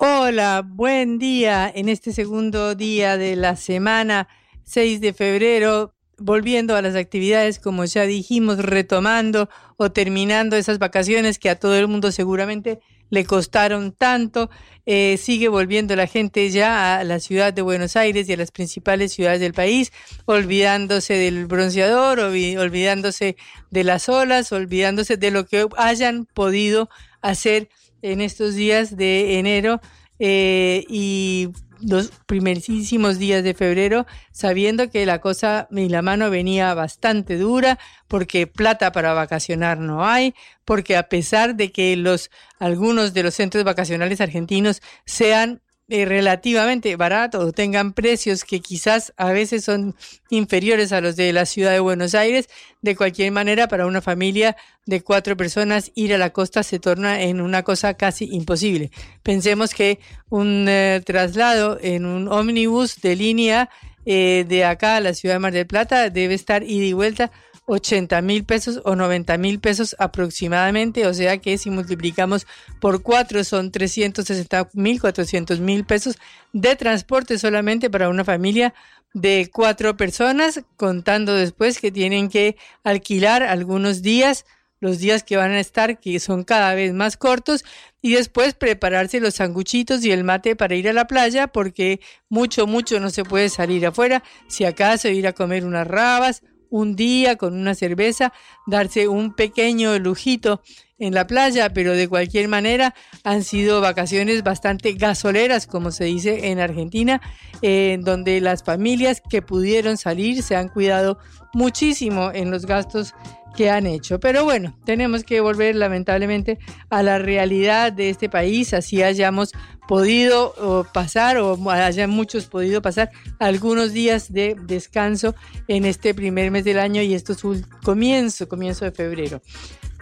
Hola, 0.00 0.62
buen 0.64 1.18
día 1.18 1.72
en 1.74 1.88
este 1.88 2.12
segundo 2.12 2.76
día 2.76 3.16
de 3.16 3.34
la 3.34 3.56
semana, 3.56 4.28
6 4.62 5.00
de 5.00 5.12
febrero, 5.12 5.92
volviendo 6.18 6.76
a 6.76 6.82
las 6.82 6.94
actividades, 6.94 7.58
como 7.58 7.84
ya 7.84 8.02
dijimos, 8.02 8.58
retomando 8.58 9.48
o 9.76 9.90
terminando 9.90 10.54
esas 10.54 10.78
vacaciones 10.78 11.40
que 11.40 11.50
a 11.50 11.58
todo 11.58 11.74
el 11.76 11.88
mundo 11.88 12.12
seguramente 12.12 12.78
le 13.10 13.24
costaron 13.24 13.90
tanto. 13.90 14.50
Eh, 14.86 15.16
sigue 15.16 15.48
volviendo 15.48 15.96
la 15.96 16.06
gente 16.06 16.48
ya 16.50 16.98
a 16.98 17.04
la 17.04 17.18
ciudad 17.18 17.52
de 17.52 17.62
Buenos 17.62 17.96
Aires 17.96 18.28
y 18.28 18.34
a 18.34 18.36
las 18.36 18.52
principales 18.52 19.12
ciudades 19.12 19.40
del 19.40 19.52
país, 19.52 19.92
olvidándose 20.26 21.14
del 21.14 21.46
bronceador, 21.46 22.20
olvidándose 22.20 23.36
de 23.72 23.84
las 23.84 24.08
olas, 24.08 24.52
olvidándose 24.52 25.16
de 25.16 25.32
lo 25.32 25.44
que 25.44 25.66
hayan 25.76 26.24
podido 26.24 26.88
hacer 27.20 27.68
en 28.02 28.20
estos 28.20 28.54
días 28.54 28.96
de 28.96 29.38
enero 29.38 29.80
eh, 30.18 30.84
y 30.88 31.48
los 31.80 32.10
primerísimos 32.26 33.18
días 33.18 33.44
de 33.44 33.54
febrero, 33.54 34.06
sabiendo 34.32 34.90
que 34.90 35.06
la 35.06 35.20
cosa 35.20 35.68
y 35.70 35.88
la 35.88 36.02
mano 36.02 36.30
venía 36.30 36.74
bastante 36.74 37.36
dura, 37.38 37.78
porque 38.08 38.46
plata 38.46 38.90
para 38.92 39.12
vacacionar 39.12 39.78
no 39.78 40.04
hay, 40.04 40.34
porque 40.64 40.96
a 40.96 41.08
pesar 41.08 41.54
de 41.54 41.70
que 41.70 41.96
los 41.96 42.30
algunos 42.58 43.14
de 43.14 43.22
los 43.22 43.34
centros 43.34 43.64
vacacionales 43.64 44.20
argentinos 44.20 44.82
sean 45.04 45.60
eh, 45.90 46.04
relativamente 46.04 46.94
barato 46.96 47.40
o 47.40 47.52
tengan 47.52 47.94
precios 47.94 48.44
que 48.44 48.60
quizás 48.60 49.14
a 49.16 49.32
veces 49.32 49.64
son 49.64 49.96
inferiores 50.28 50.92
a 50.92 51.00
los 51.00 51.16
de 51.16 51.32
la 51.32 51.46
ciudad 51.46 51.72
de 51.72 51.80
Buenos 51.80 52.14
Aires, 52.14 52.50
de 52.82 52.94
cualquier 52.94 53.32
manera 53.32 53.68
para 53.68 53.86
una 53.86 54.02
familia 54.02 54.54
de 54.84 55.02
cuatro 55.02 55.34
personas 55.36 55.90
ir 55.94 56.12
a 56.12 56.18
la 56.18 56.30
costa 56.30 56.62
se 56.62 56.78
torna 56.78 57.22
en 57.22 57.40
una 57.40 57.62
cosa 57.62 57.94
casi 57.94 58.28
imposible. 58.30 58.90
Pensemos 59.22 59.72
que 59.72 59.98
un 60.28 60.66
eh, 60.68 61.00
traslado 61.06 61.78
en 61.80 62.04
un 62.04 62.28
ómnibus 62.28 63.00
de 63.00 63.16
línea 63.16 63.70
eh, 64.04 64.44
de 64.46 64.64
acá 64.64 64.96
a 64.96 65.00
la 65.00 65.14
ciudad 65.14 65.36
de 65.36 65.40
Mar 65.40 65.52
del 65.52 65.66
Plata 65.66 66.10
debe 66.10 66.34
estar 66.34 66.62
ida 66.62 66.84
y 66.84 66.92
vuelta 66.92 67.30
80 67.68 68.22
mil 68.22 68.44
pesos 68.44 68.80
o 68.84 68.96
90 68.96 69.36
mil 69.36 69.60
pesos 69.60 69.94
aproximadamente, 69.98 71.06
o 71.06 71.12
sea 71.12 71.36
que 71.38 71.58
si 71.58 71.68
multiplicamos 71.68 72.46
por 72.80 73.02
cuatro 73.02 73.44
son 73.44 73.70
360 73.70 74.70
mil, 74.72 75.00
400 75.00 75.60
mil 75.60 75.84
pesos 75.84 76.16
de 76.54 76.74
transporte 76.76 77.38
solamente 77.38 77.90
para 77.90 78.08
una 78.08 78.24
familia 78.24 78.74
de 79.12 79.50
cuatro 79.52 79.96
personas, 79.96 80.62
contando 80.76 81.34
después 81.34 81.78
que 81.78 81.92
tienen 81.92 82.30
que 82.30 82.56
alquilar 82.84 83.42
algunos 83.42 84.00
días, 84.00 84.46
los 84.80 84.98
días 84.98 85.22
que 85.22 85.36
van 85.36 85.50
a 85.50 85.60
estar, 85.60 86.00
que 86.00 86.20
son 86.20 86.44
cada 86.44 86.74
vez 86.74 86.94
más 86.94 87.18
cortos, 87.18 87.64
y 88.00 88.14
después 88.14 88.54
prepararse 88.54 89.20
los 89.20 89.34
sanguchitos 89.34 90.04
y 90.04 90.12
el 90.12 90.24
mate 90.24 90.56
para 90.56 90.74
ir 90.74 90.88
a 90.88 90.94
la 90.94 91.06
playa, 91.06 91.48
porque 91.48 92.00
mucho, 92.30 92.66
mucho 92.66 92.98
no 92.98 93.10
se 93.10 93.24
puede 93.24 93.50
salir 93.50 93.86
afuera, 93.86 94.22
si 94.46 94.64
acaso 94.64 95.08
ir 95.08 95.26
a 95.26 95.34
comer 95.34 95.66
unas 95.66 95.86
rabas 95.86 96.42
un 96.70 96.96
día 96.96 97.36
con 97.36 97.54
una 97.54 97.74
cerveza, 97.74 98.32
darse 98.66 99.08
un 99.08 99.34
pequeño 99.34 99.98
lujito 99.98 100.62
en 100.98 101.14
la 101.14 101.26
playa, 101.26 101.72
pero 101.72 101.92
de 101.92 102.08
cualquier 102.08 102.48
manera 102.48 102.94
han 103.22 103.44
sido 103.44 103.80
vacaciones 103.80 104.42
bastante 104.42 104.92
gasoleras, 104.94 105.66
como 105.66 105.90
se 105.90 106.04
dice 106.04 106.50
en 106.50 106.58
Argentina, 106.58 107.20
en 107.62 108.02
donde 108.02 108.40
las 108.40 108.64
familias 108.64 109.22
que 109.28 109.42
pudieron 109.42 109.96
salir 109.96 110.42
se 110.42 110.56
han 110.56 110.68
cuidado 110.68 111.18
muchísimo 111.52 112.30
en 112.32 112.50
los 112.50 112.66
gastos 112.66 113.14
que 113.56 113.70
han 113.70 113.86
hecho. 113.86 114.20
Pero 114.20 114.44
bueno, 114.44 114.78
tenemos 114.84 115.24
que 115.24 115.40
volver 115.40 115.76
lamentablemente 115.76 116.58
a 116.90 117.02
la 117.02 117.18
realidad 117.18 117.92
de 117.92 118.10
este 118.10 118.28
país, 118.28 118.74
así 118.74 119.02
hayamos 119.02 119.52
podido 119.88 120.86
pasar 120.92 121.38
o 121.38 121.58
hayan 121.70 122.10
muchos 122.10 122.46
podido 122.46 122.82
pasar 122.82 123.10
algunos 123.38 123.92
días 123.92 124.32
de 124.32 124.54
descanso 124.66 125.34
en 125.66 125.86
este 125.86 126.12
primer 126.14 126.50
mes 126.50 126.64
del 126.64 126.78
año 126.78 127.00
y 127.00 127.14
esto 127.14 127.32
es 127.32 127.42
un 127.42 127.64
comienzo, 127.82 128.48
comienzo 128.48 128.84
de 128.84 128.92
febrero. 128.92 129.40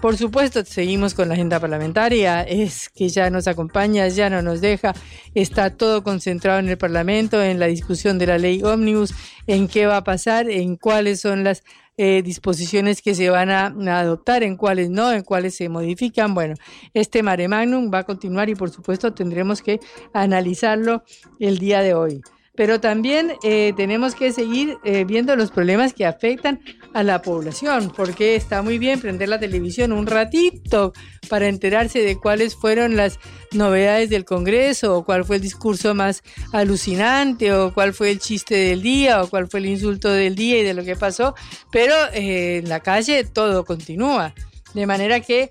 Por 0.03 0.19
supuesto, 0.19 0.63
seguimos 0.65 1.15
con 1.15 1.29
la 1.29 1.35
agenda 1.35 1.59
parlamentaria, 1.59 2.43
es 2.43 2.91
que 2.91 3.09
ya 3.09 3.31
nos 3.31 3.49
acompaña, 3.49 4.07
ya 4.09 4.29
no 4.29 4.43
nos 4.43 4.61
deja, 4.61 4.93
está 5.35 5.71
todo 5.71 6.03
concentrado 6.03 6.59
en 6.59 6.69
el 6.69 6.77
Parlamento, 6.77 7.43
en 7.43 7.59
la 7.59 7.67
discusión 7.67 8.19
de 8.19 8.27
la 8.27 8.37
ley 8.37 8.63
ómnibus, 8.63 9.15
en 9.47 9.69
qué 9.69 9.87
va 9.87 9.97
a 9.97 10.05
pasar, 10.05 10.51
en 10.51 10.77
cuáles 10.77 11.21
son 11.21 11.45
las 11.45 11.63
eh, 11.97 12.23
disposiciones 12.23 13.03
que 13.03 13.15
se 13.15 13.31
van 13.31 13.51
a, 13.51 13.67
adoptar, 13.99 14.43
en 14.43 14.57
cuáles 14.57 14.91
no, 14.91 15.13
en 15.13 15.23
cuáles 15.23 15.55
se 15.57 15.69
modifican. 15.69 16.35
Bueno, 16.35 16.55
este 16.95 17.23
mare 17.23 17.49
magnum 17.49 17.91
va 17.93 18.01
a 18.01 18.05
continuar 18.05 18.49
y 18.49 18.55
por 18.55 18.71
supuesto 18.71 19.15
tendremos 19.15 19.63
que 19.63 19.81
analizarlo 20.13 21.03
el 21.39 21.59
día 21.59 21.81
de 21.83 21.95
hoy 21.95 22.23
pero 22.57 22.81
también 22.81 23.35
eh, 23.43 23.73
tenemos 23.77 24.15
que 24.15 24.33
seguir 24.33 24.79
eh, 24.85 25.05
viendo 25.05 25.37
los 25.37 25.51
problemas 25.51 25.93
que 25.93 26.07
afectan 26.07 26.61
a 26.95 27.03
la 27.03 27.23
población, 27.23 27.93
porque 27.95 28.35
está 28.35 28.63
muy 28.63 28.79
bien 28.79 29.01
prender 29.01 29.29
la 29.29 29.39
televisión 29.39 29.93
un 29.93 30.07
ratito 30.07 30.93
para 31.29 31.49
enterarse 31.49 32.01
de 32.01 32.17
cuáles 32.17 32.57
fueron 32.57 32.97
las 32.97 33.19
novedades 33.53 34.11
del 34.11 34.25
Congreso, 34.25 34.97
o 34.97 35.05
cuál 35.05 35.25
fue 35.25 35.37
el 35.37 35.43
discurso 35.43 35.95
más 35.95 36.23
alucinante, 36.53 37.53
o 37.53 37.75
cuál 37.75 37.93
fue 37.93 38.11
el 38.11 38.19
chiste 38.19 38.55
del 38.55 38.83
día, 38.83 39.23
o 39.23 39.29
cuál 39.29 39.49
fue 39.49 39.61
el 39.61 39.67
insulto 39.67 40.11
del 40.11 40.35
día 40.35 40.59
y 40.59 40.65
de 40.65 40.75
lo 40.75 40.85
que 40.85 40.97
pasó, 40.97 41.35
pero 41.71 41.95
eh, 42.15 42.59
en 42.59 42.69
la 42.69 42.81
calle 42.81 43.25
todo 43.25 43.65
continúa. 43.65 44.35
De 44.75 44.87
manera 44.87 45.21
que 45.21 45.49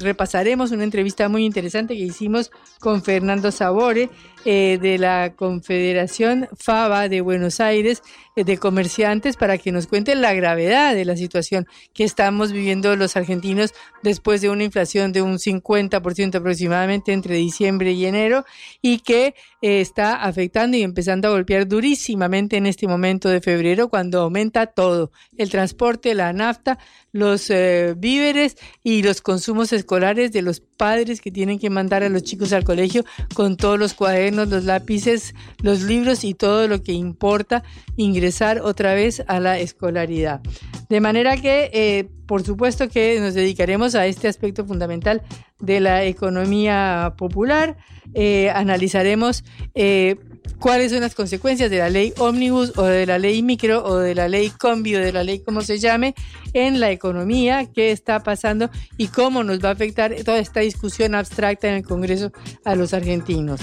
repasaremos 0.00 0.72
una 0.72 0.82
entrevista 0.82 1.28
muy 1.28 1.44
interesante 1.44 1.94
que 1.94 2.02
hicimos 2.02 2.50
con 2.80 3.02
Fernando 3.02 3.52
Sabore, 3.52 4.10
eh, 4.44 4.78
de 4.82 4.98
la 4.98 5.34
Confederación 5.36 6.48
FABA 6.58 7.08
de 7.08 7.20
Buenos 7.20 7.60
Aires 7.60 8.02
eh, 8.34 8.42
de 8.42 8.58
Comerciantes 8.58 9.36
para 9.36 9.56
que 9.56 9.70
nos 9.70 9.86
cuenten 9.86 10.20
la 10.20 10.34
gravedad 10.34 10.96
de 10.96 11.04
la 11.04 11.16
situación 11.16 11.68
que 11.94 12.02
estamos 12.02 12.50
viviendo 12.50 12.96
los 12.96 13.16
argentinos 13.16 13.72
después 14.02 14.40
de 14.40 14.50
una 14.50 14.64
inflación 14.64 15.12
de 15.12 15.22
un 15.22 15.38
50% 15.38 16.34
aproximadamente 16.34 17.12
entre 17.12 17.36
diciembre 17.36 17.92
y 17.92 18.04
enero 18.04 18.44
y 18.80 18.98
que 18.98 19.36
eh, 19.60 19.80
está 19.80 20.16
afectando 20.22 20.76
y 20.76 20.82
empezando 20.82 21.28
a 21.28 21.30
golpear 21.30 21.68
durísimamente 21.68 22.56
en 22.56 22.66
este 22.66 22.88
momento 22.88 23.28
de 23.28 23.40
febrero 23.40 23.88
cuando 23.88 24.22
aumenta 24.22 24.66
todo, 24.66 25.12
el 25.36 25.50
transporte, 25.50 26.14
la 26.14 26.32
nafta, 26.32 26.78
los 27.12 27.52
víveres 27.96 28.56
y 28.82 29.02
los 29.02 29.20
consumos 29.20 29.72
escolares 29.74 30.32
de 30.32 30.40
los 30.40 30.60
padres 30.60 31.20
que 31.20 31.30
tienen 31.30 31.58
que 31.58 31.68
mandar 31.68 32.02
a 32.02 32.08
los 32.08 32.22
chicos 32.22 32.54
al 32.54 32.64
colegio 32.64 33.04
con 33.34 33.58
todos 33.58 33.78
los 33.78 33.92
cuadernos 33.92 34.31
los 34.36 34.64
lápices, 34.64 35.34
los 35.62 35.82
libros 35.82 36.24
y 36.24 36.34
todo 36.34 36.68
lo 36.68 36.82
que 36.82 36.92
importa 36.92 37.62
ingresar 37.96 38.60
otra 38.60 38.94
vez 38.94 39.22
a 39.26 39.40
la 39.40 39.58
escolaridad. 39.58 40.40
De 40.88 41.00
manera 41.00 41.36
que, 41.36 41.70
eh, 41.72 42.08
por 42.26 42.42
supuesto 42.42 42.88
que 42.88 43.18
nos 43.20 43.34
dedicaremos 43.34 43.94
a 43.94 44.06
este 44.06 44.28
aspecto 44.28 44.64
fundamental 44.64 45.22
de 45.58 45.80
la 45.80 46.04
economía 46.04 47.14
popular, 47.16 47.76
eh, 48.14 48.50
analizaremos 48.50 49.44
eh, 49.74 50.16
cuáles 50.58 50.92
son 50.92 51.00
las 51.00 51.14
consecuencias 51.14 51.70
de 51.70 51.78
la 51.78 51.90
ley 51.90 52.12
ómnibus 52.18 52.76
o 52.76 52.84
de 52.84 53.06
la 53.06 53.18
ley 53.18 53.42
micro 53.42 53.84
o 53.84 53.98
de 53.98 54.14
la 54.14 54.28
ley 54.28 54.50
combi 54.50 54.94
o 54.94 55.00
de 55.00 55.12
la 55.12 55.24
ley 55.24 55.40
como 55.40 55.62
se 55.62 55.78
llame 55.78 56.14
en 56.52 56.80
la 56.80 56.90
economía, 56.90 57.66
qué 57.72 57.90
está 57.90 58.22
pasando 58.22 58.70
y 58.96 59.08
cómo 59.08 59.42
nos 59.44 59.62
va 59.64 59.70
a 59.70 59.72
afectar 59.72 60.14
toda 60.24 60.38
esta 60.38 60.60
discusión 60.60 61.14
abstracta 61.14 61.68
en 61.68 61.74
el 61.74 61.82
Congreso 61.84 62.32
a 62.64 62.74
los 62.74 62.94
argentinos. 62.94 63.60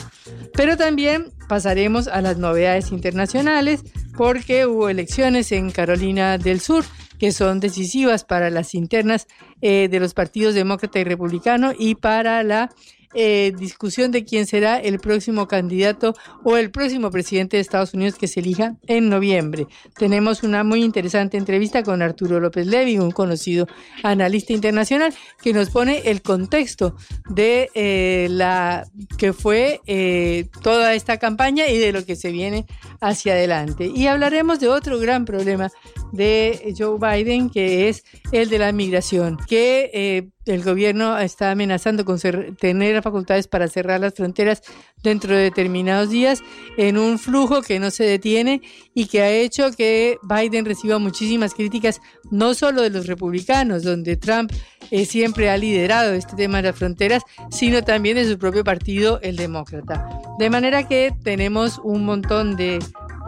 Pero 0.53 0.75
también 0.75 1.31
pasaremos 1.47 2.07
a 2.07 2.21
las 2.21 2.37
novedades 2.37 2.91
internacionales 2.91 3.81
porque 4.17 4.65
hubo 4.65 4.89
elecciones 4.89 5.51
en 5.51 5.71
Carolina 5.71 6.37
del 6.37 6.59
Sur 6.59 6.83
que 7.19 7.31
son 7.31 7.59
decisivas 7.59 8.23
para 8.23 8.49
las 8.49 8.73
internas 8.73 9.27
eh, 9.61 9.89
de 9.89 9.99
los 9.99 10.13
partidos 10.13 10.55
demócrata 10.55 10.99
y 10.99 11.03
republicano 11.03 11.73
y 11.77 11.95
para 11.95 12.41
la 12.43 12.71
eh, 13.13 13.53
discusión 13.57 14.11
de 14.11 14.23
quién 14.23 14.45
será 14.45 14.77
el 14.77 14.99
próximo 14.99 15.47
candidato 15.47 16.15
o 16.43 16.57
el 16.57 16.69
próximo 16.69 17.09
presidente 17.09 17.57
de 17.57 17.61
Estados 17.61 17.93
Unidos 17.93 18.15
que 18.15 18.27
se 18.27 18.39
elija 18.39 18.75
en 18.87 19.09
noviembre. 19.09 19.67
Tenemos 19.97 20.43
una 20.43 20.63
muy 20.63 20.83
interesante 20.83 21.37
entrevista 21.37 21.83
con 21.83 22.01
Arturo 22.01 22.39
López 22.39 22.67
Levy, 22.67 22.99
un 22.99 23.11
conocido 23.11 23.67
analista 24.03 24.53
internacional, 24.53 25.13
que 25.41 25.53
nos 25.53 25.69
pone 25.69 26.03
el 26.05 26.21
contexto 26.21 26.95
de 27.29 27.69
eh, 27.73 28.27
la 28.29 28.85
que 29.17 29.33
fue 29.33 29.81
eh, 29.87 30.47
toda 30.61 30.93
esta 30.93 31.17
campaña 31.17 31.67
y 31.67 31.77
de 31.77 31.91
lo 31.91 32.05
que 32.05 32.15
se 32.15 32.31
viene 32.31 32.65
hacia 33.01 33.33
adelante. 33.33 33.91
Y 33.93 34.07
hablaremos 34.07 34.59
de 34.59 34.67
otro 34.67 34.99
gran 34.99 35.25
problema 35.25 35.69
de 36.11 36.73
Joe 36.77 36.97
Biden, 36.99 37.49
que 37.49 37.89
es 37.89 38.03
el 38.31 38.49
de 38.49 38.59
la 38.59 38.71
migración, 38.71 39.37
que 39.47 39.91
eh, 39.93 40.29
el 40.45 40.63
gobierno 40.63 41.17
está 41.17 41.51
amenazando 41.51 42.05
con 42.05 42.19
tener 42.19 43.01
facultades 43.03 43.47
para 43.47 43.67
cerrar 43.67 43.99
las 43.99 44.15
fronteras 44.15 44.61
dentro 45.03 45.35
de 45.35 45.43
determinados 45.43 46.09
días 46.09 46.41
en 46.77 46.97
un 46.97 47.19
flujo 47.19 47.61
que 47.61 47.79
no 47.79 47.91
se 47.91 48.03
detiene 48.03 48.61
y 48.93 49.05
que 49.05 49.21
ha 49.21 49.31
hecho 49.31 49.71
que 49.71 50.17
Biden 50.23 50.65
reciba 50.65 50.97
muchísimas 50.97 51.53
críticas, 51.53 52.01
no 52.31 52.53
solo 52.53 52.81
de 52.81 52.89
los 52.89 53.07
republicanos, 53.07 53.83
donde 53.83 54.17
Trump 54.17 54.51
eh, 54.91 55.05
siempre 55.05 55.49
ha 55.49 55.57
liderado 55.57 56.13
este 56.13 56.35
tema 56.35 56.57
de 56.57 56.69
las 56.69 56.75
fronteras, 56.75 57.23
sino 57.51 57.83
también 57.83 58.15
de 58.15 58.27
su 58.27 58.37
propio 58.37 58.63
partido, 58.63 59.19
el 59.21 59.35
demócrata. 59.35 60.09
De 60.39 60.49
manera 60.49 60.87
que 60.87 61.13
tenemos 61.23 61.79
un 61.83 62.05
montón 62.05 62.55
de 62.55 62.79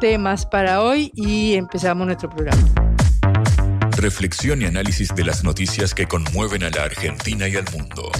temas 0.01 0.47
para 0.47 0.81
hoy 0.81 1.11
y 1.13 1.53
empezamos 1.53 2.07
nuestro 2.07 2.27
programa. 2.27 2.61
Reflexión 3.97 4.63
y 4.63 4.65
análisis 4.65 5.13
de 5.15 5.23
las 5.23 5.43
noticias 5.43 5.93
que 5.93 6.07
conmueven 6.07 6.63
a 6.63 6.71
la 6.71 6.85
Argentina 6.85 7.47
y 7.47 7.55
al 7.55 7.65
mundo. 7.71 8.11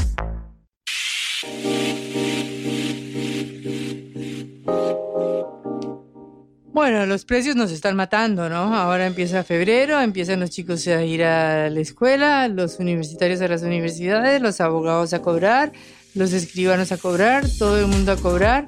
Bueno, 6.72 7.06
los 7.08 7.26
precios 7.26 7.56
nos 7.56 7.72
están 7.72 7.96
matando, 7.96 8.48
¿no? 8.48 8.76
Ahora 8.76 9.08
empieza 9.08 9.44
febrero, 9.44 10.00
empiezan 10.00 10.40
los 10.40 10.52
chicos 10.52 10.88
a 10.88 11.04
ir 11.04 11.24
a 11.24 11.70
la 11.72 11.80
escuela, 11.80 12.48
los 12.48 12.78
universitarios 12.78 13.42
a 13.42 13.48
las 13.48 13.64
universidades, 13.64 14.40
los 14.40 14.62
abogados 14.62 15.14
a 15.14 15.22
cobrar, 15.24 15.72
los 16.14 16.32
escribanos 16.32 16.92
a 16.92 16.98
cobrar, 16.98 17.44
todo 17.58 17.80
el 17.80 17.88
mundo 17.88 18.12
a 18.12 18.18
cobrar 18.18 18.66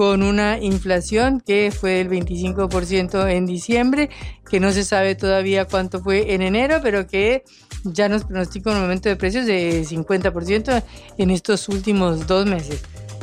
con 0.00 0.22
una 0.22 0.58
inflación 0.58 1.42
que 1.42 1.70
fue 1.70 2.02
del 2.02 2.08
25% 2.08 3.30
en 3.30 3.44
diciembre, 3.44 4.08
que 4.50 4.58
no 4.58 4.72
se 4.72 4.82
sabe 4.82 5.14
todavía 5.14 5.66
cuánto 5.66 6.00
fue 6.00 6.32
en 6.32 6.40
enero, 6.40 6.80
pero 6.82 7.06
que 7.06 7.44
ya 7.84 8.08
nos 8.08 8.24
pronostica 8.24 8.70
un 8.70 8.78
aumento 8.78 9.10
de 9.10 9.16
precios 9.16 9.44
de 9.44 9.84
50% 9.84 10.82
en 11.18 11.30
estos 11.30 11.68
últimos 11.68 12.26
dos 12.26 12.46
meses. 12.46 12.80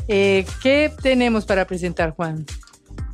Eh, 0.08 0.46
¿Qué 0.62 0.94
tenemos 1.02 1.48
para 1.48 1.66
presentar, 1.66 2.12
Juan? 2.12 2.46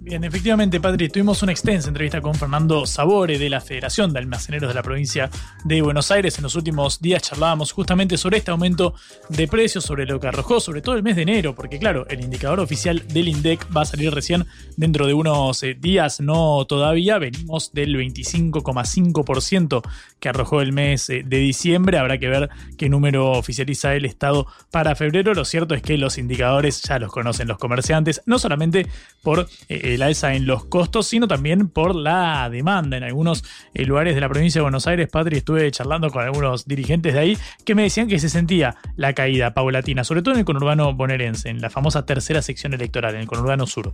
Bien, 0.05 0.21
efectivamente, 0.25 0.81
Patri, 0.81 1.07
tuvimos 1.07 1.41
una 1.43 1.53
extensa 1.53 1.87
entrevista 1.87 2.19
con 2.19 2.35
Fernando 2.35 2.85
Sabore 2.85 3.39
de 3.39 3.49
la 3.49 3.61
Federación 3.61 4.11
de 4.11 4.19
Almaceneros 4.19 4.67
de 4.67 4.73
la 4.73 4.83
provincia 4.83 5.29
de 5.63 5.81
Buenos 5.81 6.11
Aires. 6.11 6.37
En 6.37 6.43
los 6.43 6.55
últimos 6.55 6.99
días 6.99 7.23
charlábamos 7.23 7.71
justamente 7.71 8.17
sobre 8.17 8.39
este 8.39 8.51
aumento 8.51 8.95
de 9.29 9.47
precios, 9.47 9.85
sobre 9.85 10.05
lo 10.05 10.19
que 10.19 10.27
arrojó, 10.27 10.59
sobre 10.59 10.81
todo 10.81 10.95
el 10.95 11.03
mes 11.03 11.15
de 11.15 11.21
enero, 11.21 11.55
porque 11.55 11.79
claro, 11.79 12.05
el 12.09 12.19
indicador 12.19 12.59
oficial 12.59 13.07
del 13.07 13.29
INDEC 13.29 13.65
va 13.73 13.83
a 13.83 13.85
salir 13.85 14.13
recién 14.13 14.45
dentro 14.75 15.07
de 15.07 15.13
unos 15.13 15.63
eh, 15.63 15.73
días, 15.73 16.19
no 16.19 16.65
todavía. 16.65 17.17
Venimos 17.17 17.71
del 17.71 17.95
25,5% 17.95 19.83
que 20.19 20.27
arrojó 20.27 20.59
el 20.59 20.73
mes 20.73 21.09
eh, 21.09 21.23
de 21.25 21.37
diciembre. 21.37 21.97
Habrá 21.97 22.17
que 22.17 22.27
ver 22.27 22.49
qué 22.77 22.89
número 22.89 23.31
oficializa 23.31 23.95
el 23.95 24.03
Estado 24.03 24.47
para 24.69 24.97
febrero. 24.97 25.33
Lo 25.33 25.45
cierto 25.45 25.75
es 25.75 25.81
que 25.81 25.97
los 25.97 26.17
indicadores 26.17 26.81
ya 26.81 26.99
los 26.99 27.09
conocen 27.09 27.47
los 27.47 27.57
comerciantes, 27.57 28.21
no 28.25 28.37
solamente 28.37 28.85
por... 29.21 29.47
Eh, 29.69 29.92
la 29.97 30.07
alza 30.07 30.33
en 30.33 30.45
los 30.45 30.65
costos, 30.65 31.07
sino 31.07 31.27
también 31.27 31.69
por 31.69 31.95
la 31.95 32.49
demanda. 32.49 32.97
En 32.97 33.03
algunos 33.03 33.43
eh, 33.73 33.85
lugares 33.85 34.15
de 34.15 34.21
la 34.21 34.29
provincia 34.29 34.59
de 34.59 34.63
Buenos 34.63 34.87
Aires, 34.87 35.09
Patri, 35.11 35.37
estuve 35.37 35.69
charlando 35.71 36.09
con 36.09 36.23
algunos 36.23 36.65
dirigentes 36.65 37.13
de 37.13 37.19
ahí 37.19 37.37
que 37.65 37.75
me 37.75 37.83
decían 37.83 38.07
que 38.07 38.19
se 38.19 38.29
sentía 38.29 38.75
la 38.95 39.13
caída 39.13 39.53
paulatina, 39.53 40.03
sobre 40.03 40.21
todo 40.21 40.33
en 40.33 40.39
el 40.39 40.45
conurbano 40.45 40.93
bonaerense, 40.93 41.49
en 41.49 41.61
la 41.61 41.69
famosa 41.69 42.05
tercera 42.05 42.41
sección 42.41 42.73
electoral, 42.73 43.15
en 43.15 43.21
el 43.21 43.27
conurbano 43.27 43.67
sur, 43.67 43.91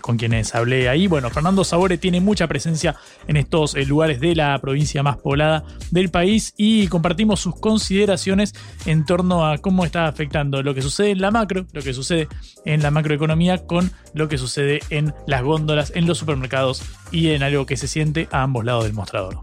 con 0.00 0.16
quienes 0.16 0.54
hablé 0.54 0.88
ahí. 0.88 1.06
Bueno, 1.06 1.30
Fernando 1.30 1.64
Sabore 1.64 1.98
tiene 1.98 2.20
mucha 2.20 2.46
presencia 2.46 2.96
en 3.28 3.36
estos 3.36 3.74
eh, 3.74 3.84
lugares 3.84 4.20
de 4.20 4.34
la 4.34 4.58
provincia 4.58 5.02
más 5.02 5.16
poblada 5.18 5.64
del 5.90 6.10
país 6.10 6.54
y 6.56 6.88
compartimos 6.88 7.40
sus 7.40 7.58
consideraciones 7.58 8.54
en 8.86 9.04
torno 9.04 9.46
a 9.46 9.58
cómo 9.58 9.84
está 9.84 10.06
afectando 10.06 10.62
lo 10.62 10.74
que 10.74 10.82
sucede 10.82 11.10
en 11.10 11.20
la 11.20 11.30
macro, 11.30 11.66
lo 11.72 11.82
que 11.82 11.94
sucede 11.94 12.28
en 12.64 12.82
la 12.82 12.90
macroeconomía 12.90 13.66
con 13.66 13.90
lo 14.14 14.28
que 14.28 14.38
sucede 14.38 14.80
en 14.90 15.14
las 15.30 15.42
góndolas, 15.42 15.92
en 15.94 16.06
los 16.06 16.18
supermercados 16.18 16.82
y 17.10 17.30
en 17.30 17.42
algo 17.42 17.64
que 17.64 17.76
se 17.76 17.88
siente 17.88 18.28
a 18.30 18.42
ambos 18.42 18.64
lados 18.64 18.84
del 18.84 18.92
mostrador. 18.92 19.38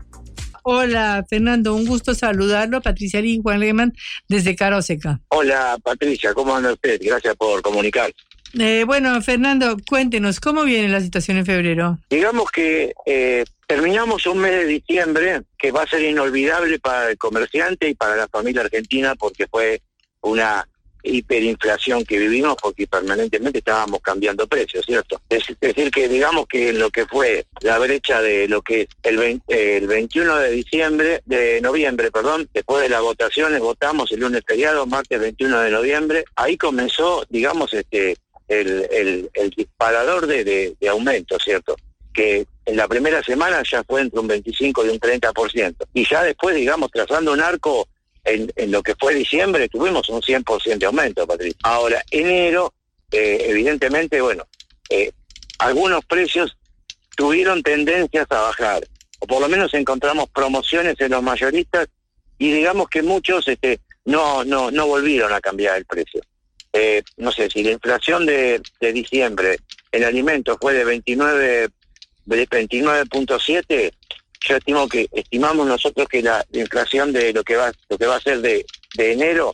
Hola, 0.63 1.25
Fernando, 1.30 1.74
un 1.74 1.86
gusto 1.86 2.13
saludarlo. 2.13 2.81
Patricia 2.81 3.22
y 3.22 3.39
Juan 3.42 3.62
Lehmann 3.62 3.94
desde 4.28 4.56
Cara 4.56 4.81
Seca. 4.81 5.22
Hola, 5.30 5.78
Patricia, 5.81 6.34
¿cómo 6.34 6.54
anda 6.54 6.74
usted? 6.74 7.00
Gracias 7.01 7.36
por 7.38 7.62
comunicar. 7.62 8.12
Eh, 8.60 8.84
bueno, 8.86 9.22
Fernando, 9.22 9.78
cuéntenos, 9.89 10.42
¿cómo 10.42 10.63
viene 10.63 10.89
la 10.89 11.00
situación 11.00 11.38
en 11.38 11.45
febrero? 11.45 11.98
Digamos 12.10 12.51
que 12.51 12.94
eh, 13.06 13.45
terminamos 13.66 14.25
un 14.25 14.40
mes 14.40 14.51
de 14.51 14.66
diciembre 14.66 15.44
que 15.57 15.72
va 15.72 15.83
a 15.83 15.88
ser 15.88 16.01
inolvidable 16.04 16.80
para 16.80 17.12
el 17.12 17.18
comerciante 17.18 17.90
y 17.90 17.94
para 17.94 18.18
la 18.18 18.28
familia 18.28 18.62
argentina 18.62 19.16
porque 19.16 19.48
fue 19.48 19.81
una 20.22 20.68
hiperinflación 21.07 22.06
que 22.06 22.19
vivimos 22.19 22.56
porque 22.62 22.88
permanentemente 22.88 23.59
estábamos 23.59 24.01
cambiando 24.01 24.48
precios, 24.48 24.86
¿cierto? 24.86 25.21
Es 25.30 25.45
decir, 25.59 25.92
que 25.92 26.07
digamos 26.07 26.48
que 26.48 26.74
lo 26.74 26.89
que 26.89 27.06
fue 27.06 27.45
la 27.62 27.77
brecha 27.80 28.21
de 28.21 28.48
lo 28.48 28.62
que 28.62 28.88
el, 29.04 29.42
el 29.48 29.88
21 29.88 30.38
de 30.38 30.51
diciembre, 30.51 31.21
de 31.25 31.62
noviembre, 31.62 32.12
perdón, 32.12 32.50
después 32.54 32.83
de 32.83 32.89
las 32.89 33.01
votaciones, 33.01 33.59
votamos 33.59 34.12
el 34.12 34.19
lunes 34.19 34.44
feriado, 34.45 34.86
martes 34.86 35.19
21 35.19 35.59
de 35.62 35.71
noviembre, 35.71 36.25
ahí 36.36 36.57
comenzó, 36.57 37.25
digamos, 37.30 37.74
este 37.74 38.18
el, 38.48 39.30
el, 39.33 39.50
disparador 39.51 40.27
de, 40.27 40.75
de, 40.80 40.89
aumento, 40.89 41.38
¿cierto? 41.39 41.75
Que 42.13 42.48
en 42.65 42.77
la 42.77 42.88
primera 42.88 43.21
semana 43.24 43.62
ya 43.69 43.83
fue 43.83 44.01
entre 44.01 44.19
un 44.19 44.27
25 44.27 44.86
y 44.86 44.89
un 44.89 45.00
30%. 45.00 45.75
Y 45.94 46.07
ya 46.07 46.24
después, 46.24 46.56
digamos, 46.56 46.89
trazando 46.92 47.33
un 47.33 47.42
arco 47.42 47.88
en, 48.27 48.71
lo 48.71 48.83
que 48.83 48.95
fue 48.95 49.16
diciembre 49.16 49.69
tuvimos 49.69 50.07
un 50.09 50.21
100% 50.21 50.78
de 50.78 50.85
aumento, 50.85 51.25
Patricia. 51.25 51.57
Ahora, 51.63 52.04
enero, 52.11 52.73
eh, 53.11 53.45
evidentemente, 53.47 54.21
bueno, 54.21 54.45
eh, 54.90 55.11
algunos 55.59 56.06
precios 56.06 56.57
tuvieron 57.16 57.63
tendencias 57.63 58.28
a 58.30 58.42
bajar, 58.42 58.87
o 59.19 59.28
por 59.28 59.42
lo 59.42 59.49
menos 59.49 59.73
encontramos 59.73 60.30
promociones 60.30 60.95
en 60.99 61.11
los 61.11 61.23
mayoristas 61.23 61.87
y 62.37 62.52
digamos 62.52 62.90
que 62.90 63.02
muchos 63.02 63.47
este, 63.47 63.80
no, 64.06 64.44
no, 64.44 64.69
no 64.69 64.87
volvieron 64.87 65.33
a 65.33 65.42
cambiar 65.42 65.78
el 65.78 65.85
precio. 65.85 66.21
Eh, 66.73 67.02
no 67.16 67.31
sé, 67.31 67.49
si 67.49 67.63
la 67.63 67.71
inflación 67.71 68.25
de, 68.25 68.61
de 68.80 68.94
diciembre 68.94 69.57
en 69.92 70.04
alimentos 70.04 70.57
fue 70.61 70.73
de 70.73 70.83
29 70.83 71.69
29.7, 72.28 73.92
yo 74.41 74.56
estimo 74.57 74.87
que 74.87 75.07
estimamos 75.11 75.67
nosotros 75.67 76.07
que 76.07 76.21
la, 76.21 76.45
inflación 76.53 77.11
de 77.11 77.33
lo 77.33 77.44
que 77.44 77.56
va 77.56 77.71
lo 77.89 77.97
que 77.97 78.06
va 78.06 78.15
a 78.15 78.21
ser 78.21 78.41
de, 78.41 78.65
de 78.95 79.13
enero 79.13 79.53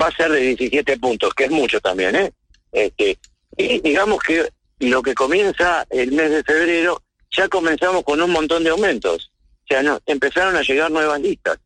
va 0.00 0.06
a 0.06 0.16
ser 0.16 0.30
de 0.30 0.40
17 0.40 0.98
puntos, 0.98 1.34
que 1.34 1.44
es 1.44 1.50
mucho 1.50 1.80
también, 1.80 2.16
¿eh? 2.16 2.32
Este, 2.72 3.18
y 3.56 3.80
digamos 3.80 4.22
que 4.22 4.48
lo 4.80 5.02
que 5.02 5.14
comienza 5.14 5.86
el 5.90 6.12
mes 6.12 6.30
de 6.30 6.42
febrero, 6.42 7.02
ya 7.30 7.48
comenzamos 7.48 8.02
con 8.02 8.20
un 8.20 8.30
montón 8.30 8.64
de 8.64 8.70
aumentos. 8.70 9.30
O 9.64 9.66
sea, 9.68 9.82
no, 9.82 10.00
empezaron 10.06 10.56
a 10.56 10.62
llegar 10.62 10.90
nuevas 10.90 11.20
listas. 11.20 11.58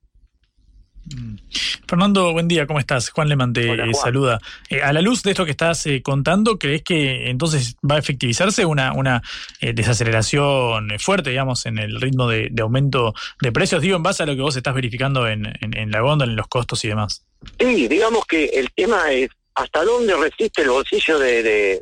Fernando, 1.88 2.32
buen 2.32 2.48
día, 2.48 2.66
¿cómo 2.66 2.80
estás? 2.80 3.10
Juan 3.10 3.28
Le 3.28 3.36
te 3.52 3.94
saluda. 3.94 4.40
Eh, 4.68 4.82
a 4.82 4.92
la 4.92 5.00
luz 5.00 5.22
de 5.22 5.30
esto 5.30 5.44
que 5.44 5.52
estás 5.52 5.86
eh, 5.86 6.02
contando, 6.02 6.58
¿crees 6.58 6.82
que 6.82 7.30
entonces 7.30 7.76
va 7.88 7.96
a 7.96 7.98
efectivizarse 7.98 8.64
una, 8.64 8.92
una 8.92 9.22
eh, 9.60 9.72
desaceleración 9.72 10.88
fuerte, 10.98 11.30
digamos, 11.30 11.66
en 11.66 11.78
el 11.78 12.00
ritmo 12.00 12.28
de, 12.28 12.50
aumento 12.60 13.14
de 13.40 13.52
precios? 13.52 13.82
Digo, 13.82 13.96
en 13.96 14.02
base 14.02 14.22
a 14.22 14.26
lo 14.26 14.34
que 14.34 14.42
vos 14.42 14.56
estás 14.56 14.74
verificando 14.74 15.28
en, 15.28 15.44
la 15.90 16.00
góndola, 16.00 16.32
en 16.32 16.36
los 16.36 16.48
costos 16.48 16.84
y 16.84 16.88
demás. 16.88 17.24
Sí, 17.58 17.86
digamos 17.86 18.26
que 18.26 18.46
el 18.46 18.70
tema 18.72 19.12
es 19.12 19.30
hasta 19.54 19.84
dónde 19.84 20.14
resiste 20.16 20.62
el 20.62 20.70
bolsillo 20.70 21.18
de, 21.18 21.80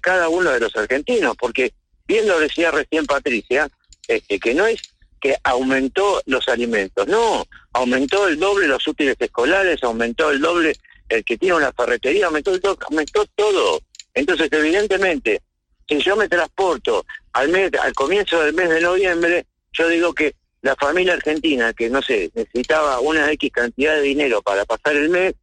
cada 0.00 0.28
uno 0.28 0.50
de 0.50 0.60
los 0.60 0.74
argentinos, 0.76 1.36
porque 1.38 1.72
bien 2.06 2.26
lo 2.28 2.38
decía 2.38 2.70
recién 2.70 3.04
Patricia, 3.06 3.68
este, 4.06 4.38
que 4.38 4.54
no 4.54 4.66
es 4.66 4.80
que 5.22 5.36
aumentó 5.44 6.20
los 6.26 6.48
alimentos. 6.48 7.06
No, 7.06 7.46
aumentó 7.72 8.26
el 8.26 8.38
doble 8.38 8.66
los 8.66 8.86
útiles 8.88 9.16
escolares, 9.18 9.82
aumentó 9.84 10.30
el 10.32 10.40
doble 10.40 10.76
el 11.08 11.24
que 11.24 11.38
tiene 11.38 11.54
una 11.54 11.72
ferretería, 11.72 12.26
aumentó, 12.26 12.58
todo, 12.60 12.76
aumentó 12.90 13.24
todo. 13.36 13.80
Entonces, 14.14 14.48
evidentemente, 14.50 15.40
si 15.88 16.00
yo 16.00 16.16
me 16.16 16.28
transporto 16.28 17.06
al 17.34 17.50
mes, 17.50 17.70
al 17.80 17.92
comienzo 17.92 18.42
del 18.42 18.54
mes 18.54 18.68
de 18.68 18.80
noviembre, 18.80 19.46
yo 19.72 19.88
digo 19.88 20.12
que 20.12 20.34
la 20.60 20.74
familia 20.74 21.12
argentina 21.12 21.72
que, 21.72 21.88
no 21.88 22.02
sé, 22.02 22.30
necesitaba 22.34 22.98
una 22.98 23.30
X 23.32 23.52
cantidad 23.52 23.94
de 23.94 24.02
dinero 24.02 24.42
para 24.42 24.64
pasar 24.64 24.96
el 24.96 25.08
mes, 25.08 25.34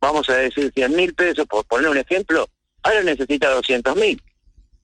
vamos 0.00 0.28
a 0.30 0.36
decir 0.36 0.72
100 0.74 0.96
mil 0.96 1.14
pesos, 1.14 1.46
por 1.46 1.66
poner 1.66 1.90
un 1.90 1.98
ejemplo, 1.98 2.48
ahora 2.82 3.02
necesita 3.02 3.50
200 3.50 3.94
mil. 3.96 4.22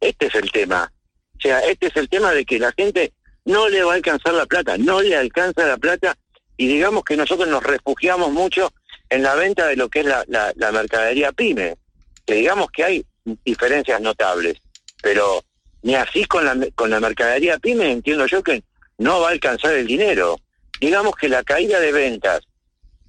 Este 0.00 0.26
es 0.26 0.34
el 0.34 0.50
tema. 0.50 0.92
O 1.38 1.40
sea, 1.40 1.60
este 1.60 1.86
es 1.86 1.96
el 1.96 2.08
tema 2.08 2.32
de 2.32 2.44
que 2.44 2.58
la 2.58 2.72
gente 2.72 3.12
no 3.44 3.68
le 3.68 3.82
va 3.82 3.92
a 3.92 3.96
alcanzar 3.96 4.34
la 4.34 4.46
plata, 4.46 4.76
no 4.78 5.00
le 5.02 5.16
alcanza 5.16 5.66
la 5.66 5.76
plata 5.76 6.16
y 6.56 6.66
digamos 6.66 7.04
que 7.04 7.16
nosotros 7.16 7.48
nos 7.48 7.62
refugiamos 7.62 8.32
mucho 8.32 8.72
en 9.10 9.22
la 9.22 9.34
venta 9.34 9.66
de 9.66 9.76
lo 9.76 9.88
que 9.88 10.00
es 10.00 10.06
la, 10.06 10.72
mercadería 10.72 11.32
pyme, 11.32 11.76
que 12.24 12.34
digamos 12.34 12.68
que 12.70 12.84
hay 12.84 13.06
diferencias 13.44 14.00
notables, 14.00 14.60
pero 15.02 15.44
ni 15.82 15.94
así 15.94 16.24
con 16.24 16.44
la, 16.44 16.56
con 16.74 16.90
la 16.90 17.00
mercadería 17.00 17.58
pyme 17.58 17.90
entiendo 17.90 18.26
yo 18.26 18.42
que 18.42 18.62
no 18.98 19.20
va 19.20 19.28
a 19.28 19.32
alcanzar 19.32 19.74
el 19.74 19.86
dinero. 19.86 20.38
Digamos 20.80 21.14
que 21.16 21.28
la 21.28 21.42
caída 21.42 21.80
de 21.80 21.92
ventas 21.92 22.42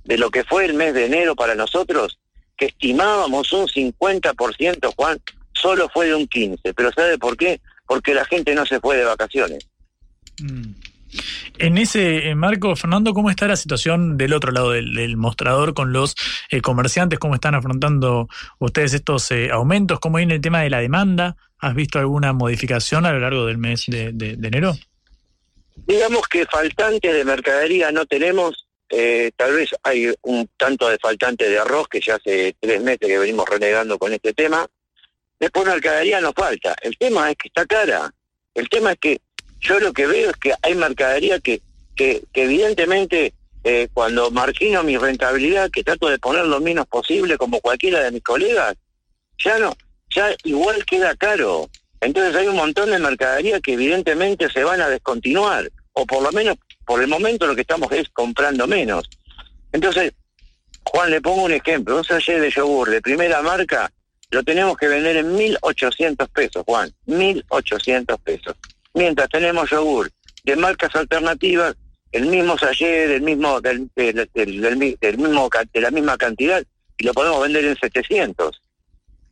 de 0.04 0.18
lo 0.18 0.30
que 0.30 0.44
fue 0.44 0.66
el 0.66 0.74
mes 0.74 0.94
de 0.94 1.06
enero 1.06 1.36
para 1.36 1.56
nosotros, 1.56 2.20
que 2.58 2.68
estimábamos 2.68 3.52
un 3.54 3.68
50%, 3.68 4.94
Juan, 4.96 5.20
solo 5.54 5.90
fue 5.90 6.08
de 6.08 6.16
un 6.16 6.28
15%. 6.28 6.74
Pero 6.76 6.92
¿sabe 6.92 7.18
por 7.18 7.38
qué? 7.38 7.60
Porque 7.88 8.14
la 8.14 8.26
gente 8.26 8.54
no 8.56 8.66
se 8.66 8.80
fue 8.80 8.98
de 8.98 9.04
vacaciones. 9.04 9.68
Mm. 10.40 10.74
En 11.58 11.78
ese 11.78 12.30
eh, 12.30 12.36
marco, 12.36 12.76
Fernando, 12.76 13.14
¿cómo 13.14 13.30
está 13.30 13.48
la 13.48 13.56
situación 13.56 14.18
del 14.18 14.34
otro 14.34 14.52
lado 14.52 14.72
del, 14.72 15.18
mostrador 15.18 15.74
con 15.74 15.94
los 15.94 16.16
eh, 16.50 16.62
comerciantes? 16.62 17.20
¿Cómo 17.20 17.36
están 17.36 17.56
afrontando 17.56 18.28
ustedes 18.60 18.94
estos 18.94 19.32
eh, 19.32 19.50
aumentos? 19.52 20.00
¿Cómo 20.00 20.18
viene 20.18 20.36
el 20.36 20.42
tema 20.42 20.62
de 20.62 20.70
la 20.70 20.80
demanda? 20.80 21.38
¿Has 21.60 21.74
visto 21.74 22.00
alguna 22.00 22.34
modificación 22.34 23.06
a 23.06 23.14
lo 23.14 23.20
largo 23.20 23.46
del 23.46 23.58
mes 23.58 23.86
de, 23.88 24.10
enero? 24.44 24.76
Digamos 25.88 26.28
que 26.28 26.46
faltantes 26.46 27.14
de 27.14 27.24
mercadería 27.24 27.92
no 27.92 28.06
tenemos. 28.06 28.68
tal 29.38 29.54
vez 29.54 29.70
hay 29.84 30.14
un 30.24 30.50
tanto 30.58 30.90
de 30.90 30.98
faltante 30.98 31.50
de 31.50 31.60
arroz 31.60 31.88
que 31.88 32.02
ya 32.02 32.16
hace 32.16 32.56
tres 32.60 32.82
meses 32.82 33.08
que 33.08 33.18
venimos 33.18 33.48
renegando 33.48 33.98
con 33.98 34.12
este 34.12 34.34
tema. 34.34 34.68
Después 35.40 35.66
mercadería 35.66 36.20
nos 36.22 36.34
falta. 36.34 36.76
El 36.82 36.98
tema 36.98 37.32
es 37.32 37.38
que 37.38 37.48
está 37.48 37.66
cara. 37.66 38.12
El 38.54 38.70
tema 38.70 38.92
es 38.92 38.98
que 39.00 39.20
yo 39.66 39.80
lo 39.80 39.94
que 39.94 40.06
veo 40.06 40.30
es 40.30 40.36
que 40.38 40.54
hay 40.62 40.76
mercadería 40.76 41.40
que, 41.40 41.62
que, 41.96 42.24
evidentemente 42.34 43.34
eh, 43.64 43.88
cuando 43.94 44.30
margino 44.30 44.84
mi 44.84 44.98
rentabilidad, 44.98 45.72
que 45.72 45.84
trato 45.84 46.08
de 46.08 46.20
poner 46.20 46.46
lo 46.46 46.62
menos 46.62 46.86
posible 46.86 47.38
como 47.38 47.60
cualquiera 47.60 48.02
de 48.02 48.12
mis 48.12 48.24
colegas, 48.24 48.76
ya 49.44 49.58
no, 49.58 49.76
ya 50.10 50.36
igual 50.44 50.86
queda 50.86 51.16
caro. 51.16 51.70
Entonces 52.00 52.36
hay 52.36 52.48
un 52.48 52.58
montón 52.58 52.92
de 52.92 53.00
mercadería 53.00 53.60
que 53.60 53.74
evidentemente 53.74 54.50
se 54.52 54.64
van 54.64 54.82
a 54.82 54.90
descontinuar, 54.90 55.72
o 55.94 56.06
por 56.06 56.22
lo 56.22 56.32
menos 56.32 56.58
por 56.86 57.02
el 57.02 57.08
momento 57.08 57.48
lo 57.48 57.56
que 57.56 57.62
estamos 57.62 57.92
es 57.92 58.08
comprando 58.10 58.68
menos. 58.68 59.10
Entonces, 59.72 60.14
Juan, 60.84 61.10
le 61.10 61.22
pongo 61.22 61.44
un 61.44 61.52
ejemplo, 61.52 61.98
un 61.98 62.04
sachet 62.04 62.40
de 62.40 62.52
yogur 62.52 62.90
de 62.92 63.02
primera 63.02 63.42
marca 63.42 63.92
lo 64.32 64.44
tenemos 64.44 64.76
que 64.76 64.88
vender 64.88 65.18
en 65.18 65.36
1.800 65.36 66.28
pesos, 66.30 66.64
Juan, 66.66 66.92
1.800 67.08 68.20
pesos 68.20 68.56
mientras 68.96 69.30
tenemos 69.30 69.70
yogur 69.70 70.10
de 70.44 70.56
marcas 70.56 70.96
alternativas, 70.96 71.76
el 72.12 72.26
mismo 72.28 72.58
sachet, 72.58 73.10
del 73.10 73.22
mismo, 73.22 73.62
del, 73.62 73.90
mismo, 75.18 75.50
de 75.74 75.82
la 75.82 75.92
misma 75.92 76.18
cantidad, 76.18 76.64
y 76.98 77.06
lo 77.06 77.14
podemos 77.14 77.42
vender 77.42 77.66
en 77.66 77.76
700. 77.76 78.62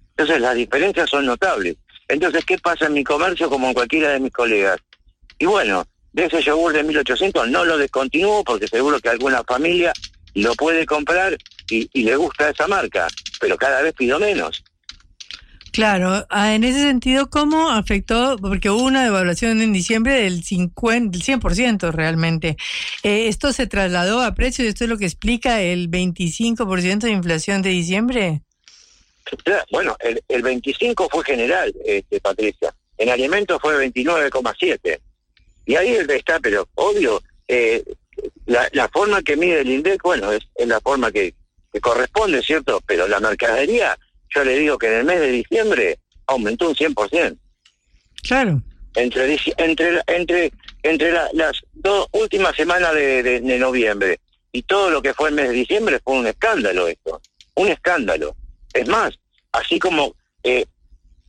Entonces 0.09 0.41
las 0.41 0.55
diferencias 0.55 1.09
son 1.09 1.25
notables. 1.25 1.77
Entonces, 2.07 2.43
¿qué 2.45 2.57
pasa 2.57 2.87
en 2.87 2.93
mi 2.93 3.03
comercio 3.03 3.49
como 3.49 3.67
en 3.67 3.73
cualquiera 3.73 4.09
de 4.09 4.19
mis 4.19 4.33
colegas? 4.33 4.77
Y 5.39 5.45
bueno, 5.45 5.85
de 6.11 6.25
ese 6.25 6.41
yogur 6.41 6.73
de 6.73 6.83
1800 6.83 7.49
no 7.49 7.63
lo 7.63 7.77
descontinúo 7.77 8.43
porque 8.43 8.67
seguro 8.67 8.99
que 8.99 9.09
alguna 9.09 9.43
familia 9.43 9.93
lo 10.35 10.53
puede 10.55 10.85
comprar 10.85 11.37
y 11.69 12.03
le 12.03 12.15
gusta 12.15 12.49
esa 12.49 12.67
marca, 12.67 13.07
pero 13.39 13.57
cada 13.57 13.81
vez 13.81 13.93
pido 13.93 14.19
menos. 14.19 14.63
Claro, 15.73 16.27
ah, 16.29 16.53
en 16.53 16.63
ese 16.63 16.81
sentido, 16.81 17.31
¿cómo 17.31 17.71
afectó? 17.71 18.37
Porque 18.39 18.69
hubo 18.69 18.83
una 18.83 19.03
devaluación 19.03 19.59
en 19.59 19.73
diciembre 19.73 20.21
del, 20.21 20.43
50, 20.43 21.17
del 21.17 21.23
100% 21.23 21.91
realmente. 21.91 22.57
Eh, 23.01 23.27
¿Esto 23.27 23.51
se 23.53 23.65
trasladó 23.65 24.21
a 24.21 24.35
precios? 24.35 24.67
¿Esto 24.67 24.83
es 24.83 24.89
lo 24.91 24.99
que 24.99 25.05
explica 25.05 25.61
el 25.61 25.89
25% 25.89 26.99
de 26.99 27.09
inflación 27.09 27.63
de 27.63 27.69
diciembre? 27.71 28.41
Bueno, 29.71 29.97
el, 29.99 30.21
el 30.27 30.43
25 30.43 31.09
fue 31.11 31.23
general, 31.23 31.73
este, 31.83 32.21
Patricia. 32.21 32.71
En 32.99 33.09
alimentos 33.09 33.59
fue 33.59 33.75
29,7. 33.91 34.99
Y 35.65 35.75
ahí 35.75 35.97
está, 36.07 36.39
pero 36.39 36.67
obvio, 36.75 37.19
eh, 37.47 37.83
la, 38.45 38.69
la, 38.73 38.87
forma 38.89 39.23
que 39.23 39.35
mide 39.35 39.61
el 39.61 39.71
INDEC, 39.71 40.03
bueno, 40.03 40.31
es, 40.31 40.43
la 40.67 40.79
forma 40.81 41.11
que 41.11 41.33
corresponde, 41.81 42.43
¿cierto? 42.43 42.79
Pero 42.85 43.07
la 43.07 43.19
mercadería 43.19 43.97
yo 44.33 44.43
le 44.43 44.57
digo 44.57 44.77
que 44.77 44.87
en 44.87 44.93
el 44.93 45.05
mes 45.05 45.19
de 45.19 45.31
diciembre 45.31 45.99
aumentó 46.27 46.69
un 46.69 46.75
100%. 46.75 47.37
Claro. 48.23 48.61
Entre, 48.95 49.37
entre, 49.57 50.01
entre, 50.07 50.51
entre 50.83 51.11
las 51.33 51.61
dos 51.73 52.07
últimas 52.11 52.55
semanas 52.55 52.93
de, 52.93 53.41
noviembre 53.59 54.19
y 54.51 54.63
todo 54.63 54.91
lo 54.91 55.01
que 55.01 55.13
fue 55.13 55.29
el 55.29 55.35
mes 55.35 55.49
de 55.49 55.55
diciembre 55.55 55.99
fue 56.03 56.15
un 56.15 56.27
escándalo 56.27 56.87
esto, 56.87 57.21
un 57.55 57.69
escándalo. 57.69 58.35
Es 58.73 58.87
más, 58.87 59.17
así 59.51 59.79
como 59.79 60.15
eh, 60.43 60.65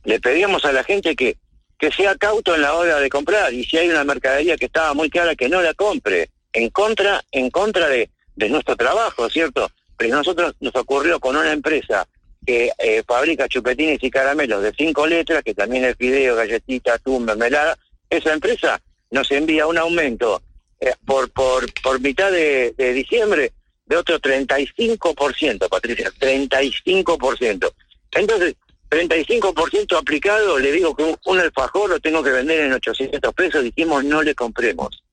le 0.03 0.19
pedíamos 0.19 0.63
a 0.65 0.71
la 0.71 0.83
gente 0.83 1.15
que, 1.15 1.37
que 1.79 1.91
sea 1.91 2.15
cauto 2.15 2.55
en 2.55 2.61
la 2.61 2.73
hora 2.75 2.99
de 2.99 3.09
comprar 3.09 3.51
y 3.53 3.63
si 3.63 3.77
hay 3.77 3.89
una 3.89 4.03
mercadería 4.03 4.57
que 4.57 4.65
estaba 4.65 4.93
muy 4.93 5.09
cara 5.09 5.35
que 5.35 5.49
no 5.49 5.61
la 5.61 5.73
compre, 5.73 6.29
en 6.53 6.69
contra, 6.69 7.23
en 7.31 7.49
contra 7.49 7.89
de, 7.89 8.09
de 8.35 8.49
nuestro 8.49 8.75
trabajo, 8.75 9.29
¿cierto? 9.29 9.69
Pero 9.97 10.17
nosotros 10.17 10.53
nos 10.59 10.75
ocurrió 10.75 11.19
con 11.19 11.35
una 11.35 11.51
empresa 11.51 12.07
que 12.45 12.71
eh, 12.77 13.03
fabrica 13.05 13.47
chupetines 13.47 14.01
y 14.01 14.11
caramelos 14.11 14.61
de 14.61 14.73
cinco 14.77 15.07
letras, 15.07 15.43
que 15.43 15.53
también 15.53 15.85
es 15.85 15.95
fideo, 15.95 16.35
galletita, 16.35 16.93
atún, 16.93 17.25
mermelada, 17.25 17.77
esa 18.09 18.33
empresa 18.33 18.81
nos 19.11 19.29
envía 19.31 19.67
un 19.67 19.77
aumento 19.77 20.41
eh, 20.79 20.93
por, 21.05 21.29
por, 21.31 21.65
por 21.81 21.99
mitad 21.99 22.31
de, 22.31 22.73
diciembre 22.93 23.53
de 23.85 23.97
otro 23.97 24.19
35%, 24.19 25.69
Patricia, 25.69 26.11
35%. 26.19 27.71
Entonces, 28.11 28.55
35% 28.89 29.97
aplicado, 29.97 30.59
le 30.59 30.71
digo 30.71 30.95
que 30.95 31.03
un, 31.03 31.17
un, 31.25 31.39
alfajor 31.39 31.89
lo 31.89 31.99
tengo 31.99 32.23
que 32.23 32.31
vender 32.31 32.61
en 32.61 32.73
800 32.73 33.33
pesos, 33.33 33.63
dijimos 33.63 34.03
no 34.03 34.21
le 34.23 34.35
compremos, 34.35 35.03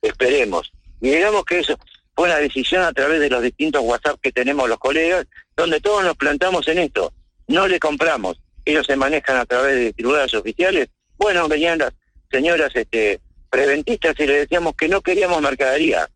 esperemos. 0.00 0.72
Y 1.00 1.10
digamos 1.10 1.44
que 1.44 1.60
eso 1.60 1.78
fue 2.14 2.26
una 2.26 2.38
decisión 2.38 2.82
a 2.82 2.92
través 2.92 3.20
de 3.20 3.30
los 3.30 3.42
distintos 3.42 3.82
WhatsApp 3.82 4.20
que 4.20 4.32
tenemos 4.32 4.68
los 4.68 4.78
colegas, 4.78 5.26
donde 5.56 5.80
todos 5.80 6.04
nos 6.04 6.16
plantamos 6.16 6.66
en 6.68 6.78
esto. 6.78 7.12
No 7.48 7.68
le 7.68 7.78
compramos. 7.78 8.40
Ellos 8.64 8.86
se 8.86 8.96
manejan 8.96 9.36
a 9.36 9.46
través 9.46 9.74
de 9.74 9.84
distribuidoras 9.86 10.34
oficiales. 10.34 10.88
Bueno, 11.16 11.48
venían 11.48 11.78
las 11.78 11.92
señoras 12.30 12.70
este, 12.74 13.20
preventistas 13.50 14.14
y 14.18 14.26
le 14.26 14.40
decíamos 14.40 14.74
que 14.76 14.88
no 14.88 15.00
queríamos 15.00 15.42
mercadería. 15.42 16.08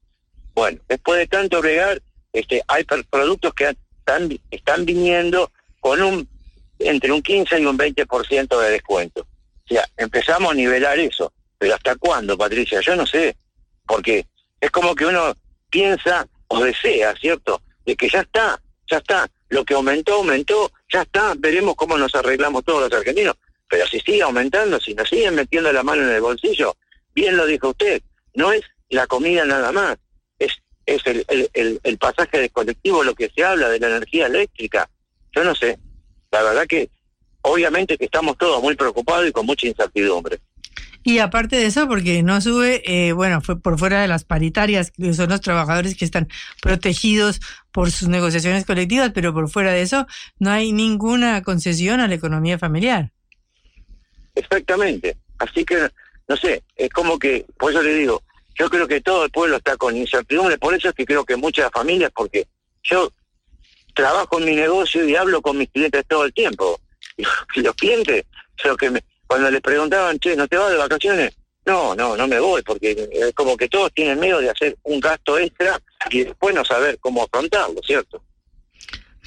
Bueno, 0.55 0.81
después 0.89 1.19
de 1.19 1.27
tanto 1.27 1.61
bregar, 1.61 2.01
este, 2.33 2.63
hay 2.69 2.85
productos 2.85 3.53
que 3.55 3.77
están, 3.99 4.39
están 4.51 4.85
viniendo 4.85 5.51
con 5.81 6.03
un 6.03 6.29
entre 6.79 7.13
un 7.13 7.23
15 7.23 7.61
y 7.61 7.67
un 7.67 7.79
20% 7.79 8.61
de 8.61 8.71
descuento. 8.71 9.23
O 9.23 9.69
sea, 9.69 9.85
empezamos 9.97 10.53
a 10.53 10.55
nivelar 10.55 10.99
eso. 10.99 11.33
Pero 11.59 11.75
¿hasta 11.75 11.97
cuándo, 11.97 12.37
Patricia? 12.37 12.81
Yo 12.81 12.97
no 12.97 13.07
sé. 13.07 13.37
Porque 13.87 14.27
es 14.61 14.71
como 14.71 14.95
que 14.95 15.07
uno 15.07 15.35
piensa 15.71 16.27
o 16.49 16.63
desea, 16.63 17.15
¿cierto? 17.17 17.63
De 17.85 17.97
que 17.97 18.09
ya 18.09 18.21
está, 18.21 18.61
ya 18.91 18.99
está, 18.99 19.29
lo 19.49 19.65
que 19.65 19.75
aumentó, 19.75 20.15
aumentó, 20.15 20.73
ya 20.93 21.03
está, 21.03 21.35
veremos 21.37 21.75
cómo 21.77 21.97
nos 21.99 22.15
arreglamos 22.15 22.65
todos 22.65 22.83
los 22.83 22.99
argentinos. 22.99 23.37
Pero 23.69 23.87
si 23.87 24.01
sigue 24.01 24.23
aumentando, 24.23 24.81
si 24.81 24.95
nos 24.95 25.09
siguen 25.09 25.35
metiendo 25.35 25.73
la 25.73 25.83
mano 25.83 26.03
en 26.03 26.11
el 26.11 26.21
bolsillo, 26.21 26.77
bien 27.15 27.37
lo 27.37 27.47
dijo 27.47 27.71
usted, 27.71 28.03
no 28.35 28.53
es 28.53 28.63
la 28.89 29.07
comida 29.07 29.45
nada 29.45 29.73
más, 29.73 29.99
es, 30.39 30.53
es 30.85 31.05
el, 31.07 31.27
el, 31.29 31.81
el, 31.83 31.99
pasaje 31.99 32.39
de 32.39 32.51
colectivo 32.51 33.03
lo 33.03 33.15
que 33.15 33.31
se 33.35 33.43
habla 33.43 33.69
de 33.69 33.81
la 33.81 33.89
energía 33.89 34.27
eléctrica. 34.27 34.89
Yo 35.33 35.43
no 35.43 35.55
sé, 35.55 35.79
la 36.31 36.43
verdad 36.43 36.67
que 36.67 36.91
obviamente 37.43 37.97
que 37.97 38.05
estamos 38.05 38.37
todos 38.39 38.63
muy 38.63 38.77
preocupados 38.77 39.29
y 39.29 39.33
con 39.33 39.47
mucha 39.47 39.67
incertidumbre. 39.67 40.39
Y 41.07 41.21
aparte 41.21 41.55
de 41.55 41.67
eso, 41.67 41.87
porque 41.87 42.25
no 42.25 42.41
sube, 42.41 42.83
eh, 42.85 43.13
bueno, 43.13 43.41
fue 43.41 43.61
por 43.61 43.79
fuera 43.79 44.03
de 44.03 44.09
las 44.09 44.25
paritarias, 44.25 44.91
que 44.91 45.15
son 45.15 45.29
los 45.29 45.41
trabajadores 45.41 45.97
que 45.97 46.05
están 46.05 46.27
protegidos 46.61 47.39
por 47.71 47.93
sus 47.93 48.09
negociaciones 48.09 48.67
colectivas, 48.67 49.13
pero 49.15 49.33
por 49.33 49.49
fuera 49.49 49.71
de 49.71 49.83
eso 49.83 50.09
no 50.41 50.51
hay 50.51 50.73
ninguna 50.73 51.45
concesión 51.45 52.01
a 52.01 52.09
la 52.09 52.17
economía 52.17 52.59
familiar. 52.59 53.13
Exactamente. 54.35 55.17
Así 55.39 55.65
que, 55.65 55.89
no 56.27 56.37
sé, 56.37 56.65
es 56.75 56.91
como 56.91 57.21
que, 57.21 57.47
por 57.57 57.71
eso 57.71 57.85
le 57.85 57.95
digo, 57.95 58.25
yo 58.59 58.69
creo 58.69 58.89
que 58.89 59.01
todo 59.01 59.27
el 59.27 59.31
pueblo 59.31 59.59
está 59.59 59.77
con 59.77 59.97
incertidumbre, 59.97 60.59
por 60.59 60.75
eso 60.75 60.89
es 60.89 60.95
que 60.97 61.07
creo 61.07 61.25
que 61.25 61.37
muchas 61.37 61.71
familias, 61.71 62.11
porque 62.13 62.49
yo 62.83 63.13
trabajo 63.95 64.41
en 64.41 64.47
mi 64.47 64.57
negocio 64.57 65.09
y 65.09 65.15
hablo 65.15 65.41
con 65.41 65.57
mis 65.57 65.71
clientes 65.71 66.05
todo 66.09 66.25
el 66.25 66.35
tiempo. 66.35 66.81
Y 67.55 67.61
los 67.61 67.77
clientes, 67.77 68.25
lo 68.65 68.77
que 68.77 68.91
me, 68.91 69.05
cuando 69.27 69.51
les 69.51 69.61
preguntaban, 69.61 70.19
che, 70.19 70.37
¿no 70.37 70.47
te 70.47 70.57
vas 70.57 70.71
de 70.71 70.77
vacaciones? 70.77 71.37
No, 71.65 71.95
no, 71.97 72.17
no 72.17 72.29
me 72.29 72.39
voy, 72.39 72.63
porque 72.63 73.09
es 73.13 73.33
como 73.35 73.57
que 73.57 73.69
todos 73.69 73.93
tienen 73.93 74.21
miedo 74.21 74.41
de 74.41 74.51
hacer 74.51 74.77
un 74.85 75.01
gasto 75.01 75.37
extra 75.39 75.81
y 76.11 76.23
después 76.23 76.55
no 76.55 76.65
saber 76.65 76.99
cómo 77.01 77.25
afrontarlo, 77.25 77.81
¿cierto? 77.85 78.23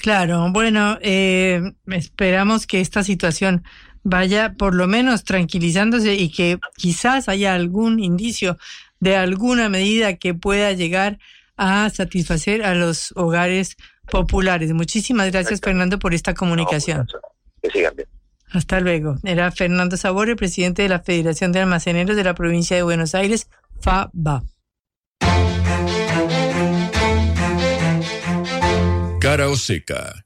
Claro, 0.01 0.47
bueno, 0.51 0.97
eh, 1.01 1.61
esperamos 1.87 2.65
que 2.65 2.79
esta 2.79 3.03
situación 3.03 3.65
vaya 4.03 4.53
por 4.57 4.73
lo 4.73 4.87
menos 4.87 5.25
tranquilizándose 5.25 6.13
y 6.15 6.31
que 6.31 6.57
quizás 6.77 7.27
haya 7.27 7.53
algún 7.53 7.99
indicio 7.99 8.57
de 9.01 9.17
alguna 9.17 9.67
medida 9.67 10.15
que 10.15 10.33
pueda 10.33 10.71
llegar 10.71 11.19
a 11.57 11.89
satisfacer 11.89 12.63
a 12.63 12.73
los 12.73 13.11
hogares 13.17 13.75
populares. 14.09 14.71
Muchísimas 14.71 15.29
gracias, 15.31 15.59
Fernando, 15.59 15.99
por 15.99 16.13
esta 16.13 16.33
comunicación. 16.33 17.05
que 17.61 17.69
sigan 17.69 17.93
bien. 17.97 18.07
Hasta 18.51 18.79
luego. 18.79 19.15
Era 19.23 19.51
Fernando 19.51 19.97
Sabore, 19.97 20.35
presidente 20.35 20.81
de 20.81 20.89
la 20.89 20.99
Federación 20.99 21.51
de 21.51 21.59
Almaceneros 21.59 22.15
de 22.15 22.23
la 22.23 22.33
provincia 22.33 22.75
de 22.75 22.83
Buenos 22.83 23.15
Aires, 23.15 23.49
FABA. 23.81 24.43
Cara 29.19 29.49
o 29.49 29.55
seca. 29.55 30.25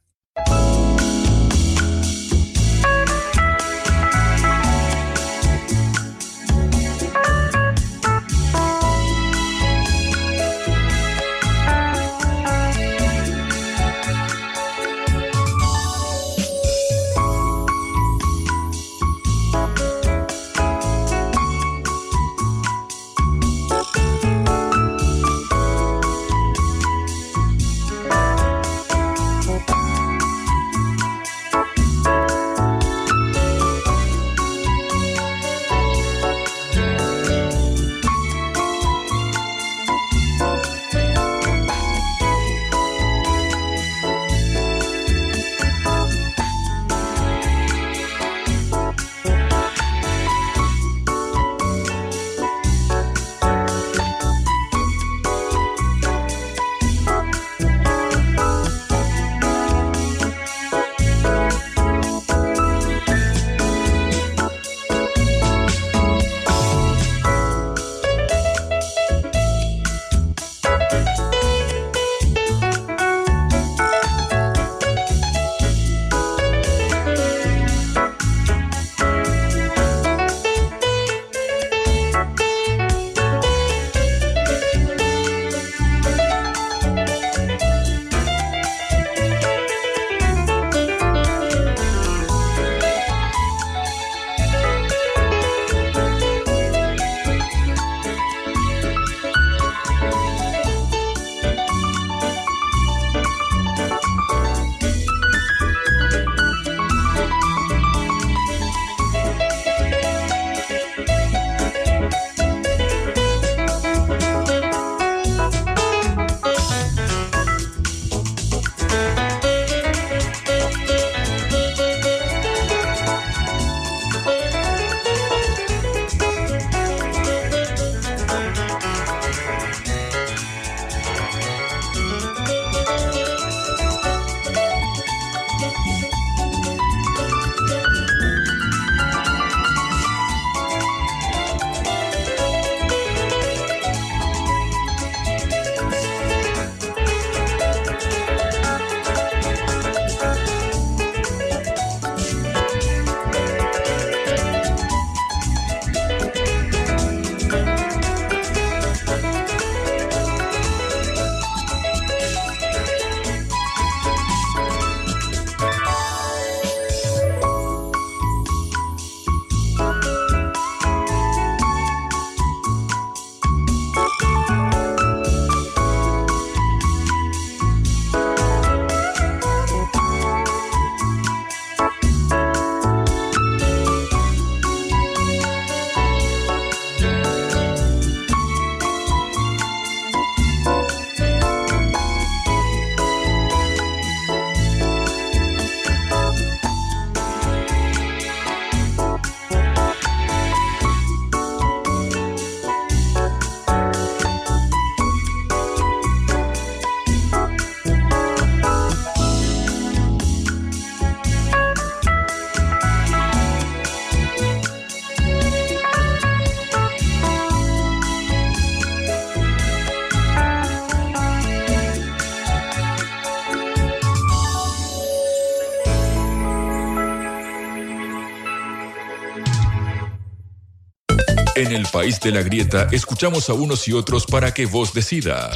En 231.73 231.79
el 231.79 231.87
país 231.87 232.19
de 232.19 232.31
la 232.31 232.43
grieta, 232.43 232.87
escuchamos 232.91 233.49
a 233.49 233.53
unos 233.55 233.87
y 233.87 233.93
otros 233.93 234.27
para 234.27 234.53
que 234.53 234.67
vos 234.67 234.93
decidas. 234.93 235.55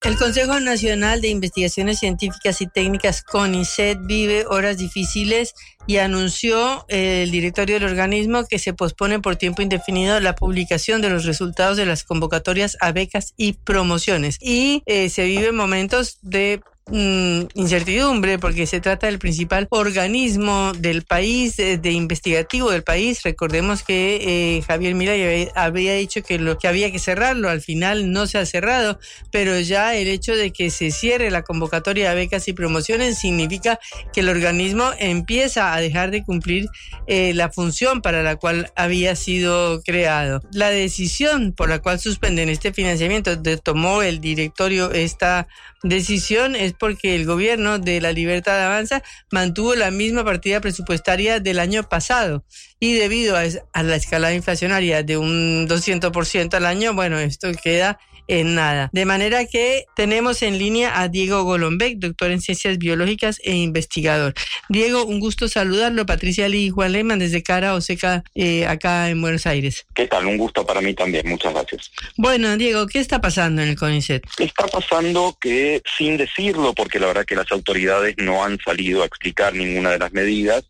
El 0.00 0.16
Consejo 0.16 0.58
Nacional 0.58 1.20
de 1.20 1.28
Investigaciones 1.28 1.98
Científicas 1.98 2.62
y 2.62 2.66
Técnicas, 2.66 3.22
CONICET, 3.22 3.98
vive 4.00 4.46
horas 4.46 4.78
difíciles 4.78 5.52
y 5.86 5.98
anunció 5.98 6.86
eh, 6.88 7.24
el 7.24 7.30
directorio 7.30 7.74
del 7.78 7.90
organismo 7.90 8.46
que 8.46 8.58
se 8.58 8.72
pospone 8.72 9.20
por 9.20 9.36
tiempo 9.36 9.60
indefinido 9.60 10.18
la 10.20 10.34
publicación 10.34 11.02
de 11.02 11.10
los 11.10 11.26
resultados 11.26 11.76
de 11.76 11.84
las 11.84 12.04
convocatorias 12.04 12.78
a 12.80 12.92
becas 12.92 13.34
y 13.36 13.52
promociones. 13.52 14.38
Y 14.40 14.82
eh, 14.86 15.10
se 15.10 15.24
viven 15.24 15.54
momentos 15.54 16.20
de 16.22 16.62
mm, 16.90 17.42
incertidumbre 17.54 18.38
porque 18.38 18.66
se 18.66 18.80
trata 18.80 19.06
del 19.06 19.18
principal 19.18 19.66
organismo 19.70 20.72
del 20.76 21.02
país, 21.02 21.58
eh, 21.58 21.78
de 21.78 21.92
investigativo 21.92 22.70
del 22.70 22.82
país. 22.82 23.22
Recordemos 23.22 23.82
que 23.82 24.56
eh, 24.56 24.62
Javier 24.62 24.94
Milay 24.94 25.48
había 25.54 25.94
dicho 25.94 26.22
que, 26.22 26.38
lo, 26.38 26.58
que 26.58 26.68
había 26.68 26.90
que 26.92 26.98
cerrarlo, 26.98 27.48
al 27.48 27.60
final 27.60 28.12
no 28.12 28.26
se 28.26 28.38
ha 28.38 28.46
cerrado, 28.46 28.98
pero 29.30 29.58
ya 29.60 29.94
el 29.94 30.08
hecho 30.08 30.34
de 30.34 30.52
que 30.52 30.70
se 30.70 30.90
cierre 30.90 31.30
la 31.30 31.42
convocatoria 31.42 32.10
de 32.10 32.16
becas 32.16 32.48
y 32.48 32.52
promociones 32.52 33.18
significa 33.18 33.78
que 34.12 34.20
el 34.20 34.28
organismo 34.28 34.90
empieza 34.98 35.74
a 35.74 35.80
dejar 35.80 36.10
de 36.10 36.24
cumplir 36.24 36.66
eh, 37.06 37.32
la 37.34 37.50
función 37.50 38.02
para 38.02 38.22
la 38.22 38.36
cual 38.36 38.72
había 38.76 39.16
sido 39.16 39.82
creado. 39.82 40.42
La 40.52 40.70
decisión 40.70 41.52
por 41.52 41.68
la 41.68 41.80
cual 41.80 41.98
suspenden 41.98 42.48
este 42.48 42.72
financiamiento 42.72 43.36
de, 43.36 43.56
tomó 43.56 44.02
el 44.02 44.20
directorio 44.20 44.92
esta 44.92 45.46
decisión 45.82 46.54
es 46.54 46.74
porque 46.80 47.14
el 47.14 47.26
gobierno 47.26 47.78
de 47.78 48.00
la 48.00 48.10
Libertad 48.10 48.60
Avanza 48.64 49.04
mantuvo 49.30 49.76
la 49.76 49.92
misma 49.92 50.24
partida 50.24 50.60
presupuestaria 50.60 51.38
del 51.38 51.60
año 51.60 51.88
pasado. 51.88 52.44
Y 52.80 52.94
debido 52.94 53.36
a, 53.36 53.42
a 53.72 53.82
la 53.84 53.94
escalada 53.94 54.34
inflacionaria 54.34 55.04
de 55.04 55.18
un 55.18 55.68
200% 55.68 56.54
al 56.54 56.66
año, 56.66 56.94
bueno, 56.94 57.18
esto 57.18 57.48
queda 57.62 58.00
en 58.30 58.54
nada. 58.54 58.90
De 58.92 59.04
manera 59.04 59.44
que 59.46 59.86
tenemos 59.96 60.42
en 60.42 60.56
línea 60.56 61.00
a 61.00 61.08
Diego 61.08 61.42
Golombek, 61.42 61.98
doctor 61.98 62.30
en 62.30 62.40
ciencias 62.40 62.78
biológicas 62.78 63.40
e 63.42 63.56
investigador. 63.56 64.34
Diego, 64.68 65.04
un 65.04 65.18
gusto 65.18 65.48
saludarlo. 65.48 66.06
Patricia 66.06 66.48
Lee 66.48 66.66
y 66.66 66.70
Juan 66.70 66.92
Lehmann 66.92 67.18
desde 67.18 67.42
Cara 67.42 67.74
Oseca, 67.74 68.22
eh, 68.36 68.66
acá 68.66 69.10
en 69.10 69.20
Buenos 69.20 69.46
Aires. 69.46 69.84
¿Qué 69.94 70.06
tal? 70.06 70.26
Un 70.26 70.36
gusto 70.36 70.64
para 70.64 70.80
mí 70.80 70.94
también. 70.94 71.28
Muchas 71.28 71.52
gracias. 71.52 71.90
Bueno, 72.16 72.56
Diego, 72.56 72.86
¿qué 72.86 73.00
está 73.00 73.20
pasando 73.20 73.62
en 73.62 73.68
el 73.68 73.76
CONICET? 73.76 74.24
Está 74.38 74.68
pasando 74.68 75.36
que, 75.40 75.82
sin 75.98 76.16
decirlo, 76.16 76.72
porque 76.72 77.00
la 77.00 77.08
verdad 77.08 77.24
que 77.24 77.34
las 77.34 77.50
autoridades 77.50 78.14
no 78.18 78.44
han 78.44 78.58
salido 78.64 79.02
a 79.02 79.06
explicar 79.06 79.54
ninguna 79.54 79.90
de 79.90 79.98
las 79.98 80.12
medidas, 80.12 80.64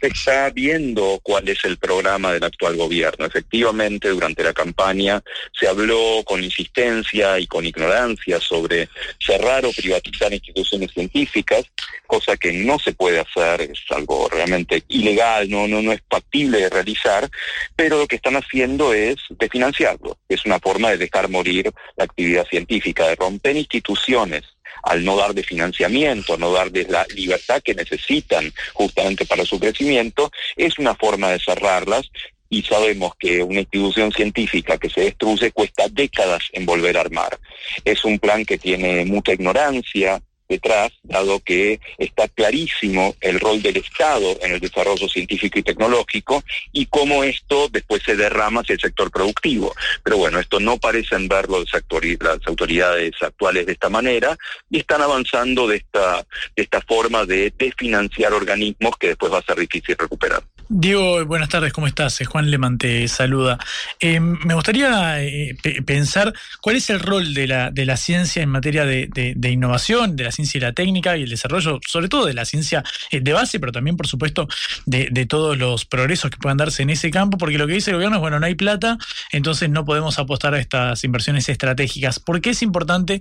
se 0.00 0.06
está 0.06 0.50
viendo 0.50 1.18
cuál 1.24 1.48
es 1.48 1.64
el 1.64 1.76
programa 1.76 2.32
del 2.32 2.44
actual 2.44 2.76
gobierno. 2.76 3.26
Efectivamente, 3.26 4.08
durante 4.10 4.44
la 4.44 4.52
campaña 4.52 5.20
se 5.58 5.66
habló 5.66 6.22
con 6.24 6.42
insistencia 6.42 6.99
y 7.38 7.46
con 7.46 7.64
ignorancia 7.64 8.40
sobre 8.40 8.88
cerrar 9.18 9.64
o 9.64 9.72
privatizar 9.72 10.32
instituciones 10.32 10.90
científicas, 10.92 11.64
cosa 12.06 12.36
que 12.36 12.52
no 12.52 12.78
se 12.78 12.92
puede 12.92 13.20
hacer, 13.20 13.62
es 13.62 13.80
algo 13.90 14.28
realmente 14.28 14.82
ilegal, 14.88 15.48
no, 15.48 15.66
no, 15.66 15.82
no 15.82 15.92
es 15.92 16.00
factible 16.08 16.58
de 16.58 16.70
realizar, 16.70 17.28
pero 17.76 17.98
lo 17.98 18.06
que 18.06 18.16
están 18.16 18.36
haciendo 18.36 18.92
es 18.92 19.16
desfinanciarlo, 19.30 20.18
es 20.28 20.44
una 20.44 20.58
forma 20.58 20.90
de 20.90 20.98
dejar 20.98 21.28
morir 21.28 21.70
la 21.96 22.04
actividad 22.04 22.46
científica, 22.46 23.06
de 23.08 23.16
romper 23.16 23.56
instituciones 23.56 24.44
al 24.82 25.04
no 25.04 25.16
dar 25.16 25.34
de 25.34 25.42
financiamiento, 25.42 26.36
no 26.38 26.52
dar 26.52 26.70
de 26.70 26.84
la 26.84 27.06
libertad 27.14 27.62
que 27.62 27.74
necesitan 27.74 28.52
justamente 28.72 29.26
para 29.26 29.44
su 29.44 29.58
crecimiento, 29.58 30.30
es 30.56 30.78
una 30.78 30.94
forma 30.94 31.30
de 31.30 31.38
cerrarlas 31.38 32.10
y 32.50 32.62
sabemos 32.62 33.14
que 33.18 33.42
una 33.42 33.60
institución 33.60 34.12
científica 34.12 34.76
que 34.76 34.90
se 34.90 35.02
destruye 35.02 35.52
cuesta 35.52 35.88
décadas 35.88 36.42
en 36.52 36.66
volver 36.66 36.98
a 36.98 37.02
armar. 37.02 37.38
Es 37.84 38.04
un 38.04 38.18
plan 38.18 38.44
que 38.44 38.58
tiene 38.58 39.04
mucha 39.04 39.32
ignorancia, 39.32 40.20
detrás, 40.50 40.90
dado 41.04 41.38
que 41.40 41.80
está 41.96 42.26
clarísimo 42.28 43.14
el 43.20 43.38
rol 43.38 43.62
del 43.62 43.76
Estado 43.76 44.36
en 44.42 44.52
el 44.52 44.60
desarrollo 44.60 45.08
científico 45.08 45.60
y 45.60 45.62
tecnológico 45.62 46.42
y 46.72 46.86
cómo 46.86 47.22
esto 47.22 47.68
después 47.68 48.02
se 48.02 48.16
derrama 48.16 48.60
hacia 48.60 48.74
el 48.74 48.80
sector 48.80 49.10
productivo. 49.12 49.72
Pero 50.02 50.18
bueno, 50.18 50.40
esto 50.40 50.58
no 50.58 50.76
parecen 50.76 51.28
verlo 51.28 51.60
las 51.60 52.46
autoridades 52.46 53.12
actuales 53.20 53.64
de 53.64 53.72
esta 53.72 53.88
manera 53.88 54.36
y 54.68 54.80
están 54.80 55.00
avanzando 55.00 55.68
de 55.68 55.76
esta, 55.76 56.26
de 56.56 56.62
esta 56.64 56.80
forma 56.80 57.24
de 57.24 57.52
desfinanciar 57.56 58.32
organismos 58.32 58.96
que 58.98 59.08
después 59.08 59.32
va 59.32 59.38
a 59.38 59.42
ser 59.42 59.56
difícil 59.56 59.96
recuperar. 59.96 60.42
Diego, 60.72 61.26
buenas 61.26 61.48
tardes, 61.48 61.72
¿cómo 61.72 61.88
estás? 61.88 62.20
Juan 62.28 62.48
Leman 62.48 62.78
te 62.78 63.08
saluda. 63.08 63.58
Eh, 63.98 64.20
me 64.20 64.54
gustaría 64.54 65.20
eh, 65.20 65.56
pensar 65.84 66.32
cuál 66.60 66.76
es 66.76 66.90
el 66.90 67.00
rol 67.00 67.34
de 67.34 67.48
la, 67.48 67.72
de 67.72 67.84
la 67.84 67.96
ciencia 67.96 68.40
en 68.40 68.50
materia 68.50 68.84
de, 68.84 69.08
de 69.34 69.50
innovación, 69.50 70.14
de 70.14 70.22
la 70.22 70.30
ciencia 70.30 70.58
y 70.58 70.60
la 70.60 70.72
técnica 70.72 71.16
y 71.16 71.24
el 71.24 71.30
desarrollo, 71.30 71.80
sobre 71.84 72.08
todo 72.08 72.24
de 72.24 72.34
la 72.34 72.44
ciencia 72.44 72.84
eh, 73.10 73.18
de 73.20 73.32
base, 73.32 73.58
pero 73.58 73.72
también, 73.72 73.96
por 73.96 74.06
supuesto, 74.06 74.46
de, 74.86 75.26
todos 75.26 75.58
los 75.58 75.86
progresos 75.86 76.30
que 76.30 76.36
puedan 76.36 76.58
darse 76.58 76.84
en 76.84 76.90
ese 76.90 77.10
campo, 77.10 77.36
porque 77.36 77.58
lo 77.58 77.66
que 77.66 77.72
dice 77.72 77.90
el 77.90 77.96
gobierno 77.96 78.18
es, 78.18 78.20
bueno, 78.20 78.38
no 78.38 78.46
hay 78.46 78.54
plata, 78.54 78.96
entonces 79.32 79.70
no 79.70 79.84
podemos 79.84 80.20
apostar 80.20 80.54
a 80.54 80.60
estas 80.60 81.02
inversiones 81.02 81.48
estratégicas. 81.48 82.20
¿Por 82.20 82.40
qué 82.40 82.50
es 82.50 82.62
importante 82.62 83.20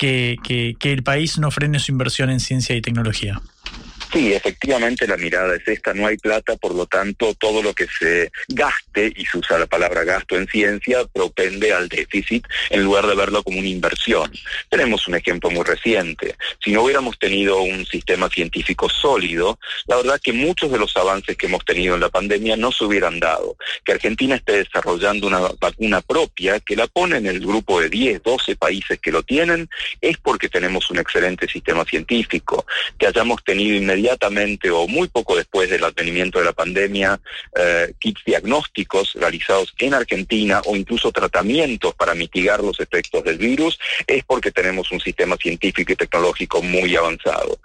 que, 0.00 0.34
que 0.42 0.92
el 0.92 1.04
país 1.04 1.38
no 1.38 1.52
frene 1.52 1.78
su 1.78 1.92
inversión 1.92 2.28
en 2.28 2.40
ciencia 2.40 2.74
y 2.74 2.82
tecnología? 2.82 3.40
Sí, 4.12 4.32
efectivamente 4.32 5.06
la 5.06 5.18
mirada 5.18 5.54
es 5.54 5.68
esta, 5.68 5.92
no 5.92 6.06
hay 6.06 6.16
plata, 6.16 6.56
por 6.56 6.74
lo 6.74 6.86
tanto 6.86 7.34
todo 7.34 7.62
lo 7.62 7.74
que 7.74 7.86
se 7.86 8.30
gaste, 8.48 9.12
y 9.14 9.26
se 9.26 9.38
usa 9.38 9.58
la 9.58 9.66
palabra 9.66 10.02
gasto 10.02 10.36
en 10.36 10.48
ciencia, 10.48 11.04
propende 11.12 11.72
al 11.72 11.88
déficit 11.88 12.46
en 12.70 12.84
lugar 12.84 13.06
de 13.06 13.14
verlo 13.14 13.42
como 13.42 13.58
una 13.58 13.68
inversión. 13.68 14.32
Tenemos 14.70 15.06
un 15.08 15.14
ejemplo 15.14 15.50
muy 15.50 15.62
reciente. 15.62 16.36
Si 16.64 16.72
no 16.72 16.82
hubiéramos 16.82 17.18
tenido 17.18 17.60
un 17.60 17.84
sistema 17.84 18.30
científico 18.30 18.88
sólido, 18.88 19.58
la 19.86 19.96
verdad 19.96 20.20
que 20.22 20.32
muchos 20.32 20.72
de 20.72 20.78
los 20.78 20.96
avances 20.96 21.36
que 21.36 21.46
hemos 21.46 21.64
tenido 21.64 21.94
en 21.94 22.00
la 22.00 22.08
pandemia 22.08 22.56
no 22.56 22.72
se 22.72 22.84
hubieran 22.84 23.20
dado. 23.20 23.56
Que 23.84 23.92
Argentina 23.92 24.36
esté 24.36 24.64
desarrollando 24.64 25.26
una 25.26 25.40
vacuna 25.60 26.00
propia, 26.00 26.60
que 26.60 26.76
la 26.76 26.86
pone 26.86 27.18
en 27.18 27.26
el 27.26 27.40
grupo 27.40 27.80
de 27.80 27.90
10, 27.90 28.22
12 28.22 28.56
países 28.56 28.98
que 29.00 29.12
lo 29.12 29.22
tienen, 29.22 29.68
es 30.00 30.16
porque 30.16 30.48
tenemos 30.48 30.90
un 30.90 30.98
excelente 30.98 31.46
sistema 31.46 31.84
científico. 31.84 32.64
Que 32.98 33.06
hayamos 33.06 33.44
tenido 33.44 33.76
inmediatamente 33.76 33.97
o 34.72 34.88
muy 34.88 35.08
poco 35.08 35.36
después 35.36 35.70
del 35.70 35.84
advenimiento 35.84 36.38
de 36.38 36.44
la 36.44 36.52
pandemia 36.52 37.20
eh, 37.56 37.92
kits 37.98 38.22
diagnósticos 38.24 39.14
realizados 39.14 39.74
en 39.78 39.94
Argentina 39.94 40.60
o 40.66 40.76
incluso 40.76 41.12
tratamientos 41.12 41.94
para 41.94 42.14
mitigar 42.14 42.62
los 42.62 42.80
efectos 42.80 43.24
del 43.24 43.38
virus, 43.38 43.78
es 44.06 44.24
porque 44.24 44.50
tenemos 44.50 44.90
un 44.92 45.00
sistema 45.00 45.36
científico 45.36 45.92
y 45.92 45.96
tecnológico 45.96 46.62
muy 46.62 46.96
avanzado. 46.96 47.58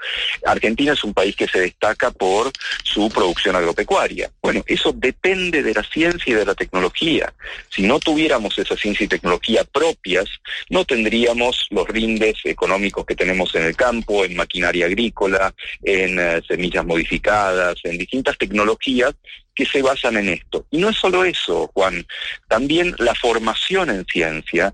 Argentina 0.45 0.93
es 0.93 1.03
un 1.03 1.13
país 1.13 1.35
que 1.35 1.47
se 1.47 1.59
destaca 1.59 2.11
por 2.11 2.51
su 2.83 3.09
producción 3.09 3.55
agropecuaria. 3.55 4.31
Bueno, 4.41 4.63
eso 4.67 4.91
depende 4.93 5.63
de 5.63 5.73
la 5.73 5.83
ciencia 5.83 6.31
y 6.31 6.35
de 6.35 6.45
la 6.45 6.55
tecnología. 6.55 7.33
Si 7.69 7.83
no 7.83 7.99
tuviéramos 7.99 8.57
esa 8.57 8.75
ciencia 8.75 9.05
y 9.05 9.07
tecnología 9.07 9.63
propias, 9.63 10.25
no 10.69 10.85
tendríamos 10.85 11.67
los 11.69 11.87
rindes 11.87 12.37
económicos 12.43 13.05
que 13.05 13.15
tenemos 13.15 13.53
en 13.55 13.63
el 13.63 13.75
campo, 13.75 14.25
en 14.25 14.35
maquinaria 14.35 14.85
agrícola, 14.85 15.53
en 15.83 16.19
eh, 16.23 16.41
semillas 16.47 16.85
modificadas, 16.85 17.75
en 17.83 17.97
distintas 17.97 18.37
tecnologías 18.37 19.13
que 19.53 19.65
se 19.65 19.81
basan 19.81 20.17
en 20.17 20.29
esto. 20.29 20.65
Y 20.71 20.77
no 20.77 20.89
es 20.89 20.97
solo 20.97 21.23
eso, 21.23 21.69
Juan, 21.73 22.05
también 22.47 22.95
la 22.97 23.13
formación 23.13 23.89
en 23.89 24.05
ciencia 24.05 24.73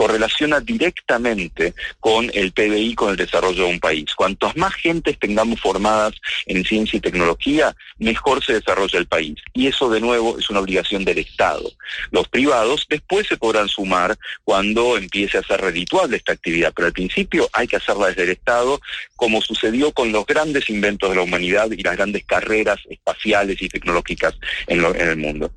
correlaciona 0.00 0.60
directamente 0.60 1.74
con 2.00 2.30
el 2.32 2.52
PBI, 2.52 2.94
con 2.94 3.10
el 3.10 3.16
desarrollo 3.16 3.64
de 3.64 3.70
un 3.72 3.80
país. 3.80 4.06
Cuantos 4.14 4.56
más 4.56 4.72
gentes 4.72 5.18
tengamos 5.18 5.60
formadas 5.60 6.14
en 6.46 6.64
ciencia 6.64 6.96
y 6.96 7.00
tecnología, 7.00 7.76
mejor 7.98 8.42
se 8.42 8.54
desarrolla 8.54 8.98
el 8.98 9.06
país. 9.06 9.34
Y 9.52 9.66
eso, 9.66 9.90
de 9.90 10.00
nuevo, 10.00 10.38
es 10.38 10.48
una 10.48 10.60
obligación 10.60 11.04
del 11.04 11.18
Estado. 11.18 11.70
Los 12.12 12.26
privados 12.28 12.86
después 12.88 13.26
se 13.26 13.36
podrán 13.36 13.68
sumar 13.68 14.16
cuando 14.42 14.96
empiece 14.96 15.36
a 15.36 15.42
ser 15.42 15.60
redituable 15.60 16.16
esta 16.16 16.32
actividad, 16.32 16.72
pero 16.74 16.86
al 16.86 16.94
principio 16.94 17.50
hay 17.52 17.66
que 17.66 17.76
hacerla 17.76 18.06
desde 18.06 18.22
el 18.22 18.30
Estado, 18.30 18.80
como 19.16 19.42
sucedió 19.42 19.92
con 19.92 20.12
los 20.12 20.24
grandes 20.24 20.70
inventos 20.70 21.10
de 21.10 21.16
la 21.16 21.22
humanidad 21.24 21.70
y 21.72 21.82
las 21.82 21.98
grandes 21.98 22.24
carreras 22.24 22.80
espaciales 22.88 23.60
y 23.60 23.68
tecnológicas 23.68 24.34
en, 24.66 24.82
en 24.82 25.08
el 25.08 25.16
mundo. 25.18 25.52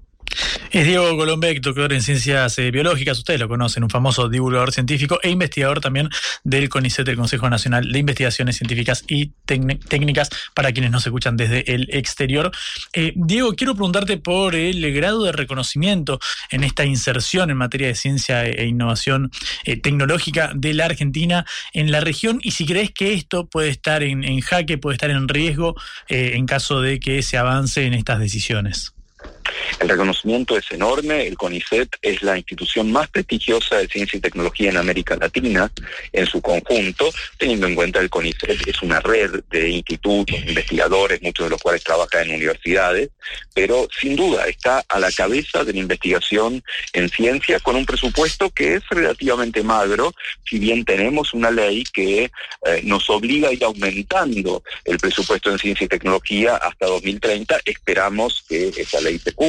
Es 0.73 0.87
Diego 0.87 1.15
Golombek, 1.15 1.61
doctor 1.61 1.93
en 1.93 2.01
ciencias 2.01 2.57
eh, 2.57 2.71
biológicas, 2.71 3.19
ustedes 3.19 3.39
lo 3.39 3.47
conocen, 3.47 3.83
un 3.83 3.91
famoso 3.91 4.27
divulgador 4.27 4.71
científico 4.71 5.19
e 5.21 5.29
investigador 5.29 5.79
también 5.79 6.09
del 6.43 6.67
CONICET, 6.67 7.07
el 7.09 7.15
Consejo 7.15 7.47
Nacional 7.47 7.91
de 7.91 7.99
Investigaciones 7.99 8.57
Científicas 8.57 9.03
y 9.07 9.33
Técnicas, 9.45 10.31
para 10.55 10.71
quienes 10.71 10.89
nos 10.89 11.05
escuchan 11.05 11.37
desde 11.37 11.75
el 11.75 11.87
exterior. 11.91 12.51
Eh, 12.91 13.13
Diego, 13.15 13.53
quiero 13.53 13.75
preguntarte 13.75 14.17
por 14.17 14.55
el 14.55 14.91
grado 14.95 15.23
de 15.25 15.31
reconocimiento 15.31 16.19
en 16.49 16.63
esta 16.63 16.85
inserción 16.85 17.51
en 17.51 17.57
materia 17.57 17.89
de 17.89 17.93
ciencia 17.93 18.43
e 18.43 18.65
innovación 18.65 19.29
eh, 19.65 19.79
tecnológica 19.79 20.53
de 20.55 20.73
la 20.73 20.85
Argentina 20.85 21.45
en 21.73 21.91
la 21.91 21.99
región 21.99 22.39
y 22.41 22.49
si 22.49 22.65
crees 22.65 22.89
que 22.89 23.13
esto 23.13 23.45
puede 23.45 23.69
estar 23.69 24.01
en, 24.01 24.23
en 24.23 24.41
jaque, 24.41 24.79
puede 24.79 24.95
estar 24.95 25.11
en 25.11 25.27
riesgo 25.27 25.75
en 26.07 26.47
caso 26.47 26.81
de 26.81 26.99
que 26.99 27.21
se 27.21 27.37
avance 27.37 27.85
en 27.85 27.93
estas 27.93 28.17
decisiones. 28.17 28.93
El 29.79 29.89
reconocimiento 29.89 30.57
es 30.57 30.71
enorme, 30.71 31.27
el 31.27 31.37
CONICET 31.37 31.97
es 32.01 32.21
la 32.23 32.37
institución 32.37 32.91
más 32.91 33.09
prestigiosa 33.09 33.77
de 33.77 33.87
ciencia 33.87 34.17
y 34.17 34.21
tecnología 34.21 34.69
en 34.69 34.77
América 34.77 35.15
Latina 35.15 35.71
en 36.11 36.25
su 36.25 36.41
conjunto, 36.41 37.09
teniendo 37.37 37.67
en 37.67 37.75
cuenta 37.75 37.99
que 37.99 38.05
el 38.05 38.09
CONICET 38.09 38.67
es 38.67 38.81
una 38.81 38.99
red 38.99 39.43
de 39.49 39.69
institutos, 39.69 40.37
investigadores, 40.39 41.21
muchos 41.21 41.45
de 41.45 41.49
los 41.51 41.61
cuales 41.61 41.83
trabajan 41.83 42.23
en 42.23 42.35
universidades, 42.35 43.09
pero 43.53 43.87
sin 43.99 44.15
duda 44.15 44.45
está 44.47 44.83
a 44.87 44.99
la 44.99 45.11
cabeza 45.11 45.63
de 45.63 45.73
la 45.73 45.79
investigación 45.79 46.63
en 46.93 47.09
ciencia 47.09 47.59
con 47.59 47.75
un 47.75 47.85
presupuesto 47.85 48.49
que 48.49 48.75
es 48.75 48.83
relativamente 48.89 49.63
magro, 49.63 50.13
si 50.49 50.59
bien 50.59 50.85
tenemos 50.85 51.33
una 51.33 51.51
ley 51.51 51.83
que 51.93 52.23
eh, 52.23 52.81
nos 52.83 53.09
obliga 53.09 53.49
a 53.49 53.53
ir 53.53 53.63
aumentando 53.63 54.63
el 54.85 54.97
presupuesto 54.97 55.51
en 55.51 55.59
ciencia 55.59 55.85
y 55.85 55.87
tecnología 55.87 56.55
hasta 56.57 56.85
2030, 56.87 57.59
esperamos 57.65 58.43
que 58.47 58.69
esa 58.69 59.01
ley 59.01 59.19
se 59.19 59.33
cumpla, 59.33 59.42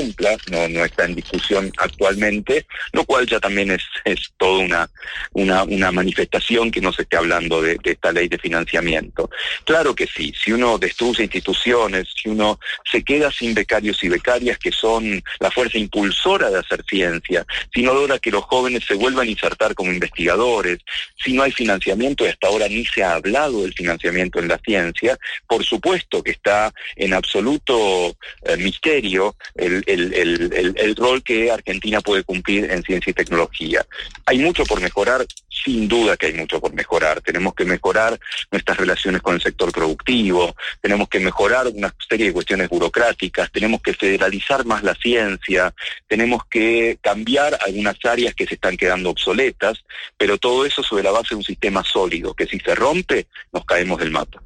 no, 0.51 0.69
no 0.69 0.85
está 0.85 1.05
en 1.05 1.15
discusión 1.15 1.73
actualmente, 1.79 2.67
lo 2.93 3.05
cual 3.05 3.27
ya 3.27 3.39
también 3.41 3.71
es, 3.71 3.83
es 4.05 4.33
toda 4.37 4.65
una, 4.65 4.91
una, 5.33 5.65
una 5.65 5.93
manifestación 5.93 6.71
que 6.71 6.81
no 6.81 6.93
se 6.93 7.03
esté 7.03 7.17
hablando 7.17 7.63
de, 7.63 7.79
de 7.83 7.93
esta 7.93 8.13
ley 8.13 8.29
de 8.29 8.39
financiamiento. 8.39 9.31
Claro 9.65 9.95
que 9.95 10.07
sí, 10.07 10.33
si 10.37 10.53
uno 10.53 10.79
destruye 10.79 11.23
instituciones, 11.23 12.09
si 12.21 12.29
uno 12.29 12.59
se 12.91 13.03
queda 13.03 13.31
sin 13.31 13.55
becarios 13.55 14.03
y 14.03 14.09
becarias 14.09 14.59
que 14.59 14.73
son 14.73 15.23
la 15.41 15.51
fuerza 15.51 15.79
impulsora 15.79 16.51
de 16.51 16.59
hacer 16.59 16.85
ciencia, 16.89 17.47
si 17.73 17.83
no 17.83 17.95
logra 17.95 18.19
que 18.19 18.31
los 18.31 18.45
jóvenes 18.45 18.85
se 18.87 18.95
vuelvan 18.95 19.27
a 19.29 19.31
insertar 19.31 19.75
como 19.75 19.93
investigadores, 19.93 20.79
si 21.23 21.33
no 21.33 21.43
hay 21.43 21.53
financiamiento 21.53 22.25
y 22.25 22.29
hasta 22.29 22.49
ahora 22.49 22.69
ni 22.69 22.85
se 22.85 23.03
ha 23.03 23.15
hablado 23.15 23.63
del 23.63 23.75
financiamiento 23.75 24.41
en 24.41 24.49
la 24.49 24.59
ciencia, 24.59 25.17
por 25.47 25.65
supuesto 25.65 26.23
que 26.23 26.33
está 26.33 26.73
en 26.97 27.15
absoluto 27.15 28.17
eh, 28.45 28.57
misterio 28.57 29.37
el, 29.55 29.84
el, 29.87 30.13
el, 30.15 30.75
el, 30.77 30.97
rol 30.97 31.23
que 31.23 31.51
Argentina 31.51 32.01
puede 32.01 32.23
cumplir 32.23 32.71
en 32.71 32.83
ciencia 32.83 33.11
y 33.11 33.15
tecnología. 33.15 33.85
Hay 34.27 34.39
mucho 34.39 34.65
por 34.65 34.81
mejorar, 34.81 35.27
sin 35.49 35.89
duda 35.89 36.17
que 36.17 36.27
hay 36.27 36.35
mucho 36.35 36.61
por 36.61 36.73
mejorar. 36.73 37.21
Tenemos 37.21 37.55
que 37.55 37.65
mejorar 37.65 38.19
nuestras 38.51 38.77
relaciones 38.77 39.23
con 39.23 39.35
el 39.35 39.43
sector 39.43 39.73
productivo, 39.73 40.55
tenemos 40.81 41.09
que 41.09 41.21
mejorar 41.21 41.69
una 41.69 41.95
serie 42.09 42.27
de 42.27 42.33
cuestiones 42.33 42.69
burocráticas, 42.69 43.51
tenemos 43.51 43.81
que 43.81 43.95
federalizar 43.95 44.65
más 44.65 44.83
la 44.83 44.95
ciencia, 44.95 45.75
tenemos 46.07 46.43
que 46.51 46.99
cambiar 47.01 47.59
algunas 47.65 47.97
áreas 48.05 48.35
que 48.35 48.47
se 48.47 48.55
están 48.55 48.77
quedando 48.77 49.11
obsoletas, 49.11 49.85
pero 50.17 50.39
todo 50.39 50.65
eso 50.65 50.83
sobre 50.83 51.05
la 51.05 51.11
base 51.11 51.31
de 51.31 51.37
un 51.37 51.45
sistema 51.45 51.83
sólido, 51.85 52.35
que 52.35 52.47
si 52.47 52.59
se 52.59 52.75
rompe, 52.75 53.27
nos 53.53 53.65
caemos 53.65 53.99
del 53.99 54.11
mapa. 54.11 54.43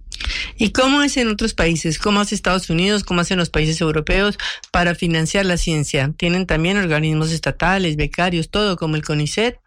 ¿Y 0.57 0.71
cómo 0.71 1.03
es 1.03 1.17
en 1.17 1.29
otros 1.29 1.55
países? 1.55 1.99
¿Cómo 1.99 2.21
hace 2.21 2.35
Estados 2.35 2.71
Unidos? 2.71 3.05
¿Cómo 3.05 3.21
hacen 3.21 3.39
los 3.39 3.51
países 3.51 3.81
europeos 3.81 4.39
para 4.71 4.95
financiar 4.95 5.47
la 5.47 5.57
ciencia? 5.57 6.13
¿Tienen 6.17 6.47
también 6.47 6.77
organismos 6.77 7.31
estatales, 7.31 7.97
becarios, 7.97 8.51
todo 8.51 8.77
como 8.77 8.97
el 8.97 9.05
CONICET? 9.05 9.61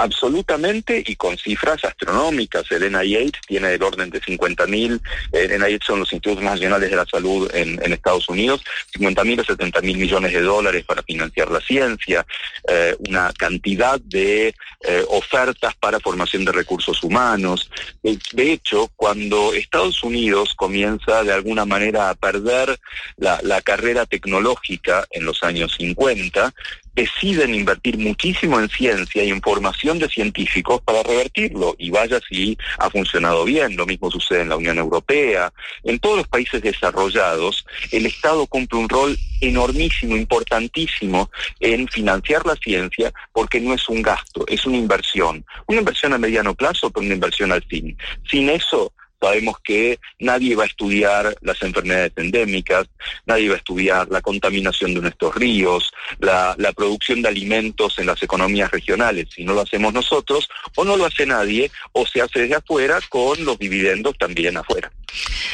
Absolutamente 0.00 1.02
y 1.04 1.16
con 1.16 1.36
cifras 1.36 1.84
astronómicas. 1.84 2.70
El 2.70 2.92
NIH 2.92 3.40
tiene 3.48 3.66
del 3.70 3.82
orden 3.82 4.10
de 4.10 4.20
50 4.20 4.68
mil, 4.68 5.00
el 5.32 5.60
NIH 5.60 5.84
son 5.84 5.98
los 5.98 6.12
Institutos 6.12 6.44
Nacionales 6.44 6.88
de 6.88 6.94
la 6.94 7.04
Salud 7.04 7.50
en, 7.52 7.80
Estados 7.92 8.28
Unidos, 8.28 8.62
50 8.92 9.24
mil 9.24 9.40
a 9.40 9.44
70 9.44 9.80
mil 9.80 9.98
millones 9.98 10.32
de 10.32 10.42
dólares 10.42 10.84
para 10.84 11.02
financiar 11.02 11.50
la 11.50 11.60
ciencia, 11.60 12.24
eh, 12.68 12.94
una 13.08 13.32
cantidad 13.36 14.00
de 14.00 14.54
eh, 14.82 15.04
ofertas 15.08 15.74
para 15.74 15.98
formación 15.98 16.44
de 16.44 16.52
recursos 16.52 17.02
humanos. 17.02 17.68
De 18.04 18.52
hecho, 18.52 18.92
cuando 18.94 19.52
Estados 19.52 20.04
Unidos 20.04 20.54
comienza 20.54 21.24
de 21.24 21.32
alguna 21.32 21.64
manera 21.64 22.10
a 22.10 22.14
perder 22.14 22.78
la 23.16 23.60
carrera 23.62 24.06
tecnológica 24.06 25.08
en 25.10 25.24
los 25.24 25.42
años 25.42 25.74
50, 25.76 26.54
deciden 26.98 27.54
invertir 27.54 27.96
muchísimo 27.96 28.58
en 28.58 28.68
ciencia 28.68 29.22
y 29.22 29.30
en 29.30 29.40
formación 29.40 30.00
de 30.00 30.08
científicos 30.08 30.80
para 30.80 31.04
revertirlo. 31.04 31.76
Y 31.78 31.90
vaya 31.90 32.18
si 32.28 32.58
ha 32.78 32.90
funcionado 32.90 33.44
bien. 33.44 33.76
Lo 33.76 33.86
mismo 33.86 34.10
sucede 34.10 34.40
en 34.40 34.48
la 34.48 34.56
Unión 34.56 34.78
Europea. 34.78 35.52
En 35.84 36.00
todos 36.00 36.16
los 36.16 36.28
países 36.28 36.60
desarrollados, 36.60 37.64
el 37.92 38.06
Estado 38.06 38.44
cumple 38.48 38.80
un 38.80 38.88
rol 38.88 39.16
enormísimo, 39.40 40.16
importantísimo 40.16 41.30
en 41.60 41.86
financiar 41.86 42.44
la 42.44 42.56
ciencia 42.56 43.12
porque 43.32 43.60
no 43.60 43.74
es 43.74 43.88
un 43.88 44.02
gasto, 44.02 44.44
es 44.48 44.66
una 44.66 44.76
inversión. 44.76 45.44
Una 45.68 45.78
inversión 45.78 46.14
a 46.14 46.18
mediano 46.18 46.54
plazo, 46.54 46.90
pero 46.90 47.06
una 47.06 47.14
inversión 47.14 47.52
al 47.52 47.62
fin. 47.62 47.96
Sin 48.28 48.48
eso, 48.48 48.92
Sabemos 49.20 49.56
que 49.64 49.98
nadie 50.20 50.54
va 50.54 50.62
a 50.64 50.66
estudiar 50.66 51.36
las 51.40 51.60
enfermedades 51.62 52.12
endémicas, 52.16 52.86
nadie 53.26 53.48
va 53.48 53.56
a 53.56 53.58
estudiar 53.58 54.08
la 54.10 54.20
contaminación 54.20 54.94
de 54.94 55.00
nuestros 55.00 55.34
ríos, 55.34 55.92
la, 56.20 56.56
producción 56.76 57.22
de 57.22 57.28
alimentos 57.28 57.98
en 57.98 58.06
las 58.06 58.22
economías 58.22 58.70
regionales. 58.70 59.26
Si 59.34 59.44
no 59.44 59.54
lo 59.54 59.62
hacemos 59.62 59.92
nosotros, 59.92 60.48
o 60.76 60.84
no 60.84 60.96
lo 60.96 61.06
hace 61.06 61.26
nadie, 61.26 61.70
o 61.92 62.06
se 62.06 62.20
hace 62.20 62.40
desde 62.40 62.54
afuera 62.54 63.00
con 63.08 63.44
los 63.44 63.58
dividendos 63.58 64.16
también 64.16 64.56
afuera. 64.56 64.92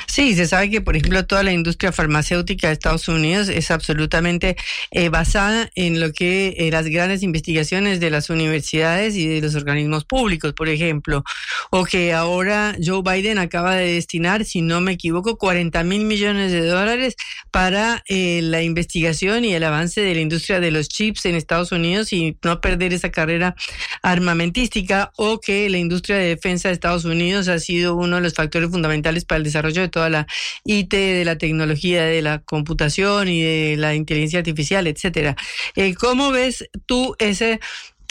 Sí, 0.06 0.34
se 0.34 0.46
sabe 0.46 0.70
que, 0.70 0.80
por 0.80 0.96
ejemplo, 0.96 1.26
toda 1.26 1.42
la 1.42 1.52
industria 1.52 1.92
farmacéutica 1.92 2.66
de 2.66 2.74
Estados 2.74 3.08
Unidos 3.08 3.48
es 3.48 3.70
absolutamente 3.70 4.56
eh, 4.90 5.08
basada 5.08 5.70
en 5.74 6.00
lo 6.00 6.12
que 6.12 6.54
eh, 6.58 6.70
las 6.70 6.86
grandes 6.86 7.22
investigaciones 7.22 8.00
de 8.00 8.10
las 8.10 8.30
universidades 8.30 9.16
y 9.16 9.26
de 9.26 9.40
los 9.40 9.54
organismos 9.54 10.04
públicos, 10.04 10.52
por 10.52 10.68
ejemplo, 10.68 11.24
o 11.70 11.84
que 11.84 12.12
ahora 12.12 12.76
Joe 12.84 13.02
Biden 13.02 13.38
acaba 13.38 13.53
de 13.62 13.94
destinar, 13.94 14.44
si 14.44 14.62
no 14.62 14.80
me 14.80 14.92
equivoco, 14.92 15.38
40 15.38 15.84
mil 15.84 16.04
millones 16.04 16.52
de 16.52 16.66
dólares 16.66 17.16
para 17.50 18.02
eh, 18.08 18.40
la 18.42 18.62
investigación 18.62 19.44
y 19.44 19.54
el 19.54 19.62
avance 19.62 20.00
de 20.00 20.14
la 20.14 20.20
industria 20.20 20.60
de 20.60 20.70
los 20.70 20.88
chips 20.88 21.26
en 21.26 21.36
Estados 21.36 21.70
Unidos 21.72 22.12
y 22.12 22.36
no 22.42 22.60
perder 22.60 22.92
esa 22.92 23.10
carrera 23.10 23.54
armamentística, 24.02 25.12
o 25.16 25.40
que 25.40 25.68
la 25.70 25.78
industria 25.78 26.16
de 26.16 26.28
defensa 26.28 26.68
de 26.68 26.74
Estados 26.74 27.04
Unidos 27.04 27.48
ha 27.48 27.58
sido 27.58 27.94
uno 27.94 28.16
de 28.16 28.22
los 28.22 28.34
factores 28.34 28.70
fundamentales 28.70 29.24
para 29.24 29.38
el 29.38 29.44
desarrollo 29.44 29.82
de 29.82 29.88
toda 29.88 30.10
la 30.10 30.26
IT, 30.64 30.90
de 30.90 31.24
la 31.24 31.38
tecnología, 31.38 32.04
de 32.04 32.22
la 32.22 32.40
computación 32.40 33.28
y 33.28 33.40
de 33.42 33.76
la 33.78 33.94
inteligencia 33.94 34.40
artificial, 34.40 34.86
etcétera. 34.86 35.36
Eh, 35.76 35.94
¿Cómo 35.94 36.30
ves 36.30 36.68
tú 36.86 37.14
ese 37.18 37.60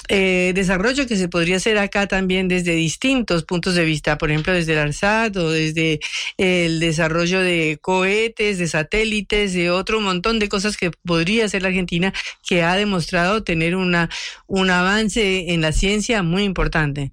eh, 0.10 0.52
desarrollo 0.54 1.08
que 1.08 1.16
se 1.16 1.30
podría 1.30 1.56
hacer 1.56 1.78
acá 1.78 2.08
también 2.08 2.50
desde 2.50 2.74
distintos 2.74 3.46
puntos 3.46 3.76
de 3.76 3.86
vista, 3.86 4.18
por 4.18 4.32
ejemplo, 4.32 4.52
desde 4.52 4.74
el 4.74 4.80
ARSAT 4.80 5.36
o 5.38 5.50
desde 5.50 6.00
el 6.38 6.80
desarrollo 6.82 7.40
de 7.40 7.78
cohetes, 7.82 8.58
de 8.58 8.68
satélites, 8.68 9.54
de 9.54 9.72
otro 9.72 10.02
montón 10.02 10.40
de 10.40 10.50
cosas 10.50 10.76
que 10.76 10.92
podría 10.92 11.46
hacer 11.46 11.62
la 11.62 11.70
Argentina, 11.70 12.14
que 12.48 12.64
ha 12.64 12.76
demostrado 12.76 13.44
tener 13.44 13.76
una, 13.76 14.10
un 14.48 14.70
avance 14.70 15.54
en 15.54 15.62
la 15.62 15.72
ciencia 15.72 16.22
muy 16.22 16.44
importante. 16.44 17.12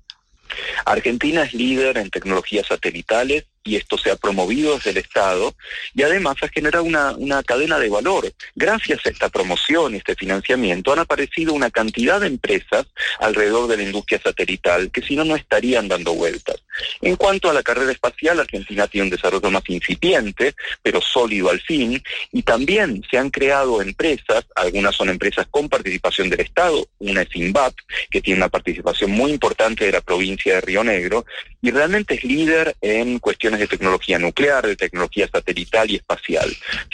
Argentina 0.85 1.45
es 1.45 1.55
líder 1.55 1.97
en 1.97 2.11
tecnologías 2.11 2.66
satelitales 2.66 3.47
y 3.62 3.77
esto 3.77 3.99
se 3.99 4.11
ha 4.11 4.16
promovido 4.16 4.75
desde 4.75 4.90
el 4.90 4.96
Estado 4.99 5.55
y 5.94 6.03
además 6.03 6.37
ha 6.42 6.49
generado 6.49 6.85
una, 6.85 7.12
una 7.12 7.42
cadena 7.42 7.79
de 7.79 7.88
valor. 7.88 8.33
Gracias 8.55 9.05
a 9.05 9.11
esta 9.11 9.29
promoción 9.29 9.94
y 9.94 9.99
este 9.99 10.14
financiamiento 10.14 10.92
han 10.92 11.01
aparecido 11.01 11.53
una 11.53 11.70
cantidad 11.70 12.20
de 12.20 12.29
empresas 12.29 12.87
alrededor 13.18 13.68
de 13.68 13.77
la 13.77 13.83
industria 13.83 14.20
satelital 14.23 14.90
que 14.90 15.03
si 15.03 15.16
no, 15.16 15.25
no 15.25 15.37
estarían 15.37 15.88
dando 15.88 16.14
vueltas. 16.14 16.57
En 17.03 17.16
cuanto 17.16 17.51
a 17.51 17.53
la 17.53 17.62
carrera 17.62 17.92
espacial, 17.92 18.40
Argentina 18.40 18.87
tiene 18.87 19.05
un 19.05 19.11
desarrollo 19.11 19.51
más 19.51 19.62
incipiente, 19.68 20.55
pero 20.83 21.01
sólido 21.01 21.51
al 21.51 21.61
fin, 21.61 22.03
y 22.33 22.42
también 22.42 23.03
se 23.11 23.18
han 23.18 23.31
creado 23.31 23.83
empresas, 23.83 24.46
algunas 24.55 24.94
son 24.94 25.09
empresas 25.09 25.46
con 25.51 25.68
participación 25.68 26.31
del 26.31 26.40
Estado, 26.40 26.87
una 26.99 27.23
es 27.23 27.35
INVAP, 27.35 27.75
que 28.11 28.20
tiene 28.20 28.38
una 28.38 28.49
participación 28.49 29.11
muy 29.11 29.33
importante 29.33 29.85
de 29.85 29.92
la 29.92 30.01
provincia 30.01 30.55
de 30.55 30.61
Río 30.61 30.85
Negro, 30.85 31.27
y 31.62 31.70
realmente 31.70 32.14
es 32.14 32.25
líder 32.25 32.75
en 32.81 33.18
cuestiones 33.18 33.50
de 33.59 33.67
tecnología 33.67 34.19
nuclear, 34.19 34.67
de 34.67 34.77
tecnología 34.77 35.29
satelital 35.29 35.91
y 35.91 35.97
espacial. 35.97 36.51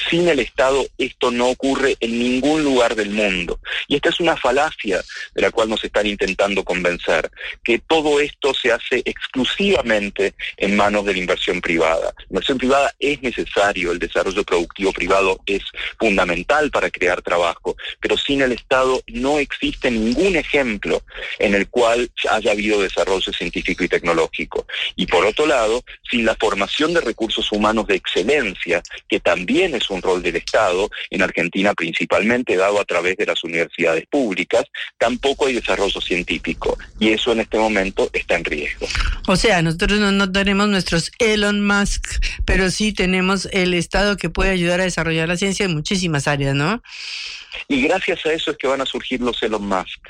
Sin 0.08 0.28
el 0.28 0.40
Estado 0.40 0.86
esto 0.98 1.30
no 1.30 1.48
ocurre 1.48 1.96
en 2.00 2.18
ningún 2.18 2.64
lugar 2.64 2.94
del 2.94 3.10
mundo. 3.10 3.60
Y 3.88 3.96
esta 3.96 4.08
es 4.08 4.20
una 4.20 4.36
falacia 4.36 5.02
de 5.34 5.42
la 5.42 5.50
cual 5.50 5.68
nos 5.68 5.84
están 5.84 6.06
intentando 6.06 6.64
convencer, 6.64 7.30
que 7.62 7.78
todo 7.78 8.20
esto 8.20 8.54
se 8.54 8.72
hace 8.72 9.02
exclusivamente 9.04 10.34
en 10.56 10.76
manos 10.76 11.04
de 11.04 11.12
la 11.12 11.18
inversión 11.18 11.60
privada. 11.60 12.14
La 12.18 12.24
inversión 12.30 12.58
privada 12.58 12.94
es 12.98 13.20
necesario, 13.22 13.92
el 13.92 13.98
desarrollo 13.98 14.44
productivo 14.44 14.92
privado 14.92 15.40
es 15.46 15.62
fundamental 15.98 16.70
para 16.70 16.90
crear 16.90 17.22
trabajo, 17.22 17.76
pero 18.00 18.16
sin 18.16 18.42
el 18.42 18.52
Estado 18.52 19.02
no 19.08 19.38
existe 19.38 19.90
ningún 19.90 20.36
ejemplo 20.36 21.02
en 21.38 21.54
el 21.54 21.68
cual 21.68 22.10
haya 22.30 22.52
habido 22.52 22.80
desarrollo 22.80 23.32
científico 23.32 23.84
y 23.84 23.88
tecnológico. 23.88 24.66
Y 24.94 25.06
por 25.06 25.24
otro 25.24 25.46
lado, 25.46 25.82
sin 26.10 26.24
la 26.24 26.34
formación 26.46 26.94
de 26.94 27.00
recursos 27.00 27.50
humanos 27.50 27.88
de 27.88 27.96
excelencia, 27.96 28.80
que 29.08 29.18
también 29.18 29.74
es 29.74 29.90
un 29.90 30.00
rol 30.00 30.22
del 30.22 30.36
Estado, 30.36 30.88
en 31.10 31.20
Argentina 31.22 31.74
principalmente 31.74 32.54
dado 32.54 32.80
a 32.80 32.84
través 32.84 33.16
de 33.16 33.26
las 33.26 33.42
universidades 33.42 34.06
públicas, 34.06 34.62
tampoco 34.96 35.46
hay 35.46 35.54
desarrollo 35.54 36.00
científico. 36.00 36.78
Y 37.00 37.08
eso 37.08 37.32
en 37.32 37.40
este 37.40 37.58
momento 37.58 38.08
está 38.12 38.36
en 38.36 38.44
riesgo. 38.44 38.86
O 39.26 39.34
sea, 39.34 39.60
nosotros 39.60 39.98
no, 39.98 40.12
no, 40.12 40.30
tenemos 40.30 40.68
nuestros 40.68 41.10
Elon 41.18 41.66
Musk, 41.66 42.06
pero 42.44 42.70
sí 42.70 42.92
tenemos 42.92 43.48
el 43.50 43.74
Estado 43.74 44.16
que 44.16 44.30
puede 44.30 44.50
ayudar 44.50 44.80
a 44.80 44.84
desarrollar 44.84 45.26
la 45.26 45.36
ciencia 45.36 45.66
en 45.66 45.74
muchísimas 45.74 46.28
áreas, 46.28 46.54
¿no? 46.54 46.80
Y 47.68 47.82
gracias 47.82 48.24
a 48.26 48.32
eso 48.32 48.50
es 48.50 48.56
que 48.56 48.66
van 48.66 48.80
a 48.80 48.86
surgir 48.86 49.20
los 49.20 49.42
Elon 49.42 49.66
Musk. 49.66 50.00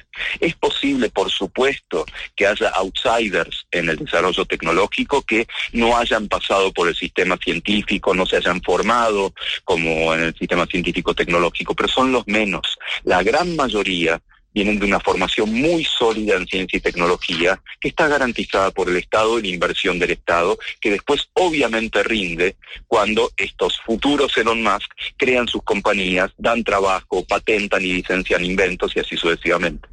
Es 0.41 0.55
posible, 0.55 1.09
por 1.11 1.31
supuesto, 1.31 2.05
que 2.35 2.47
haya 2.47 2.69
outsiders 2.71 3.67
en 3.71 3.89
el 3.89 3.97
desarrollo 3.97 4.45
tecnológico 4.45 5.23
que 5.23 5.47
no 5.73 5.97
hayan 5.97 6.29
pasado 6.29 6.73
por 6.73 6.89
el 6.89 6.97
sistema 6.97 7.37
científico, 7.37 8.15
no 8.15 8.27
se 8.27 8.37
hayan 8.37 8.61
formado 8.63 9.33
como 9.65 10.15
en 10.15 10.25
el 10.25 10.35
sistema 10.37 10.67
científico 10.67 11.15
tecnológico, 11.15 11.75
pero 11.75 11.89
son 11.89 12.13
los 12.13 12.27
menos. 12.27 12.79
La 13.05 13.23
gran 13.23 13.57
mayoría 13.57 14.21
vienen 14.57 14.79
de 14.79 14.87
una 14.87 15.01
formación 15.01 15.53
muy 15.53 15.85
sólida 15.85 16.35
en 16.35 16.47
ciencia 16.47 16.79
y 16.79 16.81
tecnología 16.81 17.61
que 17.79 17.89
está 17.89 18.09
garantizada 18.09 18.71
por 18.71 18.89
el 18.89 18.97
Estado 18.97 19.39
y 19.39 19.43
la 19.43 19.49
inversión 19.49 19.99
del 19.99 20.13
Estado, 20.13 20.59
que 20.81 20.93
después 20.93 21.29
obviamente 21.35 22.03
rinde 22.03 22.57
cuando 22.87 23.31
estos 23.37 23.79
futuros 23.85 24.35
Elon 24.39 24.63
Musk 24.63 24.91
crean 25.19 25.47
sus 25.47 25.63
compañías, 25.63 26.33
dan 26.39 26.65
trabajo, 26.65 27.23
patentan 27.27 27.83
y 27.83 27.93
licencian 27.93 28.47
inventos 28.47 28.97
y 28.97 29.01
así 29.01 29.15
sucesivamente. 29.15 29.87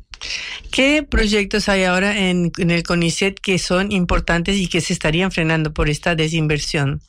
¿Qué 0.72 1.04
proyectos 1.04 1.68
hay 1.68 1.84
ahora 1.84 2.18
en, 2.18 2.54
en 2.58 2.72
el 2.72 2.84
CONICET 2.84 3.42
que 3.42 3.60
son 3.60 3.92
importantes 3.92 4.56
y 4.56 4.70
que 4.70 4.80
se 4.80 4.94
estarían 4.94 5.34
frenando 5.34 5.74
por 5.74 5.90
esta 5.90 6.16
desinversión? 6.16 7.02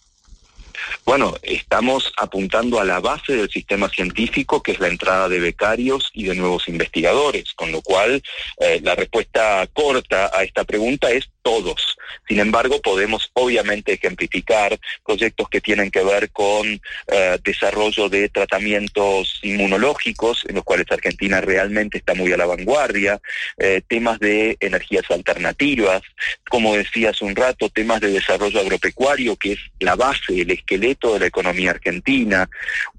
Bueno, 1.05 1.35
estamos 1.43 2.13
apuntando 2.17 2.81
a 2.81 2.85
la 2.85 3.01
base 3.01 3.35
del 3.37 3.51
sistema 3.51 3.89
científico, 3.89 4.63
que 4.63 4.73
es 4.73 4.81
la 4.81 4.89
entrada 4.89 5.29
de 5.29 5.41
becarios 5.41 6.11
y 6.13 6.25
de 6.25 6.35
nuevos 6.35 6.69
investigadores, 6.69 7.53
con 7.55 7.73
lo 7.73 7.83
cual 7.83 8.23
eh, 8.59 8.81
la 8.83 8.95
respuesta 8.95 9.67
corta 9.73 10.31
a 10.33 10.45
esta 10.45 10.65
pregunta 10.65 11.11
es 11.11 11.29
todos. 11.45 11.97
Sin 12.27 12.41
embargo, 12.41 12.81
podemos 12.81 13.31
obviamente 13.35 13.93
ejemplificar 13.93 14.79
proyectos 15.05 15.49
que 15.49 15.61
tienen 15.61 15.91
que 15.91 16.03
ver 16.03 16.31
con 16.31 16.67
eh, 16.67 17.39
desarrollo 17.45 18.09
de 18.09 18.31
tratamientos 18.31 19.41
inmunológicos, 19.43 20.45
en 20.49 20.57
los 20.57 20.65
cuales 20.65 20.87
Argentina 20.91 21.41
realmente 21.43 21.99
está 21.99 22.15
muy 22.15 22.33
a 22.33 22.39
la 22.39 22.47
vanguardia, 22.47 23.21
eh, 23.59 23.83
temas 23.87 24.19
de 24.19 24.57
energías 24.59 25.05
alternativas, 25.11 26.03
como 26.49 26.77
decía 26.77 27.11
hace 27.11 27.25
un 27.25 27.37
rato, 27.37 27.69
temas 27.69 28.01
de 28.01 28.11
desarrollo 28.11 28.61
agropecuario, 28.61 29.37
que 29.37 29.53
es 29.53 29.59
la 29.81 29.97
base, 29.97 30.41
el 30.41 30.51
esqueleto 30.51 31.13
de 31.13 31.21
la 31.21 31.27
economía 31.27 31.73
argentina, 31.73 32.49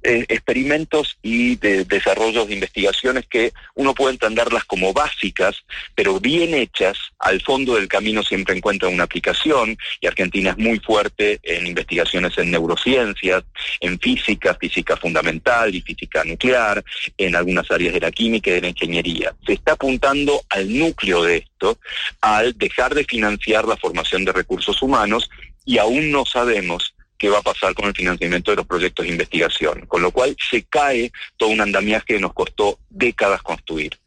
eh, 0.04 0.26
experimentos 0.28 1.18
y 1.24 1.56
de 1.56 1.84
desarrollos 1.86 2.48
de 2.48 2.54
investigaciones 2.54 3.26
que 3.28 3.54
uno 3.74 3.96
puede 3.96 4.14
entenderlas 4.14 4.66
como 4.66 4.94
básicas, 4.94 5.64
pero 5.96 6.20
bien 6.20 6.54
hechas, 6.54 6.98
al 7.18 7.42
fondo 7.42 7.76
del 7.76 7.88
camino 7.88 8.22
siempre 8.36 8.58
encuentra 8.58 8.90
una 8.90 9.06
aplicación 9.06 9.78
y 10.02 10.08
Argentina 10.08 10.52
es 10.52 10.58
muy 10.58 10.80
fuerte 10.80 11.40
en 11.42 11.68
investigaciones 11.68 12.38
en 12.38 12.52
neurociencias, 12.52 13.44
en 13.80 13.98
física, 13.98 14.56
física 14.56 14.98
fundamental 14.98 15.74
y 15.74 15.82
física 15.82 16.24
nuclear, 16.26 16.84
en 17.18 17.36
algunas 17.36 17.72
áreas 17.72 17.94
de 17.94 18.02
la 18.02 18.12
química 18.12 18.50
y 18.50 18.56
de 18.56 18.62
la 18.62 18.68
ingeniería. 18.68 19.34
Se 19.46 19.54
está 19.54 19.74
apuntando 19.74 20.42
al 20.50 20.78
núcleo 20.78 21.24
de 21.24 21.38
esto, 21.38 21.80
al 22.20 22.58
dejar 22.58 22.94
de 22.94 23.06
financiar 23.06 23.66
la 23.66 23.78
formación 23.78 24.26
de 24.26 24.34
recursos 24.34 24.82
humanos 24.82 25.30
y 25.64 25.78
aún 25.78 26.12
no 26.12 26.26
sabemos 26.26 26.94
qué 27.18 27.30
va 27.30 27.40
a 27.40 27.42
pasar 27.42 27.74
con 27.74 27.86
el 27.86 27.96
financiamiento 27.96 28.52
de 28.52 28.58
los 28.58 28.68
proyectos 28.68 29.06
de 29.06 29.14
investigación, 29.14 29.86
con 29.88 30.02
lo 30.02 30.12
cual 30.12 30.36
se 30.50 30.64
cae 30.64 31.14
todo 31.38 31.50
un 31.50 31.62
andamiaje 31.62 32.16
que 32.16 32.20
nos 32.20 32.34
costó 32.34 32.78
décadas 32.90 33.42
construir. 33.42 33.98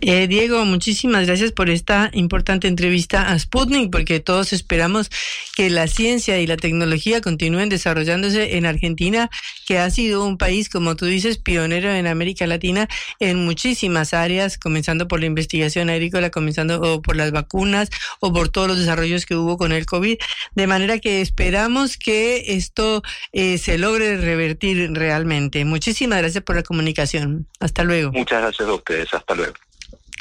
Eh, 0.00 0.26
Diego, 0.28 0.64
muchísimas 0.64 1.26
gracias 1.26 1.52
por 1.52 1.70
esta 1.70 2.10
importante 2.12 2.68
entrevista 2.68 3.30
a 3.30 3.38
Sputnik, 3.38 3.90
porque 3.90 4.20
todos 4.20 4.52
esperamos 4.52 5.10
que 5.56 5.70
la 5.70 5.86
ciencia 5.86 6.38
y 6.40 6.46
la 6.46 6.56
tecnología 6.56 7.20
continúen 7.20 7.68
desarrollándose 7.68 8.56
en 8.56 8.66
Argentina, 8.66 9.30
que 9.66 9.78
ha 9.78 9.90
sido 9.90 10.24
un 10.24 10.38
país, 10.38 10.68
como 10.68 10.96
tú 10.96 11.06
dices, 11.06 11.38
pionero 11.38 11.90
en 11.90 12.06
América 12.06 12.46
Latina 12.46 12.88
en 13.20 13.44
muchísimas 13.44 14.14
áreas, 14.14 14.58
comenzando 14.58 15.08
por 15.08 15.20
la 15.20 15.26
investigación 15.26 15.90
agrícola, 15.90 16.30
comenzando 16.30 17.00
por 17.02 17.16
las 17.16 17.32
vacunas 17.32 17.90
o 18.20 18.32
por 18.32 18.48
todos 18.48 18.68
los 18.68 18.78
desarrollos 18.78 19.26
que 19.26 19.36
hubo 19.36 19.56
con 19.56 19.72
el 19.72 19.86
COVID, 19.86 20.16
de 20.54 20.66
manera 20.66 20.98
que 20.98 21.20
esperamos 21.20 21.96
que 21.96 22.54
esto 22.54 23.02
eh, 23.32 23.58
se 23.58 23.78
logre 23.78 24.16
revertir 24.16 24.90
realmente. 24.92 25.64
Muchísimas 25.64 26.18
gracias 26.18 26.42
por 26.44 26.56
la 26.56 26.62
comunicación. 26.62 27.46
Hasta 27.60 27.84
luego. 27.84 28.12
Muchas 28.12 28.42
gracias 28.42 28.68
a 28.68 28.74
ustedes. 28.74 29.14
Hasta 29.14 29.33
luego. 29.34 29.54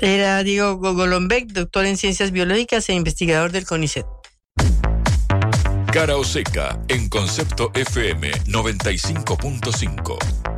Era 0.02 0.44
Diego 0.44 0.78
Gogolombek, 0.78 1.48
doctor 1.48 1.86
en 1.86 1.98
ciencias 1.98 2.32
biológicas 2.32 2.90
e 2.90 2.94
investigador 2.94 3.52
del 3.52 3.66
CONICET. 3.66 4.06
Cara 5.92 6.18
o 6.18 6.24
seca 6.24 6.80
en 6.88 7.08
concepto 7.08 7.72
FM 7.76 8.32
95.5. 8.48 10.53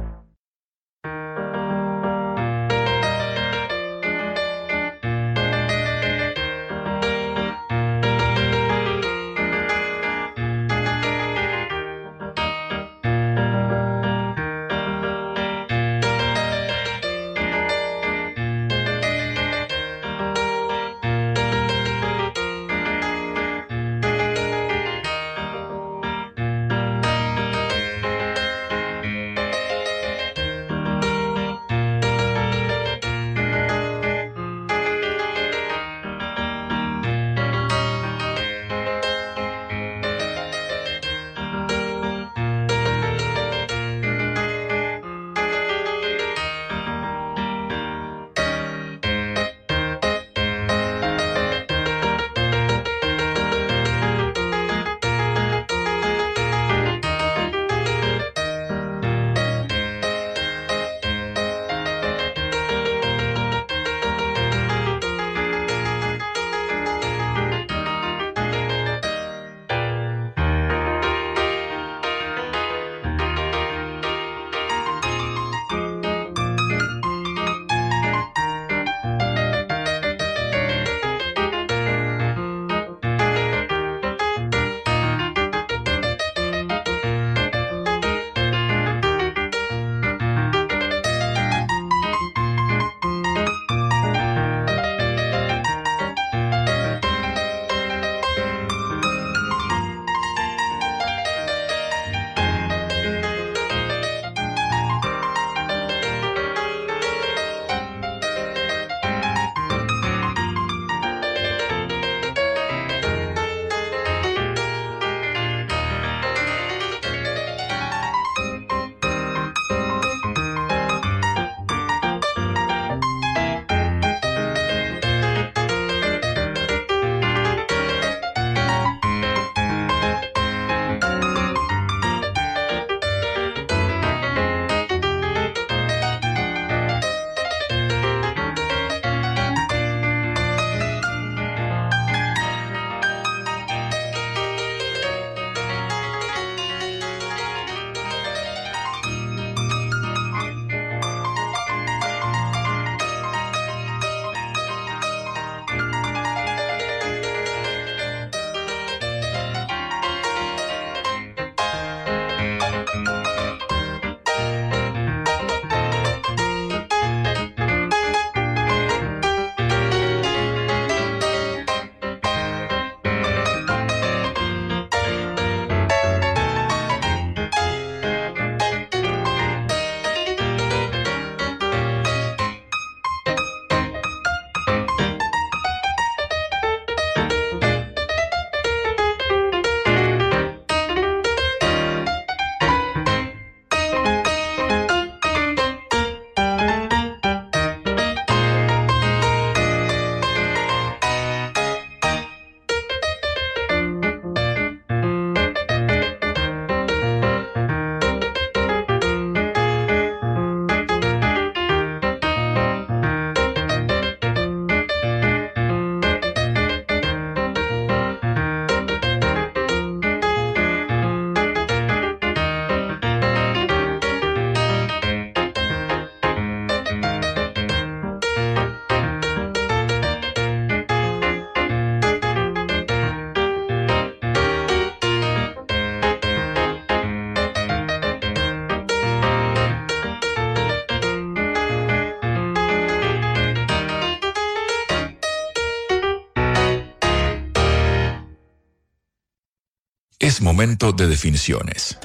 Momento 250.42 250.92
de 250.92 251.08
definiciones. 251.08 251.98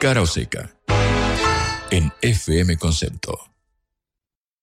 Cara 0.00 0.22
o 0.22 0.26
seca. 0.26 0.70
En 1.90 2.12
FM 2.20 2.76
Concepto. 2.78 3.38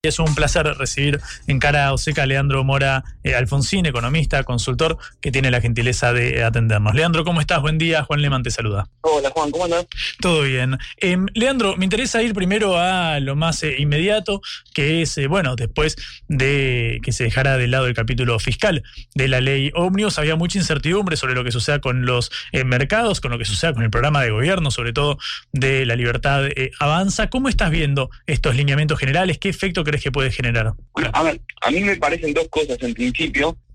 Es 0.03 0.19
un 0.19 0.35
placer 0.35 0.65
recibir 0.65 1.21
en 1.47 1.59
cara 1.59 1.93
o 1.93 1.97
seca 1.97 2.23
a 2.23 2.25
Leandro 2.25 2.63
Mora 2.63 3.03
eh, 3.23 3.35
Alfonsín, 3.35 3.85
economista, 3.85 4.43
consultor, 4.43 4.97
que 5.21 5.31
tiene 5.31 5.49
la 5.51 5.61
gentileza 5.61 6.13
de 6.13 6.43
atendernos. 6.43 6.93
Leandro, 6.93 7.23
¿cómo 7.23 7.39
estás? 7.39 7.61
Buen 7.61 7.77
día. 7.77 8.03
Juan 8.03 8.21
Leman 8.21 8.43
te 8.43 8.51
saluda. 8.51 8.89
Hola 9.01 9.29
Juan, 9.29 9.51
¿cómo 9.51 9.65
andas? 9.65 9.87
Todo 10.19 10.41
bien. 10.43 10.77
Em, 10.97 11.27
Leandro, 11.33 11.77
me 11.77 11.85
interesa 11.85 12.21
ir 12.21 12.33
primero 12.33 12.77
a 12.77 13.19
lo 13.19 13.35
más 13.35 13.63
eh, 13.63 13.75
inmediato, 13.79 14.41
que 14.73 15.01
es, 15.01 15.17
eh, 15.17 15.27
bueno, 15.27 15.55
después 15.55 15.95
de 16.27 16.99
que 17.01 17.11
se 17.11 17.23
dejara 17.23 17.57
de 17.57 17.67
lado 17.67 17.87
el 17.87 17.93
capítulo 17.93 18.37
fiscal 18.39 18.83
de 19.15 19.27
la 19.27 19.41
ley 19.41 19.71
Omnibus, 19.73 20.19
había 20.19 20.35
mucha 20.35 20.57
incertidumbre 20.57 21.15
sobre 21.15 21.33
lo 21.33 21.43
que 21.43 21.51
suceda 21.51 21.79
con 21.79 22.05
los 22.05 22.31
mercados, 22.65 23.21
con 23.21 23.31
lo 23.31 23.37
que 23.37 23.45
suceda 23.45 23.73
con 23.73 23.83
el 23.83 23.89
programa 23.89 24.21
de 24.21 24.31
gobierno, 24.31 24.71
sobre 24.71 24.93
todo 24.93 25.17
de 25.51 25.85
la 25.85 25.95
libertad 25.95 26.43
avanza. 26.79 27.29
¿Cómo 27.29 27.49
estás 27.49 27.71
viendo 27.71 28.09
estos 28.27 28.55
lineamientos 28.55 28.99
generales? 28.99 29.37
¿Qué 29.37 29.49
efecto 29.49 29.83
crees 29.83 30.03
que 30.03 30.11
puede 30.11 30.31
generar? 30.31 30.73
Bueno, 30.93 31.09
a 31.13 31.23
ver, 31.23 31.41
a 31.61 31.71
mí 31.71 31.81
me 31.81 31.95
parecen 31.95 32.33
dos 32.33 32.47
cosas 32.49 32.77
en 32.81 32.93
principio. 32.93 33.12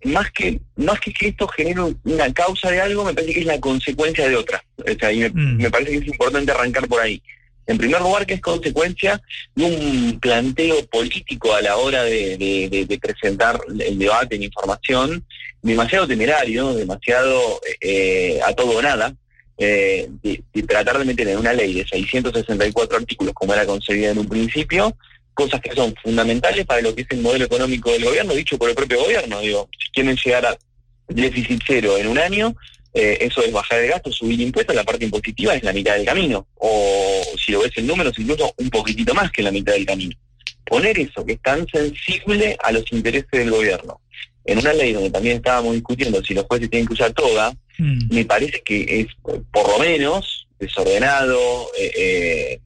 Más 0.04 0.30
que, 0.30 0.60
más 0.76 1.00
que 1.00 1.12
que 1.12 1.28
esto 1.28 1.48
genere 1.48 1.80
una 2.04 2.32
causa 2.32 2.70
de 2.70 2.80
algo, 2.80 3.04
me 3.04 3.14
parece 3.14 3.34
que 3.34 3.40
es 3.40 3.46
la 3.46 3.58
consecuencia 3.58 4.28
de 4.28 4.36
otra. 4.36 4.62
O 4.78 4.98
sea, 4.98 5.10
y 5.12 5.18
me, 5.18 5.28
Mm. 5.30 5.56
me 5.62 5.70
parece 5.70 5.90
que 5.92 5.96
es 5.98 6.06
importante 6.06 6.52
arrancar 6.52 6.86
por 6.86 7.00
ahí. 7.00 7.20
En 7.66 7.76
primer 7.76 8.00
lugar, 8.00 8.24
que 8.24 8.34
es 8.34 8.40
consecuencia 8.40 9.20
de 9.56 9.64
un 9.64 10.18
planteo 10.20 10.86
político 10.86 11.52
a 11.54 11.60
la 11.60 11.76
hora 11.76 12.04
de, 12.04 12.36
de- 12.38 12.68
de- 12.70 12.86
de 12.86 12.98
presentar 12.98 13.60
el 13.78 13.98
debate, 13.98 14.38
la 14.38 14.44
información, 14.44 15.24
demasiado 15.62 16.06
temerario, 16.06 16.72
demasiado 16.74 17.60
eh, 17.80 18.38
a 18.46 18.52
todo 18.54 18.78
o 18.78 18.82
nada, 18.82 19.14
eh, 19.58 20.08
de, 20.22 20.40
de 20.54 20.62
tratar 20.62 20.98
de 20.98 21.04
meter 21.04 21.26
en 21.28 21.38
una 21.38 21.52
ley 21.52 21.74
de 21.74 21.84
664 21.86 22.96
artículos 22.98 23.34
como 23.34 23.52
era 23.52 23.66
concebida 23.66 24.10
en 24.12 24.18
un 24.18 24.28
principio, 24.28 24.96
cosas 25.38 25.60
que 25.60 25.72
son 25.72 25.94
fundamentales 26.02 26.66
para 26.66 26.82
lo 26.82 26.92
que 26.92 27.02
es 27.02 27.06
el 27.10 27.20
modelo 27.20 27.44
económico 27.44 27.92
del 27.92 28.04
gobierno, 28.04 28.34
dicho 28.34 28.58
por 28.58 28.68
el 28.68 28.74
propio 28.74 29.00
gobierno. 29.00 29.38
Digo, 29.38 29.68
si 29.78 29.88
quieren 29.92 30.16
llegar 30.16 30.46
a 30.46 30.58
déficit 31.06 31.62
cero 31.64 31.96
en 31.96 32.08
un 32.08 32.18
año, 32.18 32.56
eh, 32.92 33.18
eso 33.20 33.44
es 33.44 33.52
bajar 33.52 33.78
el 33.78 33.90
gasto, 33.90 34.10
subir 34.10 34.40
impuestos, 34.40 34.74
la 34.74 34.82
parte 34.82 35.04
impositiva 35.04 35.54
es 35.54 35.62
la 35.62 35.72
mitad 35.72 35.94
del 35.94 36.04
camino. 36.04 36.48
O 36.56 37.22
si 37.36 37.52
lo 37.52 37.60
ves 37.60 37.70
en 37.76 37.86
números, 37.86 38.18
incluso 38.18 38.52
un 38.56 38.68
poquitito 38.68 39.14
más 39.14 39.30
que 39.30 39.42
la 39.42 39.52
mitad 39.52 39.74
del 39.74 39.86
camino. 39.86 40.16
Poner 40.64 40.98
eso, 40.98 41.24
que 41.24 41.34
es 41.34 41.40
tan 41.40 41.64
sensible 41.68 42.56
a 42.60 42.72
los 42.72 42.84
intereses 42.90 43.30
del 43.30 43.52
gobierno, 43.52 44.00
en 44.44 44.58
una 44.58 44.72
ley 44.72 44.92
donde 44.92 45.10
también 45.10 45.36
estábamos 45.36 45.74
discutiendo 45.74 46.20
si 46.24 46.34
los 46.34 46.46
jueces 46.46 46.68
tienen 46.68 46.88
que 46.88 46.94
usar 46.94 47.12
toga, 47.12 47.54
Mm. 47.78 48.12
me 48.12 48.24
parece 48.24 48.60
que 48.62 49.00
es 49.00 49.06
por 49.52 49.68
lo 49.68 49.78
menos 49.78 50.48
desordenado, 50.58 51.70
eh, 51.78 51.92
eh, 51.96 52.60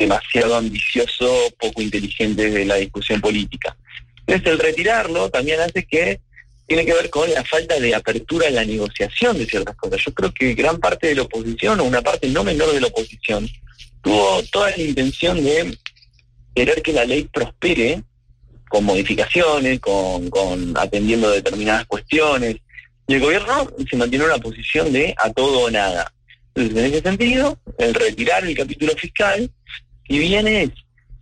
demasiado 0.00 0.56
ambicioso, 0.56 1.30
poco 1.58 1.82
inteligente 1.82 2.50
de 2.50 2.64
la 2.64 2.76
discusión 2.76 3.20
política. 3.20 3.76
Entonces 4.26 4.52
el 4.52 4.58
retirarlo 4.58 5.28
también 5.28 5.60
hace 5.60 5.84
que 5.84 6.20
tiene 6.66 6.86
que 6.86 6.94
ver 6.94 7.10
con 7.10 7.30
la 7.32 7.44
falta 7.44 7.78
de 7.78 7.94
apertura 7.94 8.48
en 8.48 8.54
la 8.54 8.64
negociación 8.64 9.36
de 9.36 9.44
ciertas 9.44 9.76
cosas. 9.76 10.00
Yo 10.06 10.14
creo 10.14 10.32
que 10.32 10.54
gran 10.54 10.78
parte 10.78 11.08
de 11.08 11.16
la 11.16 11.22
oposición, 11.22 11.80
o 11.80 11.84
una 11.84 12.00
parte 12.00 12.28
no 12.28 12.42
menor 12.42 12.72
de 12.72 12.80
la 12.80 12.86
oposición, 12.86 13.48
tuvo 14.02 14.42
toda 14.50 14.70
la 14.70 14.78
intención 14.78 15.44
de 15.44 15.76
querer 16.54 16.80
que 16.80 16.92
la 16.92 17.04
ley 17.04 17.28
prospere 17.30 18.02
con 18.68 18.84
modificaciones, 18.84 19.80
con, 19.80 20.30
con 20.30 20.74
atendiendo 20.78 21.30
determinadas 21.30 21.86
cuestiones, 21.86 22.56
y 23.06 23.14
el 23.14 23.20
gobierno 23.20 23.68
se 23.90 23.96
mantiene 23.96 24.24
en 24.24 24.30
una 24.30 24.40
posición 24.40 24.92
de 24.92 25.14
a 25.18 25.30
todo 25.30 25.62
o 25.66 25.70
nada. 25.70 26.10
Entonces, 26.54 26.84
en 26.84 26.92
ese 26.92 27.02
sentido, 27.02 27.58
el 27.78 27.94
retirar 27.94 28.44
el 28.44 28.56
capítulo 28.56 28.92
fiscal, 28.96 29.50
si 30.10 30.18
bien 30.18 30.48
es, 30.48 30.70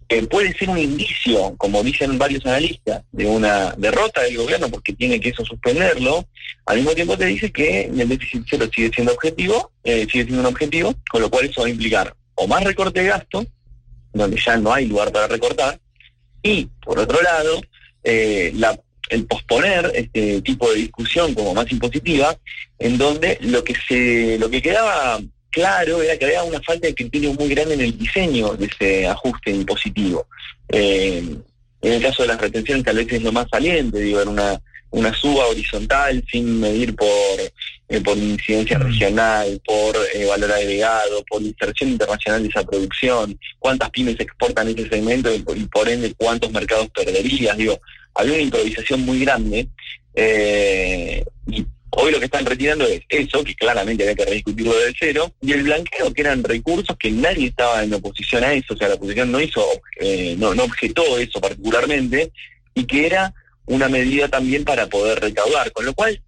eh, 0.09 0.22
puede 0.22 0.57
ser 0.57 0.70
un 0.70 0.78
indicio, 0.78 1.55
como 1.59 1.82
dicen 1.82 2.16
varios 2.16 2.47
analistas, 2.47 3.03
de 3.12 3.26
una 3.26 3.74
derrota 3.76 4.22
del 4.22 4.39
gobierno 4.39 4.70
porque 4.70 4.95
tiene 4.95 5.20
que 5.20 5.28
eso 5.28 5.45
suspenderlo, 5.45 6.26
al 6.64 6.78
mismo 6.78 6.93
tiempo 6.95 7.18
te 7.18 7.26
dice 7.26 7.53
que 7.53 7.82
el 7.82 8.09
déficit 8.09 8.47
cero 8.49 8.66
sigue 8.74 8.91
siendo 8.95 9.12
objetivo, 9.12 9.72
eh, 9.84 10.07
sigue 10.11 10.24
siendo 10.24 10.41
un 10.41 10.47
objetivo, 10.47 10.95
con 11.11 11.20
lo 11.20 11.28
cual 11.28 11.45
eso 11.45 11.61
va 11.61 11.66
a 11.66 11.70
implicar 11.70 12.16
o 12.34 12.47
más 12.47 12.64
recorte 12.64 13.03
de 13.03 13.09
gasto, 13.09 13.45
donde 14.14 14.41
ya 14.43 14.57
no 14.57 14.72
hay 14.72 14.86
lugar 14.86 15.12
para 15.12 15.26
recortar, 15.26 15.78
y 16.43 16.64
por 16.82 16.99
otro 16.99 17.20
lado, 17.20 17.61
eh, 18.05 18.53
la 18.55 18.80
el 19.11 19.24
posponer 19.26 19.91
este 19.95 20.43
tipo 20.43 20.70
de 20.70 20.76
discusión 20.76 21.34
como 21.34 21.55
más 21.55 21.70
impositiva, 21.72 22.36
en 22.78 22.99
donde 22.99 23.39
lo 23.41 23.64
que 23.64 23.74
se, 23.74 24.39
lo 24.39 24.51
que 24.51 24.61
quedaba 24.61 25.18
claro 25.51 26.03
era 26.03 26.16
que 26.16 26.24
había 26.24 26.42
una 26.42 26.61
falta 26.61 26.86
de 26.86 26.94
criterio 26.94 27.32
muy 27.34 27.49
grande 27.49 27.74
en 27.74 27.80
el 27.80 27.99
diseño 27.99 28.55
de 28.55 28.66
ese 28.66 29.07
ajuste 29.07 29.51
impositivo. 29.51 30.26
Eh, 30.68 31.22
en 31.80 31.92
el 31.92 32.03
caso 32.03 32.22
de 32.22 32.28
las 32.28 32.40
retenciones 32.40 32.84
tal 32.84 32.96
vez 32.96 33.12
es 33.12 33.22
lo 33.22 33.32
más 33.32 33.46
saliente, 33.51 34.01
digo, 34.01 34.20
era 34.20 34.30
una, 34.30 34.61
una 34.90 35.14
suba 35.14 35.46
horizontal 35.46 36.24
sin 36.30 36.61
medir 36.61 36.94
por, 36.96 37.09
eh, 37.88 38.01
por 38.01 38.16
incidencia 38.16 38.78
regional, 38.78 39.61
por 39.64 39.96
eh, 40.14 40.26
valor 40.26 40.53
agregado, 40.53 41.24
por 41.28 41.42
inserción 41.42 41.90
internacional 41.90 42.42
de 42.42 42.49
esa 42.49 42.64
producción, 42.64 43.38
cuántas 43.59 43.90
pymes 43.90 44.18
exportan 44.18 44.68
ese 44.68 44.88
segmento 44.88 45.32
y 45.34 45.40
por, 45.40 45.57
y 45.57 45.66
por 45.66 45.88
ende 45.88 46.14
cuántos 46.16 46.51
mercados 46.51 46.88
perderías, 46.90 47.57
digo, 47.57 47.80
había 48.14 48.34
una 48.34 48.42
improvisación 48.42 49.03
muy 49.03 49.20
grande 49.20 49.68
eh, 50.14 51.24
y 51.46 51.64
hoy 51.91 52.12
lo 52.12 52.18
que 52.18 52.26
están 52.26 52.47
retirando 52.47 52.86
es 52.86 53.03
eso, 53.09 53.43
que 53.45 53.55
claramente 53.55 54.03
había 54.05 54.14
que 54.14 54.24
rediscutirlo 54.24 54.76
desde 54.76 54.95
cero, 54.99 55.32
y 55.41 55.53
el 55.53 55.62
blanqueo, 55.62 56.12
que 56.12 56.20
eran 56.20 56.43
recursos 56.45 56.97
que 56.99 57.11
nadie 57.11 57.49
estaba 57.49 57.82
en 57.82 57.95
oposición 57.95 58.45
a 58.45 58.53
eso, 58.53 58.74
o 58.74 58.76
sea, 58.76 58.89
la 58.89 58.95
oposición 58.95 59.32
no 59.32 59.41
hizo, 59.41 59.64
eh, 60.01 60.36
no, 60.39 60.55
no 60.55 60.64
objetó 60.64 61.18
eso 61.18 61.41
particularmente, 61.41 62.32
y 62.74 62.84
que 62.84 63.07
era 63.07 63.34
una 63.66 63.89
medida 63.89 64.28
también 64.28 64.64
para 64.64 64.86
poder 64.86 65.20
recaudar, 65.20 65.72
con 65.72 65.84
lo 65.84 65.95
cual 65.95 66.20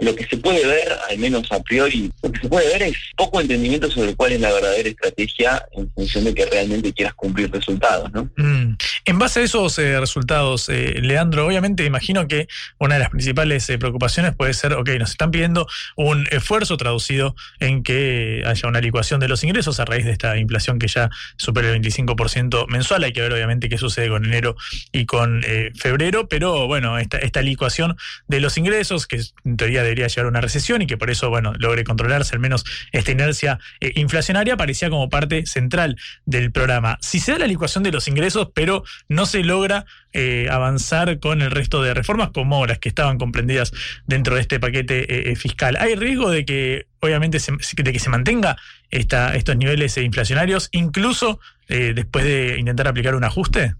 lo 0.00 0.14
que 0.14 0.26
se 0.26 0.36
puede 0.36 0.66
ver, 0.66 0.88
al 1.08 1.18
menos 1.18 1.50
a 1.50 1.60
priori, 1.62 2.10
lo 2.22 2.32
que 2.32 2.40
se 2.40 2.48
puede 2.48 2.68
ver 2.68 2.82
es 2.82 2.96
poco 3.16 3.40
entendimiento 3.40 3.90
sobre 3.90 4.14
cuál 4.14 4.32
es 4.32 4.40
la 4.40 4.52
verdadera 4.52 4.88
estrategia 4.88 5.66
en 5.72 5.90
función 5.92 6.24
de 6.24 6.34
que 6.34 6.46
realmente 6.46 6.92
quieras 6.92 7.14
cumplir 7.14 7.50
resultados, 7.50 8.10
¿no? 8.12 8.30
Mm. 8.36 8.76
En 9.04 9.18
base 9.18 9.40
a 9.40 9.42
esos 9.44 9.78
eh, 9.78 9.98
resultados, 9.98 10.68
eh, 10.68 11.00
Leandro, 11.00 11.46
obviamente 11.46 11.84
imagino 11.84 12.28
que 12.28 12.48
una 12.78 12.94
de 12.94 13.00
las 13.00 13.10
principales 13.10 13.68
eh, 13.70 13.78
preocupaciones 13.78 14.34
puede 14.36 14.54
ser, 14.54 14.74
ok, 14.74 14.88
nos 14.98 15.10
están 15.10 15.30
pidiendo 15.30 15.66
un 15.96 16.26
esfuerzo 16.30 16.76
traducido 16.76 17.34
en 17.60 17.82
que 17.82 18.42
haya 18.46 18.68
una 18.68 18.80
licuación 18.80 19.20
de 19.20 19.28
los 19.28 19.44
ingresos 19.44 19.80
a 19.80 19.84
raíz 19.84 20.04
de 20.04 20.12
esta 20.12 20.36
inflación 20.36 20.78
que 20.78 20.88
ya 20.88 21.10
supera 21.36 21.70
el 21.70 21.80
25% 21.80 22.66
mensual. 22.68 23.04
Hay 23.04 23.12
que 23.12 23.20
ver 23.20 23.32
obviamente 23.32 23.68
qué 23.68 23.78
sucede 23.78 24.08
con 24.08 24.24
enero 24.24 24.56
y 24.92 25.06
con 25.06 25.42
eh, 25.46 25.70
febrero, 25.74 26.28
pero 26.28 26.66
bueno, 26.66 26.98
esta, 26.98 27.18
esta 27.18 27.42
licuación 27.42 27.96
de 28.26 28.40
los 28.40 28.56
ingresos, 28.58 29.06
que 29.06 29.20
en 29.44 29.56
teoría 29.56 29.82
debería 29.88 30.06
llegar 30.06 30.26
a 30.26 30.28
una 30.28 30.40
recesión 30.40 30.82
y 30.82 30.86
que 30.86 30.96
por 30.96 31.10
eso, 31.10 31.28
bueno, 31.30 31.52
logre 31.58 31.84
controlarse 31.84 32.34
al 32.34 32.40
menos 32.40 32.64
esta 32.92 33.10
inercia 33.10 33.58
eh, 33.80 33.92
inflacionaria, 33.96 34.56
parecía 34.56 34.90
como 34.90 35.08
parte 35.08 35.46
central 35.46 35.96
del 36.24 36.52
programa. 36.52 36.98
Si 37.00 37.20
se 37.20 37.32
da 37.32 37.38
la 37.38 37.46
licuación 37.46 37.84
de 37.84 37.92
los 37.92 38.08
ingresos, 38.08 38.48
pero 38.54 38.84
no 39.08 39.26
se 39.26 39.42
logra 39.42 39.86
eh, 40.12 40.48
avanzar 40.50 41.18
con 41.20 41.42
el 41.42 41.50
resto 41.50 41.82
de 41.82 41.94
reformas 41.94 42.30
como 42.30 42.66
las 42.66 42.78
que 42.78 42.88
estaban 42.88 43.18
comprendidas 43.18 43.72
dentro 44.06 44.34
de 44.34 44.40
este 44.40 44.60
paquete 44.60 45.30
eh, 45.30 45.36
fiscal, 45.36 45.76
¿hay 45.80 45.94
riesgo 45.94 46.30
de 46.30 46.44
que, 46.44 46.86
obviamente, 47.00 47.40
se, 47.40 47.52
de 47.52 47.92
que 47.92 47.98
se 47.98 48.10
mantenga 48.10 48.56
esta, 48.90 49.34
estos 49.34 49.56
niveles 49.56 49.96
inflacionarios, 49.96 50.68
incluso 50.72 51.40
después 51.68 52.24
de 52.24 52.58
intentar 52.58 52.88
aplicar 52.88 53.14
un 53.14 53.24
ajuste? 53.24 53.74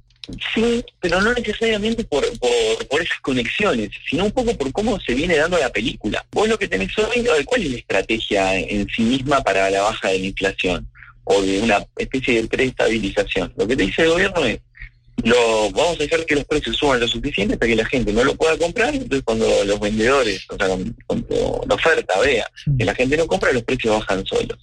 Sí, 0.54 0.84
pero 1.00 1.20
no 1.22 1.32
necesariamente 1.32 2.04
por, 2.04 2.24
por, 2.38 3.02
esas 3.02 3.18
conexiones, 3.22 3.90
sino 4.08 4.26
un 4.26 4.32
poco 4.32 4.54
por 4.56 4.70
cómo 4.72 5.00
se 5.00 5.14
viene 5.14 5.36
dando 5.36 5.58
la 5.58 5.70
película. 5.70 6.24
Vos 6.32 6.48
lo 6.48 6.58
que 6.58 6.68
tenés 6.68 6.90
hoy, 6.98 7.24
¿cuál 7.46 7.62
es 7.62 7.70
la 7.70 7.78
estrategia 7.78 8.58
en 8.58 8.86
sí 8.88 9.02
misma 9.02 9.40
para 9.40 9.70
la 9.70 9.82
baja 9.82 10.08
de 10.08 10.18
la 10.18 10.26
inflación? 10.26 10.86
O 11.24 11.40
de 11.40 11.60
una 11.60 11.84
especie 11.96 12.42
de 12.42 12.48
preestabilización. 12.48 13.52
Lo 13.56 13.66
que 13.66 13.76
te 13.76 13.84
dice 13.84 14.02
el 14.02 14.10
gobierno 14.10 14.44
es, 14.44 14.60
lo, 15.24 15.70
vamos 15.70 15.96
a 15.96 16.02
dejar 16.02 16.24
que 16.26 16.36
los 16.36 16.44
precios 16.44 16.76
suban 16.76 17.00
lo 17.00 17.08
suficiente 17.08 17.56
para 17.56 17.70
que 17.70 17.76
la 17.76 17.86
gente 17.86 18.12
no 18.12 18.22
lo 18.22 18.34
pueda 18.34 18.56
comprar, 18.56 18.94
entonces 18.94 19.22
cuando 19.24 19.46
los 19.64 19.80
vendedores, 19.80 20.46
o 20.50 20.56
sea, 20.56 20.76
cuando 21.06 21.64
la 21.66 21.74
oferta 21.74 22.20
vea 22.20 22.48
que 22.78 22.84
la 22.84 22.94
gente 22.94 23.16
no 23.16 23.26
compra, 23.26 23.52
los 23.52 23.64
precios 23.64 23.98
bajan 23.98 24.24
solos. 24.26 24.58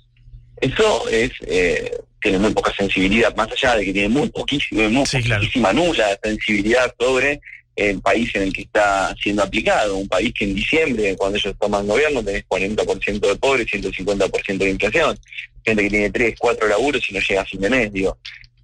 Eso 0.61 1.09
es 1.09 1.31
eh, 1.41 1.91
tiene 2.25 2.39
muy 2.39 2.53
poca 2.53 2.73
sensibilidad, 2.75 3.35
más 3.35 3.51
allá 3.51 3.75
de 3.75 3.85
que 3.85 3.93
tiene 3.93 4.09
muy 4.09 4.27
poquísima, 4.29 4.89
muy 4.89 5.05
poquísima 5.05 5.71
nula 5.71 6.17
sensibilidad 6.23 6.91
sobre 6.99 7.39
el 7.75 8.01
país 8.01 8.33
en 8.33 8.41
el 8.41 8.53
que 8.53 8.63
está 8.63 9.15
siendo 9.21 9.43
aplicado. 9.43 9.97
Un 9.97 10.07
país 10.07 10.33
que 10.33 10.45
en 10.45 10.55
diciembre, 10.55 11.15
cuando 11.15 11.37
ellos 11.37 11.53
toman 11.59 11.85
gobierno, 11.85 12.23
tenés 12.23 12.43
40% 12.47 13.19
de 13.19 13.35
pobres, 13.35 13.67
150% 13.67 14.57
de 14.57 14.69
inflación. 14.71 15.19
Gente 15.63 15.83
que 15.83 15.89
tiene 15.91 16.09
3, 16.09 16.35
4 16.39 16.67
laburos 16.67 17.07
y 17.07 17.13
no 17.13 17.19
llega 17.19 17.41
a 17.41 17.45
fin 17.45 17.61
de 17.61 17.69
mes, 17.69 17.93
digo. 17.93 18.17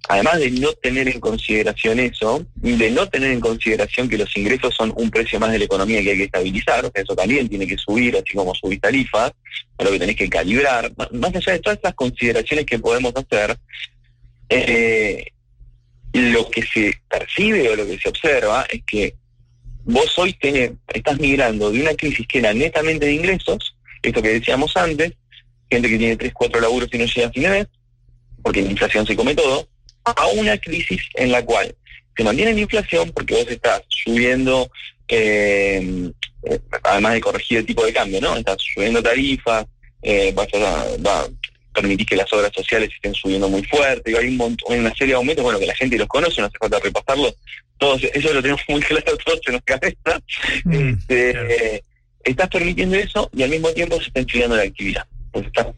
Además 0.08 0.38
de 0.38 0.50
no 0.50 0.72
tener 0.72 1.08
en 1.08 1.20
consideración 1.20 2.00
eso, 2.00 2.44
de 2.54 2.90
no 2.90 3.08
tener 3.08 3.32
en 3.32 3.40
consideración 3.40 4.08
que 4.08 4.18
los 4.18 4.36
ingresos 4.36 4.74
son 4.74 4.92
un 4.96 5.10
precio 5.10 5.38
más 5.38 5.52
de 5.52 5.58
la 5.58 5.64
economía 5.64 6.02
que 6.02 6.10
hay 6.10 6.16
que 6.18 6.24
estabilizar, 6.24 6.84
o 6.84 6.90
eso 6.92 7.14
también 7.14 7.48
tiene 7.48 7.66
que 7.66 7.78
subir, 7.78 8.16
así 8.16 8.34
como 8.34 8.54
subir 8.54 8.80
tarifas, 8.80 9.32
lo 9.78 9.90
que 9.90 9.98
tenés 9.98 10.16
que 10.16 10.28
calibrar, 10.28 10.92
más 11.12 11.34
allá 11.34 11.52
de 11.52 11.58
todas 11.58 11.76
estas 11.76 11.94
consideraciones 11.94 12.66
que 12.66 12.78
podemos 12.78 13.12
hacer, 13.16 13.56
eh, 14.48 15.26
lo 16.12 16.48
que 16.50 16.62
se 16.62 16.94
percibe 17.08 17.70
o 17.70 17.76
lo 17.76 17.86
que 17.86 17.98
se 17.98 18.08
observa 18.08 18.66
es 18.68 18.82
que 18.84 19.14
vos 19.84 20.18
hoy 20.18 20.36
estás 20.88 21.18
migrando 21.18 21.70
de 21.70 21.80
una 21.80 21.94
crisis 21.94 22.26
que 22.26 22.38
era 22.38 22.52
netamente 22.52 23.06
de 23.06 23.14
ingresos, 23.14 23.76
esto 24.02 24.20
que 24.20 24.34
decíamos 24.34 24.76
antes, 24.76 25.12
gente 25.70 25.88
que 25.88 25.98
tiene 25.98 26.16
3, 26.16 26.32
4 26.34 26.60
laburos 26.60 26.88
y 26.92 26.98
no 26.98 27.06
llega 27.06 27.28
a 27.28 27.32
fin 27.32 27.42
de 27.44 27.48
mes, 27.48 27.66
porque 28.42 28.62
la 28.62 28.70
inflación 28.70 29.06
se 29.06 29.16
come 29.16 29.34
todo, 29.34 29.68
a 30.04 30.26
una 30.28 30.58
crisis 30.58 31.02
en 31.14 31.32
la 31.32 31.44
cual 31.44 31.74
se 32.16 32.24
mantiene 32.24 32.54
la 32.54 32.60
inflación 32.60 33.10
porque 33.12 33.34
vos 33.34 33.46
estás 33.48 33.82
subiendo, 33.88 34.70
eh, 35.08 36.10
además 36.82 37.14
de 37.14 37.20
corregir 37.20 37.58
el 37.58 37.66
tipo 37.66 37.84
de 37.84 37.92
cambio, 37.92 38.20
¿no? 38.20 38.36
Estás 38.36 38.58
subiendo 38.74 39.02
tarifas, 39.02 39.66
eh, 40.02 40.32
vas 40.34 40.48
a, 40.54 40.86
va, 41.06 41.26
permitir 41.72 42.06
que 42.06 42.16
las 42.16 42.30
obras 42.32 42.52
sociales 42.54 42.90
estén 42.94 43.14
subiendo 43.14 43.48
muy 43.48 43.62
fuerte, 43.64 44.10
y 44.10 44.14
hay 44.14 44.28
un 44.28 44.36
montón, 44.36 44.78
una 44.78 44.94
serie 44.94 45.14
de 45.14 45.18
aumentos, 45.18 45.42
bueno, 45.42 45.58
que 45.58 45.66
la 45.66 45.74
gente 45.74 45.96
los 45.96 46.08
conoce, 46.08 46.40
no 46.40 46.48
hace 46.48 46.58
falta 46.58 46.78
repasarlo, 46.80 47.34
todos, 47.78 48.02
eso 48.04 48.32
lo 48.32 48.42
tenemos 48.42 48.62
muy 48.68 48.80
claro 48.82 49.16
todos 49.16 49.40
en 49.46 49.52
nuestra 49.52 49.78
cabeza. 49.78 50.22
este, 50.70 51.82
estás 52.24 52.48
permitiendo 52.48 52.96
eso 52.96 53.30
y 53.34 53.42
al 53.42 53.50
mismo 53.50 53.70
tiempo 53.70 53.96
se 53.96 54.08
está 54.08 54.20
enfriando 54.20 54.56
la 54.56 54.62
actividad. 54.62 55.06
Pues 55.32 55.46
estás 55.46 55.68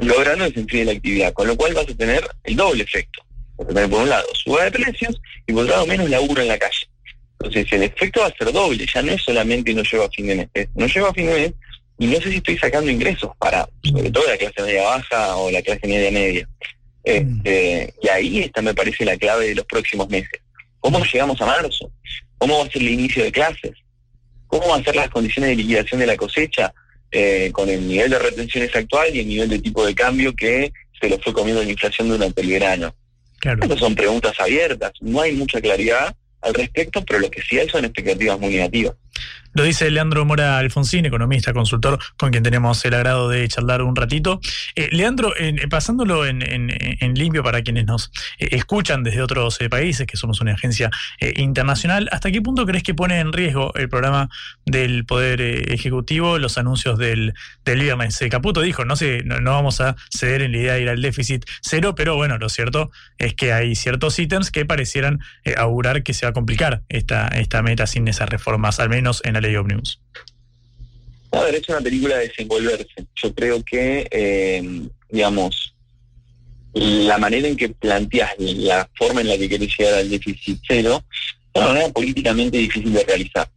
logrando 0.00 0.44
desenfriar 0.44 0.86
la 0.86 0.92
actividad, 0.92 1.32
con 1.32 1.46
lo 1.46 1.56
cual 1.56 1.74
vas 1.74 1.88
a 1.88 1.94
tener 1.94 2.24
el 2.44 2.56
doble 2.56 2.84
efecto. 2.84 3.24
Por 3.56 3.68
un 3.68 4.08
lado 4.08 4.26
suba 4.34 4.64
de 4.64 4.72
precios 4.72 5.20
y 5.46 5.52
por 5.52 5.64
otro 5.64 5.74
lado 5.74 5.86
menos 5.86 6.10
laburo 6.10 6.42
en 6.42 6.48
la 6.48 6.58
calle. 6.58 6.88
Entonces 7.38 7.72
el 7.72 7.82
efecto 7.84 8.20
va 8.20 8.26
a 8.26 8.36
ser 8.36 8.52
doble, 8.52 8.86
ya 8.92 9.02
no 9.02 9.12
es 9.12 9.22
solamente 9.22 9.74
no 9.74 9.82
llevo 9.82 10.04
a 10.04 10.10
fin 10.10 10.26
de 10.26 10.36
mes, 10.36 10.68
no 10.74 10.86
llevo 10.86 11.08
a 11.08 11.14
fin 11.14 11.26
de 11.26 11.34
mes 11.34 11.52
y 11.98 12.06
no 12.06 12.20
sé 12.20 12.30
si 12.30 12.36
estoy 12.36 12.58
sacando 12.58 12.90
ingresos 12.90 13.30
para, 13.38 13.68
sobre 13.82 14.10
todo 14.10 14.26
la 14.26 14.36
clase 14.36 14.62
media 14.62 14.82
baja 14.82 15.36
o 15.36 15.50
la 15.50 15.62
clase 15.62 15.86
media 15.86 16.10
media. 16.10 16.48
Este, 17.04 17.94
y 18.00 18.08
ahí 18.08 18.40
está, 18.40 18.62
me 18.62 18.74
parece, 18.74 19.04
la 19.04 19.16
clave 19.16 19.48
de 19.48 19.54
los 19.56 19.66
próximos 19.66 20.08
meses. 20.08 20.40
¿Cómo 20.80 20.98
llegamos 21.04 21.40
a 21.40 21.46
marzo? 21.46 21.90
¿Cómo 22.38 22.58
va 22.58 22.64
a 22.64 22.70
ser 22.70 22.82
el 22.82 22.90
inicio 22.90 23.22
de 23.22 23.32
clases? 23.32 23.72
¿Cómo 24.46 24.68
van 24.68 24.80
a 24.80 24.84
ser 24.84 24.96
las 24.96 25.10
condiciones 25.10 25.50
de 25.50 25.56
liquidación 25.56 26.00
de 26.00 26.06
la 26.06 26.16
cosecha 26.16 26.74
eh, 27.10 27.50
con 27.52 27.68
el 27.68 27.86
nivel 27.86 28.10
de 28.10 28.18
retenciones 28.18 28.74
actual 28.74 29.14
y 29.14 29.20
el 29.20 29.28
nivel 29.28 29.48
de 29.48 29.58
tipo 29.58 29.84
de 29.86 29.94
cambio 29.94 30.34
que 30.34 30.72
se 31.00 31.08
lo 31.08 31.18
fue 31.18 31.32
comiendo 31.32 31.62
la 31.62 31.70
inflación 31.70 32.08
durante 32.08 32.40
el 32.40 32.48
verano? 32.48 32.94
Estas 33.42 33.78
son 33.78 33.94
preguntas 33.94 34.38
abiertas, 34.38 34.92
no 35.00 35.20
hay 35.20 35.32
mucha 35.32 35.60
claridad 35.60 36.14
al 36.40 36.54
respecto, 36.54 37.04
pero 37.04 37.18
lo 37.18 37.30
que 37.30 37.42
sí 37.42 37.58
hay 37.58 37.68
son 37.68 37.84
expectativas 37.84 38.38
muy 38.38 38.54
negativas. 38.54 38.94
Lo 39.54 39.64
dice 39.64 39.90
Leandro 39.90 40.24
Mora 40.24 40.56
Alfonsín, 40.56 41.04
economista, 41.04 41.52
consultor, 41.52 41.98
con 42.16 42.30
quien 42.30 42.42
tenemos 42.42 42.82
el 42.86 42.94
agrado 42.94 43.28
de 43.28 43.46
charlar 43.48 43.82
un 43.82 43.94
ratito. 43.94 44.40
Eh, 44.74 44.88
Leandro, 44.92 45.34
pasándolo 45.68 46.24
en, 46.26 46.40
limpio 47.14 47.42
para 47.42 47.60
quienes 47.60 47.84
nos 47.84 48.10
eh, 48.38 48.48
escuchan 48.52 49.02
desde 49.02 49.20
otros 49.20 49.60
eh, 49.60 49.68
países, 49.68 50.06
que 50.06 50.16
somos 50.16 50.40
una 50.40 50.54
agencia 50.54 50.90
internacional, 51.20 52.08
¿hasta 52.12 52.30
qué 52.30 52.40
punto 52.40 52.64
crees 52.64 52.82
que 52.82 52.94
pone 52.94 53.20
en 53.20 53.32
riesgo 53.32 53.74
el 53.74 53.88
programa 53.88 54.30
del 54.64 55.04
Poder 55.04 55.40
Ejecutivo 55.70 56.38
los 56.38 56.56
anuncios 56.56 56.98
del, 56.98 57.34
del 57.64 57.80
viernes? 57.80 58.18
Caputo 58.30 58.62
dijo, 58.62 58.86
no, 58.86 58.96
sé, 58.96 59.22
no, 59.24 59.50
vamos 59.50 59.80
a 59.82 59.96
ceder 60.10 60.42
en 60.42 60.52
la 60.52 60.58
idea 60.58 60.74
de 60.74 60.82
ir 60.82 60.88
al 60.88 61.02
déficit 61.02 61.44
cero, 61.60 61.94
pero 61.94 62.16
bueno, 62.16 62.38
lo 62.38 62.48
cierto 62.48 62.90
es 63.18 63.34
que 63.34 63.52
hay 63.52 63.74
ciertos 63.74 64.18
ítems 64.18 64.50
que 64.50 64.64
parecieran 64.64 65.20
augurar 65.58 66.02
que 66.02 66.14
se 66.14 66.24
va 66.24 66.30
a 66.30 66.32
complicar 66.32 66.82
esta, 66.88 67.28
esta 67.28 67.62
meta 67.62 67.86
sin 67.86 68.08
esas 68.08 68.28
reformas, 68.30 68.80
al 68.80 68.88
menos 68.88 69.20
en 69.24 69.34
la 69.34 69.41
ley 69.42 69.56
ómnibus? 69.56 70.00
Haber 71.30 71.54
hecho 71.54 71.72
una 71.72 71.80
película 71.80 72.16
de 72.16 72.28
desenvolverse. 72.28 73.06
Yo 73.14 73.34
creo 73.34 73.62
que, 73.64 74.06
eh, 74.10 74.88
digamos, 75.10 75.74
la 76.74 77.18
manera 77.18 77.48
en 77.48 77.56
que 77.56 77.68
planteas 77.68 78.32
la 78.38 78.88
forma 78.96 79.20
en 79.20 79.28
la 79.28 79.36
que 79.36 79.48
querés 79.48 79.76
llegar 79.76 79.94
al 79.94 80.10
déficit 80.10 80.58
cero 80.66 81.04
es 81.52 81.60
una 81.60 81.72
manera 81.72 81.88
políticamente 81.90 82.58
difícil 82.58 82.92
de 82.92 83.04
realizar. 83.04 83.50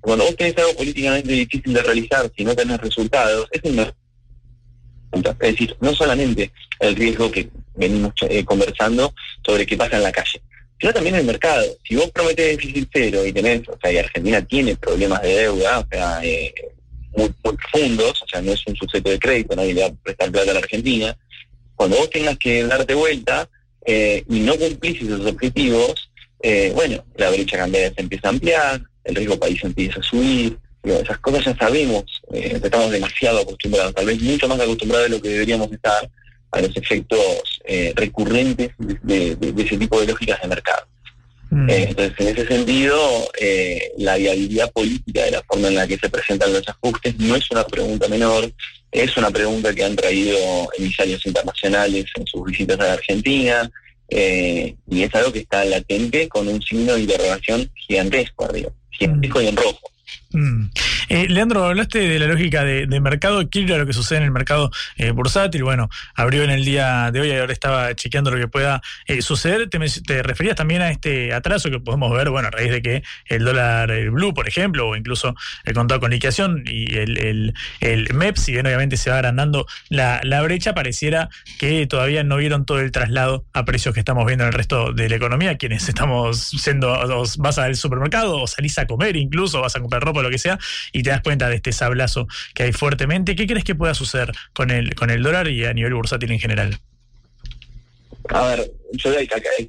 Cuando 0.00 0.24
vos 0.24 0.36
tenés 0.36 0.56
algo 0.58 0.74
políticamente 0.74 1.32
difícil 1.32 1.72
de 1.72 1.82
realizar, 1.82 2.30
si 2.36 2.44
no 2.44 2.54
tenés 2.54 2.78
resultados, 2.78 3.48
es 3.50 3.62
un... 3.64 3.78
Es 5.10 5.38
decir, 5.38 5.74
no 5.80 5.94
solamente 5.94 6.52
el 6.80 6.94
riesgo 6.94 7.30
que 7.30 7.48
venimos 7.74 8.12
eh, 8.28 8.44
conversando 8.44 9.14
sobre 9.44 9.64
qué 9.64 9.76
pasa 9.76 9.96
en 9.96 10.02
la 10.02 10.12
calle, 10.12 10.42
sino 10.80 10.92
también 10.92 11.16
el 11.16 11.24
mercado. 11.24 11.64
Si 11.86 11.96
vos 11.96 12.10
prometés 12.10 12.56
déficit 12.56 12.88
cero 12.92 13.26
y 13.26 13.32
tenés, 13.32 13.68
o 13.68 13.78
sea, 13.80 13.92
y 13.92 13.98
Argentina 13.98 14.42
tiene 14.42 14.76
problemas 14.76 15.22
de 15.22 15.28
deuda, 15.28 15.80
o 15.80 15.86
sea, 15.90 16.20
eh, 16.22 16.54
muy, 17.16 17.30
profundos, 17.42 18.22
o 18.22 18.28
sea, 18.28 18.40
no 18.40 18.52
es 18.52 18.64
un 18.66 18.76
sujeto 18.76 19.10
de 19.10 19.18
crédito, 19.18 19.56
nadie 19.56 19.74
le 19.74 19.80
va 19.82 19.88
a 19.88 19.94
prestar 19.94 20.30
plata 20.30 20.50
a 20.50 20.54
la 20.54 20.60
Argentina, 20.60 21.16
cuando 21.74 21.96
vos 21.96 22.10
tengas 22.10 22.38
que 22.38 22.64
darte 22.64 22.94
vuelta 22.94 23.48
eh, 23.84 24.24
y 24.28 24.40
no 24.40 24.56
cumplís 24.56 25.02
esos 25.02 25.26
objetivos, 25.26 26.10
eh, 26.42 26.72
bueno, 26.74 27.04
la 27.16 27.30
brecha 27.30 27.56
cambiaria 27.56 27.92
se 27.94 28.02
empieza 28.02 28.28
a 28.28 28.30
ampliar, 28.30 28.80
el 29.04 29.14
riesgo 29.14 29.38
país 29.38 29.62
empieza 29.64 29.98
a 29.98 30.02
subir, 30.02 30.58
esas 30.84 31.18
cosas 31.18 31.44
ya 31.44 31.56
sabemos, 31.56 32.04
estamos 32.32 32.90
demasiado 32.90 33.40
acostumbrados, 33.40 33.94
tal 33.94 34.06
vez 34.06 34.20
mucho 34.22 34.48
más 34.48 34.60
acostumbrados 34.60 35.10
de 35.10 35.16
lo 35.16 35.22
que 35.22 35.28
deberíamos 35.28 35.70
estar, 35.72 36.08
a 36.50 36.60
los 36.60 36.76
efectos 36.76 37.60
eh, 37.64 37.92
recurrentes 37.94 38.70
de, 38.78 39.36
ese 39.58 39.76
tipo 39.76 40.00
de 40.00 40.06
lógicas 40.06 40.40
de 40.40 40.48
mercado. 40.48 40.86
Mm. 41.50 41.70
Eh, 41.70 41.86
entonces, 41.88 42.14
en 42.18 42.28
ese 42.28 42.46
sentido, 42.46 42.98
eh, 43.40 43.92
la 43.98 44.16
viabilidad 44.16 44.70
política 44.72 45.24
de 45.24 45.32
la 45.32 45.42
forma 45.42 45.68
en 45.68 45.74
la 45.74 45.86
que 45.86 45.98
se 45.98 46.08
presentan 46.08 46.52
los 46.52 46.68
ajustes 46.68 47.18
no 47.18 47.36
es 47.36 47.50
una 47.50 47.66
pregunta 47.66 48.08
menor, 48.08 48.50
es 48.90 49.16
una 49.16 49.30
pregunta 49.30 49.74
que 49.74 49.84
han 49.84 49.96
traído 49.96 50.38
emisarios 50.78 51.24
internacionales 51.26 52.06
en 52.14 52.26
sus 52.26 52.44
visitas 52.44 52.78
a 52.80 52.84
la 52.84 52.92
Argentina, 52.94 53.70
y 54.10 55.02
es 55.02 55.14
algo 55.14 55.30
que 55.30 55.40
está 55.40 55.62
latente 55.66 56.28
con 56.28 56.48
un 56.48 56.62
signo 56.62 56.94
de 56.94 57.02
interrogación 57.02 57.70
gigantesco 57.74 58.46
arriba, 58.46 58.70
gigantesco 58.90 59.42
y 59.42 59.48
en 59.48 59.56
rojo. 59.56 59.90
Mm. 60.32 60.66
Eh, 61.08 61.26
Leandro, 61.28 61.64
hablaste 61.64 62.00
de 62.00 62.18
la 62.18 62.26
lógica 62.26 62.62
de, 62.64 63.00
mercado, 63.00 63.48
quiero 63.48 63.68
ir 63.68 63.74
a 63.74 63.78
lo 63.78 63.86
que 63.86 63.94
sucede 63.94 64.18
en 64.18 64.24
el 64.24 64.30
mercado 64.30 64.70
eh, 64.96 65.10
bursátil. 65.10 65.64
Bueno, 65.64 65.88
abrió 66.14 66.42
en 66.42 66.50
el 66.50 66.64
día 66.64 67.10
de 67.10 67.20
hoy 67.20 67.28
y 67.28 67.32
ahora 67.32 67.52
estaba 67.52 67.94
chequeando 67.94 68.30
lo 68.30 68.36
que 68.36 68.48
pueda 68.48 68.82
eh, 69.06 69.22
suceder. 69.22 69.68
Te, 69.70 70.22
referías 70.22 70.56
también 70.56 70.82
a 70.82 70.90
este 70.90 71.32
atraso 71.32 71.70
que 71.70 71.80
podemos 71.80 72.12
ver, 72.12 72.28
bueno, 72.28 72.48
a 72.48 72.50
raíz 72.50 72.70
de 72.70 72.82
que 72.82 73.02
el 73.26 73.44
dólar 73.44 74.10
blue, 74.10 74.34
por 74.34 74.48
ejemplo, 74.48 74.88
o 74.88 74.96
incluso 74.96 75.34
el 75.64 75.72
contado 75.72 76.00
con 76.00 76.10
liquidación 76.10 76.64
y 76.66 76.94
el, 76.94 77.54
el, 77.80 78.08
MEP, 78.12 78.36
si 78.36 78.52
bien 78.52 78.66
obviamente 78.66 78.96
se 78.96 79.10
va 79.10 79.16
agrandando 79.16 79.66
la, 79.88 80.20
brecha, 80.42 80.74
pareciera 80.74 81.28
que 81.58 81.86
todavía 81.86 82.22
no 82.22 82.36
vieron 82.36 82.64
todo 82.64 82.80
el 82.80 82.92
traslado 82.92 83.44
a 83.52 83.64
precios 83.64 83.94
que 83.94 84.00
estamos 84.00 84.24
viendo 84.26 84.44
en 84.44 84.48
el 84.48 84.54
resto 84.54 84.92
de 84.92 85.08
la 85.08 85.16
economía. 85.16 85.56
Quienes 85.56 85.88
estamos 85.88 86.38
siendo, 86.38 86.96
vas 87.38 87.58
al 87.58 87.76
supermercado 87.76 88.42
o 88.42 88.46
salís 88.46 88.78
a 88.78 88.86
comer 88.86 89.16
incluso, 89.16 89.60
vas 89.60 89.74
a 89.74 89.80
comprar 89.80 90.02
ropa, 90.02 90.17
lo 90.22 90.30
que 90.30 90.38
sea, 90.38 90.58
y 90.92 91.02
te 91.02 91.10
das 91.10 91.22
cuenta 91.22 91.48
de 91.48 91.56
este 91.56 91.72
sablazo 91.72 92.26
que 92.54 92.64
hay 92.64 92.72
fuertemente. 92.72 93.36
¿Qué 93.36 93.46
crees 93.46 93.64
que 93.64 93.74
pueda 93.74 93.94
suceder 93.94 94.32
con 94.52 94.70
el, 94.70 94.94
con 94.94 95.10
el 95.10 95.22
dólar 95.22 95.48
y 95.48 95.64
a 95.64 95.72
nivel 95.72 95.94
bursátil 95.94 96.30
en 96.32 96.40
general? 96.40 96.78
A 98.30 98.48
ver, 98.48 98.70
yo 98.92 99.10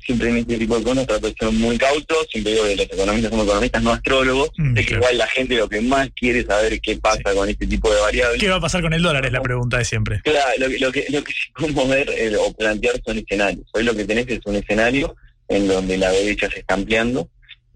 siempre 0.06 0.30
en 0.30 0.38
este 0.38 0.58
tipo 0.58 0.78
de 0.78 0.84
cosas 0.84 1.08
trato 1.08 1.28
de 1.28 1.34
ser 1.34 1.52
muy 1.52 1.78
cauto, 1.78 2.16
siempre 2.30 2.54
digo 2.54 2.66
que 2.66 2.76
los 2.76 2.86
economistas 2.86 3.32
somos 3.32 3.46
economistas, 3.46 3.84
no 3.84 3.92
astrólogos, 3.94 4.50
mm, 4.58 4.74
que 4.74 4.94
igual 4.96 5.18
la 5.18 5.28
gente 5.28 5.56
lo 5.56 5.70
que 5.70 5.82
más 5.82 6.10
quiere 6.14 6.44
saber 6.44 6.74
es 6.74 6.82
qué 6.82 6.98
pasa 6.98 7.34
con 7.34 7.48
este 7.48 7.68
tipo 7.68 7.94
de 7.94 8.02
variables. 8.02 8.42
¿Qué 8.42 8.50
va 8.50 8.58
a 8.58 8.62
pasar 8.62 8.82
con 8.82 8.94
el 8.94 9.02
dólar? 9.02 9.26
Es 9.26 9.32
la 9.32 9.42
pregunta 9.42 9.78
de 9.78 9.86
siempre. 9.86 10.22
Claro, 10.24 10.50
lo, 10.58 10.68
lo 10.68 10.92
que, 10.92 11.06
lo 11.10 11.24
que 11.24 11.32
sí 11.32 11.52
podemos 11.56 11.90
ver 11.90 12.10
eh, 12.10 12.36
o 12.38 12.54
plantear 12.54 13.02
son 13.06 13.18
escenarios. 13.18 13.66
Hoy 13.74 13.84
lo 13.84 13.96
que 13.96 14.04
tenés 14.04 14.28
es 14.28 14.40
un 14.44 14.56
escenario 14.56 15.16
en 15.48 15.68
donde 15.68 15.98
la 15.98 16.12
derecha 16.12 16.50
se 16.50 16.60
está 16.60 16.74
ampliando, 16.74 17.30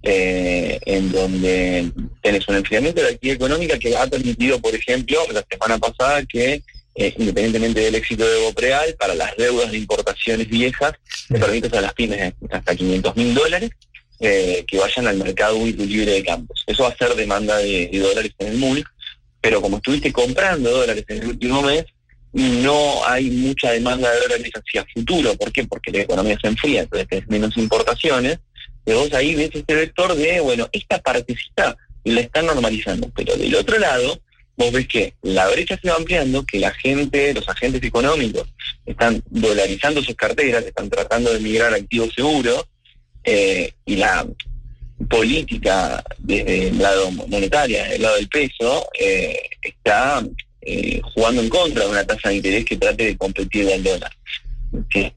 eh, 0.06 0.80
en 0.86 1.14
donde 1.14 1.90
tenés 2.22 2.46
un 2.50 2.56
enfriamiento 2.56 3.00
de 3.00 3.08
la 3.08 3.14
actividad 3.14 3.38
económica 3.38 3.80
que 3.80 3.96
ha 3.96 4.06
permitido, 4.06 4.60
por 4.60 4.76
ejemplo, 4.76 5.18
la 5.32 5.46
semana 5.50 5.78
pasada 5.78 6.26
que, 6.26 6.62
eh, 6.96 7.14
independientemente 7.18 7.80
del 7.80 7.96
éxito 7.96 8.28
de 8.30 8.42
Bopreal, 8.42 8.96
para 9.00 9.16
las 9.16 9.36
deudas 9.38 9.72
de 9.72 9.78
importaciones 9.78 10.50
viejas, 10.50 10.92
le 11.30 11.40
permites 11.40 11.72
a 11.74 11.80
las 11.80 11.94
pymes 11.94 12.34
hasta 12.52 12.76
500 12.76 13.16
mil 13.16 13.34
dólares 13.34 13.70
eh, 14.20 14.66
que 14.68 14.78
vayan 14.78 15.08
al 15.08 15.18
mercado 15.18 15.58
libre 15.66 16.12
de 16.12 16.24
campos. 16.24 16.66
Eso 16.68 16.84
va 16.84 16.90
a 16.90 16.98
ser 16.98 17.16
demanda 17.16 17.58
de, 17.60 17.90
dólares 17.94 18.34
en 18.40 18.48
el 18.48 18.58
MULC, 18.58 18.86
pero 19.40 19.62
como 19.62 19.78
estuviste 19.78 20.12
comprando 20.12 20.70
dólares 20.70 21.06
en 21.08 21.22
el 21.22 21.28
último 21.30 21.62
mes, 21.62 21.86
no 22.34 23.06
hay 23.06 23.30
mucha 23.30 23.72
demanda 23.72 24.12
de 24.12 24.20
dólares 24.20 24.52
hacia 24.54 24.86
futuro. 24.94 25.34
¿Por 25.36 25.50
qué? 25.54 25.64
Porque 25.64 25.92
la 25.92 26.02
economía 26.02 26.38
se 26.42 26.50
enfría, 26.50 26.82
entonces 26.82 27.08
tenés 27.08 27.30
menos 27.30 27.56
importaciones 27.56 28.40
que 28.86 28.94
vos 28.94 29.14
ahí 29.14 29.36
ves 29.36 29.52
este 29.54 29.76
vector 29.76 30.16
de, 30.16 30.40
bueno, 30.40 30.70
esta 30.72 31.00
partecita 31.02 31.78
la 32.04 32.22
están 32.22 32.46
normalizando, 32.46 33.10
pero 33.16 33.36
del 33.36 33.56
otro 33.56 33.78
lado 33.80 34.20
vos 34.56 34.72
ves 34.72 34.88
que 34.88 35.14
la 35.22 35.48
brecha 35.50 35.80
se 35.82 35.90
va 35.90 35.96
ampliando, 35.96 36.46
que 36.46 36.60
la 36.60 36.72
gente, 36.72 37.34
los 37.34 37.48
agentes 37.50 37.82
económicos, 37.84 38.48
están 38.86 39.24
dolarizando 39.30 40.04
sus 40.04 40.16
carteras, 40.16 40.64
están 40.66 40.90
tratando 40.90 41.34
de 41.34 41.40
migrar 41.40 41.74
activos 41.74 42.14
seguros, 42.14 42.66
eh, 43.24 43.74
y 43.86 43.96
la 43.96 44.28
política 45.10 46.04
desde 46.20 46.68
el 46.68 46.78
lado 46.78 47.12
monetario, 47.12 47.84
del 47.84 48.02
lado 48.02 48.16
del 48.16 48.30
peso, 48.30 48.88
eh, 49.00 49.38
está 49.62 50.24
eh, 50.62 51.02
jugando 51.14 51.42
en 51.42 51.50
contra 51.50 51.84
de 51.86 51.92
una 51.92 52.06
tasa 52.06 52.30
de 52.30 52.36
interés 52.36 52.66
que 52.66 52.78
trate 52.78 53.06
de 53.06 53.18
competir 53.18 53.72
al 53.72 53.84
dólar. 53.84 54.12
Que 54.90 55.14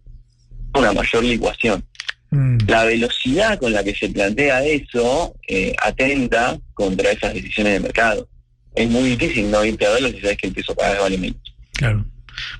una 0.75 0.93
mayor 0.93 1.25
licuación. 1.25 1.85
Mm. 2.31 2.59
La 2.67 2.85
velocidad 2.85 3.59
con 3.59 3.73
la 3.73 3.85
que 3.85 3.95
se 3.95 4.09
plantea 4.09 4.65
eso 4.65 5.35
eh, 5.47 5.75
atenta 5.83 6.59
contra 6.75 7.13
esas 7.13 7.35
decisiones 7.35 7.75
de 7.75 7.81
mercado. 7.81 8.29
Es 8.75 8.89
muy 8.91 9.11
difícil 9.11 9.51
no 9.51 9.65
irte 9.65 9.87
a 9.87 9.91
verlo 9.91 10.09
si 10.09 10.21
sabes 10.21 10.37
que 10.37 10.49
el 10.49 10.53
peso 10.53 10.75
cada 10.75 10.93
vez 10.93 11.01
vale 11.01 11.19
menos. 11.19 11.55
Claro. 11.73 12.05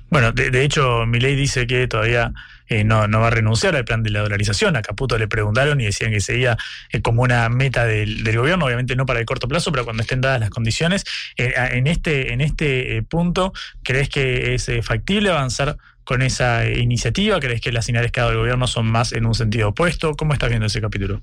Bueno, 0.09 0.31
de, 0.31 0.49
de 0.49 0.63
hecho, 0.63 1.05
Milei 1.05 1.35
dice 1.35 1.67
que 1.67 1.87
todavía 1.87 2.33
eh, 2.69 2.83
no, 2.83 3.07
no 3.07 3.21
va 3.21 3.27
a 3.27 3.31
renunciar 3.31 3.75
al 3.75 3.85
plan 3.85 4.03
de 4.03 4.09
la 4.09 4.21
dolarización. 4.21 4.75
A 4.75 4.81
Caputo 4.81 5.17
le 5.17 5.27
preguntaron 5.27 5.79
y 5.79 5.85
decían 5.85 6.11
que 6.11 6.19
seguía 6.19 6.57
eh, 6.91 7.01
como 7.01 7.21
una 7.21 7.47
meta 7.49 7.85
del, 7.85 8.23
del 8.23 8.37
gobierno, 8.37 8.65
obviamente 8.65 8.95
no 8.95 9.05
para 9.05 9.19
el 9.19 9.25
corto 9.25 9.47
plazo, 9.47 9.71
pero 9.71 9.85
cuando 9.85 10.01
estén 10.01 10.21
dadas 10.21 10.39
las 10.39 10.49
condiciones. 10.49 11.03
Eh, 11.37 11.53
en 11.71 11.87
este, 11.87 12.33
en 12.33 12.41
este 12.41 13.03
punto, 13.03 13.53
¿crees 13.83 14.09
que 14.09 14.55
es 14.55 14.69
factible 14.81 15.29
avanzar 15.29 15.77
con 16.07 16.21
esa 16.21 16.65
iniciativa? 16.65 17.37
¿Crees 17.41 17.59
que 17.59 17.73
las 17.73 17.83
señales 17.83 18.13
que 18.13 18.21
ha 18.21 18.23
dado 18.23 18.31
el 18.31 18.39
gobierno 18.39 18.65
son 18.65 18.85
más 18.87 19.11
en 19.11 19.25
un 19.25 19.35
sentido 19.35 19.69
opuesto? 19.69 20.15
¿Cómo 20.15 20.31
estás 20.31 20.47
viendo 20.47 20.65
ese 20.65 20.79
capítulo? 20.79 21.21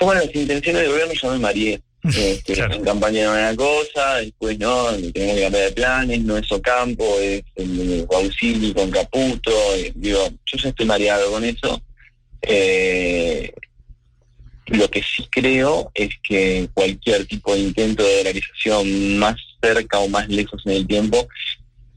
Bueno, 0.00 0.22
las 0.24 0.32
intenciones 0.32 0.82
del 0.82 0.92
gobierno 0.92 1.12
yo 1.12 1.32
me 1.32 1.38
mareé. 1.40 1.80
Este, 2.04 2.62
En 2.62 2.84
campaña 2.84 3.22
era 3.22 3.32
una 3.32 3.56
cosa, 3.56 4.18
después 4.18 4.56
no, 4.60 4.92
tenemos 5.12 5.34
que 5.34 5.42
cambiar 5.42 5.64
de 5.64 5.72
planes, 5.72 6.20
no 6.22 6.36
es 6.38 6.52
Ocampo, 6.52 7.04
es 7.20 7.42
el 7.56 8.06
Bausili 8.08 8.72
con 8.72 8.92
Caputo, 8.92 9.50
eh, 9.74 9.92
digo, 9.96 10.24
yo 10.46 10.58
ya 10.58 10.68
estoy 10.68 10.86
mareado 10.86 11.32
con 11.32 11.44
eso. 11.44 11.82
Eh, 12.42 13.52
lo 14.66 14.88
que 14.88 15.02
sí 15.02 15.26
creo 15.32 15.90
es 15.94 16.10
que 16.22 16.68
cualquier 16.72 17.26
tipo 17.26 17.52
de 17.54 17.60
intento 17.60 18.04
de 18.04 18.18
dolarización 18.18 19.18
más 19.18 19.34
cerca 19.60 19.98
o 19.98 20.08
más 20.08 20.28
lejos 20.28 20.62
en 20.64 20.72
el 20.72 20.86
tiempo 20.86 21.28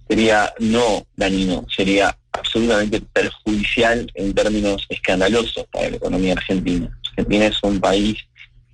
sería 0.07 0.53
no 0.59 1.05
dañino, 1.15 1.65
sería 1.75 2.15
absolutamente 2.31 3.01
perjudicial 3.13 4.11
en 4.15 4.33
términos 4.33 4.85
escandalosos 4.89 5.65
para 5.71 5.89
la 5.89 5.95
economía 5.97 6.33
argentina. 6.33 6.99
Argentina 7.09 7.45
es 7.47 7.57
un 7.63 7.79
país 7.79 8.17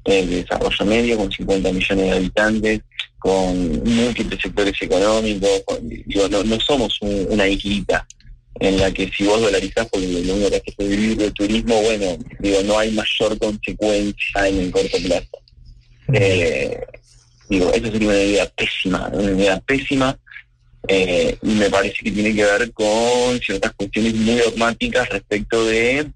eh, 0.06 0.26
de 0.26 0.44
desarrollo 0.44 0.86
medio 0.86 1.18
con 1.18 1.32
50 1.32 1.72
millones 1.74 2.06
de 2.06 2.12
habitantes, 2.12 2.82
con 3.20 3.84
múltiples 3.84 4.40
sectores 4.42 4.74
económicos, 4.82 5.50
con- 5.66 5.88
digo, 5.90 6.28
no, 6.30 6.44
no 6.44 6.60
somos 6.60 6.98
un- 7.02 7.28
una 7.30 7.48
islita 7.48 8.08
en 8.62 8.78
la 8.78 8.92
que 8.92 9.10
si 9.12 9.26
vos 9.26 9.40
dolarizás 9.42 9.88
porque 9.88 10.08
lo 10.08 10.34
único 10.34 10.50
que 10.50 10.56
haces 10.58 10.74
es 10.78 10.90
vivir 10.90 11.18
del 11.18 11.34
turismo, 11.34 11.82
bueno, 11.82 12.18
digo, 12.40 12.62
no 12.64 12.80
hay 12.80 12.92
mayor 12.92 13.38
consecuencia 13.38 14.48
en 14.48 14.60
el 14.60 14.72
corto 14.72 14.98
plazo. 15.06 15.28
Eh, 16.14 16.80
digo, 17.50 17.72
eso 17.74 17.92
sería 17.92 18.08
una 18.10 18.22
idea 18.22 18.46
pésima, 18.50 19.10
una 19.14 19.32
idea 19.32 19.60
pésima, 19.60 20.18
eh, 20.88 21.38
me 21.42 21.70
parece 21.70 21.98
que 22.04 22.12
tiene 22.12 22.34
que 22.34 22.44
ver 22.44 22.72
con 22.72 23.40
ciertas 23.40 23.74
cuestiones 23.74 24.16
muy 24.16 24.36
dogmáticas 24.36 25.10
respecto 25.10 25.66
de 25.66 26.08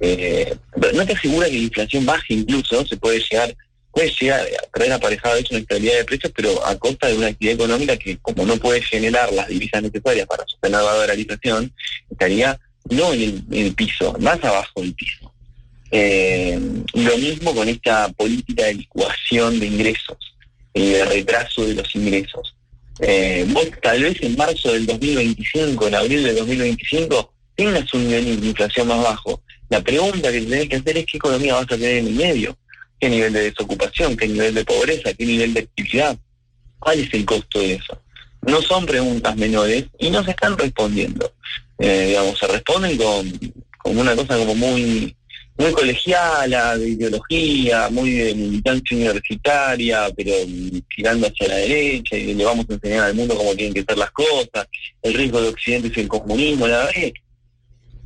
eh, 0.00 0.56
no 0.92 1.06
te 1.06 1.12
asegura 1.12 1.46
que 1.46 1.54
la 1.54 1.58
inflación 1.58 2.04
baje 2.04 2.34
incluso, 2.34 2.84
se 2.86 2.96
puede 2.96 3.20
llegar, 3.20 3.56
puede 3.90 4.10
llegar 4.20 4.40
a 4.40 4.70
traer 4.70 4.92
aparejado 4.92 5.36
eso 5.36 5.48
una 5.50 5.60
estabilidad 5.60 5.98
de 5.98 6.04
precios, 6.04 6.32
pero 6.36 6.66
a 6.66 6.76
costa 6.76 7.08
de 7.08 7.16
una 7.16 7.28
actividad 7.28 7.54
económica 7.54 7.96
que 7.96 8.18
como 8.18 8.44
no 8.44 8.56
puede 8.56 8.82
generar 8.82 9.32
las 9.32 9.48
divisas 9.48 9.82
necesarias 9.82 10.26
para 10.26 10.44
sostener 10.46 10.82
la 10.82 10.92
dolarización, 10.94 11.72
estaría 12.10 12.58
no 12.90 13.12
en 13.14 13.46
el, 13.50 13.74
piso, 13.74 14.14
más 14.20 14.42
abajo 14.44 14.82
del 14.82 14.94
piso. 14.94 15.32
Eh, 15.90 16.58
lo 16.92 17.16
mismo 17.16 17.54
con 17.54 17.68
esta 17.68 18.08
política 18.10 18.66
de 18.66 18.74
licuación 18.74 19.58
de 19.60 19.66
ingresos 19.66 20.18
y 20.74 20.90
de 20.90 21.04
retraso 21.04 21.64
de 21.64 21.74
los 21.74 21.94
ingresos. 21.94 22.53
Eh, 23.00 23.44
vos 23.48 23.66
tal 23.82 24.02
vez 24.02 24.22
en 24.22 24.36
marzo 24.36 24.72
del 24.72 24.86
2025, 24.86 25.88
en 25.88 25.94
abril 25.94 26.22
del 26.22 26.36
2025, 26.36 27.32
tengas 27.56 27.92
un 27.94 28.06
nivel 28.06 28.40
de 28.40 28.46
inflación 28.46 28.88
más 28.88 29.02
bajo. 29.02 29.42
La 29.68 29.80
pregunta 29.80 30.30
que 30.30 30.42
tenés 30.42 30.68
que 30.68 30.76
hacer 30.76 30.98
es 30.98 31.06
qué 31.06 31.16
economía 31.16 31.54
vas 31.54 31.64
a 31.64 31.66
tener 31.68 31.98
en 31.98 32.06
el 32.08 32.14
medio, 32.14 32.56
qué 33.00 33.08
nivel 33.08 33.32
de 33.32 33.50
desocupación, 33.50 34.16
qué 34.16 34.28
nivel 34.28 34.54
de 34.54 34.64
pobreza, 34.64 35.12
qué 35.14 35.26
nivel 35.26 35.54
de 35.54 35.60
actividad, 35.60 36.16
cuál 36.78 37.00
es 37.00 37.12
el 37.12 37.24
costo 37.24 37.58
de 37.58 37.74
eso. 37.74 38.00
No 38.42 38.60
son 38.62 38.86
preguntas 38.86 39.36
menores 39.36 39.86
y 39.98 40.10
no 40.10 40.22
se 40.22 40.30
están 40.30 40.56
respondiendo. 40.56 41.32
Eh, 41.78 42.08
digamos, 42.08 42.38
se 42.38 42.46
responden 42.46 42.96
con, 42.96 43.54
con 43.78 43.98
una 43.98 44.14
cosa 44.14 44.36
como 44.36 44.54
muy 44.54 45.16
muy 45.56 45.72
colegiala, 45.72 46.76
de 46.76 46.88
ideología, 46.88 47.88
muy 47.90 48.10
de 48.10 48.34
militancia 48.34 48.96
universitaria, 48.96 50.08
pero 50.16 50.32
tirando 50.94 51.26
hacia 51.28 51.48
la 51.48 51.56
derecha 51.56 52.16
y 52.16 52.34
le 52.34 52.44
vamos 52.44 52.66
a 52.68 52.74
enseñar 52.74 53.04
al 53.04 53.14
mundo 53.14 53.36
cómo 53.36 53.54
tienen 53.54 53.72
que 53.74 53.84
ser 53.84 53.96
las 53.96 54.10
cosas, 54.10 54.66
el 55.02 55.14
riesgo 55.14 55.40
de 55.40 55.48
Occidente 55.48 55.88
es 55.88 55.96
el 55.98 56.08
comunismo, 56.08 56.66
la 56.66 56.78
verdad 56.78 56.92
es 56.96 57.12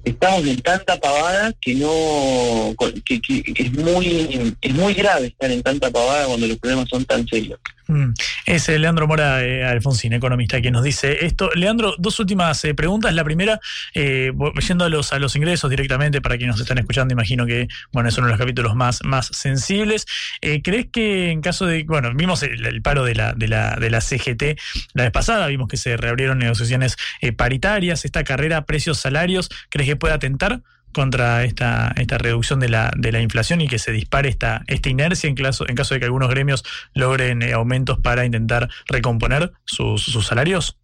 estamos 0.04 0.46
en 0.46 0.60
tanta 0.60 0.98
pavada 0.98 1.52
que 1.60 1.74
no 1.74 2.74
que- 3.04 3.20
que 3.20 3.62
es 3.62 3.72
muy 3.72 4.54
es 4.60 4.74
muy 4.74 4.94
grave 4.94 5.26
estar 5.26 5.50
en 5.50 5.62
tanta 5.62 5.90
pavada 5.90 6.26
cuando 6.26 6.46
los 6.46 6.56
problemas 6.58 6.88
son 6.88 7.04
tan 7.04 7.26
serios. 7.26 7.58
Mm. 7.88 8.12
Es 8.46 8.68
eh, 8.68 8.78
Leandro 8.78 9.08
Mora 9.08 9.42
eh, 9.42 9.64
Alfonsín, 9.64 10.12
economista, 10.12 10.60
quien 10.60 10.74
nos 10.74 10.84
dice 10.84 11.24
esto. 11.24 11.50
Leandro, 11.54 11.94
dos 11.98 12.20
últimas 12.20 12.62
eh, 12.64 12.74
preguntas. 12.74 13.14
La 13.14 13.24
primera, 13.24 13.60
eh, 13.94 14.30
yendo 14.66 14.84
a 14.84 14.88
los, 14.88 15.12
a 15.12 15.18
los 15.18 15.34
ingresos 15.36 15.70
directamente, 15.70 16.20
para 16.20 16.36
quienes 16.36 16.56
nos 16.56 16.60
están 16.60 16.78
escuchando, 16.78 17.12
imagino 17.12 17.46
que 17.46 17.66
bueno, 17.92 18.10
es 18.10 18.18
uno 18.18 18.26
de 18.26 18.32
los 18.32 18.38
capítulos 18.38 18.76
más, 18.76 19.00
más 19.04 19.28
sensibles. 19.28 20.06
Eh, 20.42 20.60
¿Crees 20.62 20.86
que 20.92 21.30
en 21.30 21.40
caso 21.40 21.66
de, 21.66 21.84
bueno, 21.84 22.12
vimos 22.14 22.42
el, 22.42 22.64
el 22.66 22.82
paro 22.82 23.04
de 23.04 23.14
la, 23.14 23.32
de, 23.32 23.48
la, 23.48 23.76
de 23.76 23.90
la 23.90 24.00
CGT 24.00 24.58
la 24.94 25.04
vez 25.04 25.12
pasada, 25.12 25.46
vimos 25.46 25.68
que 25.68 25.76
se 25.76 25.96
reabrieron 25.96 26.38
negociaciones 26.38 26.96
eh, 27.20 27.32
paritarias, 27.32 28.04
esta 28.04 28.24
carrera 28.24 28.64
precios-salarios, 28.64 29.48
¿crees 29.70 29.88
que 29.88 29.96
puede 29.96 30.14
atentar? 30.14 30.62
Contra 30.92 31.44
esta, 31.44 31.94
esta 31.96 32.18
reducción 32.18 32.60
de 32.60 32.68
la, 32.68 32.90
de 32.96 33.12
la 33.12 33.20
inflación 33.20 33.60
y 33.60 33.68
que 33.68 33.78
se 33.78 33.92
dispare 33.92 34.28
esta, 34.28 34.62
esta 34.66 34.88
inercia 34.88 35.28
en 35.28 35.34
caso, 35.34 35.68
en 35.68 35.76
caso 35.76 35.94
de 35.94 36.00
que 36.00 36.06
algunos 36.06 36.28
gremios 36.30 36.64
logren 36.94 37.42
eh, 37.42 37.52
aumentos 37.52 37.98
para 37.98 38.24
intentar 38.24 38.68
recomponer 38.86 39.52
sus, 39.64 40.04
salarios? 40.26 40.76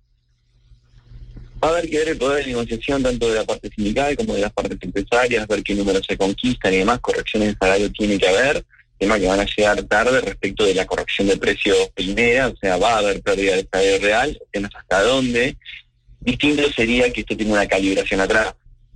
Va 1.62 1.68
a 1.68 1.70
haber 1.72 1.88
que 1.88 1.98
ver 1.98 2.08
el 2.08 2.18
poder 2.18 2.44
de 2.44 2.50
negociación 2.50 3.02
tanto 3.02 3.28
de 3.28 3.36
la 3.36 3.44
parte 3.44 3.70
sindical 3.74 4.16
como 4.16 4.34
de 4.34 4.42
las 4.42 4.52
partes 4.52 4.78
empresarias, 4.80 5.46
ver 5.48 5.62
qué 5.62 5.74
números 5.74 6.04
se 6.06 6.16
conquistan 6.16 6.74
y 6.74 6.78
demás, 6.78 7.00
correcciones 7.00 7.48
de 7.48 7.56
salario 7.58 7.90
tiene 7.90 8.18
que 8.18 8.28
haber, 8.28 8.64
tema 8.98 9.18
que 9.18 9.26
van 9.26 9.40
a 9.40 9.46
llegar 9.46 9.82
tarde 9.84 10.20
respecto 10.20 10.64
de 10.64 10.74
la 10.74 10.86
corrección 10.86 11.28
de 11.28 11.36
precios 11.36 11.76
primera, 11.94 12.48
o 12.48 12.56
sea, 12.56 12.76
va 12.76 12.94
a 12.94 12.98
haber 12.98 13.22
pérdida 13.22 13.56
de 13.56 13.68
salario 13.70 13.98
real, 14.00 14.38
temas 14.52 14.70
hasta 14.74 15.02
dónde. 15.02 15.56
Distinto 16.20 16.70
sería 16.72 17.12
que 17.12 17.20
esto 17.20 17.36
tenga 17.36 17.52
una 17.52 17.66
calibración 17.66 18.20
atrás. 18.20 18.54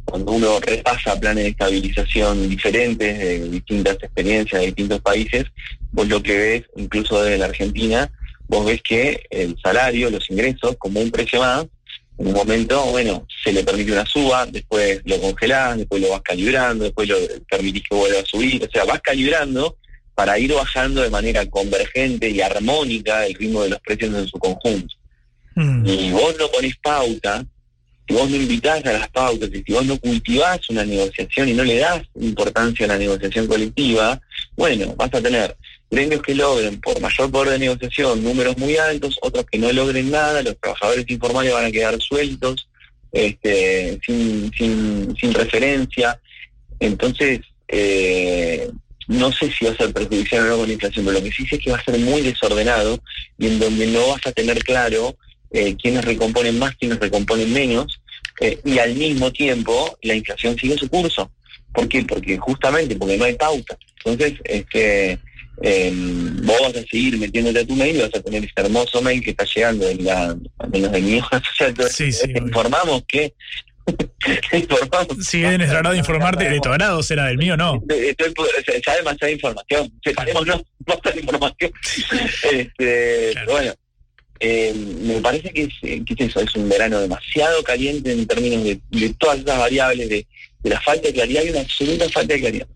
Cuando 0.09 0.33
uno 0.33 0.59
repasa 0.61 1.21
planes 1.21 1.45
de 1.45 1.51
estabilización 1.51 2.49
diferentes 2.49 3.19
de 3.19 3.49
distintas 3.51 3.95
experiencias 3.95 4.61
de 4.61 4.67
distintos 4.69 5.01
países, 5.03 5.45
vos 5.93 6.09
lo 6.09 6.23
que 6.23 6.39
ves, 6.39 6.63
incluso 6.77 7.23
desde 7.23 7.37
la 7.37 7.45
Argentina, 7.47 8.11
vos 8.47 8.65
ves 8.65 8.81
que 8.83 9.27
el 9.29 9.55
salario, 9.63 10.11
los 10.11 10.31
ingresos, 10.31 10.77
como 10.79 11.01
un 11.01 11.11
precio 11.11 11.41
más, 11.41 11.67
en 12.17 12.27
un 12.27 12.33
momento, 12.33 12.83
bueno, 12.87 13.27
se 13.45 13.53
le 13.53 13.63
permite 13.63 13.93
una 13.93 14.07
suba, 14.07 14.47
después 14.47 15.03
lo 15.05 15.21
congelás, 15.21 15.77
después 15.77 16.01
lo 16.01 16.11
vas 16.11 16.23
calibrando, 16.23 16.85
después 16.85 17.07
lo 17.07 17.17
permitís 17.49 17.83
que 17.89 17.95
vuelva 17.95 18.21
a 18.21 18.25
subir, 18.25 18.65
o 18.65 18.71
sea, 18.71 18.85
vas 18.85 19.01
calibrando 19.03 19.77
para 20.15 20.39
ir 20.39 20.55
bajando 20.55 21.03
de 21.03 21.11
manera 21.11 21.45
convergente 21.47 22.31
y 22.31 22.41
armónica 22.41 23.27
el 23.27 23.35
ritmo 23.35 23.63
de 23.63 23.69
los 23.69 23.81
precios 23.81 24.15
en 24.15 24.27
su 24.27 24.39
conjunto. 24.39 24.95
Y 25.85 26.11
vos 26.13 26.35
no 26.39 26.49
ponés 26.49 26.77
pauta, 26.79 27.45
si 28.09 28.15
vos 28.15 28.31
no 28.31 28.37
invitás 28.37 28.85
a 28.87 28.93
las 28.93 29.09
pautas, 29.11 29.51
y 29.53 29.63
si 29.63 29.73
vos 29.73 29.85
no 29.85 29.99
cultivás 29.99 30.61
una 30.71 30.85
negociación 30.85 31.49
y 31.49 31.53
no 31.53 31.63
le 31.63 31.77
das 31.77 32.03
importancia 32.19 32.87
a 32.87 32.89
la 32.89 32.99
negociación 32.99 33.47
colectiva, 33.47 34.19
bueno, 34.57 34.95
vas 34.97 35.13
a 35.13 35.21
tener 35.21 35.55
gremios 35.91 36.23
que 36.23 36.35
logren 36.35 36.81
por 36.81 37.01
mayor 37.01 37.31
poder 37.31 37.53
de 37.53 37.59
negociación 37.59 38.23
números 38.23 38.57
muy 38.57 38.77
altos, 38.77 39.19
otros 39.21 39.45
que 39.51 39.59
no 39.59 39.71
logren 39.73 40.11
nada, 40.11 40.43
los 40.43 40.59
trabajadores 40.59 41.05
informales 41.09 41.53
van 41.53 41.67
a 41.67 41.71
quedar 41.71 42.01
sueltos, 42.01 42.69
este, 43.13 43.99
sin, 44.05 44.51
sin, 44.57 45.17
sin 45.17 45.35
referencia. 45.35 46.19
Entonces, 46.81 47.41
eh, 47.69 48.71
no 49.07 49.33
sé 49.33 49.51
si 49.51 49.65
va 49.65 49.73
a 49.73 49.77
ser 49.77 49.93
perjudicial 49.93 50.45
o 50.45 50.49
no 50.49 50.57
con 50.59 50.67
la 50.67 50.73
inflación, 50.75 51.05
pero 51.05 51.19
lo 51.19 51.25
que 51.25 51.33
sí 51.33 51.47
sé 51.47 51.57
es 51.57 51.63
que 51.63 51.71
va 51.71 51.79
a 51.79 51.85
ser 51.85 51.99
muy 51.99 52.23
desordenado 52.23 52.99
y 53.39 53.47
en 53.47 53.59
donde 53.59 53.87
no 53.87 54.09
vas 54.09 54.27
a 54.27 54.33
tener 54.33 54.63
claro 54.65 55.17
eh, 55.51 55.77
quiénes 55.81 56.05
recomponen 56.05 56.59
más, 56.59 56.75
quiénes 56.77 56.99
recomponen 56.99 57.53
menos, 57.53 58.01
eh, 58.41 58.59
y 58.65 58.79
al 58.79 58.95
mismo 58.95 59.33
tiempo 59.33 59.99
la 60.03 60.15
inflación 60.15 60.57
sigue 60.59 60.77
su 60.77 60.89
curso. 60.89 61.31
¿Por 61.73 61.89
qué? 61.89 62.03
Porque 62.05 62.37
justamente 62.39 62.97
porque 62.97 63.17
no 63.17 63.25
hay 63.25 63.35
pauta. 63.35 63.77
Entonces, 64.05 64.39
este, 64.45 65.19
eh, 65.63 65.93
vos 66.43 66.57
vas 66.63 66.77
a 66.77 66.87
seguir 66.89 67.19
metiéndote 67.19 67.61
a 67.61 67.67
tu 67.67 67.75
mail 67.75 67.97
y 67.97 68.01
vas 68.01 68.15
a 68.15 68.23
tener 68.23 68.45
ese 68.45 68.53
hermoso 68.57 69.03
mail 69.03 69.23
que 69.23 69.31
está 69.31 69.45
llegando 69.45 69.89
en 69.89 70.05
la, 70.05 70.37
menos 70.73 70.93
del 70.93 71.03
mío. 71.03 71.25
O 71.31 71.41
sea, 71.57 71.89
Sí, 71.89 72.13
sí, 72.13 72.33
te 72.33 72.39
informamos 72.39 73.03
que 73.07 73.35
te 74.51 74.59
informamos. 74.59 75.27
Sí, 75.27 75.45
es 75.45 75.59
nuestro 75.59 75.79
agrado 75.79 75.95
informarte. 75.95 76.49
De 76.49 76.61
tu 76.61 76.69
agrado 76.69 77.03
será 77.03 77.27
del 77.27 77.39
mío, 77.39 77.57
no. 77.57 77.83
Estoy, 77.89 78.33
ya 78.87 78.97
demasiada 78.97 79.33
información. 79.33 79.93
Separemos 80.03 80.47
no, 80.47 80.63
basta 80.87 81.13
información. 81.17 81.73
Este, 82.53 83.35
bueno, 83.47 83.75
eh, 84.41 84.73
me 84.75 85.21
parece 85.21 85.51
que 85.51 85.63
es, 85.65 85.75
eh, 85.83 86.03
es 86.07 86.55
un 86.55 86.69
verano 86.69 87.01
demasiado 87.01 87.63
caliente 87.63 88.13
en 88.13 88.27
términos 88.27 88.65
de, 88.65 89.15
todas 89.19 89.41
esas 89.41 89.59
variables, 89.59 90.09
de, 90.09 90.27
la 90.65 90.81
falta 90.81 91.09
de 91.09 91.15
claridad, 91.15 91.43
hay 91.43 91.51
una 91.51 91.61
absoluta 91.61 92.09
falta 92.09 92.35
de 92.35 92.41
claridad. 92.41 92.67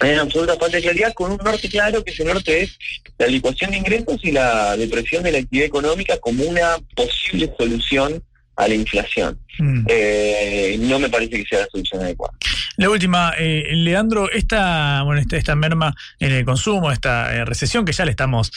Hay 0.00 0.12
una 0.12 0.22
absoluta 0.22 0.56
falta 0.56 0.76
de 0.76 0.82
claridad 0.82 1.12
con 1.14 1.32
un 1.32 1.38
norte 1.38 1.68
claro, 1.68 2.02
que 2.02 2.10
ese 2.10 2.24
norte 2.24 2.62
es 2.62 2.78
la 3.18 3.26
licuación 3.26 3.70
de 3.70 3.78
ingresos 3.78 4.18
y 4.22 4.32
la 4.32 4.76
depresión 4.76 5.22
de 5.22 5.32
la 5.32 5.38
actividad 5.38 5.66
económica 5.66 6.18
como 6.18 6.44
una 6.44 6.76
posible 6.94 7.52
solución 7.58 8.22
a 8.56 8.68
la 8.68 8.74
inflación. 8.74 9.38
Mm. 9.58 9.84
Eh, 9.88 10.76
no 10.80 10.98
me 10.98 11.08
parece 11.08 11.42
que 11.42 11.44
sea 11.48 11.60
la 11.60 11.66
solución 11.66 12.02
adecuada. 12.02 12.34
La 12.76 12.90
última, 12.90 13.32
eh, 13.38 13.68
Leandro, 13.72 14.30
esta, 14.30 15.02
bueno, 15.02 15.20
esta, 15.20 15.36
esta 15.36 15.56
merma 15.56 15.94
en 16.20 16.32
el 16.32 16.44
consumo, 16.44 16.92
esta 16.92 17.34
eh, 17.34 17.44
recesión 17.44 17.84
que 17.84 17.92
ya 17.92 18.04
le 18.04 18.10
estamos 18.10 18.52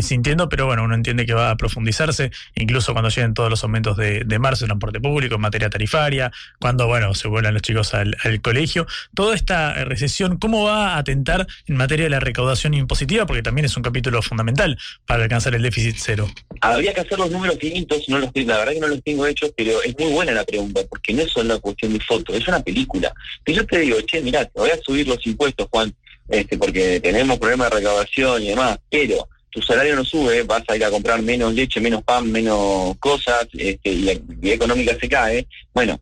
sintiendo, 0.00 0.48
pero 0.48 0.66
bueno, 0.66 0.84
uno 0.84 0.94
entiende 0.94 1.26
que 1.26 1.34
va 1.34 1.50
a 1.50 1.56
profundizarse, 1.56 2.30
incluso 2.54 2.92
cuando 2.92 3.10
lleguen 3.10 3.34
todos 3.34 3.50
los 3.50 3.62
aumentos 3.62 3.96
de, 3.96 4.24
de 4.24 4.38
marzo 4.38 4.64
en 4.64 4.68
transporte 4.68 5.00
público, 5.00 5.34
en 5.36 5.40
materia 5.40 5.70
tarifaria, 5.70 6.32
cuando, 6.58 6.86
bueno, 6.86 7.14
se 7.14 7.28
vuelvan 7.28 7.54
los 7.54 7.62
chicos 7.62 7.94
al, 7.94 8.16
al 8.24 8.40
colegio. 8.40 8.86
Toda 9.14 9.34
esta 9.34 9.84
recesión, 9.84 10.38
¿cómo 10.38 10.64
va 10.64 10.94
a 10.94 10.98
atentar 10.98 11.46
en 11.66 11.76
materia 11.76 12.04
de 12.04 12.10
la 12.10 12.20
recaudación 12.20 12.74
impositiva? 12.74 13.26
Porque 13.26 13.42
también 13.42 13.64
es 13.66 13.76
un 13.76 13.82
capítulo 13.82 14.22
fundamental 14.22 14.78
para 15.06 15.24
alcanzar 15.24 15.54
el 15.54 15.62
déficit 15.62 15.96
cero. 15.98 16.28
Habría 16.60 16.92
que 16.94 17.00
hacer 17.02 17.18
los 17.18 17.30
números 17.30 17.58
finitos, 17.60 18.08
no 18.08 18.18
los, 18.18 18.30
la 18.34 18.58
verdad 18.58 18.72
que 18.72 18.80
no 18.80 18.88
los 18.88 19.02
tengo 19.02 19.26
hechos, 19.26 19.52
pero 19.56 19.82
es 19.82 19.94
muy 19.98 20.12
buena 20.12 20.29
la 20.34 20.44
pregunta, 20.44 20.80
porque 20.88 21.12
no 21.12 21.22
es 21.22 21.30
solo 21.30 21.46
una 21.54 21.58
cuestión 21.60 21.92
de 21.92 22.00
foto, 22.00 22.34
es 22.34 22.46
una 22.48 22.60
película. 22.62 23.12
Si 23.46 23.54
yo 23.54 23.64
te 23.66 23.78
digo, 23.80 24.00
che, 24.02 24.20
mirá, 24.20 24.44
te 24.44 24.60
voy 24.60 24.70
a 24.70 24.78
subir 24.82 25.06
los 25.08 25.24
impuestos, 25.26 25.68
Juan, 25.70 25.92
este, 26.28 26.56
porque 26.58 27.00
tenemos 27.00 27.38
problemas 27.38 27.70
de 27.70 27.76
recaudación 27.76 28.42
y 28.42 28.48
demás, 28.48 28.78
pero 28.90 29.28
tu 29.50 29.60
salario 29.62 29.96
no 29.96 30.04
sube, 30.04 30.42
vas 30.44 30.62
a 30.68 30.76
ir 30.76 30.84
a 30.84 30.90
comprar 30.90 31.20
menos 31.22 31.52
leche, 31.54 31.80
menos 31.80 32.02
pan, 32.04 32.30
menos 32.30 32.96
cosas, 32.98 33.48
este, 33.52 33.90
y 33.90 34.02
la 34.02 34.12
actividad 34.12 34.54
económica 34.54 34.96
se 35.00 35.08
cae, 35.08 35.46
bueno, 35.74 36.00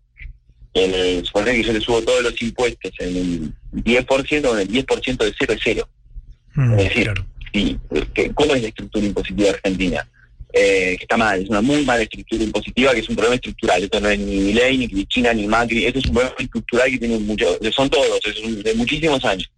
el, 0.75 1.25
suponer 1.25 1.55
que 1.55 1.65
yo 1.65 1.73
te 1.73 1.81
subo 1.81 2.03
todos 2.03 2.23
los 2.23 2.43
impuestos 2.43 2.93
en 2.99 3.17
el 3.17 3.85
10%, 3.85 4.49
con 4.49 4.61
el 4.61 4.69
10% 4.69 5.25
de 5.25 5.35
cero 5.39 5.53
es 5.55 5.61
cero. 5.65 5.89
Mm, 6.55 6.73
es 6.79 6.85
decir, 6.89 7.13
sí, 7.53 7.79
que- 8.15 8.33
¿cómo 8.33 8.55
es 8.55 8.63
la 8.63 8.69
estructura 8.69 9.07
impositiva 9.07 9.51
argentina? 9.51 10.09
Eh, 10.53 10.97
que 10.97 11.05
está 11.05 11.17
mal, 11.19 11.43
es 11.43 11.49
una 11.51 11.61
muy 11.61 11.85
mala 11.85 12.03
estructura 12.03 12.43
impositiva, 12.43 12.95
que 12.95 13.01
es 13.01 13.09
un 13.09 13.17
problema 13.17 13.35
estructural. 13.35 13.83
Esto 13.83 14.01
no 14.01 14.09
es 14.09 14.19
ni 14.19 14.37
Milei, 14.39 14.79
ni 14.79 14.89
Cristina, 14.89 15.35
ni 15.35 15.47
Macri, 15.47 15.85
esto 15.85 15.99
es 15.99 16.07
un 16.07 16.13
problema 16.15 16.35
estructural 16.39 16.91
que 16.91 16.99
tiene 16.99 17.19
mucho, 17.19 17.59
son 17.71 17.91
todos, 17.91 18.19
es 18.25 18.39
un- 18.41 18.63
de 18.63 18.75
muchísimos 18.75 19.23
años. 19.27 19.51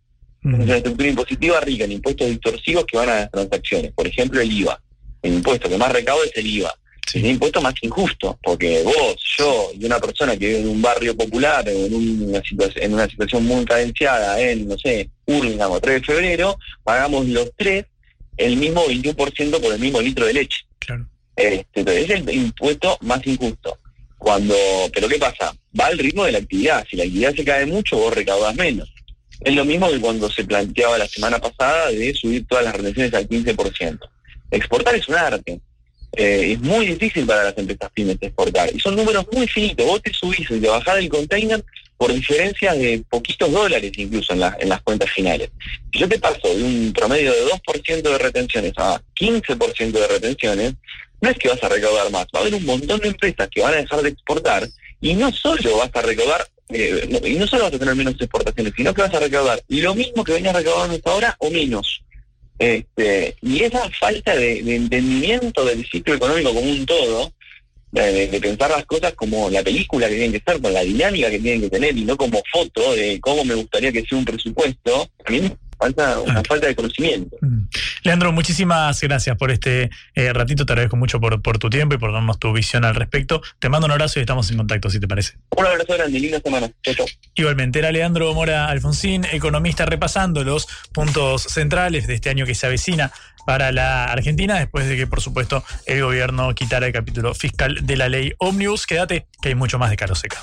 Es 0.43 0.65
una 0.65 0.77
estructura 0.79 1.09
impositiva 1.09 1.61
rica 1.61 1.85
en 1.85 1.93
impuestos 1.93 2.29
distorsivos 2.29 2.85
que 2.87 2.97
van 2.97 3.09
a 3.11 3.15
las 3.21 3.31
transacciones. 3.31 3.93
Por 3.93 4.07
ejemplo, 4.07 4.41
el 4.41 4.51
IVA. 4.51 4.81
El 5.23 5.35
impuesto 5.35 5.69
que 5.69 5.77
más 5.79 5.93
recauda 5.93 6.25
es 6.25 6.33
el 6.37 6.47
IVA. 6.47 6.75
Es 7.07 7.15
el 7.17 7.27
impuesto 7.27 7.61
más 7.61 7.75
injusto, 7.83 8.39
porque 8.43 8.83
vos, 8.83 9.17
yo 9.39 9.71
y 9.79 9.85
una 9.85 9.99
persona 10.01 10.37
que 10.37 10.47
vive 10.47 10.61
en 10.61 10.69
un 10.69 10.81
barrio 10.81 11.15
popular 11.17 11.67
o 11.69 11.71
en 11.71 11.95
una, 12.29 12.41
situación, 12.43 12.85
en 12.85 12.95
una 12.95 13.07
situación 13.09 13.45
muy 13.45 13.65
cadenciada 13.65 14.41
en, 14.41 14.67
no 14.67 14.79
sé, 14.79 15.11
Hurlingham 15.27 15.73
o 15.73 15.81
3 15.81 16.01
de 16.01 16.07
febrero, 16.07 16.59
pagamos 16.85 17.27
los 17.29 17.51
tres 17.57 17.85
el 18.37 18.57
mismo 18.57 18.85
21% 18.87 19.61
por 19.61 19.75
el 19.75 19.79
mismo 19.81 20.01
litro 20.01 20.25
de 20.27 20.33
leche. 20.35 20.59
Este, 21.37 22.01
es 22.03 22.11
el 22.11 22.29
impuesto 22.35 22.99
más 23.03 23.27
injusto. 23.27 23.79
Cuando, 24.19 24.55
pero 24.93 25.09
¿qué 25.09 25.19
pasa? 25.19 25.55
Va 25.79 25.87
al 25.87 25.99
ritmo 25.99 26.25
de 26.25 26.33
la 26.33 26.39
actividad. 26.39 26.87
Si 26.91 26.97
la 26.97 27.05
actividad 27.05 27.35
se 27.35 27.45
cae 27.45 27.65
mucho, 27.67 27.97
vos 27.97 28.15
recaudas 28.15 28.55
menos. 28.55 28.93
Es 29.41 29.55
lo 29.55 29.65
mismo 29.65 29.91
que 29.91 29.99
cuando 30.01 30.31
se 30.31 30.45
planteaba 30.45 30.99
la 30.99 31.09
semana 31.09 31.39
pasada 31.39 31.91
de 31.91 32.13
subir 32.15 32.47
todas 32.47 32.65
las 32.65 32.75
retenciones 32.77 33.15
al 33.15 33.27
15%. 33.27 33.99
Exportar 34.51 34.95
es 34.97 35.09
un 35.09 35.15
arte. 35.15 35.61
Eh, 36.17 36.53
es 36.53 36.61
muy 36.61 36.87
difícil 36.87 37.25
para 37.25 37.45
las 37.45 37.57
empresas 37.57 37.89
pymes 37.95 38.19
exportar. 38.21 38.69
Y 38.75 38.81
son 38.81 38.97
números 38.97 39.25
muy 39.33 39.47
finitos. 39.47 39.87
Vos 39.87 40.03
te 40.03 40.13
subís 40.13 40.51
y 40.51 40.61
te 40.61 40.69
bajás 40.69 40.97
del 40.97 41.09
container 41.09 41.65
por 41.97 42.13
diferencias 42.13 42.77
de 42.79 43.03
poquitos 43.09 43.51
dólares 43.53 43.93
incluso 43.97 44.33
en, 44.35 44.41
la- 44.41 44.57
en 44.61 44.69
las 44.69 44.83
cuentas 44.83 45.09
finales. 45.11 45.51
Si 45.93 46.01
yo 46.01 46.09
te 46.09 46.19
paso 46.19 46.55
de 46.55 46.63
un 46.63 46.93
promedio 46.93 47.33
de 47.33 47.45
2% 47.47 48.03
de 48.03 48.19
retenciones 48.19 48.73
a 48.77 49.01
15% 49.19 49.93
de 49.93 50.07
retenciones, 50.09 50.75
no 51.21 51.31
es 51.31 51.39
que 51.39 51.49
vas 51.49 51.63
a 51.63 51.69
recaudar 51.69 52.11
más. 52.11 52.27
Va 52.35 52.39
a 52.39 52.43
haber 52.43 52.55
un 52.55 52.65
montón 52.65 53.01
de 53.01 53.09
empresas 53.09 53.49
que 53.51 53.63
van 53.63 53.75
a 53.75 53.79
dejar 53.79 54.03
de 54.03 54.11
exportar 54.11 54.69
y 55.01 55.15
no 55.15 55.33
solo 55.33 55.79
vas 55.79 55.91
a 55.95 56.03
recaudar, 56.03 56.47
eh, 56.69 57.21
y 57.25 57.35
no 57.35 57.47
solo 57.47 57.65
vas 57.65 57.75
a 57.75 57.79
tener 57.79 57.95
menos 57.95 58.15
exportaciones, 58.15 58.73
sino 58.77 58.95
que 58.95 59.03
vas 59.03 59.15
a 59.15 59.21
recaudar 59.21 59.63
lo 59.69 59.95
mismo 59.95 60.25
que 60.25 60.33
venías 60.33 60.55
recaudando 60.55 60.97
hasta 60.97 61.11
ahora 61.11 61.37
o 61.39 61.51
menos. 61.51 62.03
Este, 62.59 63.35
y 63.41 63.63
esa 63.63 63.89
falta 63.99 64.37
de, 64.37 64.59
entendimiento 64.59 65.65
del 65.65 65.87
ciclo 65.89 66.15
económico 66.15 66.53
como 66.53 66.71
un 66.71 66.85
todo, 66.85 67.33
de, 67.91 68.39
pensar 68.41 68.71
las 68.71 68.85
cosas 68.85 69.15
como 69.15 69.49
la 69.49 69.63
película 69.63 70.09
que 70.09 70.17
tienen 70.17 70.33
que 70.33 70.43
ser, 70.47 70.61
con 70.61 70.73
la 70.73 70.83
dinámica 70.83 71.31
que 71.31 71.39
tienen 71.39 71.63
que 71.63 71.71
tener 71.71 71.97
y 71.97 72.05
no 72.05 72.17
como 72.17 72.43
foto 72.53 72.95
de 72.95 73.19
cómo 73.21 73.45
me 73.45 73.55
gustaría 73.55 73.91
que 73.91 74.05
sea 74.05 74.19
un 74.19 74.27
presupuesto, 74.27 75.09
falta 75.81 76.21
una 76.21 76.43
falta 76.45 76.67
de 76.67 76.75
conocimiento. 76.77 77.37
Leandro, 78.03 78.33
muchísimas 78.33 79.01
gracias 79.01 79.37
por 79.37 79.51
este 79.51 79.91
eh, 80.15 80.33
ratito. 80.33 80.67
Te 80.67 80.73
agradezco 80.73 80.97
mucho 80.97 81.21
por, 81.21 81.41
por 81.41 81.59
tu 81.59 81.71
tiempo 81.71 81.95
y 81.95 81.99
por 81.99 82.13
darnos 82.13 82.39
tu 82.39 82.53
visión 82.53 82.85
al 82.85 82.95
respecto. 82.95 83.41
Te 83.59 83.69
mando 83.69 83.87
un 83.87 83.93
abrazo 83.93 84.19
y 84.19 84.23
estamos 84.23 84.51
en 84.51 84.59
contacto, 84.59 84.91
si 84.91 85.01
te 85.01 85.09
parece. 85.09 85.35
Un 85.57 85.67
abrazo 85.67 85.95
grande, 85.95 86.21
linda 86.21 86.41
semana. 86.41 86.71
Chau, 86.83 86.95
chau. 86.95 87.07
Igualmente, 87.35 87.79
era 87.79 87.91
Leandro 87.91 88.33
Mora 88.35 88.67
Alfonsín, 88.67 89.25
economista, 89.33 89.87
repasando 89.87 90.45
los 90.45 90.69
puntos 90.93 91.43
centrales 91.43 92.07
de 92.07 92.15
este 92.15 92.31
año 92.31 92.45
que 92.45 92.55
se 92.55 92.67
avecina 92.67 93.11
para 93.47 93.73
la 93.73 94.05
Argentina, 94.05 94.59
después 94.59 94.87
de 94.87 94.97
que, 94.97 95.07
por 95.07 95.21
supuesto, 95.21 95.65
el 95.87 96.03
gobierno 96.03 96.55
quitara 96.55 96.87
el 96.87 96.93
capítulo 96.93 97.35
fiscal 97.35 97.79
de 97.83 97.97
la 97.97 98.09
ley 98.09 98.33
Omnibus. 98.39 98.87
Quédate, 98.87 99.27
que 99.41 99.49
hay 99.49 99.55
mucho 99.55 99.79
más 99.79 99.91
de 99.91 99.97
Caro 99.97 100.15
Seca. 100.15 100.43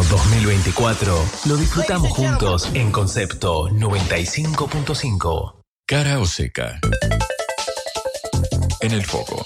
Verano 0.00 0.04
2024 0.04 1.24
lo 1.46 1.56
disfrutamos 1.56 2.10
juntos 2.10 2.70
en 2.74 2.90
Concepto 2.92 3.68
95.5. 3.70 5.62
Cara 5.86 6.18
o 6.20 6.26
seca. 6.26 6.80
En 8.80 8.92
el 8.92 9.04
foco. 9.04 9.42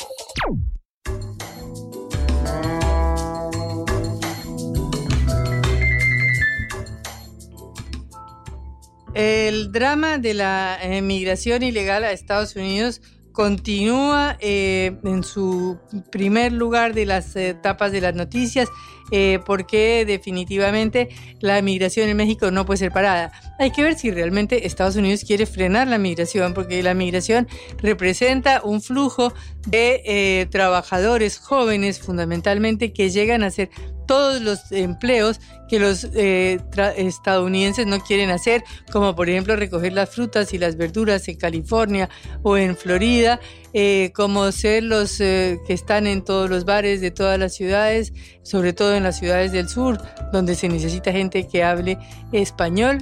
El 9.15 9.71
drama 9.71 10.19
de 10.19 10.35
la 10.35 10.79
migración 11.03 11.63
ilegal 11.63 12.05
a 12.05 12.11
Estados 12.13 12.57
Unidos 12.57 13.01
continúa 13.33 14.37
eh, 14.41 14.97
en 15.05 15.23
su 15.23 15.79
primer 16.11 16.53
lugar 16.53 16.95
de 16.95 17.07
las 17.07 17.35
etapas 17.37 17.93
de 17.93 18.01
las 18.01 18.15
noticias 18.15 18.69
eh, 19.11 19.39
porque 19.45 20.05
definitivamente 20.07 21.11
la 21.41 21.61
migración 21.63 22.09
en 22.09 22.17
México 22.17 22.51
no 22.51 22.65
puede 22.65 22.79
ser 22.79 22.93
parada. 22.93 23.33
Hay 23.59 23.71
que 23.71 23.83
ver 23.83 23.99
si 23.99 24.11
realmente 24.11 24.67
Estados 24.67 24.97
Unidos 24.97 25.25
quiere 25.25 25.47
frenar 25.47 25.89
la 25.89 25.99
migración 25.99 26.55
porque 26.55 26.83
la 26.83 26.95
migración 26.95 27.47
representa 27.79 28.63
un 28.65 28.81
flujo 28.81 29.33
de 29.67 30.03
eh, 30.05 30.47
trabajadores 30.51 31.39
jóvenes 31.39 31.99
fundamentalmente 32.01 32.93
que 32.93 33.11
llegan 33.11 33.43
a 33.43 33.51
ser 33.51 33.71
todos 34.07 34.41
los 34.43 34.71
empleos 34.73 35.41
que 35.69 35.79
los 35.79 36.09
eh, 36.15 36.61
estadounidenses 36.97 37.87
no 37.87 38.01
quieren 38.01 38.31
hacer, 38.31 38.65
como 38.93 39.15
por 39.15 39.29
ejemplo 39.29 39.57
recoger 39.57 39.93
las 39.93 40.11
frutas 40.11 40.53
y 40.53 40.59
las 40.59 40.77
verduras 40.77 41.27
en 41.29 41.37
California 41.37 42.09
o 42.43 42.57
en 42.57 42.77
Florida, 42.77 43.41
eh, 43.75 44.13
como 44.15 44.51
ser 44.53 44.85
los 44.85 45.21
eh, 45.21 45.61
que 45.67 45.73
están 45.73 46.07
en 46.07 46.23
todos 46.23 46.49
los 46.49 46.65
bares 46.65 47.01
de 47.01 47.11
todas 47.11 47.39
las 47.39 47.55
ciudades, 47.55 48.13
sobre 48.43 48.73
todo 48.73 48.95
en 48.95 49.03
las 49.03 49.19
ciudades 49.19 49.53
del 49.53 49.69
sur, 49.69 49.99
donde 50.33 50.55
se 50.55 50.69
necesita 50.69 51.13
gente 51.13 51.47
que 51.47 51.63
hable 51.63 51.99
español. 52.33 52.99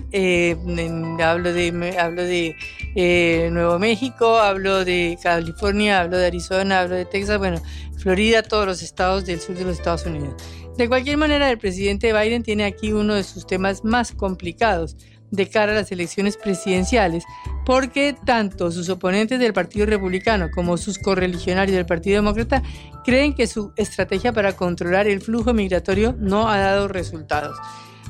hablo 1.22 1.52
de, 1.52 1.96
hablo 2.00 2.22
de 2.24 3.48
Nuevo 3.52 3.78
México, 3.78 4.38
hablo 4.38 4.84
de 4.84 5.18
California, 5.22 6.00
hablo 6.00 6.18
de 6.18 6.26
Arizona, 6.26 6.80
hablo 6.80 6.96
de 6.96 7.04
Texas, 7.04 7.38
bueno, 7.38 7.62
Florida, 7.98 8.42
todos 8.42 8.66
los 8.66 8.82
estados 8.82 9.26
del 9.26 9.40
sur 9.40 9.54
de 9.54 9.64
los 9.64 9.78
Estados 9.78 10.06
Unidos. 10.06 10.34
De 10.76 10.88
cualquier 10.88 11.18
manera, 11.18 11.50
el 11.50 11.58
presidente 11.58 12.14
Biden 12.18 12.42
tiene 12.42 12.64
aquí 12.64 12.92
uno 12.92 13.14
de 13.14 13.24
sus 13.24 13.46
temas 13.46 13.84
más 13.84 14.12
complicados 14.12 14.96
de 15.32 15.48
cara 15.48 15.72
a 15.72 15.74
las 15.74 15.90
elecciones 15.90 16.36
presidenciales, 16.36 17.24
porque 17.66 18.14
tanto 18.24 18.70
sus 18.70 18.88
oponentes 18.88 19.40
del 19.40 19.52
Partido 19.52 19.86
Republicano 19.86 20.50
como 20.54 20.76
sus 20.76 20.98
correligionarios 20.98 21.74
del 21.74 21.86
Partido 21.86 22.16
Demócrata 22.16 22.62
creen 23.04 23.34
que 23.34 23.48
su 23.48 23.72
estrategia 23.76 24.32
para 24.32 24.52
controlar 24.52 25.08
el 25.08 25.20
flujo 25.20 25.52
migratorio 25.52 26.14
no 26.18 26.48
ha 26.48 26.58
dado 26.58 26.86
resultados. 26.86 27.56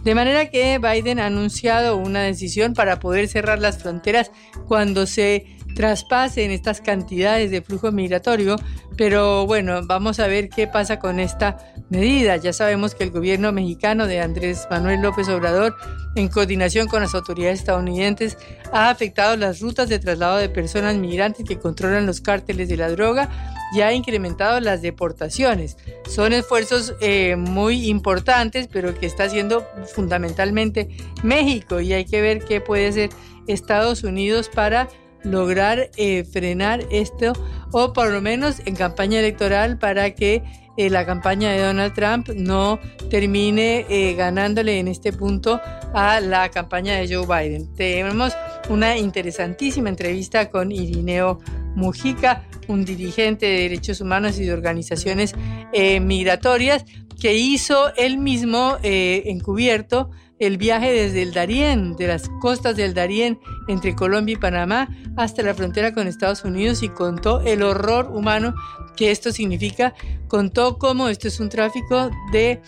De 0.04 0.16
manera 0.16 0.50
que 0.50 0.78
Biden 0.78 1.20
ha 1.20 1.26
anunciado 1.26 1.96
una 1.96 2.22
decisión 2.22 2.74
para 2.74 2.98
poder 2.98 3.28
cerrar 3.28 3.60
las 3.60 3.78
fronteras 3.78 4.32
cuando 4.66 5.06
se 5.06 5.46
traspasen 5.74 6.50
estas 6.50 6.80
cantidades 6.80 7.50
de 7.50 7.62
flujo 7.62 7.92
migratorio, 7.92 8.56
pero 8.96 9.46
bueno, 9.46 9.80
vamos 9.86 10.20
a 10.20 10.26
ver 10.26 10.48
qué 10.48 10.66
pasa 10.66 10.98
con 10.98 11.20
esta 11.20 11.58
medida. 11.88 12.36
Ya 12.36 12.52
sabemos 12.52 12.94
que 12.94 13.04
el 13.04 13.10
gobierno 13.10 13.52
mexicano 13.52 14.06
de 14.06 14.20
Andrés 14.20 14.66
Manuel 14.70 15.00
López 15.00 15.28
Obrador, 15.28 15.74
en 16.14 16.28
coordinación 16.28 16.88
con 16.88 17.02
las 17.02 17.14
autoridades 17.14 17.60
estadounidenses, 17.60 18.36
ha 18.72 18.90
afectado 18.90 19.36
las 19.36 19.60
rutas 19.60 19.88
de 19.88 19.98
traslado 19.98 20.38
de 20.38 20.48
personas 20.48 20.96
migrantes 20.96 21.44
que 21.46 21.58
controlan 21.58 22.06
los 22.06 22.20
cárteles 22.20 22.68
de 22.68 22.76
la 22.76 22.90
droga 22.90 23.30
y 23.72 23.80
ha 23.80 23.92
incrementado 23.92 24.60
las 24.60 24.82
deportaciones. 24.82 25.78
Son 26.08 26.32
esfuerzos 26.32 26.94
eh, 27.00 27.36
muy 27.36 27.88
importantes, 27.88 28.68
pero 28.70 28.94
que 28.94 29.06
está 29.06 29.24
haciendo 29.24 29.66
fundamentalmente 29.94 30.90
México 31.22 31.80
y 31.80 31.94
hay 31.94 32.04
que 32.04 32.20
ver 32.20 32.44
qué 32.44 32.60
puede 32.60 32.88
hacer 32.88 33.10
Estados 33.46 34.04
Unidos 34.04 34.50
para 34.54 34.88
lograr 35.24 35.90
eh, 35.96 36.24
frenar 36.24 36.84
esto 36.90 37.32
o 37.72 37.92
por 37.92 38.10
lo 38.10 38.20
menos 38.20 38.60
en 38.66 38.74
campaña 38.74 39.20
electoral 39.20 39.78
para 39.78 40.14
que 40.14 40.42
eh, 40.76 40.90
la 40.90 41.04
campaña 41.04 41.52
de 41.52 41.60
Donald 41.62 41.94
Trump 41.94 42.28
no 42.34 42.78
termine 43.10 43.86
eh, 43.88 44.14
ganándole 44.14 44.78
en 44.78 44.88
este 44.88 45.12
punto 45.12 45.60
a 45.94 46.20
la 46.20 46.50
campaña 46.50 46.94
de 46.94 47.14
Joe 47.14 47.26
Biden. 47.26 47.72
Tenemos 47.74 48.32
una 48.70 48.96
interesantísima 48.96 49.90
entrevista 49.90 50.48
con 50.48 50.72
Irineo 50.72 51.40
Mujica, 51.74 52.44
un 52.68 52.84
dirigente 52.84 53.46
de 53.46 53.60
derechos 53.62 54.00
humanos 54.00 54.38
y 54.38 54.44
de 54.44 54.52
organizaciones 54.52 55.34
migratorias 55.72 56.84
que 57.20 57.34
hizo 57.34 57.94
él 57.96 58.18
mismo 58.18 58.76
encubierto 58.82 60.10
el 60.42 60.58
viaje 60.58 60.92
desde 60.92 61.22
el 61.22 61.32
Darién, 61.32 61.94
de 61.94 62.08
las 62.08 62.28
costas 62.40 62.74
del 62.74 62.94
Darién, 62.94 63.38
entre 63.68 63.94
Colombia 63.94 64.32
y 64.32 64.36
Panamá, 64.36 64.88
hasta 65.16 65.40
la 65.42 65.54
frontera 65.54 65.94
con 65.94 66.08
Estados 66.08 66.44
Unidos 66.44 66.82
y 66.82 66.88
contó 66.88 67.40
el 67.42 67.62
horror 67.62 68.10
humano 68.12 68.52
que 68.96 69.12
esto 69.12 69.30
significa, 69.30 69.94
contó 70.26 70.78
cómo 70.78 71.08
esto 71.08 71.28
es 71.28 71.38
un 71.38 71.48
tráfico 71.48 72.10
de 72.32 72.60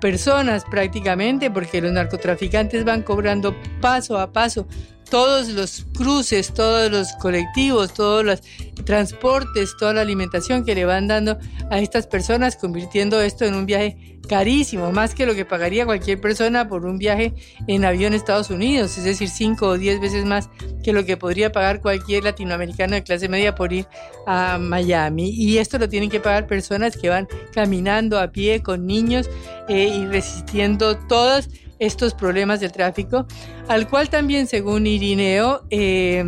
personas 0.00 0.64
prácticamente, 0.64 1.50
porque 1.50 1.82
los 1.82 1.92
narcotraficantes 1.92 2.86
van 2.86 3.02
cobrando 3.02 3.54
paso 3.82 4.18
a 4.18 4.32
paso 4.32 4.66
todos 5.10 5.48
los 5.48 5.86
cruces, 5.96 6.54
todos 6.54 6.90
los 6.90 7.12
colectivos, 7.14 7.92
todos 7.92 8.24
los 8.24 8.42
transportes, 8.84 9.76
toda 9.78 9.94
la 9.94 10.00
alimentación 10.02 10.64
que 10.64 10.74
le 10.74 10.84
van 10.84 11.08
dando 11.08 11.38
a 11.70 11.78
estas 11.78 12.06
personas, 12.06 12.56
convirtiendo 12.56 13.20
esto 13.20 13.44
en 13.44 13.54
un 13.54 13.66
viaje 13.66 14.18
carísimo, 14.28 14.92
más 14.92 15.14
que 15.14 15.26
lo 15.26 15.34
que 15.34 15.44
pagaría 15.44 15.84
cualquier 15.84 16.20
persona 16.20 16.68
por 16.68 16.86
un 16.86 16.98
viaje 16.98 17.34
en 17.66 17.84
avión 17.84 18.12
a 18.12 18.16
Estados 18.16 18.50
Unidos, 18.50 18.96
es 18.96 19.02
decir, 19.02 19.28
cinco 19.28 19.66
o 19.66 19.78
diez 19.78 20.00
veces 20.00 20.24
más 20.24 20.48
que 20.84 20.92
lo 20.92 21.04
que 21.04 21.16
podría 21.16 21.50
pagar 21.50 21.80
cualquier 21.80 22.22
latinoamericano 22.22 22.94
de 22.94 23.02
clase 23.02 23.28
media 23.28 23.56
por 23.56 23.72
ir 23.72 23.86
a 24.26 24.56
Miami. 24.58 25.30
Y 25.30 25.58
esto 25.58 25.78
lo 25.78 25.88
tienen 25.88 26.10
que 26.10 26.20
pagar 26.20 26.46
personas 26.46 26.96
que 26.96 27.08
van 27.08 27.26
caminando 27.52 28.20
a 28.20 28.30
pie 28.30 28.62
con 28.62 28.86
niños 28.86 29.28
eh, 29.68 29.88
y 29.88 30.06
resistiendo 30.06 30.96
todos 30.96 31.48
estos 31.80 32.14
problemas 32.14 32.60
del 32.60 32.70
tráfico, 32.70 33.26
al 33.66 33.88
cual 33.88 34.08
también, 34.08 34.46
según 34.46 34.86
Irineo, 34.86 35.62
eh, 35.70 36.24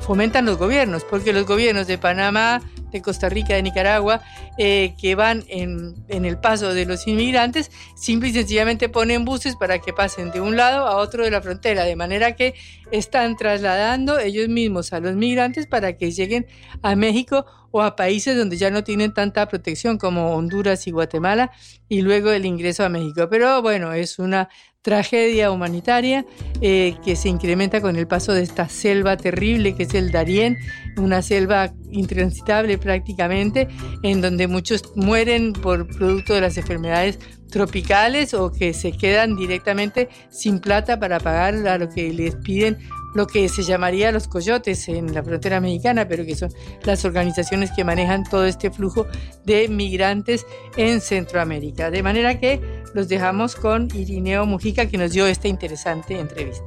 fomentan 0.00 0.44
los 0.44 0.58
gobiernos, 0.58 1.04
porque 1.04 1.32
los 1.32 1.46
gobiernos 1.46 1.86
de 1.86 1.96
Panamá, 1.96 2.60
de 2.92 3.00
Costa 3.02 3.28
Rica, 3.28 3.54
de 3.54 3.62
Nicaragua, 3.62 4.20
eh, 4.58 4.94
que 5.00 5.14
van 5.14 5.44
en, 5.48 5.94
en, 6.08 6.24
el 6.24 6.38
paso 6.38 6.74
de 6.74 6.84
los 6.86 7.06
inmigrantes, 7.08 7.70
simple 7.96 8.28
y 8.28 8.32
sencillamente 8.32 8.88
ponen 8.88 9.24
buses 9.24 9.56
para 9.56 9.78
que 9.78 9.92
pasen 9.92 10.30
de 10.30 10.40
un 10.40 10.56
lado 10.56 10.86
a 10.86 10.96
otro 10.96 11.24
de 11.24 11.30
la 11.30 11.40
frontera, 11.40 11.84
de 11.84 11.96
manera 11.96 12.36
que 12.36 12.54
están 12.92 13.36
trasladando 13.36 14.18
ellos 14.18 14.48
mismos 14.48 14.92
a 14.92 15.00
los 15.00 15.14
migrantes 15.14 15.66
para 15.66 15.96
que 15.96 16.12
lleguen 16.12 16.46
a 16.82 16.94
México 16.94 17.46
o 17.76 17.82
a 17.82 17.96
países 17.96 18.36
donde 18.36 18.56
ya 18.56 18.70
no 18.70 18.84
tienen 18.84 19.12
tanta 19.12 19.48
protección 19.48 19.98
como 19.98 20.36
Honduras 20.36 20.86
y 20.86 20.92
Guatemala 20.92 21.50
y 21.88 22.02
luego 22.02 22.30
el 22.30 22.46
ingreso 22.46 22.84
a 22.84 22.88
México. 22.88 23.26
Pero 23.28 23.62
bueno, 23.62 23.92
es 23.92 24.20
una 24.20 24.48
tragedia 24.80 25.50
humanitaria 25.50 26.24
eh, 26.60 26.94
que 27.04 27.16
se 27.16 27.28
incrementa 27.28 27.80
con 27.80 27.96
el 27.96 28.06
paso 28.06 28.32
de 28.32 28.42
esta 28.42 28.68
selva 28.68 29.16
terrible 29.16 29.74
que 29.74 29.82
es 29.82 29.94
el 29.94 30.12
Darién, 30.12 30.56
una 30.98 31.20
selva 31.20 31.74
intransitable 31.90 32.78
prácticamente, 32.78 33.66
en 34.04 34.20
donde 34.20 34.46
muchos 34.46 34.92
mueren 34.94 35.52
por 35.52 35.88
producto 35.88 36.32
de 36.32 36.42
las 36.42 36.56
enfermedades 36.56 37.18
tropicales 37.50 38.34
o 38.34 38.52
que 38.52 38.72
se 38.72 38.92
quedan 38.92 39.34
directamente 39.34 40.08
sin 40.30 40.60
plata 40.60 41.00
para 41.00 41.18
pagar 41.18 41.66
a 41.66 41.78
lo 41.78 41.88
que 41.88 42.12
les 42.12 42.36
piden 42.36 42.78
lo 43.14 43.26
que 43.26 43.48
se 43.48 43.62
llamaría 43.62 44.12
los 44.12 44.28
coyotes 44.28 44.88
en 44.88 45.14
la 45.14 45.22
frontera 45.22 45.60
mexicana, 45.60 46.06
pero 46.06 46.24
que 46.24 46.36
son 46.36 46.52
las 46.82 47.04
organizaciones 47.04 47.70
que 47.72 47.84
manejan 47.84 48.24
todo 48.24 48.44
este 48.44 48.70
flujo 48.70 49.06
de 49.44 49.68
migrantes 49.68 50.46
en 50.76 51.00
Centroamérica. 51.00 51.90
De 51.90 52.02
manera 52.02 52.38
que 52.38 52.60
los 52.92 53.08
dejamos 53.08 53.56
con 53.56 53.88
Irineo 53.94 54.46
Mujica, 54.46 54.86
que 54.86 54.98
nos 54.98 55.12
dio 55.12 55.26
esta 55.26 55.48
interesante 55.48 56.18
entrevista. 56.18 56.64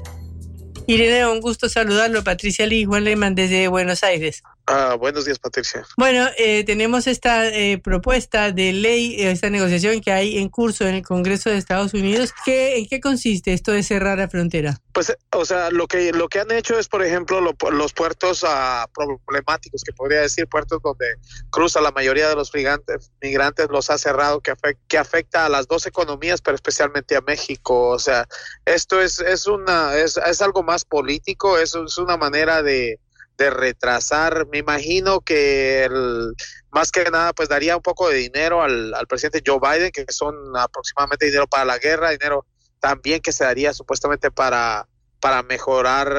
Irineo, 0.87 1.33
un 1.33 1.41
gusto 1.41 1.67
saludarlo. 1.67 2.23
Patricia 2.23 2.65
Lee 2.65 2.85
Juan 2.85 3.03
Lehmann 3.03 3.35
desde 3.35 3.67
Buenos 3.67 4.03
Aires. 4.03 4.41
Ah, 4.69 4.95
buenos 4.99 5.23
días, 5.23 5.39
Patricia. 5.39 5.87
Bueno, 5.95 6.27
eh, 6.37 6.65
tenemos 6.65 7.07
esta 7.07 7.47
eh, 7.47 7.77
propuesta 7.81 8.51
de 8.51 8.73
ley, 8.73 9.15
eh, 9.15 9.31
esta 9.31 9.49
negociación 9.49 10.01
que 10.01 10.11
hay 10.11 10.39
en 10.39 10.49
curso 10.49 10.85
en 10.85 10.95
el 10.95 11.03
Congreso 11.03 11.49
de 11.49 11.55
Estados 11.55 11.93
Unidos. 11.93 12.33
¿Qué, 12.43 12.77
¿En 12.77 12.85
qué 12.85 12.99
consiste 12.99 13.53
esto 13.53 13.71
de 13.71 13.81
cerrar 13.81 14.17
la 14.17 14.27
frontera? 14.27 14.77
Pues, 14.91 15.15
o 15.31 15.45
sea, 15.45 15.71
lo 15.71 15.87
que 15.87 16.11
lo 16.11 16.27
que 16.27 16.41
han 16.41 16.51
hecho 16.51 16.77
es, 16.77 16.89
por 16.89 17.01
ejemplo, 17.01 17.39
los 17.39 17.93
puertos 17.93 18.43
ah, 18.45 18.89
problemáticos, 18.93 19.83
que 19.85 19.93
podría 19.93 20.19
decir 20.19 20.47
puertos 20.47 20.81
donde 20.81 21.15
cruza 21.49 21.79
la 21.79 21.91
mayoría 21.91 22.27
de 22.27 22.35
los 22.35 22.53
migrantes, 22.53 23.09
migrantes 23.21 23.69
los 23.69 23.89
ha 23.89 23.97
cerrado, 23.97 24.41
que, 24.41 24.51
afecta, 24.51 24.83
que 24.89 24.97
afecta 24.97 25.45
a 25.45 25.49
las 25.49 25.69
dos 25.69 25.85
economías, 25.85 26.41
pero 26.41 26.55
especialmente 26.55 27.15
a 27.15 27.21
México. 27.21 27.87
O 27.87 27.99
sea, 27.99 28.27
esto 28.65 28.99
es 28.99 29.21
es 29.21 29.47
una 29.47 29.95
es, 29.95 30.17
es 30.17 30.41
algo 30.41 30.61
más 30.61 30.83
político, 30.83 31.57
es, 31.57 31.73
es 31.73 31.97
una 31.97 32.17
manera 32.17 32.61
de 32.61 32.99
de 33.37 33.49
retrasar. 33.49 34.47
Me 34.47 34.59
imagino 34.59 35.21
que 35.21 35.85
el, 35.85 36.33
más 36.71 36.91
que 36.91 37.09
nada 37.11 37.33
pues 37.33 37.49
daría 37.49 37.75
un 37.75 37.81
poco 37.81 38.09
de 38.09 38.15
dinero 38.15 38.61
al, 38.61 38.93
al 38.93 39.07
presidente 39.07 39.43
Joe 39.45 39.59
Biden, 39.59 39.91
que 39.91 40.05
son 40.09 40.35
aproximadamente 40.57 41.25
dinero 41.25 41.47
para 41.47 41.65
la 41.65 41.77
guerra, 41.77 42.11
dinero 42.11 42.45
también 42.79 43.21
que 43.21 43.31
se 43.31 43.43
daría 43.43 43.73
supuestamente 43.73 44.31
para, 44.31 44.87
para 45.19 45.43
mejorar, 45.43 46.11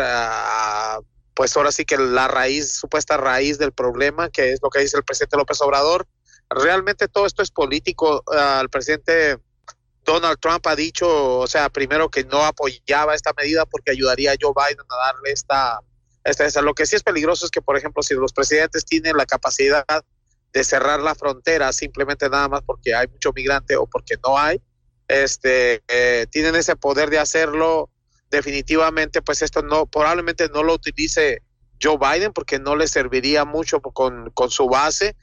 uh, 0.99 1.05
pues 1.35 1.57
ahora 1.57 1.73
sí 1.73 1.85
que 1.85 1.97
la 1.97 2.29
raíz, 2.29 2.75
supuesta 2.75 3.17
raíz 3.17 3.59
del 3.59 3.73
problema, 3.73 4.29
que 4.29 4.53
es 4.53 4.61
lo 4.63 4.71
que 4.71 4.81
dice 4.81 4.97
el 4.97 5.05
presidente 5.05 5.37
López 5.37 5.61
Obrador. 5.61 6.07
Realmente 6.51 7.09
todo 7.09 7.27
esto 7.27 7.43
es 7.43 7.51
político. 7.51 8.25
El 8.61 8.69
presidente 8.71 9.39
Donald 10.05 10.39
Trump 10.41 10.67
ha 10.67 10.75
dicho, 10.75 11.39
o 11.39 11.47
sea, 11.47 11.69
primero 11.69 12.11
que 12.11 12.25
no 12.25 12.45
apoyaba 12.45 13.15
esta 13.15 13.33
medida 13.37 13.67
porque 13.67 13.93
ayudaría 13.93 14.33
a 14.33 14.37
Joe 14.41 14.53
Biden 14.57 14.85
a 14.89 14.97
darle 15.07 15.31
esta, 15.31 15.81
esta. 16.31 16.63
Lo 16.63 16.75
que 16.75 16.87
sí 16.87 16.97
es 16.97 17.03
peligroso 17.03 17.45
es 17.45 17.51
que, 17.51 17.63
por 17.63 17.77
ejemplo, 17.77 18.03
si 18.03 18.15
los 18.15 18.33
presidentes 18.33 18.85
tienen 18.85 19.17
la 19.17 19.27
capacidad 19.27 19.85
de 20.53 20.65
cerrar 20.65 21.01
la 21.01 21.15
frontera 21.15 21.73
simplemente 21.73 22.29
nada 22.29 22.49
más 22.49 22.63
porque 22.63 22.95
hay 22.95 23.07
mucho 23.09 23.33
migrante 23.33 23.77
o 23.77 23.87
porque 23.87 24.17
no 24.25 24.39
hay, 24.39 24.61
este, 25.07 25.83
eh, 25.89 26.27
tienen 26.31 26.57
ese 26.57 26.77
poder 26.77 27.11
de 27.11 27.19
hacerlo 27.19 27.91
definitivamente, 28.31 29.23
pues 29.23 29.43
esto 29.43 29.63
no, 29.63 29.87
probablemente 29.87 30.49
no 30.49 30.63
lo 30.63 30.75
utilice 30.75 31.43
Joe 31.83 31.99
Biden 31.99 32.33
porque 32.33 32.59
no 32.59 32.77
le 32.77 32.89
serviría 32.89 33.45
mucho 33.45 33.81
con, 33.81 34.31
con 34.31 34.51
su 34.51 34.69
base 34.69 35.17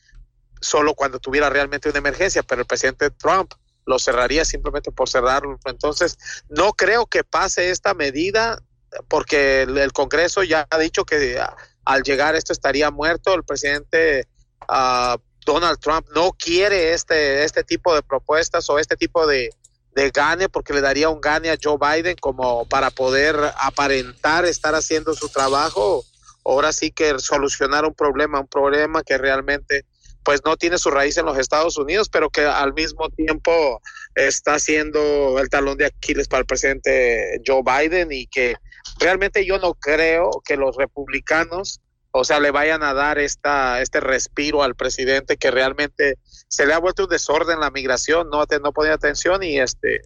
solo 0.61 0.95
cuando 0.95 1.19
tuviera 1.19 1.49
realmente 1.49 1.89
una 1.89 1.99
emergencia, 1.99 2.43
pero 2.43 2.61
el 2.61 2.67
presidente 2.67 3.11
Trump 3.11 3.53
lo 3.85 3.99
cerraría 3.99 4.45
simplemente 4.45 4.91
por 4.91 5.09
cerrarlo. 5.09 5.59
Entonces, 5.65 6.17
no 6.49 6.73
creo 6.73 7.05
que 7.05 7.23
pase 7.23 7.69
esta 7.69 7.93
medida 7.93 8.61
porque 9.07 9.63
el, 9.63 9.93
Congreso 9.93 10.43
ya 10.43 10.67
ha 10.69 10.77
dicho 10.77 11.05
que 11.05 11.39
a, 11.39 11.55
al 11.85 12.03
llegar 12.03 12.35
esto 12.35 12.53
estaría 12.53 12.91
muerto. 12.91 13.33
El 13.33 13.43
presidente 13.43 14.27
uh, 14.69 15.17
Donald 15.45 15.79
Trump 15.79 16.07
no 16.15 16.31
quiere 16.33 16.93
este, 16.93 17.43
este 17.43 17.63
tipo 17.63 17.93
de 17.93 18.01
propuestas 18.01 18.69
o 18.69 18.79
este 18.79 18.97
tipo 18.97 19.27
de, 19.27 19.51
de 19.93 20.09
gane 20.09 20.49
porque 20.49 20.73
le 20.73 20.81
daría 20.81 21.09
un 21.09 21.21
gane 21.21 21.49
a 21.49 21.57
Joe 21.61 21.77
Biden 21.79 22.17
como 22.19 22.67
para 22.67 22.89
poder 22.89 23.37
aparentar 23.59 24.45
estar 24.45 24.75
haciendo 24.75 25.13
su 25.13 25.29
trabajo. 25.29 26.03
Ahora 26.43 26.73
sí 26.73 26.91
que 26.91 27.17
solucionar 27.19 27.85
un 27.85 27.93
problema, 27.93 28.39
un 28.39 28.47
problema 28.47 29.03
que 29.03 29.17
realmente 29.17 29.85
pues 30.23 30.41
no 30.43 30.57
tiene 30.57 30.79
su 30.79 30.89
raíz 30.89 31.17
en 31.17 31.25
los 31.25 31.37
Estados 31.37 31.77
Unidos, 31.77 32.09
pero 32.09 32.31
que 32.31 32.41
al 32.41 32.73
mismo 32.73 33.09
tiempo 33.11 33.79
está 34.15 34.57
siendo 34.57 35.39
el 35.39 35.49
talón 35.49 35.77
de 35.77 35.85
Aquiles 35.85 36.27
para 36.27 36.39
el 36.39 36.47
presidente 36.47 37.39
Joe 37.45 37.61
Biden 37.63 38.11
y 38.11 38.25
que 38.25 38.55
realmente 38.99 39.45
yo 39.45 39.57
no 39.59 39.73
creo 39.73 40.41
que 40.45 40.57
los 40.57 40.75
republicanos, 40.75 41.81
o 42.11 42.23
sea, 42.23 42.39
le 42.39 42.51
vayan 42.51 42.83
a 42.83 42.93
dar 42.93 43.19
esta 43.19 43.81
este 43.81 43.99
respiro 43.99 44.63
al 44.63 44.75
presidente 44.75 45.37
que 45.37 45.51
realmente 45.51 46.17
se 46.47 46.65
le 46.65 46.73
ha 46.73 46.79
vuelto 46.79 47.03
un 47.03 47.09
desorden 47.09 47.59
la 47.59 47.71
migración, 47.71 48.29
no 48.29 48.43
no 48.61 48.71
ponía 48.71 48.93
atención 48.93 49.43
y 49.43 49.59
este 49.59 50.01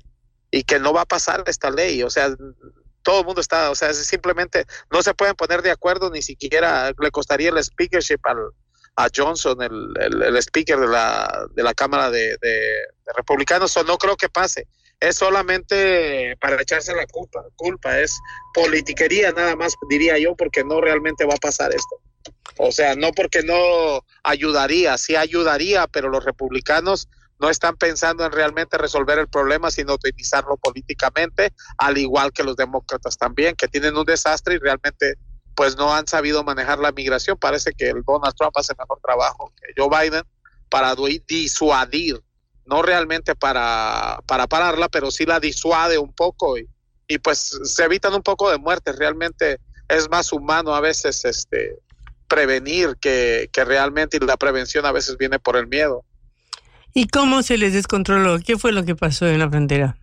y 0.52 0.64
que 0.64 0.80
no 0.80 0.94
va 0.94 1.02
a 1.02 1.06
pasar 1.06 1.44
esta 1.46 1.70
ley, 1.70 2.02
o 2.02 2.10
sea, 2.10 2.36
todo 3.04 3.20
el 3.20 3.26
mundo 3.26 3.42
está, 3.42 3.70
o 3.70 3.76
sea, 3.76 3.94
simplemente 3.94 4.66
no 4.92 5.02
se 5.04 5.14
pueden 5.14 5.36
poner 5.36 5.62
de 5.62 5.72
acuerdo 5.72 6.10
ni 6.10 6.22
siquiera 6.22 6.92
le 7.00 7.12
costaría 7.12 7.50
el 7.50 7.64
speakership 7.64 8.20
al 8.24 8.38
a 9.00 9.08
Johnson, 9.16 9.62
el, 9.62 9.94
el, 10.24 10.38
speaker 10.38 10.78
de 10.78 10.88
la, 10.88 11.48
de 11.54 11.64
la 11.64 11.74
Cámara 11.74 12.12
de, 12.12 12.38
de, 12.42 12.50
de 12.52 13.14
Republicanos. 13.16 13.72
So, 13.72 13.84
no 13.84 13.98
creo 13.98 14.18
que 14.18 14.28
pase. 14.28 14.68
Es 15.00 15.18
solamente 15.18 16.36
para 16.42 16.62
echarse 16.62 16.96
la 16.96 17.08
culpa. 17.08 17.44
Culpa 17.56 18.00
es 18.00 18.20
politiquería 18.54 19.32
nada 19.32 19.56
más, 19.56 19.76
diría 19.90 20.18
yo, 20.18 20.36
porque 20.36 20.64
no 20.64 20.82
realmente 20.82 21.26
va 21.26 21.36
a 21.36 21.38
pasar 21.38 21.74
esto. 21.74 22.02
O 22.58 22.72
sea, 22.72 22.96
no 22.96 23.12
porque 23.14 23.42
no 23.44 24.04
ayudaría, 24.24 24.98
sí 24.98 25.16
ayudaría, 25.16 25.88
pero 25.88 26.10
los 26.10 26.26
republicanos 26.26 27.08
no 27.40 27.50
están 27.50 27.78
pensando 27.78 28.26
en 28.26 28.34
realmente 28.34 28.78
resolver 28.78 29.18
el 29.18 29.30
problema, 29.30 29.72
sino 29.72 29.94
utilizarlo 29.94 30.58
políticamente, 30.58 31.54
al 31.78 31.98
igual 31.98 32.34
que 32.34 32.44
los 32.44 32.58
demócratas 32.58 33.18
también, 33.18 33.56
que 33.56 33.70
tienen 33.70 33.96
un 33.96 34.04
desastre 34.04 34.56
y 34.56 34.58
realmente 34.58 35.16
pues 35.56 35.78
no 35.78 35.94
han 35.94 36.08
sabido 36.08 36.44
manejar 36.44 36.80
la 36.80 36.92
migración. 36.92 37.38
Parece 37.38 37.74
que 37.74 37.90
el 37.90 38.04
Donald 38.06 38.36
Trump 38.36 38.54
hace 38.56 38.74
mejor 38.78 39.00
trabajo 39.02 39.52
que 39.56 39.74
Joe 39.76 39.90
Biden 39.90 40.24
para 40.70 40.96
disuadir, 41.28 42.22
no 42.70 42.82
realmente 42.82 43.36
para, 43.36 44.20
para 44.26 44.48
pararla, 44.48 44.90
pero 44.90 45.12
sí 45.12 45.26
la 45.26 45.40
disuade 45.40 45.98
un 45.98 46.14
poco 46.14 46.58
y, 46.58 46.68
y 47.08 47.18
pues 47.18 47.60
se 47.64 47.84
evitan 47.84 48.14
un 48.14 48.22
poco 48.22 48.50
de 48.52 48.58
muertes. 48.58 48.98
Realmente 48.98 49.60
es 49.88 50.10
más 50.10 50.32
humano 50.32 50.76
a 50.76 50.82
veces 50.82 51.26
este 51.26 51.80
prevenir 52.28 52.96
que, 53.02 53.50
que 53.52 53.66
realmente 53.66 54.18
y 54.18 54.20
la 54.26 54.38
prevención 54.38 54.86
a 54.86 54.92
veces 54.92 55.18
viene 55.18 55.40
por 55.40 55.58
el 55.58 55.68
miedo. 55.68 56.06
¿Y 56.94 57.08
cómo 57.08 57.42
se 57.42 57.58
les 57.58 57.74
descontroló? 57.74 58.40
¿Qué 58.40 58.58
fue 58.58 58.72
lo 58.72 58.86
que 58.86 58.96
pasó 58.96 59.28
en 59.28 59.40
la 59.40 59.50
frontera? 59.50 59.98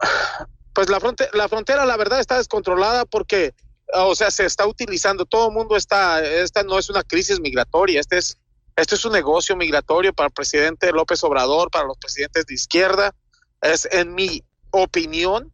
Pues 0.74 0.88
la, 0.88 1.00
fronte 1.00 1.28
la 1.34 1.50
frontera, 1.50 1.84
la 1.84 1.98
verdad, 1.98 2.18
está 2.18 2.38
descontrolada 2.38 3.04
porque 3.04 3.52
o 3.94 4.14
sea, 4.14 4.30
se 4.30 4.46
está 4.46 4.66
utilizando, 4.66 5.24
todo 5.24 5.48
el 5.48 5.54
mundo 5.54 5.76
está, 5.76 6.24
esta 6.24 6.62
no 6.62 6.78
es 6.78 6.88
una 6.88 7.02
crisis 7.02 7.40
migratoria, 7.40 8.00
este 8.00 8.18
es, 8.18 8.38
este 8.76 8.94
es 8.94 9.04
un 9.04 9.12
negocio 9.12 9.56
migratorio 9.56 10.12
para 10.12 10.28
el 10.28 10.32
presidente 10.32 10.92
López 10.92 11.22
Obrador, 11.24 11.70
para 11.70 11.86
los 11.86 11.98
presidentes 11.98 12.46
de 12.46 12.54
izquierda, 12.54 13.14
es 13.60 13.88
en 13.90 14.14
mi 14.14 14.44
opinión, 14.70 15.52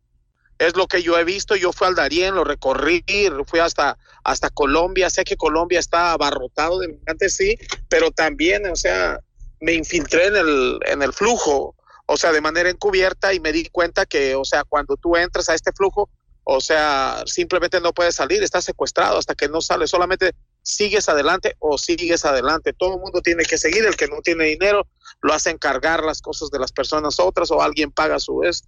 es 0.59 0.77
lo 0.77 0.87
que 0.87 1.03
yo 1.03 1.19
he 1.19 1.25
visto, 1.25 1.57
yo 1.57 1.73
fui 1.73 1.87
al 1.87 1.95
Darién, 1.95 2.35
lo 2.35 2.45
recorrí, 2.45 3.05
fui 3.47 3.61
hasta, 3.61 3.97
hasta 4.25 4.51
Colombia, 4.51 5.11
sé 5.11 5.25
que 5.25 5.37
Colombia 5.37 5.79
está 5.79 6.13
abarrotado 6.13 6.81
de 6.81 6.89
migrantes, 6.89 7.37
sí, 7.37 7.57
pero 7.89 8.11
también, 8.11 8.67
o 8.67 8.77
sea, 8.77 9.21
me 9.61 9.75
infiltré 9.75 10.27
en 10.27 10.37
el, 10.37 10.79
en 10.87 11.03
el 11.03 11.13
flujo, 11.13 11.77
o 12.07 12.17
sea, 12.17 12.33
de 12.33 12.41
manera 12.41 12.71
encubierta 12.71 13.35
y 13.35 13.41
me 13.41 13.53
di 13.53 13.67
cuenta 13.67 14.07
que, 14.07 14.35
o 14.35 14.45
sea, 14.45 14.65
cuando 14.65 14.97
tú 14.97 15.17
entras 15.17 15.49
a 15.49 15.55
este 15.55 15.73
flujo, 15.73 16.09
o 16.45 16.61
sea, 16.61 17.23
simplemente 17.27 17.81
no 17.81 17.93
puedes 17.93 18.15
salir, 18.15 18.43
estás 18.43 18.65
secuestrado 18.65 19.19
hasta 19.19 19.35
que 19.35 19.49
no 19.49 19.61
sales, 19.61 19.91
solamente 19.91 20.35
sigues 20.69 21.09
adelante 21.09 21.57
o 21.61 21.79
sigues 21.79 22.25
adelante. 22.25 22.75
Todo 22.75 22.95
el 22.95 23.01
mundo 23.01 23.23
tiene 23.23 23.45
que 23.45 23.57
seguir, 23.57 23.87
el 23.87 23.97
que 23.97 24.07
no 24.07 24.21
tiene 24.21 24.45
dinero 24.45 24.87
lo 25.23 25.33
hace 25.33 25.51
encargar 25.51 26.05
las 26.05 26.21
cosas 26.21 26.51
de 26.51 26.59
las 26.59 26.73
personas 26.73 27.19
otras 27.19 27.51
o 27.51 27.63
alguien 27.63 27.91
paga 27.91 28.17
a 28.17 28.21
su 28.21 28.37
vez. 28.37 28.65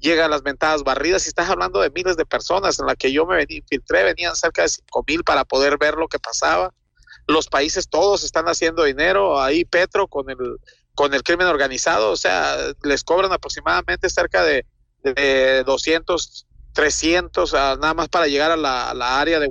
Llegan 0.00 0.30
las 0.30 0.42
ventadas 0.42 0.82
barridas 0.82 1.24
y 1.24 1.28
estás 1.28 1.48
hablando 1.48 1.80
de 1.80 1.90
miles 1.90 2.16
de 2.16 2.26
personas 2.26 2.80
en 2.80 2.86
la 2.86 2.96
que 2.96 3.12
yo 3.12 3.24
me 3.24 3.46
infiltré, 3.48 4.02
venían 4.02 4.34
cerca 4.34 4.62
de 4.62 4.68
cinco 4.68 5.04
mil 5.06 5.22
para 5.22 5.44
poder 5.44 5.78
ver 5.78 5.94
lo 5.94 6.08
que 6.08 6.18
pasaba. 6.18 6.74
Los 7.28 7.46
países 7.46 7.88
todos 7.88 8.24
están 8.24 8.46
haciendo 8.46 8.82
dinero, 8.82 9.40
ahí 9.40 9.64
Petro 9.64 10.08
con 10.08 10.28
el 10.30 10.58
con 10.96 11.12
el 11.12 11.24
crimen 11.24 11.48
organizado, 11.48 12.12
o 12.12 12.16
sea, 12.16 12.56
les 12.82 13.02
cobran 13.02 13.32
aproximadamente 13.32 14.08
cerca 14.08 14.44
de, 14.44 14.64
de 15.02 15.64
200 15.64 16.46
300 16.74 17.52
uh, 17.52 17.56
nada 17.56 17.94
más 17.94 18.08
para 18.08 18.26
llegar 18.26 18.50
a 18.50 18.56
la, 18.56 18.90
a 18.90 18.94
la 18.94 19.20
área 19.20 19.38
de, 19.38 19.48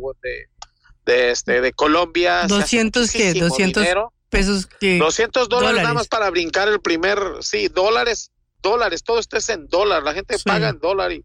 de, 1.05 1.31
este, 1.31 1.61
de 1.61 1.73
Colombia. 1.73 2.45
200 2.47 3.11
qué? 3.11 3.33
200 3.33 3.83
dinero. 3.83 4.13
pesos 4.29 4.65
que 4.65 4.97
200 4.97 5.49
dólares, 5.49 5.69
dólares, 5.69 5.83
nada 5.83 5.93
más 5.93 6.07
para 6.07 6.29
brincar 6.29 6.67
el 6.67 6.81
primer, 6.81 7.19
sí, 7.41 7.67
dólares, 7.67 8.31
dólares, 8.61 9.03
todo 9.03 9.19
esto 9.19 9.37
es 9.37 9.49
en 9.49 9.67
dólar, 9.67 10.03
la 10.03 10.13
gente 10.13 10.37
sí. 10.37 10.43
paga 10.45 10.69
en 10.69 10.79
dólar 10.79 11.11
y, 11.11 11.23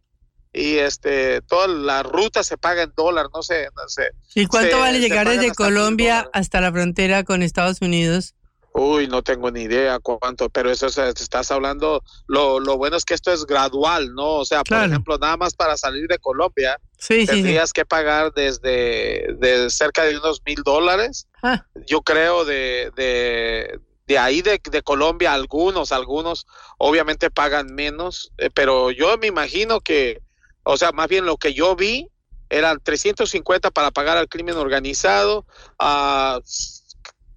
y 0.52 0.78
este, 0.78 1.40
toda 1.42 1.68
la 1.68 2.02
ruta 2.02 2.42
se 2.42 2.58
paga 2.58 2.82
en 2.82 2.92
dólar, 2.96 3.26
no 3.32 3.42
sé, 3.42 3.68
no 3.76 3.88
sé. 3.88 4.10
¿Y 4.34 4.46
cuánto 4.46 4.76
se, 4.76 4.80
vale 4.80 5.00
llegar 5.00 5.28
desde 5.28 5.54
Colombia 5.54 6.28
hasta 6.32 6.60
la 6.60 6.72
frontera 6.72 7.24
con 7.24 7.42
Estados 7.42 7.80
Unidos? 7.80 8.34
Uy, 8.72 9.08
no 9.08 9.22
tengo 9.22 9.50
ni 9.50 9.62
idea 9.62 9.98
cuánto, 9.98 10.48
pero 10.50 10.70
eso 10.70 10.88
te 10.90 11.08
estás 11.08 11.50
hablando, 11.50 12.02
lo, 12.26 12.60
lo 12.60 12.76
bueno 12.76 12.96
es 12.96 13.04
que 13.04 13.14
esto 13.14 13.32
es 13.32 13.44
gradual, 13.46 14.14
¿no? 14.14 14.36
O 14.36 14.44
sea, 14.44 14.62
claro. 14.62 14.84
por 14.84 14.90
ejemplo, 14.90 15.18
nada 15.18 15.36
más 15.36 15.54
para 15.54 15.76
salir 15.76 16.06
de 16.06 16.18
Colombia, 16.18 16.78
sí, 16.98 17.26
tendrías 17.26 17.68
sí, 17.68 17.68
sí. 17.68 17.72
que 17.74 17.84
pagar 17.86 18.32
desde 18.34 19.34
de 19.38 19.70
cerca 19.70 20.04
de 20.04 20.18
unos 20.18 20.42
mil 20.46 20.62
dólares, 20.62 21.26
ah. 21.42 21.64
yo 21.86 22.02
creo, 22.02 22.44
de, 22.44 22.92
de, 22.94 23.80
de 24.06 24.18
ahí 24.18 24.42
de, 24.42 24.60
de, 24.70 24.82
Colombia, 24.82 25.32
algunos, 25.32 25.90
algunos 25.90 26.46
obviamente 26.76 27.30
pagan 27.30 27.74
menos, 27.74 28.32
eh, 28.38 28.50
pero 28.52 28.90
yo 28.90 29.16
me 29.18 29.26
imagino 29.26 29.80
que, 29.80 30.22
o 30.62 30.76
sea, 30.76 30.92
más 30.92 31.08
bien 31.08 31.26
lo 31.26 31.36
que 31.36 31.54
yo 31.54 31.74
vi 31.74 32.08
eran 32.50 32.80
350 32.82 33.70
para 33.70 33.90
pagar 33.90 34.16
al 34.16 34.28
crimen 34.28 34.56
organizado, 34.56 35.46
uh, 35.80 36.40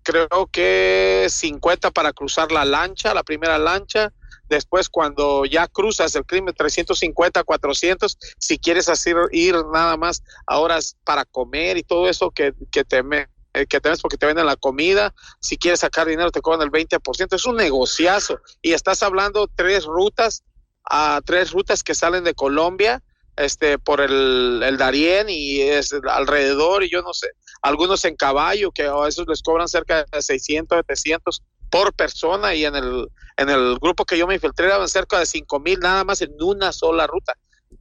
creo 0.04 0.47
que 0.52 1.28
50 1.30 1.91
para 1.91 2.14
cruzar 2.14 2.52
la 2.52 2.66
lancha, 2.66 3.14
la 3.14 3.24
primera 3.24 3.58
lancha. 3.58 4.14
Después, 4.49 4.89
cuando 4.89 5.45
ya 5.45 5.68
cruzas 5.68 6.14
el 6.16 6.26
crimen, 6.26 6.54
350, 6.54 7.43
400. 7.43 8.18
Si 8.38 8.60
quieres 8.60 8.89
hacer 8.89 9.16
ir 9.32 9.56
nada 9.72 9.95
más 9.95 10.24
a 10.45 10.60
horas 10.60 10.97
para 11.06 11.24
comer 11.26 11.78
y 11.78 11.84
todo 11.84 12.10
eso 12.10 12.32
que, 12.32 12.54
que 12.70 12.84
te 12.84 13.02
me, 13.02 13.30
eh, 13.54 13.66
que 13.66 13.80
tenés 13.80 14.02
porque 14.02 14.18
te 14.18 14.26
venden 14.26 14.45
la 14.45 14.58
comida. 14.58 15.14
Si 15.39 15.58
quieres 15.58 15.82
sacar 15.82 16.08
dinero, 16.08 16.32
te 16.32 16.41
cobran 16.41 16.62
el 16.62 16.72
20%. 16.72 17.36
Es 17.36 17.45
un 17.45 17.56
negociazo. 17.56 18.39
Y 18.62 18.74
estás 18.74 19.04
hablando 19.04 19.47
tres 19.47 19.86
rutas, 19.86 20.43
a 20.84 21.22
tres 21.26 21.52
rutas 21.52 21.84
que 21.84 21.95
salen 21.95 22.24
de 22.24 22.34
Colombia 22.34 23.02
este, 23.36 23.79
por 23.79 24.01
el, 24.01 24.61
el 24.63 24.77
Darién 24.77 25.27
y 25.29 25.61
es 25.61 25.93
alrededor, 25.93 26.84
y 26.84 26.89
yo 26.89 27.01
no 27.01 27.13
sé, 27.13 27.29
algunos 27.61 28.03
en 28.05 28.15
caballo, 28.15 28.71
que 28.71 28.84
a 28.84 29.07
esos 29.07 29.27
les 29.27 29.41
cobran 29.41 29.67
cerca 29.67 30.05
de 30.11 30.21
600, 30.21 30.77
700 30.88 31.43
por 31.69 31.93
persona, 31.93 32.53
y 32.53 32.65
en 32.65 32.75
el, 32.75 33.07
en 33.38 33.49
el 33.49 33.77
grupo 33.80 34.06
que 34.06 34.18
yo 34.18 34.27
me 34.27 34.35
infiltré 34.35 34.65
eran 34.68 34.88
cerca 34.88 35.19
de 35.19 35.26
5 35.26 35.60
mil 35.60 35.80
nada 35.80 36.03
más 36.03 36.22
en 36.22 36.31
una 36.41 36.72
sola 36.72 37.07
ruta. 37.07 37.34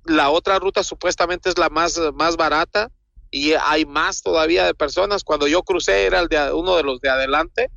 La 0.04 0.30
otra 0.30 0.58
ruta 0.58 0.84
supuestamente 0.84 1.48
es 1.50 1.58
la 1.58 1.68
más, 1.68 1.98
más 2.14 2.36
barata, 2.36 2.90
y 3.30 3.52
hay 3.52 3.86
más 3.86 4.22
todavía 4.22 4.66
de 4.66 4.74
personas. 4.74 5.24
Cuando 5.24 5.46
yo 5.46 5.62
crucé 5.62 6.04
era 6.04 6.20
el 6.20 6.28
de, 6.28 6.52
uno 6.52 6.76
de 6.76 6.82
los 6.82 7.00
de 7.00 7.10
adelante, 7.10 7.70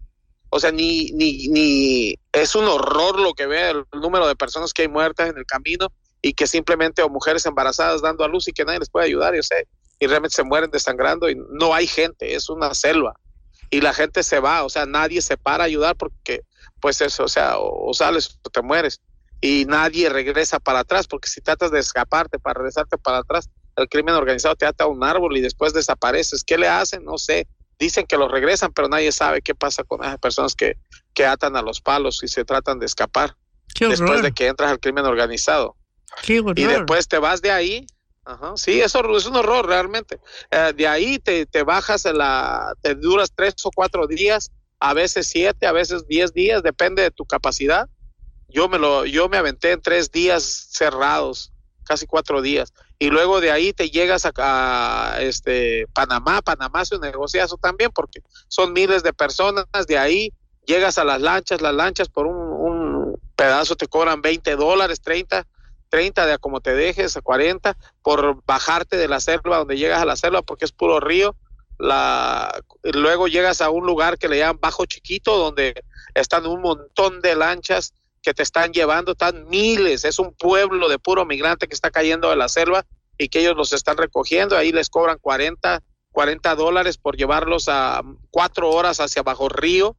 o 0.49 0.59
sea, 0.59 0.71
ni, 0.71 1.11
ni, 1.11 1.47
ni 1.47 2.15
es 2.31 2.55
un 2.55 2.65
horror 2.65 3.19
lo 3.19 3.33
que 3.33 3.47
ve 3.47 3.71
el 3.71 3.85
número 3.99 4.27
de 4.27 4.35
personas 4.35 4.71
que 4.71 4.83
hay 4.83 4.87
muertas 4.87 5.29
en 5.29 5.37
el 5.37 5.45
camino 5.45 5.87
y 6.23 6.33
que 6.33 6.47
simplemente 6.47 7.03
o 7.03 7.09
mujeres 7.09 7.45
embarazadas 7.45 8.01
dando 8.01 8.23
a 8.23 8.27
luz 8.27 8.47
y 8.47 8.53
que 8.53 8.65
nadie 8.65 8.79
les 8.79 8.89
puede 8.89 9.05
ayudar, 9.05 9.35
yo 9.35 9.43
sé, 9.43 9.67
y 9.99 10.07
realmente 10.07 10.35
se 10.35 10.43
mueren 10.43 10.71
desangrando 10.71 11.29
y 11.29 11.35
no 11.51 11.75
hay 11.75 11.85
gente, 11.85 12.33
es 12.33 12.49
una 12.49 12.73
selva 12.73 13.13
y 13.69 13.81
la 13.81 13.93
gente 13.93 14.23
se 14.23 14.39
va, 14.39 14.63
o 14.63 14.69
sea, 14.69 14.85
nadie 14.85 15.21
se 15.21 15.35
para 15.35 15.63
a 15.63 15.67
ayudar 15.67 15.95
porque 15.95 16.43
pues 16.79 17.01
eso, 17.01 17.23
o 17.23 17.27
sea, 17.27 17.57
o, 17.57 17.93
sales 17.93 18.39
o 18.43 18.49
te 18.49 18.61
mueres 18.61 19.01
y 19.41 19.65
nadie 19.65 20.09
regresa 20.09 20.59
para 20.59 20.79
atrás 20.79 21.07
porque 21.07 21.27
si 21.27 21.41
tratas 21.41 21.71
de 21.71 21.79
escaparte 21.79 22.39
para 22.39 22.59
regresarte 22.59 22.97
para 22.97 23.17
atrás, 23.17 23.49
el 23.75 23.89
crimen 23.89 24.13
organizado 24.13 24.55
te 24.55 24.65
ata 24.65 24.83
a 24.83 24.87
un 24.87 25.03
árbol 25.03 25.35
y 25.35 25.41
después 25.41 25.73
desapareces. 25.73 26.43
¿Qué 26.43 26.59
le 26.59 26.67
hacen? 26.67 27.03
No 27.03 27.17
sé. 27.17 27.47
Dicen 27.79 28.05
que 28.05 28.17
los 28.17 28.31
regresan, 28.31 28.71
pero 28.71 28.87
nadie 28.87 29.11
sabe 29.11 29.41
qué 29.41 29.55
pasa 29.55 29.83
con 29.83 30.03
esas 30.03 30.19
personas 30.19 30.53
que, 30.53 30.77
que 31.15 31.25
atan 31.25 31.55
a 31.55 31.63
los 31.63 31.81
palos 31.81 32.23
y 32.23 32.27
se 32.27 32.45
tratan 32.45 32.77
de 32.77 32.85
escapar 32.85 33.35
después 33.79 34.21
de 34.21 34.31
que 34.31 34.47
entras 34.47 34.69
al 34.69 34.79
crimen 34.79 35.05
organizado 35.05 35.75
y 36.27 36.63
después 36.63 37.07
te 37.07 37.17
vas 37.17 37.41
de 37.41 37.51
ahí. 37.51 37.87
Ajá, 38.25 38.53
sí, 38.55 38.79
eso 38.79 39.17
es 39.17 39.25
un 39.25 39.35
horror 39.35 39.67
realmente. 39.67 40.19
Eh, 40.49 40.73
de 40.75 40.87
ahí 40.87 41.19
te, 41.19 41.45
te 41.45 41.63
bajas, 41.63 42.05
la, 42.05 42.73
te 42.81 42.95
duras 42.95 43.33
tres 43.35 43.55
o 43.63 43.71
cuatro 43.75 44.07
días, 44.07 44.51
a 44.79 44.93
veces 44.93 45.27
siete, 45.27 45.67
a 45.67 45.73
veces 45.73 46.07
diez 46.07 46.33
días, 46.33 46.63
depende 46.63 47.01
de 47.01 47.11
tu 47.11 47.25
capacidad. 47.25 47.89
Yo 48.47 48.69
me 48.69 48.79
lo, 48.79 49.05
yo 49.05 49.27
me 49.27 49.37
aventé 49.37 49.71
en 49.71 49.81
tres 49.81 50.11
días 50.11 50.69
cerrados, 50.71 51.51
casi 51.83 52.05
cuatro 52.05 52.41
días, 52.41 52.73
y 52.97 53.09
luego 53.09 53.41
de 53.41 53.51
ahí 53.51 53.73
te 53.73 53.89
llegas 53.89 54.25
a, 54.25 55.17
este 55.19 55.87
Panamá. 55.93 56.41
Panamá 56.41 56.83
es 56.83 56.91
un 56.93 57.01
negociazo 57.01 57.57
también 57.57 57.91
porque 57.93 58.21
son 58.47 58.71
miles 58.71 59.03
de 59.03 59.11
personas. 59.11 59.65
De 59.87 59.97
ahí 59.97 60.31
llegas 60.65 60.97
a 60.97 61.03
las 61.03 61.19
lanchas, 61.19 61.61
las 61.61 61.73
lanchas 61.73 62.07
por 62.07 62.25
un, 62.25 62.37
un 62.37 63.19
pedazo 63.35 63.75
te 63.75 63.87
cobran 63.87 64.21
20 64.21 64.55
dólares, 64.55 65.01
30 65.01 65.45
30 65.93 66.25
de 66.25 66.33
a 66.33 66.37
como 66.39 66.59
te 66.59 66.73
dejes, 66.73 67.15
a 67.17 67.21
40, 67.21 67.77
por 68.01 68.43
bajarte 68.47 68.97
de 68.97 69.07
la 69.07 69.19
selva, 69.19 69.59
donde 69.59 69.77
llegas 69.77 70.01
a 70.01 70.05
la 70.05 70.15
selva, 70.15 70.41
porque 70.41 70.65
es 70.65 70.71
puro 70.71 70.99
río. 70.99 71.35
La, 71.77 72.63
luego 72.81 73.27
llegas 73.27 73.61
a 73.61 73.69
un 73.69 73.85
lugar 73.85 74.17
que 74.17 74.27
le 74.27 74.39
llaman 74.39 74.57
Bajo 74.59 74.87
Chiquito, 74.87 75.37
donde 75.37 75.83
están 76.15 76.47
un 76.47 76.61
montón 76.61 77.21
de 77.21 77.35
lanchas 77.35 77.93
que 78.23 78.33
te 78.33 78.41
están 78.41 78.73
llevando, 78.73 79.11
están 79.11 79.47
miles, 79.49 80.03
es 80.03 80.17
un 80.17 80.33
pueblo 80.33 80.89
de 80.89 80.97
puro 80.97 81.27
migrante 81.27 81.67
que 81.67 81.75
está 81.75 81.91
cayendo 81.91 82.31
de 82.31 82.37
la 82.37 82.49
selva 82.49 82.87
y 83.19 83.29
que 83.29 83.41
ellos 83.41 83.55
los 83.55 83.71
están 83.71 83.97
recogiendo, 83.97 84.57
ahí 84.57 84.71
les 84.71 84.89
cobran 84.89 85.19
40, 85.21 85.83
40 86.11 86.55
dólares 86.55 86.97
por 86.97 87.17
llevarlos 87.17 87.69
a 87.69 88.01
cuatro 88.31 88.71
horas 88.71 88.99
hacia 88.99 89.21
Bajo 89.21 89.47
Río, 89.47 89.95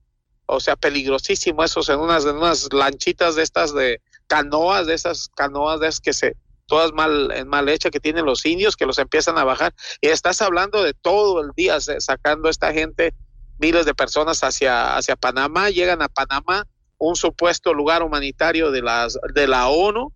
o 0.46 0.58
sea, 0.58 0.74
peligrosísimo 0.74 1.62
esos 1.62 1.88
en 1.88 2.00
unas, 2.00 2.24
en 2.24 2.34
unas 2.34 2.72
lanchitas 2.72 3.36
de 3.36 3.44
estas 3.44 3.72
de, 3.72 4.00
canoas, 4.26 4.86
de 4.86 4.94
esas 4.94 5.28
canoas 5.28 5.80
de 5.80 5.88
esas 5.88 6.00
que 6.00 6.12
se, 6.12 6.36
todas 6.66 6.92
mal, 6.92 7.30
mal 7.46 7.68
hechas 7.68 7.90
que 7.90 8.00
tienen 8.00 8.24
los 8.24 8.44
indios, 8.46 8.76
que 8.76 8.86
los 8.86 8.98
empiezan 8.98 9.38
a 9.38 9.44
bajar. 9.44 9.74
Y 10.00 10.08
estás 10.08 10.42
hablando 10.42 10.82
de 10.82 10.94
todo 10.94 11.40
el 11.40 11.50
día, 11.56 11.78
sacando 11.80 12.48
esta 12.48 12.72
gente, 12.72 13.14
miles 13.58 13.86
de 13.86 13.94
personas 13.94 14.42
hacia, 14.42 14.96
hacia 14.96 15.16
Panamá, 15.16 15.70
llegan 15.70 16.02
a 16.02 16.08
Panamá, 16.08 16.66
un 16.98 17.16
supuesto 17.16 17.74
lugar 17.74 18.02
humanitario 18.02 18.70
de, 18.70 18.82
las, 18.82 19.18
de 19.34 19.46
la 19.46 19.68
ONU, 19.68 20.12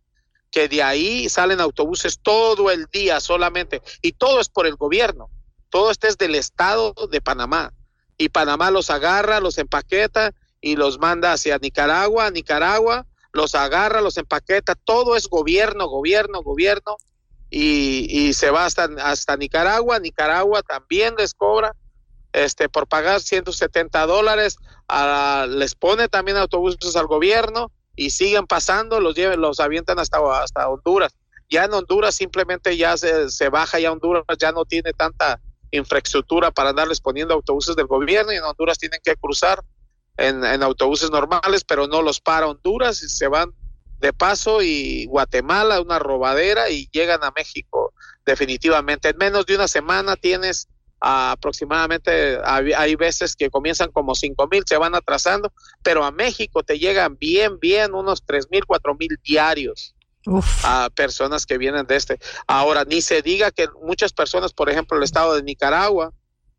que 0.50 0.68
de 0.68 0.82
ahí 0.82 1.28
salen 1.28 1.60
autobuses 1.60 2.18
todo 2.20 2.70
el 2.70 2.86
día 2.86 3.20
solamente, 3.20 3.82
y 4.00 4.12
todo 4.12 4.40
es 4.40 4.48
por 4.48 4.66
el 4.66 4.76
gobierno, 4.76 5.30
todo 5.68 5.90
esto 5.90 6.06
es 6.06 6.16
del 6.16 6.34
Estado 6.34 6.94
de 7.10 7.20
Panamá, 7.20 7.72
y 8.16 8.30
Panamá 8.30 8.70
los 8.70 8.90
agarra, 8.90 9.40
los 9.40 9.58
empaqueta 9.58 10.32
y 10.60 10.76
los 10.76 10.98
manda 10.98 11.32
hacia 11.32 11.58
Nicaragua, 11.58 12.30
Nicaragua, 12.30 13.06
los 13.32 13.54
agarra, 13.54 14.00
los 14.00 14.16
empaqueta, 14.16 14.74
todo 14.74 15.16
es 15.16 15.28
gobierno, 15.28 15.88
gobierno, 15.88 16.42
gobierno, 16.42 16.96
y, 17.50 18.32
se 18.34 18.50
va 18.50 18.66
hasta, 18.66 18.88
hasta 19.02 19.36
Nicaragua, 19.36 19.98
Nicaragua 19.98 20.62
también 20.62 21.14
les 21.16 21.32
cobra 21.32 21.74
este 22.32 22.68
por 22.68 22.86
pagar 22.86 23.20
170 23.20 24.06
dólares, 24.06 24.58
les 25.48 25.74
pone 25.74 26.08
también 26.08 26.36
autobuses 26.36 26.94
al 26.96 27.06
gobierno 27.06 27.70
y 27.96 28.10
siguen 28.10 28.46
pasando, 28.46 29.00
los 29.00 29.14
lleven, 29.14 29.40
los 29.40 29.60
avientan 29.60 29.98
hasta, 29.98 30.18
hasta 30.42 30.68
Honduras. 30.68 31.16
Ya 31.50 31.64
en 31.64 31.72
Honduras 31.72 32.14
simplemente 32.14 32.76
ya 32.76 32.96
se, 32.98 33.30
se 33.30 33.48
baja, 33.48 33.80
ya 33.80 33.92
Honduras 33.92 34.24
ya 34.38 34.52
no 34.52 34.66
tiene 34.66 34.92
tanta 34.92 35.40
infraestructura 35.70 36.50
para 36.50 36.70
andarles 36.70 37.00
poniendo 37.00 37.34
autobuses 37.34 37.74
del 37.76 37.86
gobierno 37.86 38.32
y 38.32 38.36
en 38.36 38.44
Honduras 38.44 38.78
tienen 38.78 39.00
que 39.02 39.16
cruzar 39.16 39.62
en, 40.18 40.62
autobuses 40.62 41.10
normales, 41.10 41.64
pero 41.64 41.86
no 41.86 42.02
los 42.02 42.20
para 42.20 42.48
Honduras 42.48 43.02
y 43.02 43.08
se 43.08 43.28
van 43.28 43.52
de 44.00 44.12
paso 44.12 44.62
y 44.62 45.06
Guatemala, 45.06 45.80
una 45.80 45.98
robadera 45.98 46.70
y 46.70 46.88
llegan 46.92 47.22
a 47.24 47.32
México 47.34 47.94
definitivamente. 48.26 49.08
En 49.08 49.16
menos 49.16 49.46
de 49.46 49.54
una 49.54 49.68
semana 49.68 50.16
tienes 50.16 50.68
aproximadamente, 51.00 52.38
hay 52.44 52.96
veces 52.96 53.36
que 53.36 53.50
comienzan 53.50 53.92
como 53.92 54.16
cinco 54.16 54.48
mil, 54.48 54.64
se 54.66 54.76
van 54.76 54.96
atrasando, 54.96 55.52
pero 55.82 56.04
a 56.04 56.10
México 56.10 56.64
te 56.64 56.78
llegan 56.78 57.16
bien, 57.16 57.60
bien 57.60 57.94
unos 57.94 58.24
tres 58.26 58.48
mil, 58.50 58.66
cuatro 58.66 58.96
mil 58.96 59.18
diarios. 59.22 59.94
a 60.64 60.90
personas 60.94 61.46
que 61.46 61.56
vienen 61.56 61.86
de 61.86 61.96
este. 61.96 62.18
Ahora, 62.46 62.84
ni 62.84 63.00
se 63.00 63.22
diga 63.22 63.50
que 63.50 63.68
muchas 63.82 64.12
personas, 64.12 64.52
por 64.52 64.68
ejemplo, 64.68 64.98
el 64.98 65.04
estado 65.04 65.34
de 65.36 65.42
Nicaragua, 65.42 66.12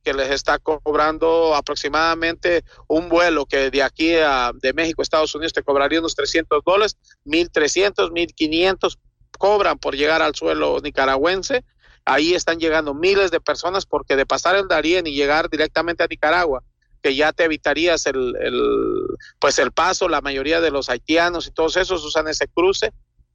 que 0.10 0.14
les 0.16 0.32
está 0.32 0.58
cobrando 0.58 1.54
aproximadamente 1.54 2.64
un 2.88 3.10
vuelo 3.10 3.46
que 3.46 3.70
de 3.70 3.84
aquí 3.84 4.16
a 4.16 4.52
de 4.56 4.74
México 4.74 5.02
a 5.02 5.04
Estados 5.04 5.36
Unidos 5.36 5.54
te 5.54 5.62
cobraría 5.62 6.00
unos 6.00 6.16
300 6.16 6.64
dólares, 6.66 6.98
1300, 7.26 8.12
1500 8.12 8.98
cobran 9.38 9.78
por 9.78 9.96
llegar 9.96 10.24
al 10.24 10.34
suelo 10.34 10.80
nicaragüense. 10.82 11.64
Ahí 12.06 12.34
están 12.34 12.60
llegando 12.60 12.96
miles 12.96 13.30
de 13.30 13.40
personas 13.40 13.86
porque 13.86 14.16
de 14.16 14.26
pasar 14.26 14.56
el 14.56 14.68
Darién 14.68 15.06
y 15.06 15.14
llegar 15.14 15.48
directamente 15.48 16.02
a 16.02 16.08
Nicaragua, 16.08 16.64
que 17.04 17.16
ya 17.16 17.32
te 17.32 17.44
evitarías 17.44 18.08
el, 18.08 18.36
el 18.42 19.04
pues 19.38 19.60
el 19.60 19.72
paso, 19.72 20.10
la 20.10 20.22
mayoría 20.22 20.60
de 20.60 20.72
los 20.72 20.90
haitianos 20.90 21.46
y 21.46 21.52
todos 21.52 21.78
esos 21.78 22.04
usan 22.04 22.28
ese 22.28 22.48
cruce, 22.48 22.94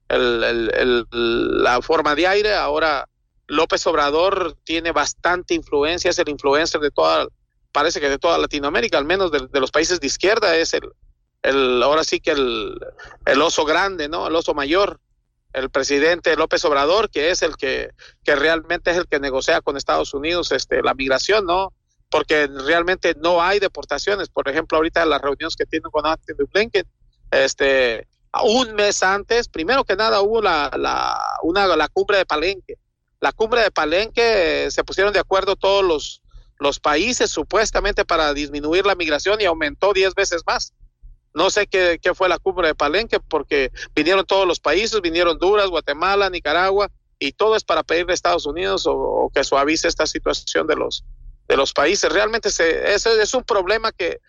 el, 0.09 0.43
el, 0.43 1.05
la 1.63 1.81
forma 1.81 2.15
de 2.15 2.27
aire, 2.27 2.53
ahora 2.53 3.07
López 3.47 3.85
Obrador 3.87 4.57
tiene 4.63 4.91
bastante 4.91 5.53
influencia, 5.53 6.09
es 6.09 6.19
el 6.19 6.29
influencer 6.29 6.81
de 6.81 6.91
toda, 6.91 7.27
parece 7.71 7.99
que 7.99 8.09
de 8.09 8.17
toda 8.17 8.37
Latinoamérica, 8.37 8.97
al 8.97 9.05
menos 9.05 9.31
de, 9.31 9.59
los 9.59 9.71
países 9.71 9.99
de 9.99 10.07
izquierda, 10.07 10.55
es 10.55 10.73
el, 10.73 10.89
el 11.43 11.83
ahora 11.83 12.03
sí 12.03 12.19
que 12.19 12.31
el, 12.31 12.79
el, 13.25 13.41
oso 13.41 13.65
grande, 13.65 14.09
¿no? 14.09 14.27
El 14.27 14.35
oso 14.35 14.53
mayor, 14.53 14.99
el 15.53 15.69
presidente 15.69 16.35
López 16.35 16.65
Obrador, 16.65 17.09
que 17.09 17.29
es 17.29 17.41
el 17.43 17.55
que, 17.55 17.91
que 18.23 18.35
realmente 18.35 18.91
es 18.91 18.97
el 18.97 19.07
que 19.07 19.19
negocia 19.19 19.61
con 19.61 19.77
Estados 19.77 20.13
Unidos 20.13 20.51
este, 20.51 20.81
la 20.81 20.93
migración, 20.93 21.45
¿no? 21.45 21.73
Porque 22.09 22.47
realmente 22.47 23.15
no 23.19 23.41
hay 23.41 23.59
deportaciones. 23.59 24.29
Por 24.29 24.49
ejemplo, 24.49 24.77
ahorita 24.77 25.05
las 25.05 25.21
reuniones 25.21 25.55
que 25.55 25.65
tienen 25.65 25.91
con 25.91 26.05
Anthony 26.05 26.45
Blinken, 26.51 26.85
este, 27.31 28.07
un 28.43 28.73
mes 28.75 29.01
antes, 29.03 29.47
primero 29.47 29.83
que 29.83 29.95
nada 29.95 30.21
hubo 30.21 30.41
la, 30.41 30.71
la, 30.77 31.19
una, 31.43 31.67
la 31.75 31.87
cumbre 31.87 32.17
de 32.17 32.25
Palenque, 32.25 32.77
la 33.25 33.31
cumbre 33.31 33.63
de 33.63 33.71
Palenque 33.71 34.69
se 34.69 34.83
pusieron 34.83 35.11
de 35.11 35.17
acuerdo 35.17 35.55
todos 35.55 35.83
los, 35.83 36.21
los 36.59 36.79
países 36.79 37.31
supuestamente 37.31 38.05
para 38.05 38.35
disminuir 38.35 38.85
la 38.85 38.93
migración 38.93 39.41
y 39.41 39.45
aumentó 39.45 39.93
10 39.93 40.13
veces 40.13 40.43
más. 40.45 40.73
No 41.33 41.49
sé 41.49 41.65
qué, 41.65 41.97
qué, 41.99 42.13
fue 42.13 42.29
la 42.29 42.37
cumbre 42.37 42.67
de 42.67 42.75
Palenque 42.75 43.19
porque 43.19 43.71
vinieron 43.95 44.27
todos 44.27 44.47
los 44.47 44.59
países, 44.59 45.01
vinieron 45.01 45.33
Honduras, 45.33 45.69
Guatemala, 45.69 46.29
Nicaragua 46.29 46.91
y 47.17 47.31
todo 47.31 47.55
es 47.55 47.63
para 47.63 47.81
pedirle 47.81 48.11
a 48.11 48.13
Estados 48.13 48.45
Unidos 48.45 48.83
o, 48.85 49.31
que 49.33 49.43
suavice 49.43 49.87
esta 49.87 50.05
situación 50.05 50.67
de 50.67 50.75
los 50.75 51.03
de 51.47 51.57
los 51.57 51.73
países. 51.73 52.11
Realmente 52.11 52.51
se, 52.51 52.93
ese 52.93 53.19
es 53.19 53.33
un 53.33 53.43
problema 53.43 53.91
que 53.91 54.19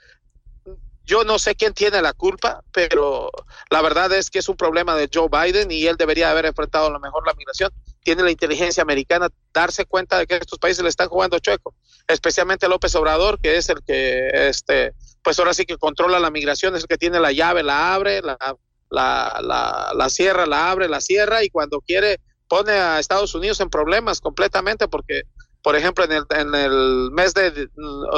yo 1.04 1.22
no 1.24 1.38
sé 1.38 1.54
quién 1.54 1.74
tiene 1.74 2.00
la 2.00 2.14
culpa, 2.14 2.64
pero 2.72 3.30
la 3.68 3.82
verdad 3.82 4.10
es 4.14 4.30
que 4.30 4.38
es 4.38 4.48
un 4.48 4.56
problema 4.56 4.96
de 4.96 5.10
Joe 5.12 5.28
Biden 5.28 5.70
y 5.70 5.86
él 5.86 5.98
debería 5.98 6.30
haber 6.30 6.46
enfrentado 6.46 6.86
a 6.86 6.90
lo 6.90 6.98
mejor 6.98 7.26
la 7.26 7.34
migración. 7.34 7.70
Tiene 8.06 8.22
la 8.22 8.30
inteligencia 8.30 8.84
americana 8.84 9.30
darse 9.52 9.84
cuenta 9.84 10.16
de 10.16 10.28
que 10.28 10.36
estos 10.36 10.60
países 10.60 10.80
le 10.80 10.88
están 10.88 11.08
jugando 11.08 11.40
chueco, 11.40 11.74
especialmente 12.06 12.68
López 12.68 12.94
Obrador, 12.94 13.40
que 13.40 13.56
es 13.56 13.68
el 13.68 13.82
que, 13.84 14.28
este, 14.48 14.92
pues 15.24 15.40
ahora 15.40 15.52
sí 15.52 15.66
que 15.66 15.76
controla 15.76 16.20
la 16.20 16.30
migración, 16.30 16.76
es 16.76 16.82
el 16.82 16.86
que 16.86 16.98
tiene 16.98 17.18
la 17.18 17.32
llave, 17.32 17.64
la 17.64 17.94
abre, 17.94 18.22
la, 18.22 18.38
la, 18.90 19.40
la, 19.42 19.90
la 19.92 20.08
cierra, 20.08 20.46
la 20.46 20.70
abre, 20.70 20.88
la 20.88 21.00
cierra 21.00 21.42
y 21.42 21.50
cuando 21.50 21.80
quiere 21.80 22.20
pone 22.46 22.70
a 22.70 23.00
Estados 23.00 23.34
Unidos 23.34 23.58
en 23.58 23.70
problemas 23.70 24.20
completamente 24.20 24.86
porque, 24.86 25.22
por 25.60 25.74
ejemplo, 25.74 26.04
en 26.04 26.12
el, 26.12 26.24
en 26.30 26.54
el 26.54 27.10
mes 27.10 27.34
de 27.34 27.68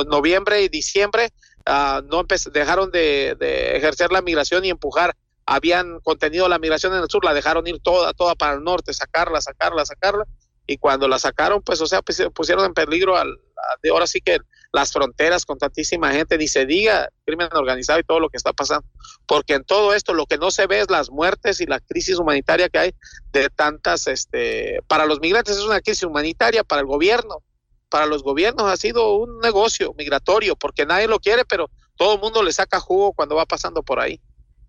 noviembre 0.06 0.64
y 0.64 0.68
diciembre 0.68 1.32
uh, 1.66 2.02
no 2.02 2.26
dejaron 2.52 2.90
de, 2.90 3.36
de, 3.40 3.74
ejercer 3.78 4.12
la 4.12 4.20
migración 4.20 4.66
y 4.66 4.68
empujar. 4.68 5.16
Habían 5.50 6.00
contenido 6.00 6.46
la 6.46 6.58
migración 6.58 6.94
en 6.94 7.02
el 7.02 7.08
sur, 7.08 7.24
la 7.24 7.32
dejaron 7.32 7.66
ir 7.66 7.80
toda, 7.80 8.12
toda 8.12 8.34
para 8.34 8.52
el 8.52 8.62
norte, 8.62 8.92
sacarla, 8.92 9.40
sacarla, 9.40 9.86
sacarla. 9.86 10.24
Y 10.66 10.76
cuando 10.76 11.08
la 11.08 11.18
sacaron, 11.18 11.62
pues, 11.62 11.80
o 11.80 11.86
sea, 11.86 12.02
pues, 12.02 12.22
pusieron 12.34 12.66
en 12.66 12.74
peligro 12.74 13.16
al, 13.16 13.34
de 13.82 13.88
ahora 13.88 14.06
sí 14.06 14.20
que 14.20 14.40
las 14.72 14.92
fronteras 14.92 15.46
con 15.46 15.56
tantísima 15.56 16.12
gente, 16.12 16.36
ni 16.36 16.48
se 16.48 16.66
diga 16.66 17.08
crimen 17.24 17.48
organizado 17.54 17.98
y 17.98 18.02
todo 18.02 18.20
lo 18.20 18.28
que 18.28 18.36
está 18.36 18.52
pasando, 18.52 18.86
porque 19.26 19.54
en 19.54 19.64
todo 19.64 19.94
esto 19.94 20.12
lo 20.12 20.26
que 20.26 20.36
no 20.36 20.50
se 20.50 20.66
ve 20.66 20.80
es 20.80 20.90
las 20.90 21.10
muertes 21.10 21.62
y 21.62 21.66
la 21.66 21.80
crisis 21.80 22.18
humanitaria 22.18 22.68
que 22.68 22.78
hay 22.78 22.94
de 23.32 23.48
tantas, 23.48 24.06
este, 24.06 24.80
para 24.86 25.06
los 25.06 25.20
migrantes 25.20 25.56
es 25.56 25.64
una 25.64 25.80
crisis 25.80 26.02
humanitaria, 26.02 26.62
para 26.62 26.82
el 26.82 26.86
gobierno, 26.86 27.42
para 27.88 28.04
los 28.04 28.22
gobiernos 28.22 28.70
ha 28.70 28.76
sido 28.76 29.14
un 29.14 29.38
negocio 29.40 29.94
migratorio, 29.96 30.56
porque 30.56 30.84
nadie 30.84 31.08
lo 31.08 31.18
quiere, 31.18 31.46
pero 31.46 31.70
todo 31.96 32.14
el 32.14 32.20
mundo 32.20 32.42
le 32.42 32.52
saca 32.52 32.78
jugo 32.78 33.14
cuando 33.14 33.36
va 33.36 33.46
pasando 33.46 33.82
por 33.82 33.98
ahí. 33.98 34.20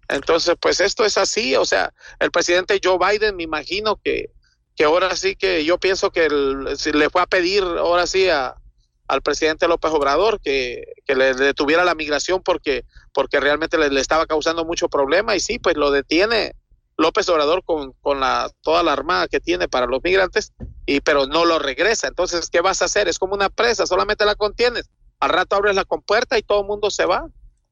Entonces, 0.09 0.55
pues 0.59 0.81
esto 0.81 1.05
es 1.05 1.17
así, 1.17 1.55
o 1.55 1.65
sea, 1.65 1.93
el 2.19 2.31
presidente 2.31 2.81
Joe 2.83 2.97
Biden, 2.97 3.35
me 3.35 3.43
imagino 3.43 3.99
que, 4.03 4.31
que 4.75 4.83
ahora 4.83 5.15
sí 5.15 5.35
que 5.35 5.63
yo 5.63 5.77
pienso 5.77 6.11
que 6.11 6.27
si 6.77 6.91
le 6.91 7.09
fue 7.09 7.21
a 7.21 7.27
pedir 7.27 7.63
ahora 7.63 8.07
sí 8.07 8.27
a, 8.27 8.55
al 9.07 9.21
presidente 9.21 9.67
López 9.67 9.91
Obrador 9.91 10.41
que, 10.41 10.83
que 11.05 11.15
le 11.15 11.35
detuviera 11.35 11.83
la 11.83 11.93
migración 11.93 12.41
porque, 12.41 12.85
porque 13.13 13.39
realmente 13.39 13.77
le, 13.77 13.89
le, 13.89 14.01
estaba 14.01 14.25
causando 14.25 14.65
mucho 14.65 14.89
problema 14.89 15.35
y 15.35 15.39
sí, 15.39 15.59
pues 15.59 15.77
lo 15.77 15.91
detiene 15.91 16.55
López 16.99 17.29
Obrador 17.29 17.63
con, 17.63 17.93
con 18.01 18.19
la, 18.19 18.51
toda 18.61 18.83
la 18.83 18.91
armada 18.91 19.27
que 19.27 19.39
tiene 19.39 19.69
para 19.69 19.85
los 19.85 20.03
migrantes, 20.03 20.51
y, 20.85 20.99
pero 20.99 21.27
no 21.27 21.45
lo 21.45 21.57
regresa. 21.57 22.07
Entonces, 22.09 22.49
¿qué 22.49 22.59
vas 22.59 22.81
a 22.81 22.85
hacer? 22.85 23.07
Es 23.07 23.17
como 23.17 23.35
una 23.35 23.49
presa, 23.49 23.87
solamente 23.87 24.25
la 24.25 24.35
contienes. 24.35 24.89
Al 25.21 25.29
rato 25.29 25.55
abres 25.55 25.75
la 25.75 25.85
compuerta 25.85 26.37
y 26.37 26.43
todo 26.43 26.61
el 26.61 26.67
mundo 26.67 26.91
se 26.91 27.05
va. 27.05 27.25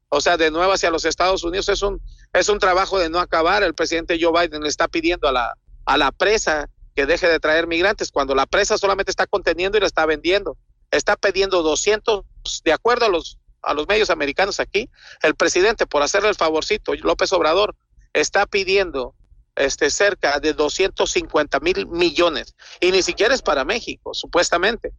O 0.09 0.22
sea, 0.22 0.38
de 0.38 0.49
nuevo 0.49 0.72
hacia 0.72 0.91
los 0.91 1.03
Estados 1.03 1.43
Unidos 1.43 1.68
es 1.68 1.81
un, 1.81 2.01
es 2.34 2.49
un 2.49 2.60
trabajo 2.60 2.99
de 2.99 3.10
no 3.10 3.20
acabar. 3.20 3.64
El 3.64 3.74
presidente 3.74 4.18
Joe 4.22 4.32
Biden 4.32 4.62
le 4.62 4.70
está 4.70 4.88
pidiendo 4.88 5.28
a 5.28 5.32
la, 5.32 5.58
a 5.86 5.98
la 5.98 6.12
presa 6.12 6.70
que 6.95 7.06
deje 7.06 7.28
de 7.28 7.40
traer 7.40 7.68
migrantes 7.68 8.12
cuando 8.12 8.34
la 8.36 8.45
presa 8.45 8.78
solamente 8.78 9.12
está 9.12 9.28
conteniendo 9.28 9.78
y 9.78 9.82
la 9.82 9.88
está 9.88 10.06
vendiendo 10.06 10.58
está 10.91 11.16
pidiendo 11.16 11.62
200, 11.64 12.26
de 12.64 12.74
acuerdo 12.74 13.06
a 13.06 13.10
los, 13.10 13.38
a 13.62 13.74
los 13.74 13.88
medios 13.88 14.10
americanos 14.10 14.60
aquí, 14.60 14.90
el 15.22 15.36
presidente, 15.36 15.86
por 15.86 16.02
hacerle 16.02 16.30
el 16.30 16.36
favorcito, 16.36 16.94
López 16.95 17.32
Obrador, 17.34 17.76
está 18.14 18.45
pidiendo 18.45 19.16
este, 19.56 19.90
cerca 19.90 20.40
de 20.40 20.54
250 20.54 21.60
mil 21.60 21.88
millones, 21.88 22.56
y 22.80 22.91
ni 22.91 23.02
siquiera 23.04 23.34
es 23.34 23.41
para 23.41 23.66
México, 23.66 24.14
supuestamente. 24.14 24.94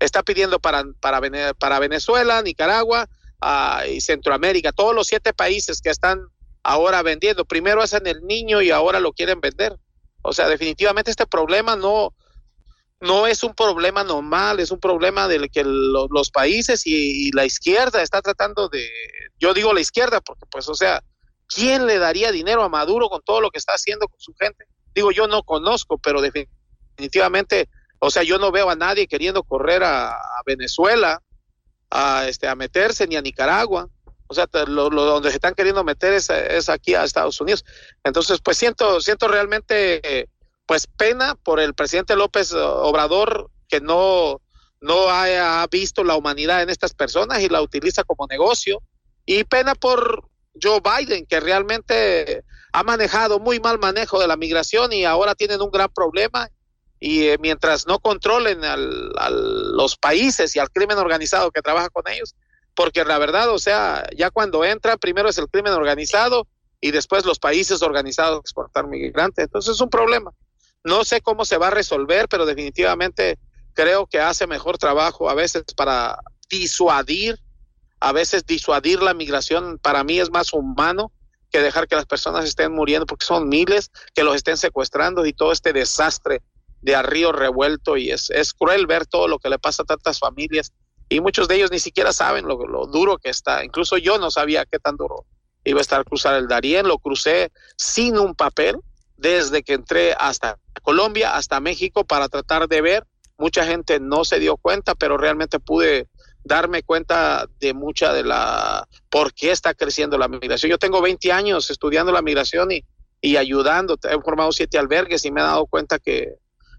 Está 0.00 0.22
pidiendo 0.22 0.58
para, 0.58 0.84
para, 1.00 1.78
Venezuela, 1.78 2.42
Nicaragua 2.42 3.08
uh, 3.40 3.88
y 3.88 4.00
Centroamérica, 4.00 4.72
todos 4.72 4.94
los 4.94 5.06
siete 5.06 5.32
países 5.32 5.80
que 5.80 5.90
están 5.90 6.26
ahora 6.64 7.02
vendiendo. 7.02 7.44
Primero 7.44 7.82
hacen 7.82 8.06
el 8.06 8.22
niño 8.22 8.62
y 8.62 8.70
ahora 8.70 8.98
lo 8.98 9.12
quieren 9.12 9.40
vender. 9.40 9.76
O 10.22 10.32
sea, 10.32 10.48
definitivamente 10.48 11.10
este 11.10 11.26
problema 11.26 11.76
no, 11.76 12.14
no 13.00 13.26
es 13.26 13.44
un 13.44 13.54
problema 13.54 14.02
normal, 14.02 14.58
es 14.58 14.70
un 14.70 14.80
problema 14.80 15.28
del 15.28 15.50
que 15.50 15.62
los 15.62 16.30
países 16.30 16.86
y, 16.86 17.30
la 17.32 17.44
izquierda 17.44 18.02
está 18.02 18.22
tratando 18.22 18.68
de, 18.68 18.88
yo 19.38 19.52
digo 19.52 19.72
la 19.74 19.80
izquierda 19.80 20.20
porque 20.22 20.46
pues, 20.50 20.68
o 20.68 20.74
sea, 20.74 21.04
¿quién 21.46 21.86
le 21.86 21.98
daría 21.98 22.32
dinero 22.32 22.62
a 22.62 22.70
Maduro 22.70 23.10
con 23.10 23.20
todo 23.22 23.42
lo 23.42 23.50
que 23.50 23.58
está 23.58 23.74
haciendo 23.74 24.08
con 24.08 24.18
su 24.18 24.32
gente? 24.40 24.64
Digo, 24.94 25.10
yo 25.12 25.26
no 25.26 25.42
conozco, 25.42 25.98
pero 25.98 26.22
definitivamente, 26.22 27.68
o 27.98 28.10
sea, 28.10 28.22
yo 28.22 28.38
no 28.38 28.50
veo 28.50 28.70
a 28.70 28.76
nadie 28.76 29.06
queriendo 29.06 29.42
correr 29.42 29.82
a, 29.84 30.16
Venezuela, 30.46 31.22
a, 31.90 32.28
este, 32.28 32.48
a 32.48 32.54
meterse, 32.54 33.06
ni 33.06 33.16
a 33.16 33.22
Nicaragua. 33.22 33.88
O 34.26 34.34
sea, 34.34 34.48
lo, 34.66 34.90
donde 34.90 35.30
se 35.30 35.36
están 35.36 35.54
queriendo 35.54 35.84
meter 35.84 36.12
es, 36.12 36.30
es, 36.30 36.68
aquí 36.68 36.94
a 36.94 37.04
Estados 37.04 37.40
Unidos. 37.40 37.64
Entonces, 38.04 38.40
pues 38.42 38.56
siento, 38.56 39.00
siento 39.00 39.28
realmente 39.28 40.28
pues 40.66 40.86
pena 40.86 41.34
por 41.34 41.60
el 41.60 41.74
presidente 41.74 42.16
López 42.16 42.52
Obrador 42.52 43.50
que 43.68 43.80
no, 43.80 44.40
no 44.80 45.10
haya 45.10 45.66
visto 45.68 46.04
la 46.04 46.16
humanidad 46.16 46.62
en 46.62 46.70
estas 46.70 46.94
personas 46.94 47.40
y 47.40 47.48
la 47.48 47.62
utiliza 47.62 48.04
como 48.04 48.26
negocio. 48.26 48.82
Y 49.26 49.44
pena 49.44 49.74
por 49.74 50.28
Joe 50.62 50.80
Biden, 50.80 51.26
que 51.26 51.40
realmente 51.40 52.44
ha 52.72 52.82
manejado 52.82 53.38
muy 53.38 53.60
mal 53.60 53.78
manejo 53.78 54.20
de 54.20 54.28
la 54.28 54.36
migración 54.36 54.92
y 54.92 55.04
ahora 55.04 55.34
tienen 55.34 55.62
un 55.62 55.70
gran 55.70 55.88
problema. 55.88 56.48
Y 57.00 57.28
eh, 57.28 57.38
mientras 57.38 57.86
no 57.86 57.98
controlen 57.98 58.64
al, 58.64 59.12
a 59.18 59.30
los 59.30 59.96
países 59.96 60.54
y 60.54 60.58
al 60.58 60.70
crimen 60.70 60.98
organizado 60.98 61.50
que 61.50 61.62
trabaja 61.62 61.90
con 61.90 62.06
ellos, 62.08 62.34
porque 62.74 63.04
la 63.04 63.18
verdad, 63.18 63.50
o 63.50 63.58
sea, 63.58 64.04
ya 64.16 64.30
cuando 64.30 64.64
entra, 64.64 64.96
primero 64.96 65.28
es 65.28 65.38
el 65.38 65.48
crimen 65.48 65.72
organizado 65.72 66.46
y 66.80 66.90
después 66.90 67.24
los 67.24 67.38
países 67.38 67.82
organizados 67.82 68.40
exportar 68.40 68.86
migrantes. 68.86 69.44
Entonces 69.44 69.74
es 69.74 69.80
un 69.80 69.90
problema. 69.90 70.32
No 70.82 71.04
sé 71.04 71.20
cómo 71.20 71.44
se 71.44 71.56
va 71.56 71.68
a 71.68 71.70
resolver, 71.70 72.28
pero 72.28 72.44
definitivamente 72.44 73.38
creo 73.72 74.06
que 74.06 74.20
hace 74.20 74.46
mejor 74.46 74.78
trabajo 74.78 75.30
a 75.30 75.34
veces 75.34 75.64
para 75.76 76.18
disuadir, 76.50 77.38
a 78.00 78.12
veces 78.12 78.44
disuadir 78.44 79.02
la 79.02 79.14
migración 79.14 79.78
para 79.78 80.04
mí 80.04 80.18
es 80.18 80.30
más 80.30 80.52
humano 80.52 81.12
que 81.50 81.60
dejar 81.60 81.86
que 81.86 81.96
las 81.96 82.06
personas 82.06 82.44
estén 82.44 82.72
muriendo 82.72 83.06
porque 83.06 83.24
son 83.24 83.48
miles 83.48 83.90
que 84.12 84.24
los 84.24 84.34
estén 84.36 84.56
secuestrando 84.56 85.24
y 85.24 85.32
todo 85.32 85.52
este 85.52 85.72
desastre 85.72 86.42
de 86.82 86.94
a 86.94 87.02
revuelto 87.02 87.96
y 87.96 88.10
es, 88.10 88.28
es 88.30 88.52
cruel 88.52 88.86
ver 88.86 89.06
todo 89.06 89.26
lo 89.26 89.38
que 89.38 89.48
le 89.48 89.58
pasa 89.58 89.84
a 89.84 89.86
tantas 89.86 90.18
familias 90.18 90.72
y 91.14 91.20
muchos 91.20 91.46
de 91.46 91.54
ellos 91.54 91.70
ni 91.70 91.78
siquiera 91.78 92.12
saben 92.12 92.48
lo, 92.48 92.56
duro 92.86 93.18
que 93.18 93.28
está. 93.28 93.64
Incluso 93.64 93.96
yo 93.98 94.18
no 94.18 94.32
sabía 94.32 94.66
qué 94.66 94.80
tan 94.80 94.96
duro 94.96 95.26
iba 95.62 95.78
a 95.78 95.80
estar 95.80 96.04
cruzar 96.04 96.34
el 96.34 96.48
Darién, 96.48 96.88
lo 96.88 96.98
crucé 96.98 97.52
sin 97.76 98.18
un 98.18 98.34
papel 98.34 98.80
desde 99.16 99.62
que 99.62 99.74
entré 99.74 100.12
hasta 100.18 100.58
Colombia, 100.82 101.36
hasta 101.36 101.60
México 101.60 102.04
para 102.04 102.28
tratar 102.28 102.66
de 102.66 102.80
ver. 102.80 103.06
Mucha 103.38 103.64
gente 103.64 104.00
no 104.00 104.24
se 104.24 104.40
dio 104.40 104.56
cuenta, 104.56 104.96
pero 104.96 105.16
realmente 105.16 105.60
pude 105.60 106.08
darme 106.42 106.82
cuenta 106.82 107.46
de 107.60 107.74
mucha 107.74 108.12
de 108.12 108.24
la 108.24 108.88
por 109.08 109.32
qué 109.32 109.52
está 109.52 109.72
creciendo 109.72 110.18
la 110.18 110.26
migración. 110.26 110.68
Yo 110.68 110.78
tengo 110.78 111.00
20 111.00 111.30
años 111.30 111.70
estudiando 111.70 112.10
la 112.10 112.22
migración 112.22 112.72
y, 112.72 112.84
y 113.20 113.36
ayudando. 113.36 113.96
He 114.02 114.20
formado 114.20 114.50
siete 114.50 114.78
albergues 114.78 115.24
y 115.24 115.30
me 115.30 115.42
he 115.42 115.44
dado 115.44 115.66
cuenta 115.66 116.00
que 116.00 116.34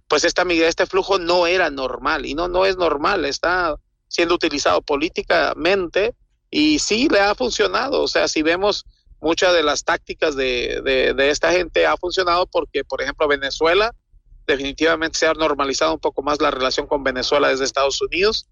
pues 0.10 0.26
esta 0.26 0.44
este 0.44 0.86
flujo 0.86 1.20
no 1.20 1.48
era 1.48 1.70
normal 1.70 2.26
y 2.26 2.36
no 2.36 2.49
no 2.49 2.66
es 2.66 2.76
normal, 2.76 3.24
está 3.24 3.78
siendo 4.07 4.36
utilizado 4.36 4.82
políticamente 4.82 6.15
y 6.49 6.80
sí 6.80 7.07
le 7.10 7.19
ha 7.19 7.36
funcionado. 7.36 8.02
O 8.02 8.07
sea, 8.07 8.27
si 8.27 8.41
vemos 8.41 8.86
muchas 9.19 9.53
de 9.53 9.64
las 9.64 9.84
tácticas 9.84 10.36
de, 10.36 10.82
de, 11.15 11.30
esta 11.30 11.52
gente 11.52 11.86
ha 11.86 11.98
funcionado 11.98 12.45
porque, 12.48 12.84
por 12.84 13.02
ejemplo, 13.02 13.27
Venezuela 13.27 13.94
definitivamente 14.48 15.18
se 15.18 15.27
ha 15.27 15.34
normalizado 15.34 15.94
un 15.94 15.99
poco 15.99 16.22
más 16.22 16.40
la 16.40 16.52
relación 16.52 16.86
con 16.88 17.03
Venezuela 17.03 17.49
desde 17.49 17.65
Estados 17.65 17.99
Unidos 18.02 18.48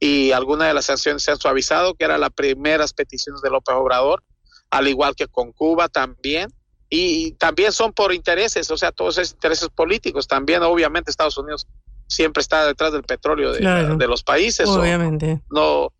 y 0.00 0.32
algunas 0.32 0.68
de 0.68 0.74
las 0.74 0.86
sanciones 0.86 1.22
se 1.22 1.30
han 1.30 1.38
suavizado, 1.38 1.94
que 1.94 2.04
eran 2.04 2.20
las 2.20 2.30
primeras 2.30 2.92
peticiones 2.92 3.40
de 3.40 3.50
López 3.50 3.74
Obrador, 3.74 4.22
al 4.70 4.88
igual 4.88 5.14
que 5.14 5.26
con 5.26 5.52
Cuba 5.52 5.88
también. 5.88 6.52
Y 6.88 7.32
también 7.32 7.72
son 7.72 7.92
por 7.92 8.14
intereses, 8.14 8.70
o 8.70 8.76
sea, 8.76 8.92
todos 8.92 9.18
esos 9.18 9.34
intereses 9.34 9.68
políticos. 9.70 10.28
También, 10.28 10.62
obviamente, 10.62 11.10
Estados 11.10 11.36
Unidos 11.36 11.66
siempre 12.06 12.40
está 12.40 12.66
detrás 12.66 12.92
del 12.92 13.02
petróleo 13.02 13.52
de, 13.52 13.60
de 13.60 14.06
los 14.06 14.22
países. 14.22 14.68
Obviamente. 14.68 15.40
no. 15.50 15.92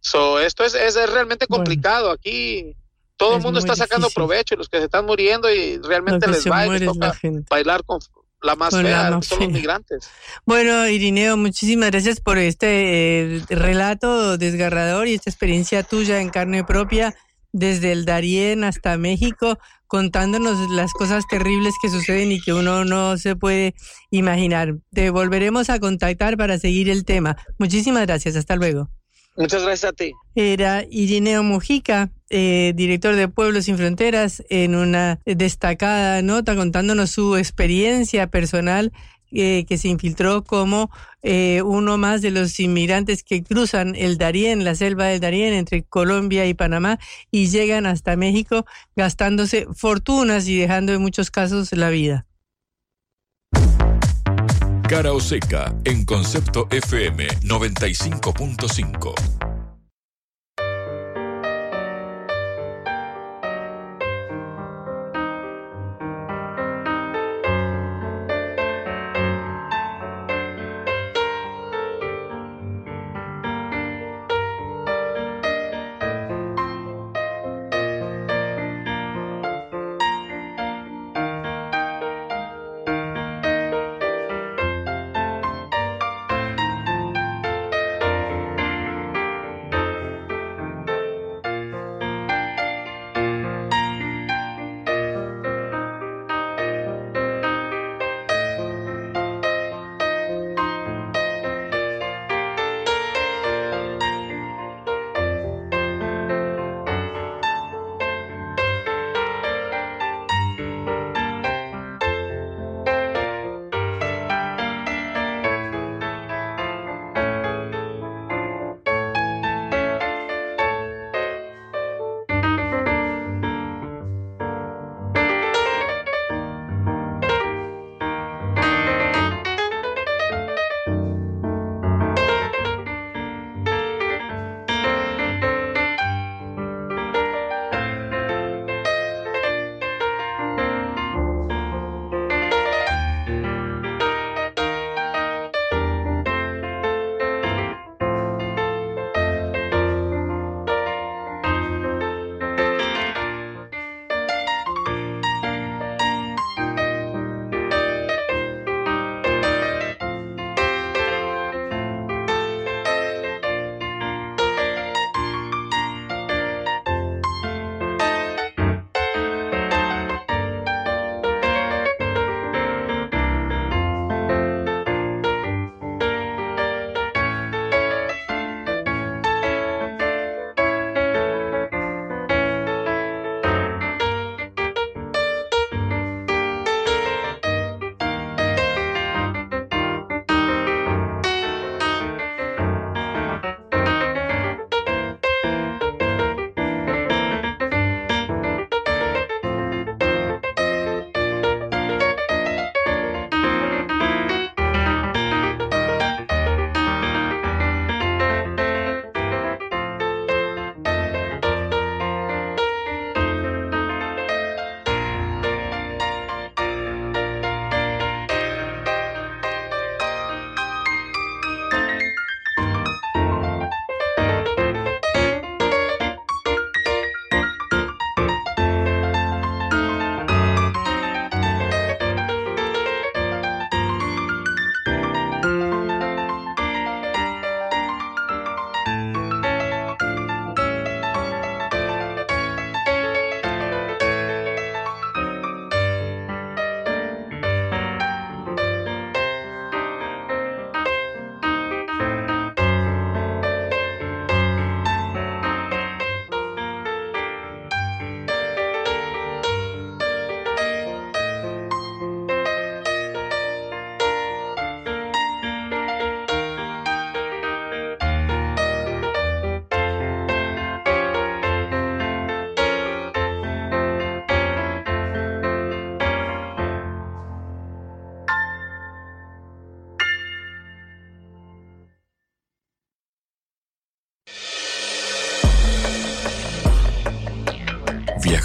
So, 0.00 0.38
esto 0.38 0.62
es, 0.64 0.76
es 0.76 0.94
realmente 1.10 1.48
complicado. 1.48 2.12
Aquí 2.12 2.76
todo 3.16 3.36
el 3.36 3.42
mundo 3.42 3.58
está 3.58 3.74
sacando 3.74 4.08
provecho 4.10 4.54
y 4.54 4.58
los 4.58 4.68
que 4.68 4.78
se 4.78 4.84
están 4.84 5.04
muriendo 5.04 5.52
y 5.52 5.78
realmente 5.78 6.28
les 6.28 6.48
va 6.48 6.66
y 6.66 6.70
les 6.70 6.84
toca 6.84 7.12
bailar 7.50 7.82
con 7.84 7.98
la 8.42 8.54
más 8.54 8.74
fea, 8.74 9.20
son 9.22 9.40
los 9.40 9.48
migrantes. 9.50 10.08
Bueno, 10.44 10.86
Irineo, 10.86 11.36
muchísimas 11.36 11.90
gracias 11.90 12.20
por 12.20 12.38
este 12.38 13.36
eh, 13.36 13.42
relato 13.48 14.38
desgarrador 14.38 15.08
y 15.08 15.14
esta 15.14 15.30
experiencia 15.30 15.82
tuya 15.82 16.20
en 16.20 16.28
carne 16.28 16.62
propia 16.62 17.14
desde 17.56 17.92
el 17.92 18.04
Darién 18.04 18.64
hasta 18.64 18.98
México, 18.98 19.58
contándonos 19.86 20.70
las 20.70 20.92
cosas 20.92 21.26
terribles 21.26 21.74
que 21.80 21.88
suceden 21.88 22.30
y 22.30 22.40
que 22.40 22.52
uno 22.52 22.84
no 22.84 23.16
se 23.16 23.34
puede 23.34 23.74
imaginar. 24.10 24.76
Te 24.92 25.08
volveremos 25.10 25.70
a 25.70 25.78
contactar 25.78 26.36
para 26.36 26.58
seguir 26.58 26.90
el 26.90 27.04
tema. 27.04 27.36
Muchísimas 27.58 28.06
gracias, 28.06 28.36
hasta 28.36 28.56
luego. 28.56 28.90
Muchas 29.36 29.62
gracias 29.62 29.90
a 29.90 29.94
ti. 29.94 30.12
Era 30.34 30.84
Irineo 30.90 31.42
Mujica, 31.42 32.10
eh, 32.28 32.72
director 32.74 33.14
de 33.14 33.28
Pueblos 33.28 33.66
Sin 33.66 33.78
Fronteras, 33.78 34.42
en 34.50 34.74
una 34.74 35.20
destacada 35.24 36.20
nota 36.22 36.56
contándonos 36.56 37.10
su 37.10 37.36
experiencia 37.36 38.26
personal 38.26 38.92
eh, 39.38 39.66
que 39.68 39.76
se 39.76 39.88
infiltró 39.88 40.44
como 40.44 40.90
eh, 41.22 41.60
uno 41.62 41.98
más 41.98 42.22
de 42.22 42.30
los 42.30 42.58
inmigrantes 42.58 43.22
que 43.22 43.42
cruzan 43.42 43.94
el 43.94 44.16
Darién, 44.16 44.64
la 44.64 44.74
selva 44.74 45.06
del 45.06 45.20
Darién 45.20 45.52
entre 45.52 45.82
Colombia 45.82 46.46
y 46.46 46.54
Panamá 46.54 46.98
y 47.30 47.48
llegan 47.48 47.84
hasta 47.84 48.16
México 48.16 48.64
gastándose 48.96 49.66
fortunas 49.74 50.48
y 50.48 50.56
dejando 50.56 50.94
en 50.94 51.02
muchos 51.02 51.30
casos 51.30 51.70
la 51.72 51.90
vida. 51.90 52.24
Cara 54.88 55.12
o 55.12 55.20
Seca 55.20 55.74
en 55.84 56.06
Concepto 56.06 56.66
FM 56.70 57.28
95.5. 57.42 59.45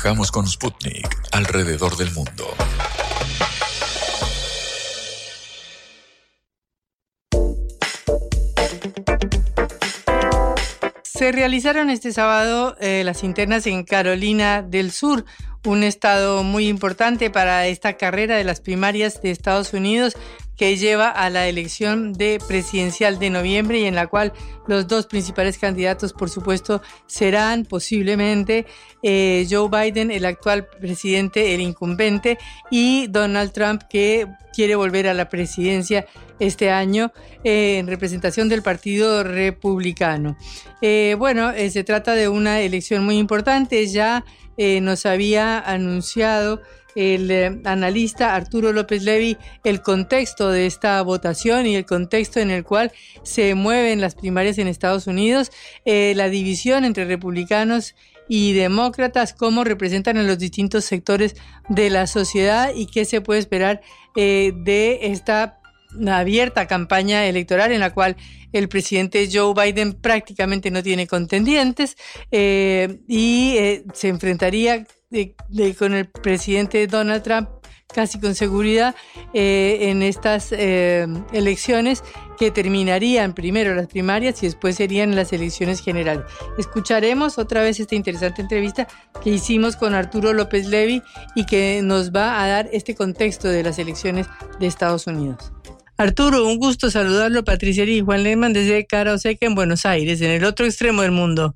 Viajamos 0.04 0.32
con 0.32 0.48
Sputnik 0.48 1.16
alrededor 1.32 1.96
del 1.96 2.12
mundo. 2.12 2.56
Se 11.04 11.32
realizaron 11.32 11.92
este 11.92 12.12
sábado 12.14 12.76
eh, 12.80 13.04
las 13.06 13.24
internas 13.24 13.68
en 13.68 13.84
Carolina 13.84 14.64
del 14.64 14.92
Sur, 14.92 15.24
un 15.66 15.84
estado 15.84 16.42
muy 16.42 16.68
importante 16.68 17.30
para 17.30 17.68
esta 17.68 17.94
carrera 17.94 18.38
de 18.38 18.44
las 18.44 18.60
primarias 18.60 19.22
de 19.22 19.30
Estados 19.30 19.72
Unidos 19.72 20.18
que 20.62 20.78
lleva 20.78 21.10
a 21.10 21.32
la 21.32 21.48
elección 21.48 22.14
de 22.14 22.38
presidencial 22.48 23.18
de 23.18 23.32
noviembre 23.32 23.80
y 23.80 23.86
en 23.86 23.96
la 23.96 24.06
cual 24.06 24.32
los 24.68 24.88
dos 24.88 25.08
principales 25.08 25.58
candidatos, 25.58 26.14
por 26.14 26.30
supuesto, 26.30 26.84
serán 27.08 27.66
posiblemente 27.66 28.68
eh, 29.02 29.48
Joe 29.50 29.70
Biden, 29.70 30.12
el 30.12 30.24
actual 30.24 30.68
presidente, 30.68 31.56
el 31.56 31.62
incumbente, 31.62 32.38
y 32.70 33.08
Donald 33.08 33.54
Trump, 33.54 33.82
que 33.90 34.28
quiere 34.54 34.76
volver 34.76 35.08
a 35.08 35.16
la 35.16 35.30
presidencia 35.30 36.06
este 36.38 36.70
año 36.70 37.12
eh, 37.44 37.80
en 37.80 37.88
representación 37.88 38.48
del 38.48 38.62
Partido 38.62 39.24
Republicano. 39.24 40.38
Eh, 40.84 41.16
bueno, 41.18 41.52
se 41.72 41.84
trata 41.84 42.14
de 42.14 42.30
una 42.30 42.62
elección 42.62 43.04
muy 43.04 43.18
importante, 43.18 43.88
ya 43.88 44.24
nos 44.58 45.08
había 45.08 45.58
anunciado 45.58 46.62
el 46.96 47.32
eh, 47.32 47.60
analista 47.66 48.36
Arturo 48.36 48.74
López 48.74 49.04
Levy 49.04 49.38
el 49.64 49.82
contexto 49.82 50.50
de 50.50 50.66
esta 50.66 51.02
votación 51.02 51.66
y 51.66 51.76
el 51.76 51.86
contexto 51.86 52.40
en 52.40 52.52
el 52.52 52.64
cual 52.64 52.92
se 53.24 53.56
mueven 53.56 54.02
las 54.02 54.16
primarias 54.16 54.58
en 54.58 54.68
Estados 54.68 55.08
Unidos, 55.08 55.52
eh, 55.86 56.14
la 56.16 56.30
división 56.30 56.86
entre 56.86 57.06
republicanos 57.06 57.96
y 58.28 58.54
demócratas, 58.54 59.34
cómo 59.34 59.64
representan 59.64 60.18
en 60.18 60.28
los 60.28 60.40
distintos 60.40 60.86
sectores 60.86 61.36
de 61.70 61.90
la 61.90 62.08
sociedad 62.08 62.72
y 62.74 62.86
qué 62.86 63.06
se 63.06 63.22
puede 63.22 63.40
esperar 63.40 63.82
eh, 64.16 64.54
de 64.56 65.00
esta 65.12 65.61
una 65.98 66.20
abierta 66.20 66.68
campaña 66.68 67.26
electoral 67.26 67.72
en 67.72 67.80
la 67.80 67.94
cual 67.94 68.16
el 68.54 68.70
presidente 68.70 69.30
Joe 69.32 69.54
Biden 69.54 69.94
prácticamente 69.94 70.72
no 70.72 70.84
tiene 70.84 71.08
contendientes 71.08 71.98
eh, 72.32 73.00
y 73.08 73.56
eh, 73.58 73.84
se 73.94 74.10
enfrentaría 74.10 74.86
con 75.78 75.94
el 75.94 76.08
presidente 76.08 76.88
Donald 76.88 77.24
Trump 77.24 77.50
casi 77.94 78.22
con 78.22 78.36
seguridad 78.36 78.96
eh, 79.34 79.90
en 79.90 80.02
estas 80.02 80.54
elecciones 80.54 82.04
que 82.40 82.50
terminarían 82.50 83.34
primero 83.34 83.76
las 83.76 83.88
primarias 83.88 84.42
y 84.42 84.46
después 84.46 84.78
serían 84.78 85.14
las 85.14 85.34
elecciones 85.34 85.82
generales. 85.82 86.24
Escucharemos 86.58 87.38
otra 87.38 87.62
vez 87.62 87.82
esta 87.82 87.96
interesante 87.96 88.42
entrevista 88.42 88.88
que 89.22 89.32
hicimos 89.32 89.76
con 89.76 89.94
Arturo 89.94 90.32
López 90.32 90.68
Levy 90.68 91.04
y 91.36 91.46
que 91.46 91.82
nos 91.84 92.12
va 92.12 92.42
a 92.42 92.48
dar 92.48 92.70
este 92.72 92.96
contexto 92.96 93.50
de 93.50 93.64
las 93.64 93.78
elecciones 93.78 94.28
de 94.60 94.68
Estados 94.68 95.08
Unidos. 95.08 95.52
Arturo, 96.02 96.46
un 96.48 96.58
gusto 96.58 96.90
saludarlo, 96.90 97.44
Patricia 97.44 97.84
y 97.84 98.02
Juan 98.02 98.24
Lehmann 98.24 98.54
desde 98.54 98.86
Cara 98.86 99.14
Oseca 99.14 99.46
en 99.46 99.54
Buenos 99.54 99.86
Aires, 99.86 100.20
en 100.22 100.32
el 100.32 100.44
otro 100.44 100.66
extremo 100.66 101.04
del 101.04 101.12
mundo. 101.12 101.56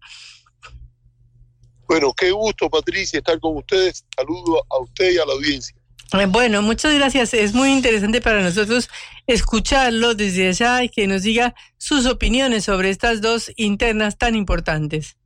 Bueno, 1.87 2.13
qué 2.13 2.31
gusto, 2.31 2.69
Patricia, 2.69 3.17
estar 3.17 3.39
con 3.39 3.57
ustedes. 3.57 4.05
Saludo 4.15 4.63
a 4.69 4.79
usted 4.79 5.11
y 5.11 5.17
a 5.17 5.25
la 5.25 5.33
audiencia. 5.33 5.75
Eh, 6.13 6.25
bueno, 6.27 6.61
muchas 6.61 6.93
gracias. 6.93 7.33
Es 7.33 7.53
muy 7.53 7.71
interesante 7.71 8.21
para 8.21 8.41
nosotros 8.41 8.89
escucharlo 9.27 10.13
desde 10.13 10.49
allá 10.49 10.83
y 10.83 10.89
que 10.89 11.07
nos 11.07 11.23
diga 11.23 11.55
sus 11.77 12.05
opiniones 12.05 12.65
sobre 12.65 12.89
estas 12.91 13.21
dos 13.21 13.51
internas 13.55 14.17
tan 14.17 14.35
importantes. 14.35 15.17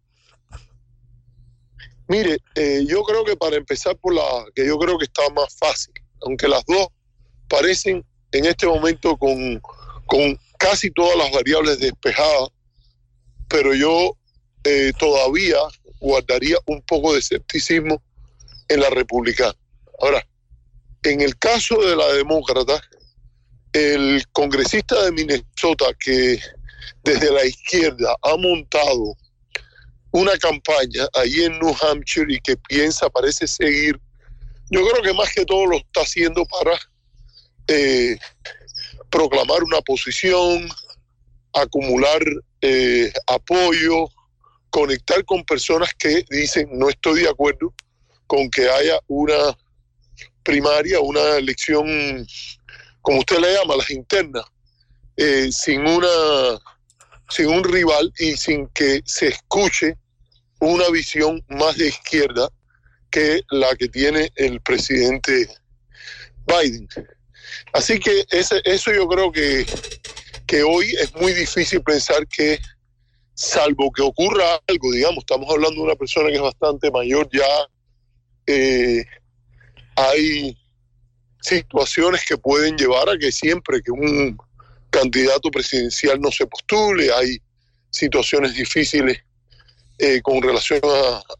Mire, 2.08 2.40
eh, 2.56 2.86
yo 2.88 3.04
creo 3.04 3.24
que 3.24 3.36
para 3.36 3.58
empezar 3.58 3.98
por 3.98 4.16
la 4.16 4.24
que 4.56 4.66
yo 4.66 4.78
creo 4.80 4.98
que 4.98 5.06
está 5.06 5.30
más 5.36 5.56
fácil, 5.58 5.94
aunque 6.22 6.48
las 6.48 6.66
dos 6.66 6.88
parecen 7.48 8.04
en 8.32 8.46
este 8.46 8.68
momento 8.68 9.18
con, 9.18 9.62
casi 10.58 10.92
todas 10.92 11.18
las 11.18 11.32
variables 11.32 11.80
despejadas, 11.80 12.50
pero 13.48 13.74
yo 13.74 14.16
eh, 14.64 14.92
todavía 14.98 15.58
guardaría 16.00 16.58
un 16.66 16.82
poco 16.82 17.14
de 17.14 17.20
escepticismo 17.20 18.02
en 18.68 18.82
la 18.82 18.90
republicana. 18.90 19.56
Ahora, 20.00 20.26
en 21.04 21.22
el 21.22 21.38
caso 21.38 21.78
de 21.82 21.96
la 21.96 22.14
demócrata, 22.14 22.82
el 23.74 24.24
congresista 24.32 25.06
de 25.06 25.12
Minnesota 25.12 25.86
que 26.00 26.40
desde 27.04 27.32
la 27.32 27.46
izquierda 27.46 28.16
ha 28.22 28.36
montado 28.36 29.16
una 30.12 30.36
campaña 30.38 31.08
ahí 31.14 31.44
en 31.44 31.60
New 31.60 31.76
Hampshire 31.82 32.34
y 32.34 32.40
que 32.40 32.58
piensa, 32.58 33.10
parece 33.10 33.48
seguir, 33.48 34.00
yo 34.72 34.86
creo 34.88 35.04
que 35.04 35.14
más 35.14 35.32
que 35.34 35.46
todo 35.46 35.66
lo 35.68 35.78
está 35.78 36.02
haciendo 36.02 36.46
para 36.46 36.80
eh, 37.70 38.18
proclamar 39.10 39.64
una 39.64 39.80
posición, 39.82 40.68
acumular 41.54 42.22
eh, 42.62 43.12
apoyo, 43.28 44.10
conectar 44.70 45.24
con 45.26 45.44
personas 45.46 45.94
que 45.94 46.26
dicen 46.30 46.68
no 46.74 46.90
estoy 46.90 47.22
de 47.22 47.30
acuerdo 47.30 47.74
con 48.28 48.50
que 48.50 48.70
haya 48.70 49.00
una 49.08 49.58
primaria, 50.44 51.00
una 51.00 51.38
elección, 51.38 52.26
como 53.02 53.20
usted 53.20 53.40
le 53.40 53.54
llama, 53.54 53.78
las 53.78 53.90
internas, 53.92 54.46
eh, 55.16 55.50
sin 55.52 55.86
una 55.88 56.60
sin 57.30 57.48
un 57.48 57.64
rival 57.64 58.12
y 58.18 58.36
sin 58.36 58.68
que 58.70 59.02
se 59.06 59.28
escuche 59.28 59.96
una 60.60 60.90
visión 60.90 61.44
más 61.50 61.78
de 61.78 61.90
izquierda 61.90 62.50
que 63.12 63.42
la 63.52 63.76
que 63.76 63.88
tiene 63.88 64.32
el 64.36 64.60
presidente 64.62 65.48
Biden. 66.48 66.88
Así 67.74 68.00
que 68.00 68.26
ese, 68.32 68.62
eso 68.64 68.92
yo 68.92 69.08
creo 69.08 69.32
que, 69.32 69.66
que 70.48 70.64
hoy 70.64 70.94
es 71.00 71.14
muy 71.16 71.34
difícil 71.34 71.82
pensar 71.82 72.28
que, 72.28 72.60
salvo 73.34 73.92
que 73.92 74.02
ocurra 74.02 74.60
algo, 74.68 74.92
digamos, 74.92 75.20
estamos 75.20 75.50
hablando 75.50 75.76
de 75.76 75.88
una 75.88 75.96
persona 75.96 76.30
que 76.30 76.36
es 76.36 76.42
bastante 76.42 76.92
mayor 76.92 77.30
ya, 77.32 77.48
eh, 78.48 79.06
hay 79.96 80.58
situaciones 81.42 82.26
que 82.26 82.38
pueden 82.38 82.76
llevar 82.78 83.10
a 83.10 83.18
que 83.18 83.32
siempre 83.32 83.82
que 83.82 83.92
un 83.92 84.38
candidato 84.90 85.50
presidencial 85.52 86.20
no 86.20 86.32
se 86.32 86.48
postule, 86.48 87.14
hay 87.14 87.38
situaciones 87.92 88.56
difíciles 88.56 89.20
eh, 90.00 90.22
con 90.22 90.42
relación 90.42 90.82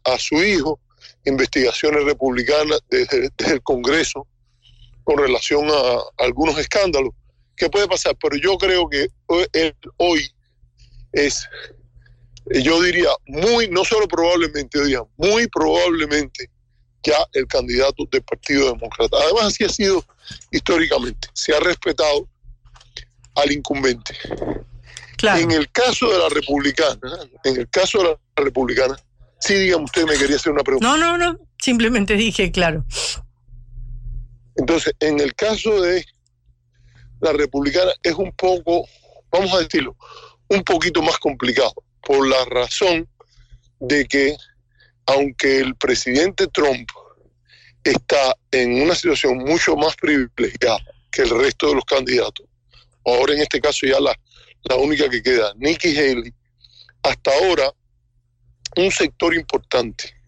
a, 0.04 0.18
su 0.18 0.42
hijo, 0.42 0.80
investigaciones 1.24 2.04
republicanas 2.04 2.80
desde 2.88 3.30
el 3.46 3.62
Congreso 3.62 4.26
con 5.04 5.18
relación 5.18 5.68
a, 5.70 6.24
algunos 6.24 6.58
escándalos 6.58 7.10
que 7.56 7.68
puede 7.68 7.88
pasar, 7.88 8.16
pero 8.20 8.36
yo 8.36 8.56
creo 8.56 8.88
que 8.88 9.08
hoy 9.96 10.30
es, 11.12 11.46
yo 12.46 12.82
diría, 12.82 13.10
muy, 13.26 13.68
no 13.68 13.84
solo 13.84 14.08
probablemente, 14.08 14.78
yo 14.78 14.84
diría, 14.84 15.02
muy 15.16 15.46
probablemente 15.48 16.48
ya 17.02 17.16
el 17.32 17.46
candidato 17.46 18.04
del 18.10 18.22
Partido 18.22 18.72
Demócrata. 18.72 19.16
Además, 19.24 19.46
así 19.46 19.64
ha 19.64 19.68
sido 19.68 20.04
históricamente, 20.50 21.28
se 21.34 21.54
ha 21.54 21.60
respetado 21.60 22.28
al 23.34 23.52
incumbente. 23.52 24.16
En 25.22 25.50
el 25.50 25.70
caso 25.70 26.10
de 26.10 26.18
la 26.18 26.28
republicana, 26.30 26.98
en 27.44 27.56
el 27.56 27.68
caso 27.68 27.98
de 27.98 28.04
la 28.04 28.18
republicana, 28.36 28.96
sí, 29.38 29.54
dígame 29.54 29.84
usted, 29.84 30.06
me 30.06 30.16
quería 30.16 30.36
hacer 30.36 30.52
una 30.52 30.62
pregunta. 30.62 30.86
No, 30.86 30.96
no, 30.96 31.18
no, 31.18 31.38
simplemente 31.58 32.14
dije, 32.14 32.50
claro. 32.50 32.84
Entonces, 34.60 34.92
en 35.00 35.18
el 35.20 35.34
caso 35.34 35.80
de 35.80 36.04
la 37.20 37.32
republicana 37.32 37.92
es 38.02 38.12
un 38.12 38.30
poco, 38.32 38.86
vamos 39.30 39.54
a 39.54 39.60
decirlo, 39.60 39.96
un 40.48 40.62
poquito 40.64 41.00
más 41.00 41.16
complicado, 41.16 41.72
por 42.02 42.28
la 42.28 42.44
razón 42.44 43.08
de 43.78 44.04
que 44.04 44.36
aunque 45.06 45.60
el 45.60 45.74
presidente 45.76 46.46
Trump 46.48 46.86
está 47.82 48.36
en 48.50 48.82
una 48.82 48.94
situación 48.94 49.38
mucho 49.38 49.76
más 49.76 49.96
privilegiada 49.96 50.78
que 51.10 51.22
el 51.22 51.30
resto 51.30 51.68
de 51.68 51.76
los 51.76 51.84
candidatos, 51.86 52.46
ahora 53.06 53.32
en 53.32 53.40
este 53.40 53.62
caso 53.62 53.86
ya 53.86 53.98
la, 53.98 54.14
única 54.76 55.08
que 55.08 55.22
queda, 55.22 55.54
Nikki 55.56 55.96
Haley, 55.96 56.34
hasta 57.02 57.30
ahora 57.32 57.72
un 58.76 58.90
sector 58.90 59.34
importante 59.34 60.19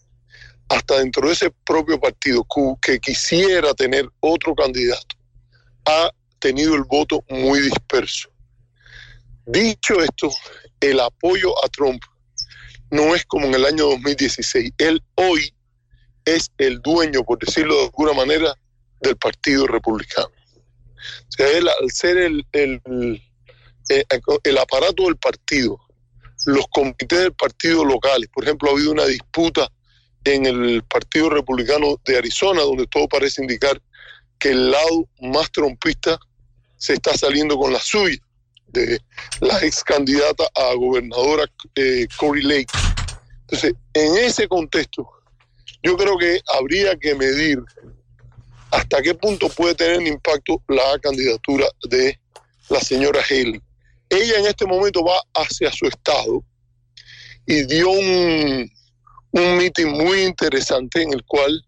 hasta 0.73 1.01
dentro 1.01 1.27
de 1.27 1.35
ese 1.35 1.51
propio 1.65 2.01
partido 2.01 2.47
que 2.81 2.99
quisiera 2.99 3.75
tener 3.75 4.09
otro 4.21 4.55
candidato, 4.55 5.17
ha 5.85 6.11
tenido 6.39 6.75
el 6.75 6.85
voto 6.85 7.23
muy 7.29 7.61
disperso. 7.61 8.31
Dicho 9.45 10.01
esto, 10.03 10.31
el 10.81 10.99
apoyo 11.01 11.53
a 11.63 11.69
Trump 11.69 12.03
no 12.91 13.15
es 13.15 13.25
como 13.27 13.47
en 13.47 13.55
el 13.55 13.67
año 13.67 13.87
2016. 13.87 14.73
Él 14.79 15.03
hoy 15.17 15.53
es 16.25 16.51
el 16.57 16.81
dueño, 16.81 17.23
por 17.23 17.39
decirlo 17.39 17.77
de 17.77 17.85
alguna 17.85 18.15
manera, 18.15 18.55
del 19.01 19.17
Partido 19.17 19.67
Republicano. 19.67 20.29
O 20.29 21.33
sea, 21.37 21.49
él 21.49 21.69
al 21.69 21.91
ser 21.91 22.17
el, 22.17 22.47
el, 22.53 22.81
eh, 23.91 24.05
el 24.45 24.59
aparato 24.59 25.05
del 25.05 25.17
partido, 25.17 25.79
los 26.47 26.67
comités 26.69 27.19
del 27.19 27.35
partido 27.35 27.85
locales, 27.85 28.29
por 28.33 28.45
ejemplo, 28.45 28.71
ha 28.71 28.73
habido 28.73 28.93
una 28.93 29.07
disputa 29.07 29.71
en 30.25 30.47
el 30.47 30.83
Partido 30.85 31.31
Republicano 31.31 32.01
de 32.05 32.19
Arizona, 32.19 32.63
donde 32.63 32.87
todo 32.87 33.09
parece 33.09 33.43
indicar 33.43 33.81
que 34.39 34.51
el 34.51 34.71
lado 34.71 35.09
más 35.21 35.51
trompista 35.51 36.19
se 36.77 36.95
está 36.95 37.17
saliendo 37.17 37.57
con 37.57 37.73
la 37.73 37.79
suya, 37.81 38.19
de 38.69 39.01
la 39.41 39.59
ex 39.65 39.85
candidata 39.85 40.45
a 40.55 40.75
gobernadora 40.75 41.45
eh, 41.75 42.07
Cory 42.17 42.43
Lake. 42.43 42.73
Entonces, 43.43 43.75
en 43.93 44.17
ese 44.17 44.49
contexto, 44.49 45.09
yo 45.83 45.97
creo 45.97 46.17
que 46.17 46.41
habría 46.55 46.97
que 46.97 47.15
medir 47.15 47.59
hasta 48.71 49.03
qué 49.03 49.15
punto 49.15 49.49
puede 49.51 49.75
tener 49.75 50.03
impacto 50.03 50.63
la 50.69 50.99
candidatura 51.01 51.67
de 51.89 52.19
la 52.71 52.81
señora 52.81 53.21
Haley. 53.29 53.61
Ella 54.09 54.39
en 54.39 54.47
este 54.47 54.67
momento 54.67 55.05
va 55.05 55.21
hacia 55.35 55.71
su 55.71 55.87
estado 55.87 56.43
y 57.47 57.65
dio 57.65 57.91
un, 57.91 58.71
un 59.33 59.57
meeting 59.57 59.87
muy 59.87 60.23
interesante 60.23 61.03
en 61.03 61.13
el 61.13 61.25
cual 61.25 61.65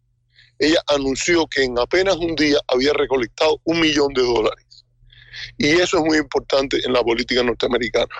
ella 0.58 0.80
anunció 0.86 1.46
que 1.46 1.64
en 1.64 1.78
apenas 1.78 2.16
un 2.16 2.34
día 2.36 2.58
había 2.68 2.92
recolectado 2.92 3.60
un 3.64 3.80
millón 3.80 4.12
de 4.12 4.22
dólares. 4.22 4.84
Y 5.58 5.68
eso 5.68 5.98
es 5.98 6.04
muy 6.04 6.18
importante 6.18 6.78
en 6.84 6.92
la 6.92 7.02
política 7.02 7.42
norteamericana. 7.42 8.14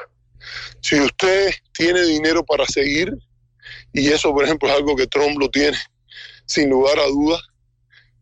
Si 0.81 0.99
usted 0.99 1.53
tiene 1.73 2.03
dinero 2.03 2.45
para 2.45 2.67
seguir, 2.67 3.13
y 3.93 4.09
eso 4.09 4.33
por 4.33 4.45
ejemplo 4.45 4.69
es 4.69 4.75
algo 4.75 4.97
que 4.97 5.07
Trump 5.07 5.39
lo 5.39 5.49
tiene 5.49 5.79
sin 6.47 6.71
lugar 6.71 6.99
a 6.99 7.07
dudas, 7.07 7.41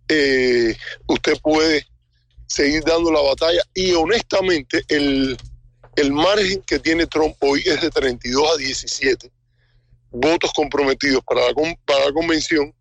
eh, 0.09 0.77
usted 1.07 1.39
puede 1.41 1.87
seguir 2.47 2.85
dando 2.85 3.11
la 3.11 3.23
batalla 3.23 3.63
y 3.75 3.93
honestamente 3.93 4.85
el, 4.89 5.37
el 5.97 6.13
margen 6.13 6.63
que 6.63 6.79
tiene 6.79 7.07
Trump 7.07 7.35
hoy 7.41 7.63
es 7.65 7.81
de 7.81 7.91
32 7.91 8.51
a 8.51 8.57
17 8.59 9.31
votos 10.13 10.53
comprometidos 10.55 11.23
para 11.25 11.47
la, 11.47 11.77
para 11.85 12.07
la 12.07 12.13
convención 12.13 12.75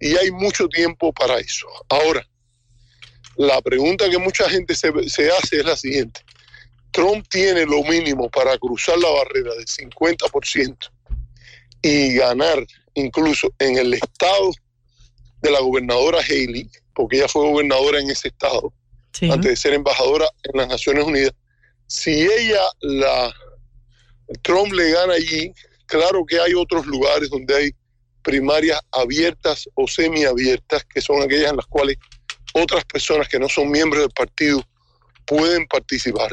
y 0.00 0.16
hay 0.16 0.30
mucho 0.30 0.66
tiempo 0.68 1.12
para 1.12 1.38
eso. 1.38 1.66
Ahora, 1.88 2.26
La 3.36 3.60
pregunta 3.62 4.10
que 4.10 4.18
mucha 4.18 4.50
gente 4.50 4.74
se, 4.74 4.90
se 5.08 5.30
hace 5.30 5.60
es 5.60 5.64
la 5.64 5.76
siguiente. 5.76 6.20
Trump 6.90 7.26
tiene 7.28 7.64
lo 7.64 7.82
mínimo 7.84 8.28
para 8.28 8.58
cruzar 8.58 8.98
la 8.98 9.08
barrera 9.08 9.54
del 9.54 9.66
50% 9.66 10.76
y 11.82 12.14
ganar 12.14 12.66
incluso 12.94 13.48
en 13.58 13.78
el 13.78 13.94
estado 13.94 14.50
de 15.42 15.50
la 15.50 15.60
gobernadora 15.60 16.18
Haley, 16.18 16.68
porque 16.94 17.18
ella 17.18 17.28
fue 17.28 17.48
gobernadora 17.48 18.00
en 18.00 18.10
ese 18.10 18.28
estado, 18.28 18.72
antes 19.22 19.50
de 19.50 19.56
ser 19.56 19.74
embajadora 19.74 20.26
en 20.42 20.58
las 20.58 20.68
Naciones 20.68 21.04
Unidas. 21.04 21.32
Si 21.86 22.10
ella, 22.10 22.60
la 22.80 23.32
Trump 24.42 24.72
le 24.72 24.90
gana 24.90 25.14
allí, 25.14 25.52
claro 25.90 26.24
que 26.24 26.40
hay 26.40 26.54
otros 26.54 26.86
lugares 26.86 27.28
donde 27.30 27.54
hay 27.54 27.70
primarias 28.22 28.80
abiertas 28.92 29.68
o 29.74 29.88
semiabiertas, 29.88 30.84
que 30.84 31.00
son 31.00 31.22
aquellas 31.22 31.50
en 31.50 31.56
las 31.56 31.66
cuales 31.66 31.96
otras 32.54 32.84
personas 32.84 33.28
que 33.28 33.40
no 33.40 33.48
son 33.48 33.70
miembros 33.70 34.02
del 34.02 34.10
partido 34.10 34.62
pueden 35.26 35.66
participar. 35.66 36.30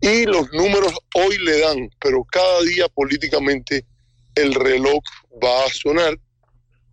Y 0.00 0.26
los 0.26 0.52
números 0.52 0.92
hoy 1.14 1.38
le 1.38 1.60
dan, 1.60 1.88
pero 2.00 2.24
cada 2.24 2.62
día 2.62 2.88
políticamente 2.88 3.86
el 4.34 4.54
reloj 4.54 5.02
va 5.42 5.64
a 5.64 5.70
sonar 5.70 6.18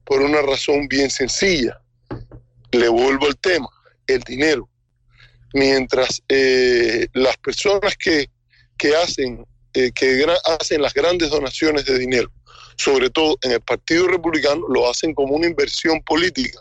por 0.06 0.22
una 0.22 0.42
razón 0.42 0.88
bien 0.88 1.10
sencilla. 1.10 1.82
Le 2.72 2.88
vuelvo 2.90 3.26
al 3.26 3.38
tema, 3.38 3.68
el 4.08 4.22
dinero. 4.22 4.70
Mientras 5.54 6.22
eh, 6.30 7.08
las 7.14 7.38
personas 7.38 7.96
que, 7.98 8.30
que 8.78 8.96
hacen 8.96 9.46
eh, 9.74 9.92
que 9.94 10.26
hacen 10.60 10.82
las 10.82 10.94
grandes 10.94 11.30
donaciones 11.30 11.86
de 11.86 11.98
dinero, 11.98 12.32
sobre 12.78 13.10
todo 13.10 13.38
en 13.42 13.52
el 13.52 13.62
Partido 13.62 14.08
Republicano, 14.08 14.68
lo 14.68 14.90
hacen 14.90 15.14
como 15.14 15.36
una 15.36 15.48
inversión 15.48 16.02
política. 16.04 16.60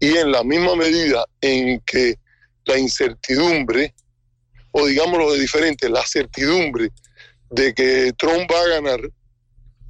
Y 0.00 0.16
en 0.16 0.32
la 0.32 0.42
misma 0.42 0.76
medida 0.76 1.24
en 1.40 1.80
que 1.80 2.18
la 2.64 2.78
incertidumbre, 2.78 3.94
o 4.72 4.86
digámoslo 4.86 5.32
de 5.32 5.40
diferente, 5.40 5.88
la 5.88 6.04
certidumbre 6.04 6.90
de 7.50 7.72
que 7.72 8.12
Trump 8.18 8.50
va 8.52 8.60
a 8.60 8.68
ganar, 8.80 9.00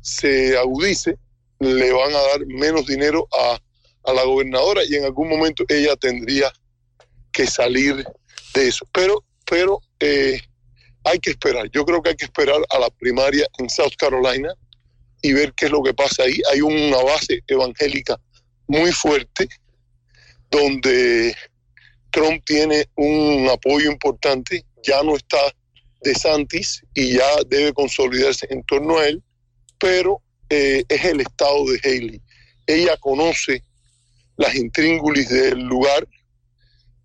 se 0.00 0.56
agudice, 0.58 1.16
le 1.60 1.92
van 1.92 2.14
a 2.14 2.20
dar 2.20 2.46
menos 2.46 2.86
dinero 2.86 3.26
a, 3.32 3.58
a 4.04 4.12
la 4.12 4.24
gobernadora 4.24 4.82
y 4.86 4.96
en 4.96 5.04
algún 5.04 5.28
momento 5.28 5.64
ella 5.68 5.96
tendría 5.96 6.52
que 7.32 7.46
salir 7.46 8.04
de 8.54 8.68
eso. 8.68 8.86
Pero, 8.92 9.24
pero 9.44 9.80
eh, 10.00 10.40
hay 11.04 11.18
que 11.18 11.30
esperar. 11.30 11.70
Yo 11.70 11.84
creo 11.84 12.02
que 12.02 12.10
hay 12.10 12.16
que 12.16 12.24
esperar 12.24 12.60
a 12.70 12.78
la 12.78 12.90
primaria 12.90 13.46
en 13.58 13.68
South 13.68 13.94
Carolina 13.98 14.52
y 15.22 15.32
ver 15.32 15.52
qué 15.54 15.66
es 15.66 15.72
lo 15.72 15.82
que 15.82 15.94
pasa 15.94 16.24
ahí. 16.24 16.40
Hay 16.52 16.60
una 16.60 17.02
base 17.02 17.42
evangélica 17.46 18.18
muy 18.66 18.92
fuerte 18.92 19.48
donde 20.50 21.34
Trump 22.10 22.42
tiene 22.44 22.86
un 22.96 23.48
apoyo 23.50 23.90
importante. 23.90 24.64
Ya 24.82 25.02
no 25.02 25.16
está 25.16 25.38
de 26.02 26.14
Santis 26.14 26.82
y 26.94 27.14
ya 27.14 27.26
debe 27.48 27.72
consolidarse 27.72 28.46
en 28.50 28.62
torno 28.64 28.98
a 28.98 29.06
él 29.06 29.22
pero 29.84 30.22
eh, 30.48 30.82
es 30.88 31.04
el 31.04 31.20
estado 31.20 31.66
de 31.66 31.78
Haley. 31.84 32.22
Ella 32.66 32.96
conoce 32.96 33.62
las 34.36 34.54
intríngulis 34.54 35.28
del 35.28 35.60
lugar 35.60 36.08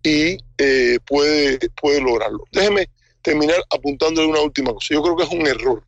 y 0.02 0.38
eh, 0.56 0.98
puede, 1.06 1.58
puede 1.80 2.00
lograrlo. 2.00 2.42
Déjeme 2.52 2.88
terminar 3.22 3.62
apuntándole 3.70 4.28
una 4.28 4.40
última 4.40 4.72
cosa. 4.72 4.94
Yo 4.94 5.02
creo 5.02 5.16
que 5.16 5.24
es 5.24 5.30
un 5.30 5.46
error 5.46 5.84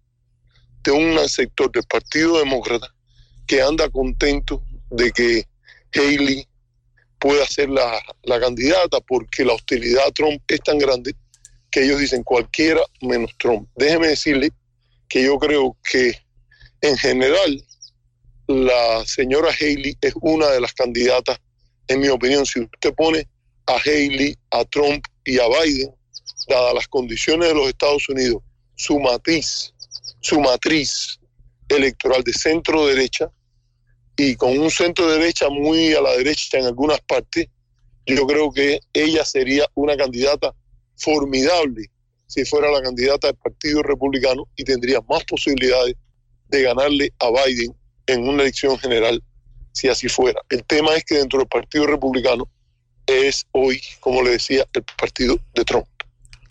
de 0.83 0.91
un 0.91 1.29
sector 1.29 1.71
del 1.73 1.85
Partido 1.85 2.39
Demócrata 2.39 2.93
que 3.47 3.63
anda 3.63 3.89
contento 3.89 4.63
de 4.91 5.11
que 5.13 5.47
Haley 5.95 6.47
pueda 7.19 7.47
ser 7.47 7.71
la, 7.71 8.01
la 8.25 8.41
candidata 8.41 9.01
porque 9.01 9.45
la 9.45 9.55
hostilidad 9.55 10.07
a 10.07 10.11
Trump 10.11 10.43
es 10.49 10.61
tan 10.61 10.79
grande 10.79 11.15
que 11.71 11.85
ellos 11.85 12.01
dicen 12.01 12.23
cualquiera 12.23 12.81
menos 13.01 13.31
Trump. 13.39 13.69
Déjeme 13.77 14.09
decirle 14.09 14.51
que 15.09 15.25
yo 15.25 15.39
creo 15.39 15.77
que 15.91 16.15
en 16.83 16.97
general, 16.99 17.65
la 18.49 19.05
señora 19.07 19.51
Haley 19.51 19.97
es 20.01 20.15
una 20.21 20.49
de 20.49 20.61
las 20.61 20.73
candidatas, 20.75 21.39
en 21.87 22.01
mi 22.01 22.09
opinión, 22.09 22.45
si 22.45 22.61
usted 22.61 22.93
pone 22.95 23.29
a 23.67 23.77
Haley, 23.77 24.37
a 24.51 24.65
Trump 24.65 25.05
y 25.25 25.39
a 25.39 25.45
Biden, 25.47 25.95
dadas 26.49 26.75
las 26.75 26.89
condiciones 26.89 27.49
de 27.49 27.55
los 27.55 27.69
Estados 27.69 28.09
Unidos, 28.09 28.43
su 28.75 28.99
matriz, 28.99 29.73
su 30.21 30.41
matriz 30.41 31.19
electoral 31.69 32.23
de 32.23 32.33
centro 32.33 32.87
derecha 32.87 33.31
y 34.17 34.37
con 34.37 34.59
un 34.59 34.71
centro 34.71 35.11
derecha 35.11 35.49
muy 35.49 35.95
a 35.95 36.01
la 36.01 36.13
derecha 36.13 36.59
en 36.59 36.67
algunas 36.67 37.01
partes, 37.01 37.47
yo 38.07 38.27
creo 38.27 38.53
que 38.53 38.81
ella 38.93 39.25
sería 39.25 39.67
una 39.75 39.97
candidata 39.97 40.55
formidable 40.97 41.91
si 42.27 42.45
fuera 42.45 42.71
la 42.71 42.81
candidata 42.81 43.27
del 43.27 43.37
Partido 43.37 43.83
Republicano 43.83 44.49
y 44.57 44.65
tendría 44.65 45.01
más 45.09 45.23
posibilidades 45.25 45.95
de 46.49 46.63
ganarle 46.63 47.13
a 47.19 47.31
Biden 47.31 47.75
en 48.07 48.27
una 48.27 48.43
elección 48.43 48.79
general, 48.79 49.23
si 49.73 49.89
así 49.89 50.09
fuera. 50.09 50.41
El 50.49 50.65
tema 50.65 50.95
es 50.95 51.05
que 51.05 51.17
dentro 51.17 51.41
del 51.41 51.49
Partido 51.49 51.87
Republicano 51.87 52.49
es 53.07 53.45
hoy, 53.53 53.83
como 54.01 54.23
le 54.23 54.31
decía, 54.31 54.67
el 54.73 54.83
partido 54.99 55.39
de 55.55 55.65
Trump. 55.65 55.87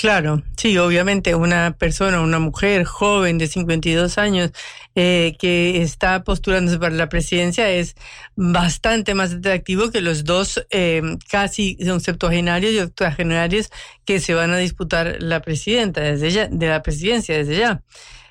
Claro, 0.01 0.41
sí, 0.57 0.79
obviamente 0.79 1.35
una 1.35 1.77
persona, 1.77 2.21
una 2.21 2.39
mujer 2.39 2.85
joven 2.85 3.37
de 3.37 3.45
52 3.45 4.17
años 4.17 4.49
eh, 4.95 5.35
que 5.37 5.83
está 5.83 6.23
postulándose 6.23 6.79
para 6.79 6.95
la 6.95 7.07
presidencia 7.07 7.69
es 7.69 7.93
bastante 8.35 9.13
más 9.13 9.31
atractivo 9.31 9.91
que 9.91 10.01
los 10.01 10.23
dos 10.23 10.65
eh, 10.71 11.03
casi 11.29 11.77
septuagenarios 11.99 12.73
y 12.73 12.79
octogenarios 12.79 13.69
que 14.03 14.19
se 14.19 14.33
van 14.33 14.49
a 14.49 14.57
disputar 14.57 15.17
la 15.19 15.43
presidenta 15.43 16.01
desde 16.01 16.31
ya, 16.31 16.47
de 16.47 16.67
la 16.67 16.81
presidencia 16.81 17.37
desde 17.37 17.59
ya. 17.59 17.83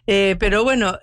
Eh, 0.08 0.34
pero 0.40 0.64
bueno, 0.64 0.98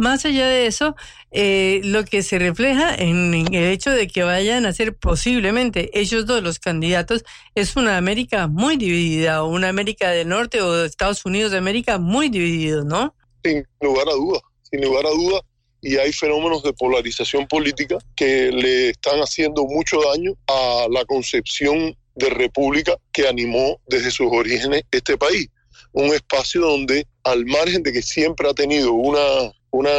más 0.00 0.24
allá 0.24 0.48
de 0.48 0.66
eso, 0.66 0.96
eh, 1.32 1.80
lo 1.84 2.04
que 2.04 2.22
se 2.22 2.38
refleja 2.38 2.94
en, 2.94 3.34
el 3.34 3.64
hecho 3.66 3.90
de 3.90 4.08
que 4.08 4.24
vayan 4.24 4.66
a 4.66 4.72
ser 4.72 4.96
posiblemente 4.96 5.90
ellos 5.98 6.26
dos 6.26 6.42
los 6.42 6.58
candidatos 6.58 7.24
es 7.54 7.76
una 7.76 7.96
América 7.96 8.48
muy 8.48 8.76
dividida, 8.76 9.44
o 9.44 9.48
una 9.48 9.68
América 9.68 10.10
del 10.10 10.28
Norte 10.28 10.60
o 10.60 10.84
Estados 10.84 11.24
Unidos 11.24 11.52
de 11.52 11.58
América 11.58 11.98
muy 11.98 12.28
dividido, 12.28 12.84
¿no? 12.84 13.14
Sin 13.44 13.64
lugar 13.80 14.08
a 14.08 14.12
duda, 14.12 14.40
sin 14.62 14.82
lugar 14.82 15.06
a 15.06 15.10
duda. 15.10 15.40
Y 15.82 15.96
hay 15.96 16.12
fenómenos 16.12 16.62
de 16.62 16.74
polarización 16.74 17.46
política 17.46 17.96
que 18.14 18.50
le 18.50 18.90
están 18.90 19.20
haciendo 19.20 19.64
mucho 19.64 19.98
daño 20.12 20.32
a 20.46 20.86
la 20.90 21.04
concepción 21.06 21.96
de 22.16 22.28
república 22.28 22.96
que 23.12 23.28
animó 23.28 23.80
desde 23.86 24.10
sus 24.10 24.26
orígenes 24.30 24.82
este 24.90 25.16
país. 25.16 25.48
Un 25.92 26.12
espacio 26.12 26.60
donde, 26.60 27.06
al 27.24 27.46
margen 27.46 27.82
de 27.82 27.92
que 27.92 28.02
siempre 28.02 28.48
ha 28.48 28.54
tenido 28.54 28.92
una 28.92 29.52
una 29.70 29.90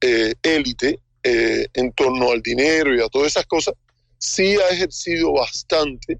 eh, 0.00 0.34
élite 0.42 0.98
eh, 1.22 1.66
en 1.74 1.92
torno 1.92 2.30
al 2.30 2.40
dinero 2.42 2.94
y 2.94 3.00
a 3.00 3.08
todas 3.08 3.28
esas 3.28 3.46
cosas, 3.46 3.74
sí 4.18 4.56
ha 4.56 4.68
ejercido 4.68 5.32
bastante 5.32 6.18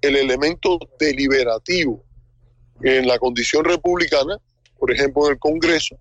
el 0.00 0.16
elemento 0.16 0.78
deliberativo 0.98 2.04
en 2.82 3.06
la 3.06 3.18
condición 3.18 3.64
republicana, 3.64 4.38
por 4.78 4.92
ejemplo 4.92 5.26
en 5.26 5.32
el 5.32 5.38
Congreso, 5.38 5.96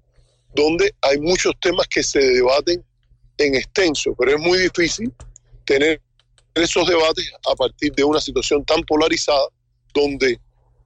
donde 0.53 0.93
hay 1.01 1.19
muchos 1.19 1.53
temas 1.59 1.87
que 1.87 2.03
se 2.03 2.19
debaten 2.19 2.83
en 3.37 3.55
extenso, 3.55 4.13
pero 4.17 4.35
es 4.35 4.39
muy 4.39 4.59
difícil 4.59 5.11
tener 5.65 6.01
esos 6.53 6.87
debates 6.87 7.31
a 7.49 7.55
partir 7.55 7.93
de 7.93 8.03
una 8.03 8.19
situación 8.19 8.63
tan 8.65 8.81
polarizada 8.83 9.47
donde 9.93 10.39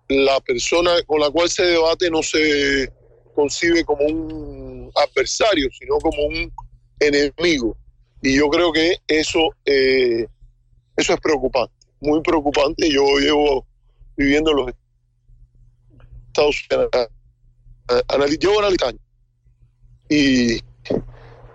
la 0.10 0.40
persona 0.42 0.92
con 1.08 1.20
la 1.20 1.30
cual 1.30 1.50
se 1.50 1.64
debate 1.64 2.10
no 2.10 2.22
se 2.22 2.92
concibe 3.34 3.84
como 3.86 4.06
un 4.06 4.61
adversario, 4.96 5.70
sino 5.72 5.98
como 6.00 6.26
un 6.26 6.52
enemigo. 7.00 7.78
Y 8.22 8.36
yo 8.38 8.50
creo 8.50 8.72
que 8.72 8.98
eso, 9.08 9.50
eh, 9.66 10.28
eso 10.96 11.14
es 11.14 11.20
preocupante, 11.20 11.74
muy 12.00 12.22
preocupante. 12.22 12.90
Yo 12.90 13.04
llevo 13.20 13.66
viviendo 14.16 14.52
en 14.52 14.58
los 14.58 14.74
Estados 16.28 16.64
Unidos, 16.70 17.10
llevo 18.40 18.60
analizando 18.60 19.02
y, 20.10 20.56
y 20.56 20.62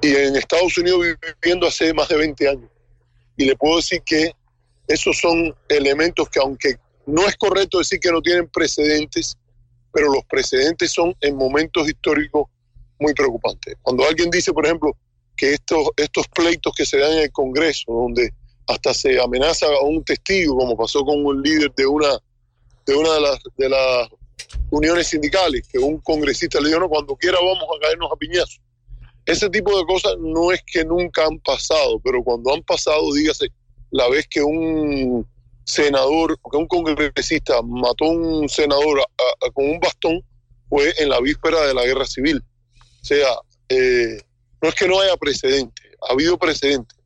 en 0.03 0.37
Estados 0.37 0.77
Unidos 0.79 1.07
viviendo 1.43 1.67
hace 1.67 1.93
más 1.93 2.09
de 2.09 2.17
20 2.17 2.49
años. 2.49 2.71
Y 3.37 3.45
le 3.45 3.55
puedo 3.57 3.77
decir 3.77 4.03
que 4.03 4.33
esos 4.89 5.19
son 5.19 5.55
elementos 5.69 6.29
que 6.31 6.41
aunque 6.41 6.77
no 7.07 7.27
es 7.27 7.37
correcto 7.37 7.79
decir 7.79 8.01
que 8.01 8.11
no 8.11 8.23
tienen 8.23 8.49
precedentes, 8.49 9.37
pero 9.93 10.13
los 10.13 10.25
precedentes 10.25 10.91
son 10.91 11.15
en 11.21 11.37
momentos 11.37 11.89
históricos 11.89 12.49
muy 12.99 13.15
preocupantes. 13.15 13.75
Cuando 13.83 14.05
alguien 14.05 14.31
dice, 14.31 14.53
por 14.53 14.67
ejemplo, 14.67 14.97
que 15.37 15.55
estos, 15.55 15.89
estos 15.97 16.27
pleitos 16.29 16.73
que 16.75 16.87
se 16.87 16.99
dan 16.99 17.13
en 17.13 17.19
el 17.25 17.33
Congreso, 17.33 17.93
donde 17.93 18.33
hasta 18.67 18.95
se 18.95 19.21
amenaza 19.21 19.67
a 19.67 19.85
un 19.85 20.03
testigo, 20.05 20.57
como 20.57 20.77
pasó 20.77 21.05
con 21.05 21.25
un 21.25 21.43
líder 21.43 21.73
de 21.77 21.87
una 21.87 22.19
de 22.87 22.95
una 22.95 23.15
de 23.15 23.21
las, 23.21 23.39
de 23.57 23.69
las 23.69 24.09
uniones 24.71 25.09
sindicales, 25.09 25.67
que 25.69 25.79
un 25.79 25.99
congresista 25.99 26.61
le 26.61 26.69
dijo, 26.69 26.81
no, 26.81 26.89
cuando 26.89 27.17
quiera 27.17 27.39
vamos 27.39 27.65
a 27.65 27.81
caernos 27.81 28.11
a 28.13 28.17
piñazos. 28.17 28.61
Ese 29.27 29.51
tipo 29.51 29.77
de 29.77 29.85
cosas 29.87 30.15
no 30.21 30.53
es 30.53 30.63
que 30.65 30.85
nunca 30.85 31.27
han 31.27 31.39
pasado, 31.41 31.99
pero 31.99 32.23
cuando 32.23 32.55
han 32.55 32.63
pasado, 32.63 33.13
dígase, 33.13 33.49
la 33.91 34.09
vez 34.09 34.27
que 34.29 34.41
un 34.41 35.27
senador, 35.65 36.39
que 36.49 36.57
un 36.57 36.69
congresista 36.69 37.61
mató 37.63 38.05
a 38.05 38.11
un 38.11 38.49
senador 38.49 39.01
con 39.53 39.69
un 39.69 39.81
bastón, 39.81 40.23
fue 40.69 40.95
en 40.99 41.09
la 41.09 41.21
víspera 41.21 41.67
de 41.67 41.75
la 41.75 41.85
guerra 41.85 42.07
civil. 42.07 42.43
Sea, 43.07 43.39
eh, 43.69 44.21
no 44.61 44.69
es 44.69 44.75
que 44.75 44.89
no 44.89 45.01
haya 45.01 45.17
precedentes, 45.17 45.87
ha 46.09 46.13
habido 46.13 46.37
precedentes, 46.37 46.99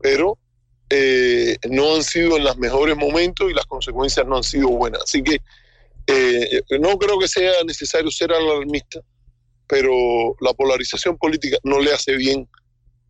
pero 0.00 0.36
eh, 0.90 1.56
no 1.70 1.94
han 1.94 2.02
sido 2.02 2.36
en 2.36 2.42
los 2.42 2.56
mejores 2.58 2.96
momentos 2.96 3.48
y 3.48 3.54
las 3.54 3.64
consecuencias 3.66 4.26
no 4.26 4.36
han 4.38 4.42
sido 4.42 4.68
buenas. 4.70 5.02
Así 5.04 5.22
que 5.22 5.38
eh, 6.08 6.60
no 6.80 6.98
creo 6.98 7.20
que 7.20 7.28
sea 7.28 7.52
necesario 7.64 8.10
ser 8.10 8.32
alarmista, 8.32 8.98
pero 9.68 9.92
la 10.40 10.52
polarización 10.54 11.16
política 11.18 11.56
no 11.62 11.78
le 11.78 11.92
hace 11.92 12.16
bien 12.16 12.48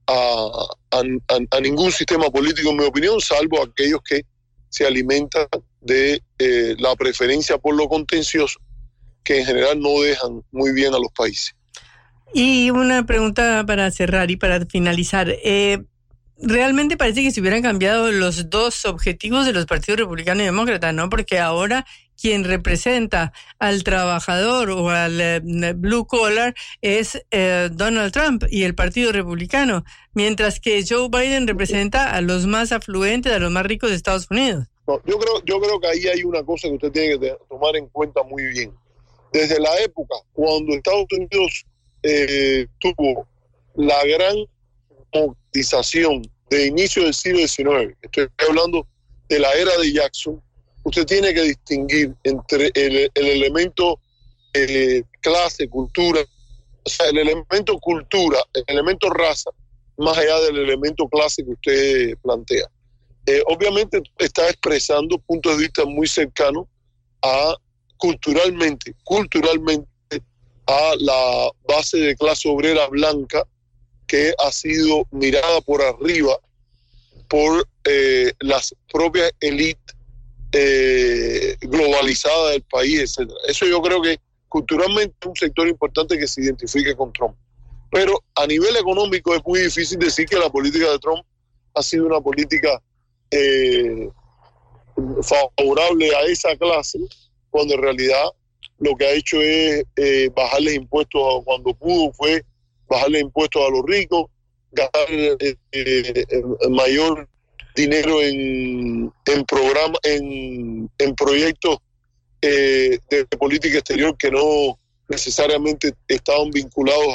a, 0.06 0.66
a- 0.90 1.60
ningún 1.62 1.90
sistema 1.92 2.28
político, 2.30 2.68
en 2.68 2.76
mi 2.76 2.84
opinión, 2.84 3.22
salvo 3.22 3.62
aquellos 3.62 4.00
que 4.06 4.20
se 4.68 4.86
alimentan 4.86 5.48
de 5.80 6.22
la 6.78 6.94
preferencia 6.94 7.56
por 7.56 7.74
lo 7.74 7.88
contencioso, 7.88 8.60
que 9.24 9.38
en 9.38 9.46
general 9.46 9.80
no 9.80 10.02
dejan 10.02 10.44
muy 10.52 10.72
bien 10.72 10.92
a 10.92 10.98
los 10.98 11.10
países. 11.16 11.54
Y 12.32 12.70
una 12.70 13.06
pregunta 13.06 13.64
para 13.66 13.90
cerrar 13.90 14.30
y 14.30 14.36
para 14.36 14.64
finalizar. 14.66 15.28
Eh, 15.44 15.84
realmente 16.38 16.96
parece 16.96 17.22
que 17.22 17.30
se 17.30 17.40
hubieran 17.40 17.62
cambiado 17.62 18.10
los 18.10 18.50
dos 18.50 18.84
objetivos 18.84 19.46
de 19.46 19.52
los 19.52 19.66
partidos 19.66 20.00
republicano 20.00 20.42
y 20.42 20.46
demócrata, 20.46 20.92
¿no? 20.92 21.08
Porque 21.08 21.38
ahora 21.38 21.86
quien 22.20 22.44
representa 22.44 23.32
al 23.58 23.82
trabajador 23.82 24.70
o 24.70 24.88
al 24.90 25.20
eh, 25.20 25.40
blue 25.74 26.06
collar 26.06 26.54
es 26.80 27.20
eh, 27.30 27.68
Donald 27.72 28.12
Trump 28.12 28.44
y 28.48 28.62
el 28.62 28.74
Partido 28.74 29.12
Republicano, 29.12 29.84
mientras 30.12 30.60
que 30.60 30.84
Joe 30.88 31.08
Biden 31.08 31.46
representa 31.46 32.14
a 32.14 32.20
los 32.20 32.46
más 32.46 32.72
afluentes, 32.72 33.32
a 33.32 33.38
los 33.38 33.50
más 33.50 33.66
ricos 33.66 33.90
de 33.90 33.96
Estados 33.96 34.30
Unidos. 34.30 34.66
Yo 34.86 35.18
creo, 35.18 35.42
yo 35.44 35.60
creo 35.60 35.80
que 35.80 35.86
ahí 35.88 36.06
hay 36.06 36.24
una 36.24 36.44
cosa 36.44 36.68
que 36.68 36.74
usted 36.74 36.92
tiene 36.92 37.18
que 37.18 37.36
tomar 37.48 37.74
en 37.76 37.88
cuenta 37.88 38.22
muy 38.22 38.44
bien. 38.44 38.72
Desde 39.32 39.58
la 39.58 39.76
época 39.80 40.14
cuando 40.32 40.74
Estados 40.74 41.06
Unidos 41.10 41.64
eh, 42.04 42.66
tuvo 42.78 43.26
la 43.76 44.04
gran 44.04 44.36
democratización 45.12 46.22
de 46.50 46.66
inicio 46.66 47.04
del 47.04 47.14
siglo 47.14 47.38
XIX, 47.38 47.96
estoy 48.02 48.28
hablando 48.46 48.86
de 49.28 49.38
la 49.38 49.52
era 49.54 49.76
de 49.78 49.92
Jackson, 49.92 50.40
usted 50.84 51.06
tiene 51.06 51.32
que 51.32 51.42
distinguir 51.42 52.14
entre 52.24 52.70
el, 52.74 53.10
el 53.14 53.26
elemento 53.26 53.98
eh, 54.52 55.02
clase, 55.20 55.66
cultura, 55.68 56.20
o 56.84 56.88
sea, 56.90 57.08
el 57.08 57.18
elemento 57.18 57.78
cultura, 57.78 58.38
el 58.52 58.64
elemento 58.68 59.08
raza, 59.08 59.50
más 59.96 60.18
allá 60.18 60.38
del 60.40 60.58
elemento 60.58 61.08
clase 61.08 61.42
que 61.42 61.52
usted 61.52 62.18
plantea. 62.22 62.66
Eh, 63.26 63.42
obviamente 63.46 64.02
está 64.18 64.46
expresando 64.50 65.18
puntos 65.18 65.56
de 65.56 65.62
vista 65.62 65.84
muy 65.86 66.06
cercanos 66.06 66.66
a 67.22 67.56
culturalmente, 67.96 68.94
culturalmente 69.02 69.88
a 70.66 70.94
la 70.98 71.50
base 71.68 71.98
de 71.98 72.16
clase 72.16 72.48
obrera 72.48 72.86
blanca 72.88 73.46
que 74.06 74.34
ha 74.38 74.52
sido 74.52 75.06
mirada 75.10 75.60
por 75.60 75.82
arriba 75.82 76.38
por 77.28 77.66
eh, 77.84 78.32
las 78.40 78.74
propias 78.92 79.32
élites 79.40 79.94
eh, 80.52 81.56
globalizadas 81.62 82.52
del 82.52 82.62
país, 82.62 83.00
etcétera. 83.00 83.38
Eso 83.48 83.66
yo 83.66 83.82
creo 83.82 84.00
que 84.00 84.18
culturalmente 84.48 85.14
es 85.20 85.26
un 85.26 85.36
sector 85.36 85.66
importante 85.66 86.16
que 86.16 86.28
se 86.28 86.42
identifique 86.42 86.94
con 86.94 87.12
Trump. 87.12 87.34
Pero 87.90 88.22
a 88.36 88.46
nivel 88.46 88.76
económico 88.76 89.34
es 89.34 89.40
muy 89.44 89.60
difícil 89.60 89.98
decir 89.98 90.26
que 90.26 90.36
la 90.36 90.50
política 90.50 90.90
de 90.90 90.98
Trump 90.98 91.24
ha 91.74 91.82
sido 91.82 92.06
una 92.06 92.20
política 92.20 92.80
eh, 93.30 94.08
favorable 95.22 96.14
a 96.14 96.22
esa 96.22 96.56
clase, 96.56 97.00
cuando 97.50 97.74
en 97.74 97.82
realidad 97.82 98.24
lo 98.78 98.96
que 98.96 99.06
ha 99.06 99.12
hecho 99.12 99.40
es 99.40 99.84
eh, 99.96 100.30
bajarles 100.34 100.74
impuestos 100.74 101.20
a- 101.22 101.44
cuando 101.44 101.74
pudo, 101.74 102.12
fue 102.12 102.42
bajarle 102.88 103.20
impuestos 103.20 103.62
a 103.66 103.70
los 103.70 103.82
ricos, 103.86 104.26
gastar 104.72 105.06
eh, 105.10 105.56
eh, 105.72 106.24
mayor 106.70 107.28
dinero 107.74 108.20
en, 108.22 109.12
en 109.26 109.44
programas, 109.46 109.98
en, 110.02 110.90
en 110.98 111.14
proyectos 111.14 111.78
eh, 112.42 112.98
de 113.08 113.24
política 113.38 113.78
exterior 113.78 114.16
que 114.16 114.30
no 114.30 114.78
necesariamente 115.08 115.92
estaban 116.08 116.50
vinculados 116.50 117.06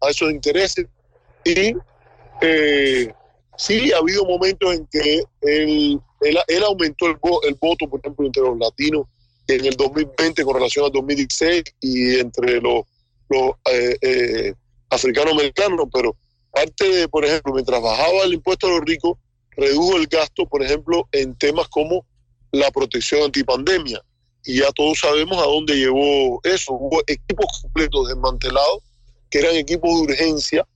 a, 0.00 0.06
a 0.06 0.10
esos 0.10 0.30
intereses. 0.30 0.86
Y 1.44 1.74
eh, 2.42 3.12
sí, 3.56 3.92
ha 3.92 3.98
habido 3.98 4.24
momentos 4.24 4.74
en 4.74 4.86
que 4.86 5.22
él, 5.42 6.00
él, 6.20 6.64
aumentó 6.64 7.06
el, 7.06 7.16
el 7.48 7.54
voto, 7.54 7.88
por 7.88 8.00
ejemplo, 8.00 8.26
entre 8.26 8.42
los 8.42 8.58
latinos 8.58 9.06
en 9.48 9.64
el 9.64 9.76
2020 9.76 10.44
con 10.44 10.54
relación 10.54 10.84
al 10.86 10.92
2016 10.92 11.62
y 11.80 12.18
entre 12.18 12.60
los, 12.60 12.82
eh, 13.70 13.96
eh, 14.00 14.54
africano-americanos, 14.90 15.88
pero 15.92 16.16
parte 16.50 16.88
de, 16.88 17.08
por 17.08 17.24
ejemplo, 17.24 17.52
mientras 17.52 17.80
bajaba 17.82 18.22
el 18.24 18.34
impuesto 18.34 18.66
a 18.66 18.70
los 18.70 18.80
ricos, 18.80 19.18
redujo 19.56 19.96
el 19.96 20.06
gasto, 20.06 20.46
por 20.46 20.62
ejemplo, 20.62 21.08
en 21.12 21.34
temas 21.36 21.68
como 21.68 22.04
la 22.52 22.70
protección 22.70 23.22
antipandemia. 23.24 24.02
Y 24.44 24.60
ya 24.60 24.70
todos 24.72 24.98
sabemos 25.00 25.38
a 25.38 25.46
dónde 25.46 25.74
llevó 25.74 26.40
eso. 26.44 26.72
Hubo 26.72 27.02
equipos 27.06 27.46
completos 27.62 28.08
desmantelados, 28.08 28.78
que 29.28 29.40
eran 29.40 29.56
equipos 29.56 29.90
de 29.90 30.12
urgencia 30.12 30.66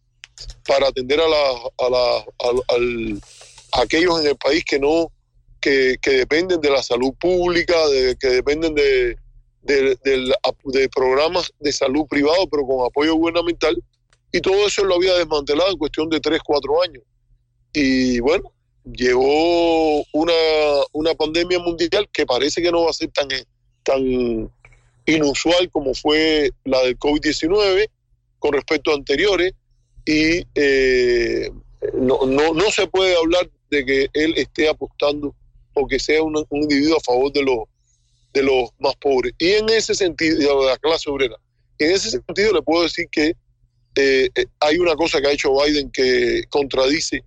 para 0.66 0.88
atender 0.88 1.20
a, 1.20 1.28
la, 1.28 1.50
a, 1.78 1.90
la, 1.90 2.26
al- 2.68 3.20
a 3.72 3.82
aquellos 3.82 4.20
en 4.20 4.26
el 4.28 4.36
país 4.36 4.64
que 4.64 4.78
no 4.80 5.10
que, 5.60 5.96
que 6.00 6.10
dependen 6.10 6.60
de 6.60 6.70
la 6.70 6.82
salud 6.82 7.12
pública, 7.18 7.76
de, 7.88 8.16
que 8.16 8.28
dependen 8.28 8.74
de, 8.74 9.16
de, 9.62 9.96
de 10.64 10.88
programas 10.88 11.52
de 11.60 11.72
salud 11.72 12.06
privado, 12.08 12.48
pero 12.50 12.66
con 12.66 12.86
apoyo 12.86 13.14
gubernamental, 13.14 13.82
y 14.32 14.40
todo 14.40 14.66
eso 14.66 14.84
lo 14.84 14.94
había 14.94 15.14
desmantelado 15.14 15.70
en 15.70 15.78
cuestión 15.78 16.08
de 16.08 16.20
3, 16.20 16.40
4 16.44 16.82
años. 16.82 17.02
Y 17.72 18.20
bueno, 18.20 18.52
llegó 18.84 20.00
una, 20.12 20.32
una 20.92 21.14
pandemia 21.14 21.58
mundial 21.58 22.08
que 22.12 22.26
parece 22.26 22.62
que 22.62 22.70
no 22.70 22.84
va 22.84 22.90
a 22.90 22.94
ser 22.94 23.10
tan, 23.10 23.28
tan 23.82 24.50
inusual 25.06 25.70
como 25.70 25.94
fue 25.94 26.50
la 26.64 26.80
del 26.82 26.98
COVID-19 26.98 27.88
con 28.38 28.52
respecto 28.52 28.90
a 28.90 28.94
anteriores, 28.94 29.52
y 30.06 30.46
eh, 30.54 31.50
no, 31.94 32.24
no, 32.26 32.54
no 32.54 32.70
se 32.70 32.86
puede 32.86 33.14
hablar 33.16 33.50
de 33.70 33.84
que 33.84 34.08
él 34.14 34.34
esté 34.36 34.68
apostando 34.68 35.34
o 35.74 35.86
que 35.86 35.98
sea 35.98 36.22
un, 36.22 36.44
individuo 36.50 36.96
a 36.96 37.00
favor 37.00 37.32
de 37.32 37.42
los, 37.42 37.58
de 38.32 38.42
los 38.42 38.70
más 38.78 38.94
pobres. 38.96 39.32
Y 39.38 39.52
en 39.52 39.68
ese 39.68 39.94
sentido, 39.94 40.60
de 40.60 40.66
la 40.66 40.76
clase 40.78 41.10
obrera, 41.10 41.36
en 41.78 41.92
ese 41.92 42.10
sentido 42.10 42.52
le 42.52 42.62
puedo 42.62 42.82
decir 42.84 43.08
que 43.10 43.34
eh, 43.96 44.28
eh, 44.34 44.46
hay 44.60 44.78
una 44.78 44.94
cosa 44.94 45.20
que 45.20 45.28
ha 45.28 45.32
hecho 45.32 45.52
Biden 45.54 45.90
que 45.90 46.44
contradice 46.50 47.24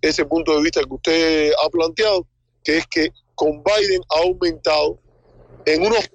ese 0.00 0.24
punto 0.24 0.56
de 0.56 0.62
vista 0.62 0.80
que 0.80 0.94
usted 0.94 1.52
ha 1.64 1.68
planteado, 1.68 2.26
que 2.64 2.78
es 2.78 2.86
que 2.86 3.10
con 3.34 3.62
Biden 3.62 4.00
ha 4.10 4.20
aumentado 4.20 4.98
en 5.66 5.82
unos 5.82 6.08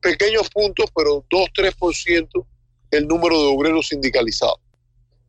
pequeños 0.00 0.48
puntos, 0.50 0.86
pero 0.94 1.24
2-3% 1.30 2.46
el 2.90 3.08
número 3.08 3.40
de 3.40 3.46
obreros 3.48 3.88
sindicalizados. 3.88 4.60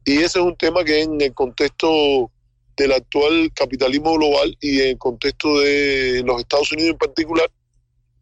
Y 0.06 0.18
ese 0.18 0.40
es 0.40 0.45
un 0.45 0.56
tema 0.57 0.84
que 0.84 1.02
en 1.02 1.20
el 1.22 1.34
contexto 1.34 2.30
del 2.76 2.91
actual 2.91 3.52
capitalismo 3.54 4.16
global 4.18 4.58
y 4.60 4.82
en 4.82 4.98
contexto 4.98 5.60
de 5.60 6.24
los 6.26 6.41
Estados 6.41 6.72
Unidos 6.72 6.91
en 6.91 6.98
particular 6.98 7.50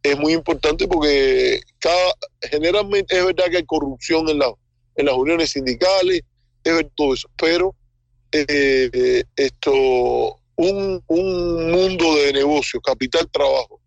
es 0.04 0.18
muy 0.18 0.34
importante 0.34 0.88
porque 0.88 1.62
cada, 1.80 2.14
generalmente 2.42 3.18
es 3.18 3.26
verdad 3.26 3.46
que 3.50 3.58
hay 3.58 3.66
corrupción 3.66 4.28
en, 4.30 4.40
en 4.96 5.06
las 5.06 5.16
uniones 5.16 5.52
sindicales, 5.52 6.22
es 6.64 6.76
ver 6.76 6.90
todo 6.96 7.14
eso, 7.14 7.30
pero 7.38 7.76
eh, 8.32 9.24
esto 9.36 10.40
un, 10.56 11.04
un 11.08 11.72
mundo 11.72 12.16
de 12.16 12.34
negocios, 12.34 12.82
capital 12.84 13.30
trabajo, 13.32 13.80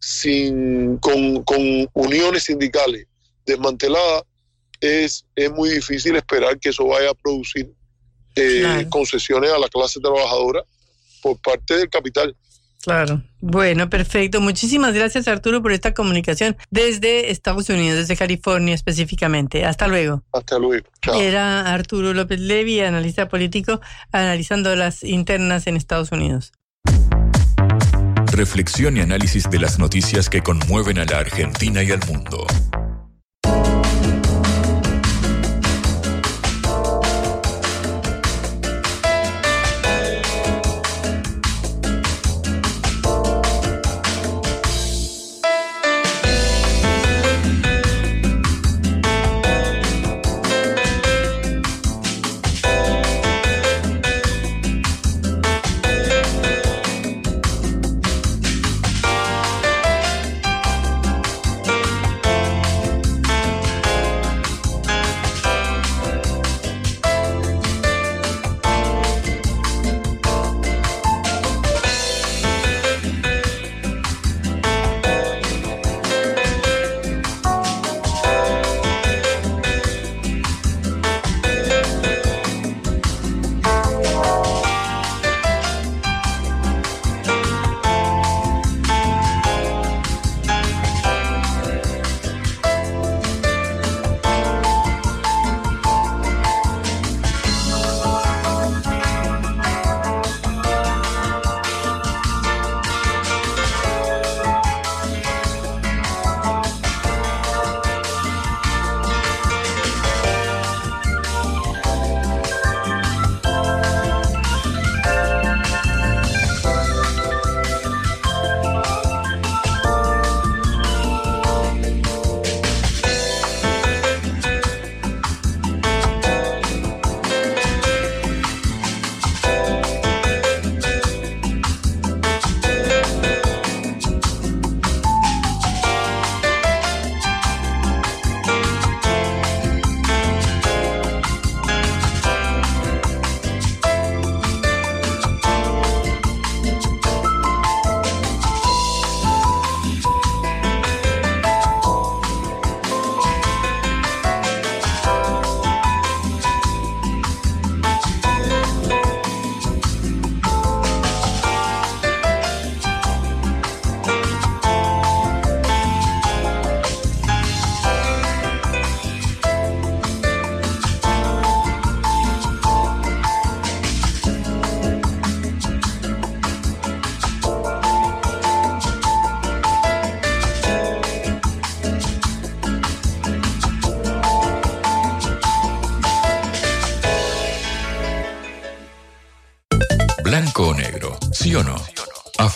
sin, 0.00 0.98
con, 0.98 1.42
con 1.44 1.88
uniones 1.94 2.44
sindicales 2.44 3.06
desmanteladas, 3.46 4.22
es, 4.80 5.24
es 5.36 5.50
muy 5.52 5.70
difícil 5.70 6.16
esperar 6.16 6.58
que 6.58 6.70
eso 6.70 6.86
vaya 6.86 7.10
a 7.10 7.14
producir 7.14 7.72
eh, 8.36 8.60
Claro. 8.60 8.90
concesiones 8.90 9.50
a 9.52 9.58
la 9.58 9.68
clase 9.68 10.00
trabajadora 10.00 10.62
por 11.22 11.38
parte 11.38 11.76
del 11.76 11.88
capital. 11.88 12.34
Claro. 12.82 13.22
Bueno, 13.40 13.88
perfecto. 13.88 14.40
Muchísimas 14.40 14.92
gracias 14.92 15.28
Arturo 15.28 15.62
por 15.62 15.70
esta 15.70 15.94
comunicación 15.94 16.56
desde 16.70 17.30
Estados 17.30 17.68
Unidos, 17.68 17.96
desde 17.96 18.16
California 18.16 18.74
específicamente. 18.74 19.64
Hasta 19.64 19.86
luego. 19.86 20.24
Hasta 20.32 20.58
luego. 20.58 20.84
Chao. 21.00 21.20
Era 21.20 21.72
Arturo 21.72 22.12
López 22.12 22.40
Levi, 22.40 22.80
analista 22.80 23.28
político, 23.28 23.80
analizando 24.10 24.74
las 24.74 25.04
internas 25.04 25.68
en 25.68 25.76
Estados 25.76 26.10
Unidos. 26.10 26.52
Reflexión 28.32 28.96
y 28.96 29.00
análisis 29.00 29.48
de 29.50 29.58
las 29.60 29.78
noticias 29.78 30.28
que 30.28 30.42
conmueven 30.42 30.98
a 30.98 31.04
la 31.04 31.18
Argentina 31.18 31.82
y 31.82 31.92
al 31.92 32.00
mundo. 32.08 32.46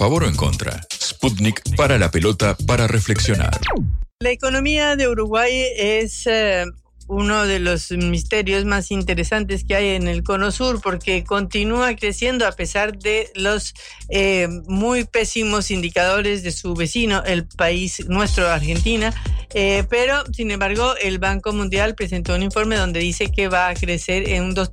Favor 0.07 0.23
o 0.23 0.28
en 0.28 0.37
contra? 0.37 0.87
Sputnik 1.03 1.74
para 1.74 1.99
la 1.99 2.12
pelota 2.12 2.57
para 2.65 2.87
reflexionar. 2.87 3.59
La 4.20 4.31
economía 4.31 4.95
de 4.95 5.09
Uruguay 5.09 5.65
es 5.77 6.28
eh, 6.28 6.65
uno 7.09 7.45
de 7.45 7.59
los 7.59 7.91
misterios 7.91 8.65
más 8.65 8.93
interesantes 8.93 9.65
que 9.65 9.74
hay 9.74 9.97
en 9.97 10.07
el 10.07 10.23
Cono 10.23 10.53
Sur 10.53 10.81
porque 10.81 11.24
continúa 11.24 11.97
creciendo 11.97 12.47
a 12.47 12.53
pesar 12.53 12.97
de 12.97 13.33
los 13.35 13.74
eh, 14.09 14.47
muy 14.69 15.03
pésimos 15.03 15.73
indicadores 15.73 16.45
de 16.45 16.53
su 16.53 16.74
vecino, 16.74 17.24
el 17.24 17.49
país 17.49 18.07
nuestro, 18.07 18.47
Argentina. 18.47 19.12
Eh, 19.55 19.83
pero, 19.91 20.23
sin 20.33 20.53
embargo, 20.53 20.95
el 21.03 21.19
Banco 21.19 21.53
Mundial 21.53 21.97
presentó 21.97 22.37
un 22.37 22.45
informe 22.45 22.77
donde 22.77 23.01
dice 23.01 23.33
que 23.33 23.49
va 23.49 23.70
a 23.70 23.74
crecer 23.74 24.28
en 24.28 24.45
un 24.45 24.55
2 24.55 24.70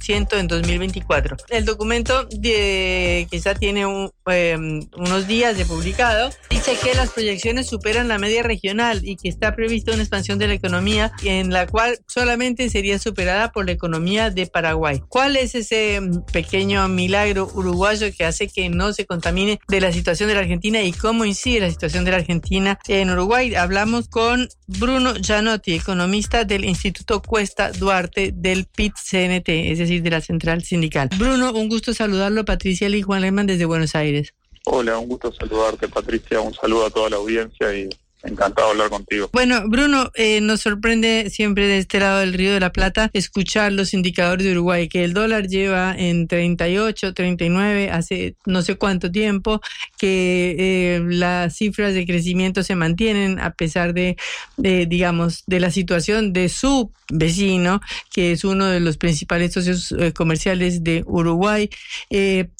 ciento 0.00 0.36
en 0.38 0.48
2024. 0.48 1.36
El 1.48 1.64
documento 1.64 2.24
de, 2.24 3.26
que 3.30 3.38
ya 3.38 3.54
tiene 3.54 3.82
em, 4.26 4.80
unos 4.96 5.26
días 5.26 5.56
de 5.56 5.64
publicado 5.64 6.30
dice 6.50 6.76
que 6.82 6.94
las 6.94 7.10
proyecciones 7.10 7.66
superan 7.66 8.08
la 8.08 8.18
media 8.18 8.42
regional 8.42 9.00
y 9.02 9.16
que 9.16 9.28
está 9.28 9.54
prevista 9.54 9.92
una 9.92 10.02
expansión 10.02 10.38
de 10.38 10.48
la 10.48 10.54
economía 10.54 11.12
en 11.22 11.52
la 11.52 11.66
cual 11.66 11.98
solamente 12.06 12.68
sería 12.70 12.98
superada 12.98 13.52
por 13.52 13.66
la 13.66 13.72
economía 13.72 14.30
de 14.30 14.46
Paraguay. 14.46 15.00
¿Cuál 15.08 15.36
es 15.36 15.54
ese 15.54 15.96
em, 15.96 16.22
pequeño 16.32 16.88
milagro 16.88 17.50
uruguayo 17.54 18.06
que 18.16 18.24
hace 18.24 18.48
que 18.48 18.68
no 18.68 18.92
se 18.92 19.06
contamine 19.06 19.60
de 19.68 19.80
la 19.80 19.92
situación 19.92 20.28
de 20.28 20.34
la 20.34 20.40
Argentina 20.40 20.82
y 20.82 20.92
cómo 20.92 21.24
incide 21.24 21.60
la 21.60 21.70
situación 21.70 22.04
de 22.04 22.10
la 22.10 22.18
Argentina 22.18 22.78
en 22.88 23.10
Uruguay? 23.10 23.54
Hablamos 23.54 24.08
con 24.08 24.48
Bruno 24.66 25.14
Gianotti, 25.14 25.74
economista 25.74 26.44
del 26.44 26.64
Instituto 26.64 27.22
Cuesta 27.22 27.72
Duarte 27.72 28.32
del 28.34 28.66
PIB 28.66 28.83
cnt 28.92 29.48
es 29.48 29.78
decir, 29.78 30.02
de 30.02 30.10
la 30.10 30.20
Central 30.20 30.62
Sindical. 30.62 31.08
Bruno, 31.18 31.52
un 31.52 31.68
gusto 31.68 31.94
saludarlo. 31.94 32.44
Patricia 32.44 32.88
y 32.88 33.02
Juan 33.02 33.22
Lehmann 33.22 33.46
desde 33.46 33.64
Buenos 33.64 33.94
Aires. 33.94 34.34
Hola, 34.66 34.98
un 34.98 35.08
gusto 35.08 35.32
saludarte, 35.32 35.88
Patricia. 35.88 36.40
Un 36.40 36.54
saludo 36.54 36.86
a 36.86 36.90
toda 36.90 37.10
la 37.10 37.16
audiencia 37.16 37.74
y 37.74 37.88
Encantado 38.24 38.68
de 38.68 38.72
hablar 38.72 38.90
contigo. 38.90 39.30
Bueno, 39.32 39.62
Bruno, 39.68 40.10
eh, 40.14 40.40
nos 40.40 40.60
sorprende 40.60 41.30
siempre 41.30 41.66
de 41.66 41.78
este 41.78 42.00
lado 42.00 42.20
del 42.20 42.32
Río 42.34 42.52
de 42.52 42.60
la 42.60 42.72
Plata 42.72 43.10
escuchar 43.12 43.72
los 43.72 43.94
indicadores 43.94 44.44
de 44.44 44.52
Uruguay, 44.52 44.88
que 44.88 45.04
el 45.04 45.12
dólar 45.12 45.46
lleva 45.46 45.94
en 45.96 46.26
38, 46.26 47.14
39 47.14 47.90
hace 47.90 48.36
no 48.46 48.62
sé 48.62 48.76
cuánto 48.76 49.10
tiempo, 49.10 49.60
que 49.98 50.56
eh, 50.58 51.02
las 51.04 51.56
cifras 51.56 51.94
de 51.94 52.06
crecimiento 52.06 52.62
se 52.62 52.74
mantienen 52.74 53.38
a 53.40 53.52
pesar 53.52 53.94
de, 53.94 54.16
digamos, 54.56 55.44
de 55.46 55.60
la 55.60 55.70
situación 55.70 56.32
de 56.32 56.48
su 56.48 56.90
vecino, 57.10 57.80
que 58.12 58.32
es 58.32 58.44
uno 58.44 58.66
de 58.66 58.80
los 58.80 58.96
principales 58.96 59.52
socios 59.52 59.92
eh, 59.92 60.12
comerciales 60.12 60.82
de 60.82 61.02
Uruguay. 61.06 61.68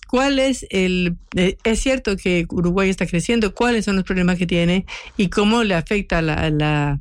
¿Cuál 0.09 0.39
es 0.39 0.67
el... 0.71 1.17
es 1.35 1.81
cierto 1.81 2.17
que 2.17 2.47
Uruguay 2.51 2.91
está 2.91 3.07
creciendo, 3.07 3.55
cuáles 3.55 3.85
son 3.85 3.97
los 3.97 4.05
problemas 4.05 4.39
que 4.39 4.47
tiene 4.47 4.87
y 5.17 5.29
cómo 5.29 5.65
le 5.65 5.75
afecta 5.75 6.23
la, 6.23 6.51
la, 6.51 7.01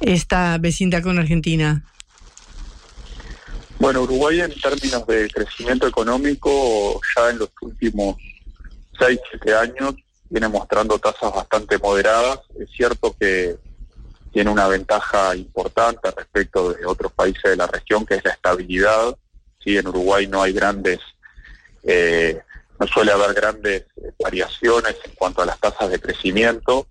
esta 0.00 0.58
vecindad 0.58 1.02
con 1.02 1.18
Argentina? 1.18 1.84
Bueno, 3.78 4.02
Uruguay 4.02 4.40
en 4.40 4.52
términos 4.60 5.06
de 5.06 5.28
crecimiento 5.28 5.88
económico 5.88 7.00
ya 7.16 7.30
en 7.30 7.38
los 7.38 7.50
últimos 7.60 8.16
6, 8.98 9.18
7 9.30 9.54
años 9.56 9.94
viene 10.30 10.48
mostrando 10.48 10.98
tasas 10.98 11.34
bastante 11.34 11.78
moderadas. 11.78 12.40
Es 12.58 12.70
cierto 12.70 13.14
que 13.18 13.56
tiene 14.32 14.50
una 14.50 14.66
ventaja 14.66 15.36
importante 15.36 16.10
respecto 16.10 16.72
de 16.72 16.86
otros 16.86 17.12
países 17.12 17.42
de 17.42 17.56
la 17.56 17.66
región, 17.66 18.06
que 18.06 18.14
es 18.14 18.24
la 18.24 18.30
estabilidad. 18.30 19.16
Sí, 19.62 19.76
en 19.76 19.86
Uruguay 19.86 20.26
no 20.26 20.42
hay 20.42 20.52
grandes, 20.52 21.00
eh, 21.82 22.40
no 22.78 22.86
suele 22.86 23.12
haber 23.12 23.34
grandes 23.34 23.84
variaciones 24.18 24.96
en 25.04 25.12
cuanto 25.14 25.42
a 25.42 25.46
las 25.46 25.60
tasas 25.60 25.90
de 25.90 26.00
crecimiento. 26.00 26.88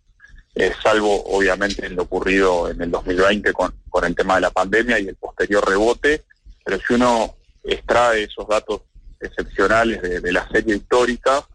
Eh, 0.53 0.73
salvo 0.84 1.23
obviamente 1.26 1.85
en 1.85 1.95
lo 1.95 2.03
ocurrido 2.03 2.69
en 2.69 2.81
el 2.81 2.91
2020 2.91 3.53
con, 3.53 3.73
con 3.89 4.03
el 4.03 4.15
tema 4.15 4.35
de 4.35 4.41
la 4.41 4.51
pandemia 4.51 4.99
y 4.99 5.07
el 5.07 5.15
posterior 5.15 5.68
rebote, 5.68 6.26
pero 6.63 6.77
si 6.85 6.93
uno 6.93 7.35
extrae 7.63 8.23
esos 8.23 8.47
datos 8.47 8.81
excepcionales 9.19 10.01
de, 10.01 10.31
la 10.31 10.47
serie 10.49 10.76
histórica, 10.76 11.47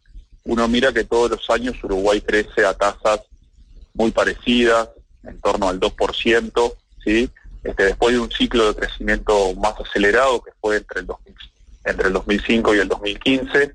uno 0.45 0.69
mira 0.69 0.93
que 0.93 1.05
todos 1.05 1.31
los 1.31 1.51
años 1.51 1.83
Uruguay 1.83 2.21
crece 2.21 2.65
a 2.65 2.75
tasas 2.75 3.21
muy 3.95 4.13
parecidas, 4.13 4.89
en 5.25 5.41
torno 5.41 5.69
al 5.69 5.81
2%, 5.81 6.75
¿sí? 7.05 7.31
Este, 7.65 7.85
después 7.85 8.15
de 8.15 8.21
un 8.21 8.31
ciclo 8.31 8.69
de 8.69 8.81
crecimiento 8.81 9.55
más 9.57 9.75
acelerado 9.81 10.41
que 10.43 10.53
fue 10.61 10.77
entre 10.77 11.01
el, 11.01 11.07
entre 11.87 12.09
el 12.09 12.13
2005 12.13 12.75
y 12.75 12.79
el 12.79 12.89
2015, 12.89 13.75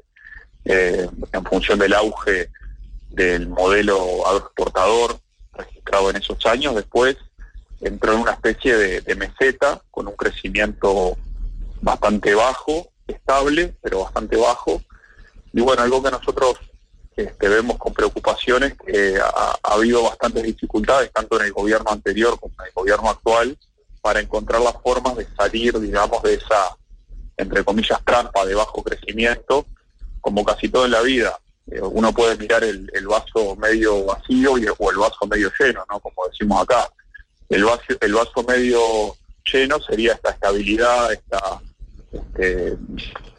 eh, 0.66 1.10
en 1.32 1.46
función 1.46 1.80
del 1.80 1.94
auge 1.94 2.50
del 3.10 3.48
modelo 3.48 4.28
agroexportador 4.28 5.20
registrado 5.54 6.10
en 6.10 6.18
esos 6.18 6.46
años. 6.46 6.76
Después 6.76 7.18
entró 7.82 8.14
en 8.14 8.20
una 8.20 8.34
especie 8.34 8.76
de, 8.78 9.16
meseta 9.16 9.82
con 9.90 10.08
un 10.08 10.16
crecimiento 10.16 11.18
bastante 11.82 12.36
bajo, 12.36 12.92
estable, 13.08 13.74
pero 13.82 14.02
bastante 14.02 14.38
bajo. 14.38 14.82
Y 15.54 15.62
bueno, 15.62 15.82
algo 15.82 16.04
que 16.04 16.12
nosotros 16.12 16.58
este, 17.16 17.50
vemos 17.50 17.78
con 17.78 17.94
preocupación 17.94 18.64
es 18.64 18.76
que 18.76 19.20
ha, 19.20 19.58
habido 19.64 20.04
bastantes 20.04 20.44
dificultades, 20.44 21.12
tanto 21.12 21.40
en 21.40 21.48
el 21.48 21.54
gobierno 21.54 21.92
anterior 21.92 22.40
como 22.40 22.54
en 22.60 22.68
el 22.68 22.74
gobierno 22.74 23.10
actual, 23.10 23.58
para 24.02 24.20
encontrar 24.20 24.62
las 24.62 24.76
formas 24.82 25.16
de 25.18 25.28
salir, 25.36 25.80
digamos, 25.80 26.22
de 26.24 26.36
esa, 26.36 26.76
entre 27.38 27.64
comillas, 27.64 28.00
trampa 28.06 28.46
de 28.46 28.56
bajo 28.56 28.84
crecimiento, 28.84 29.66
como 30.20 30.44
casi 30.44 30.70
todo 30.70 30.86
en 30.86 30.92
la 30.92 31.02
vida. 31.02 31.40
Eh, 31.72 31.82
uno 31.82 32.14
puede 32.14 32.38
mirar 32.38 32.64
el, 32.64 32.90
vaso 33.08 33.56
medio 33.56 34.06
vacío 34.06 34.58
y, 34.58 34.66
o 34.78 34.92
el 34.92 34.98
vaso 34.98 35.26
medio 35.30 35.52
lleno, 35.60 35.84
¿no? 35.90 36.00
Como 36.00 36.28
decimos 36.28 36.62
acá. 36.62 36.90
El 37.50 37.66
vaso, 37.66 37.84
el 38.00 38.14
vaso 38.14 38.44
medio 38.48 38.80
lleno 39.52 39.80
sería 39.82 40.14
esta 40.14 40.32
estabilidad, 40.32 41.12
esta 41.12 41.62
este, 42.12 42.78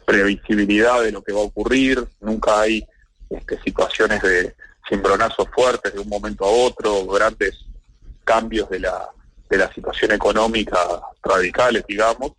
previsibilidad 0.05 1.01
de 1.01 1.11
lo 1.11 1.23
que 1.23 1.33
va 1.33 1.39
a 1.39 1.45
ocurrir. 1.45 2.05
Nunca 2.21 2.61
hay 2.61 2.85
este, 3.29 3.61
situaciones 3.61 4.21
de 4.21 4.55
cimbronazos 4.87 5.47
fuertes 5.53 5.93
de 5.93 5.99
un 5.99 6.09
momento 6.09 6.45
a 6.45 6.49
otro, 6.49 7.05
grandes 7.07 7.65
cambios 8.23 8.69
de 8.69 8.79
la, 8.79 9.09
de 9.49 9.57
la 9.57 9.73
situación 9.73 10.11
económica 10.11 10.77
radicales, 11.23 11.83
digamos. 11.87 12.33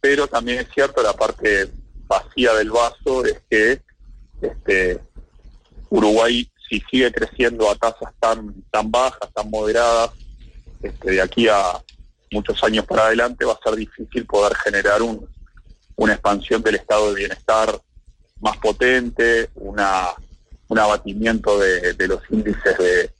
Pero 0.00 0.26
también 0.26 0.60
es 0.60 0.68
cierto 0.72 1.02
la 1.02 1.12
parte 1.12 1.70
vacía 2.06 2.54
del 2.54 2.70
vaso 2.70 3.24
es 3.24 3.40
que 3.50 3.82
este, 4.40 5.00
Uruguay, 5.88 6.50
si 6.68 6.80
sigue 6.90 7.12
creciendo 7.12 7.70
a 7.70 7.76
tasas 7.76 8.12
tan, 8.20 8.54
tan 8.70 8.90
bajas, 8.90 9.32
tan 9.34 9.50
moderadas, 9.50 10.10
este, 10.82 11.12
de 11.12 11.22
aquí 11.22 11.48
a 11.48 11.82
muchos 12.30 12.62
años 12.64 12.84
para 12.84 13.06
adelante 13.06 13.44
va 13.44 13.52
a 13.52 13.68
ser 13.68 13.76
difícil 13.76 14.26
poder 14.26 14.54
generar 14.56 15.02
un, 15.02 15.28
una 15.96 16.12
expansión 16.12 16.62
del 16.62 16.76
estado 16.76 17.10
de 17.10 17.20
bienestar 17.20 17.80
más 18.40 18.56
potente, 18.58 19.50
una, 19.54 20.08
un 20.68 20.78
abatimiento 20.78 21.58
de, 21.58 21.94
los 22.06 22.20
índices 22.30 22.76
de, 22.78 23.12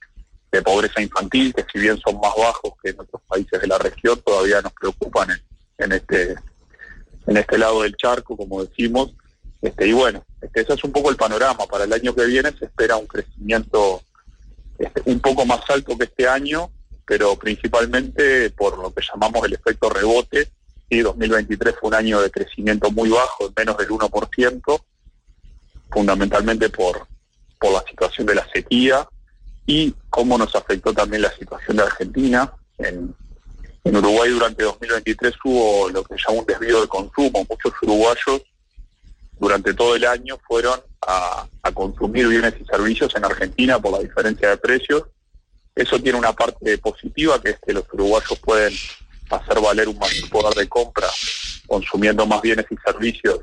pobreza 0.64 1.02
infantil, 1.02 1.52
que 1.54 1.66
si 1.70 1.78
bien 1.78 1.98
son 1.98 2.18
más 2.18 2.32
bajos 2.34 2.72
que 2.82 2.88
en 2.88 2.98
otros 2.98 3.20
países 3.28 3.60
de 3.60 3.66
la 3.66 3.76
región, 3.76 4.18
todavía 4.24 4.62
nos 4.62 4.72
preocupan 4.72 5.30
en, 5.30 5.38
en 5.84 5.92
este 5.92 6.34
en 7.26 7.36
este 7.36 7.58
lado 7.58 7.82
del 7.82 7.96
charco, 7.96 8.36
como 8.36 8.64
decimos, 8.64 9.14
este, 9.62 9.88
y 9.88 9.92
bueno, 9.92 10.24
este, 10.40 10.60
ese 10.60 10.74
es 10.74 10.84
un 10.84 10.92
poco 10.92 11.10
el 11.10 11.16
panorama. 11.16 11.66
Para 11.66 11.84
el 11.84 11.92
año 11.92 12.14
que 12.14 12.26
viene 12.26 12.52
se 12.58 12.66
espera 12.66 12.96
un 12.96 13.06
crecimiento 13.06 14.02
este, 14.78 15.02
un 15.06 15.20
poco 15.20 15.44
más 15.44 15.60
alto 15.68 15.96
que 15.96 16.04
este 16.04 16.28
año, 16.28 16.70
pero 17.04 17.36
principalmente 17.36 18.50
por 18.50 18.78
lo 18.78 18.92
que 18.92 19.02
llamamos 19.02 19.44
el 19.46 19.54
efecto 19.54 19.88
rebote. 19.88 20.50
Y 20.88 21.00
2023 21.00 21.74
fue 21.80 21.88
un 21.88 21.94
año 21.94 22.20
de 22.20 22.30
crecimiento 22.30 22.92
muy 22.92 23.08
bajo, 23.08 23.52
menos 23.56 23.76
del 23.76 23.88
1%, 23.88 24.82
fundamentalmente 25.90 26.68
por, 26.68 27.08
por 27.58 27.72
la 27.72 27.82
situación 27.88 28.26
de 28.26 28.36
la 28.36 28.46
sequía 28.52 29.08
y 29.66 29.92
cómo 30.10 30.38
nos 30.38 30.54
afectó 30.54 30.94
también 30.94 31.22
la 31.22 31.32
situación 31.32 31.76
de 31.76 31.82
Argentina. 31.82 32.52
En, 32.78 33.16
en 33.86 33.96
Uruguay 33.96 34.30
durante 34.30 34.64
2023 34.64 35.34
hubo 35.44 35.88
lo 35.90 36.02
que 36.02 36.16
se 36.16 36.22
llama 36.26 36.40
un 36.40 36.46
desvío 36.46 36.80
de 36.80 36.88
consumo. 36.88 37.46
Muchos 37.48 37.72
uruguayos 37.82 38.42
durante 39.38 39.74
todo 39.74 39.94
el 39.94 40.04
año 40.04 40.36
fueron 40.46 40.80
a, 41.06 41.46
consumir 41.72 42.26
bienes 42.26 42.54
y 42.60 42.64
servicios 42.64 43.14
en 43.14 43.24
Argentina 43.24 43.78
por 43.78 43.92
la 43.92 44.00
diferencia 44.00 44.50
de 44.50 44.56
precios. 44.56 45.04
Eso 45.74 46.00
tiene 46.00 46.18
una 46.18 46.32
parte 46.32 46.78
positiva, 46.78 47.40
que 47.40 47.50
es 47.50 47.58
que 47.64 47.72
los 47.72 47.84
uruguayos 47.92 48.38
pueden 48.40 48.72
hacer 49.30 49.60
valer 49.60 49.88
un 49.88 49.98
mayor 49.98 50.30
poder 50.30 50.54
de 50.54 50.68
compra 50.68 51.08
consumiendo 51.66 52.26
más 52.26 52.40
bienes 52.40 52.66
y 52.70 52.76
servicios 52.76 53.40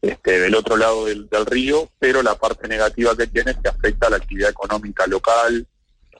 este, 0.00 0.38
del 0.40 0.54
otro 0.54 0.76
lado 0.76 1.06
del, 1.06 1.28
río, 1.46 1.90
pero 1.98 2.22
la 2.22 2.34
parte 2.36 2.68
negativa 2.68 3.16
que 3.16 3.26
tiene 3.26 3.50
es 3.50 3.56
que 3.58 3.68
afecta 3.68 4.06
a 4.06 4.10
la 4.10 4.16
actividad 4.16 4.50
económica 4.50 5.06
local 5.06 5.66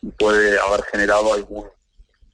y 0.03 0.09
puede 0.09 0.59
haber 0.59 0.83
generado 0.85 1.33
algún 1.33 1.67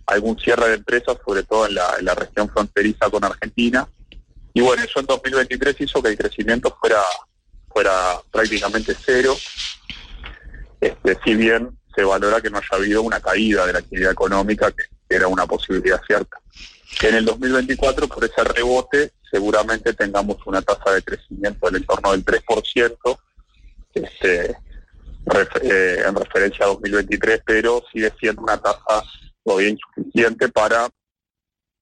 algún 0.07 0.39
cierre 0.39 0.69
de 0.69 0.75
empresas, 0.77 1.17
sobre 1.25 1.43
todo 1.45 1.67
en 1.67 1.75
la, 1.75 2.15
región 2.15 2.49
fronteriza 2.49 3.11
con 3.11 3.25
Argentina, 3.25 3.89
y 4.55 4.61
bueno, 4.61 4.83
eso 4.83 5.01
en 5.01 5.07
2023 5.07 5.81
hizo 5.81 6.03
que 6.03 6.11
el 6.11 6.19
crecimiento 6.19 6.77
fuera 6.79 7.03
fuera 7.73 8.21
prácticamente 8.31 8.95
cero. 9.03 9.35
Este, 10.79 11.19
si 11.25 11.35
bien 11.35 11.71
se 11.95 12.05
valora 12.05 12.41
que 12.41 12.51
no 12.51 12.59
haya 12.59 12.69
habido 12.73 13.03
una 13.03 13.21
caída 13.21 13.67
de 13.67 13.73
la 13.73 13.79
actividad 13.79 14.13
económica, 14.13 14.71
que 14.73 14.85
era 15.09 15.29
una 15.29 15.47
posibilidad 15.47 16.01
cierta. 16.07 16.39
En 17.01 17.15
el 17.15 17.25
2024, 17.25 18.09
por 18.09 18.25
ese 18.25 18.45
rebote, 18.45 19.13
seguramente 19.31 19.93
tengamos 19.95 20.37
una 20.47 20.63
tasa 20.63 20.93
de 20.93 21.03
crecimiento 21.03 21.67
del 21.67 21.77
entorno 21.77 22.13
del 22.13 22.25
3%, 22.25 23.19
este, 23.95 24.57
eh, 25.63 26.03
en 26.07 26.15
referencia 26.15 26.65
a 26.65 26.69
2023, 26.69 27.43
pero 27.45 27.83
sigue 27.93 28.13
siendo 28.19 28.43
una 28.43 28.59
tasa 28.59 29.03
todavía 29.45 29.71
insuficiente 29.71 30.49
para 30.49 30.89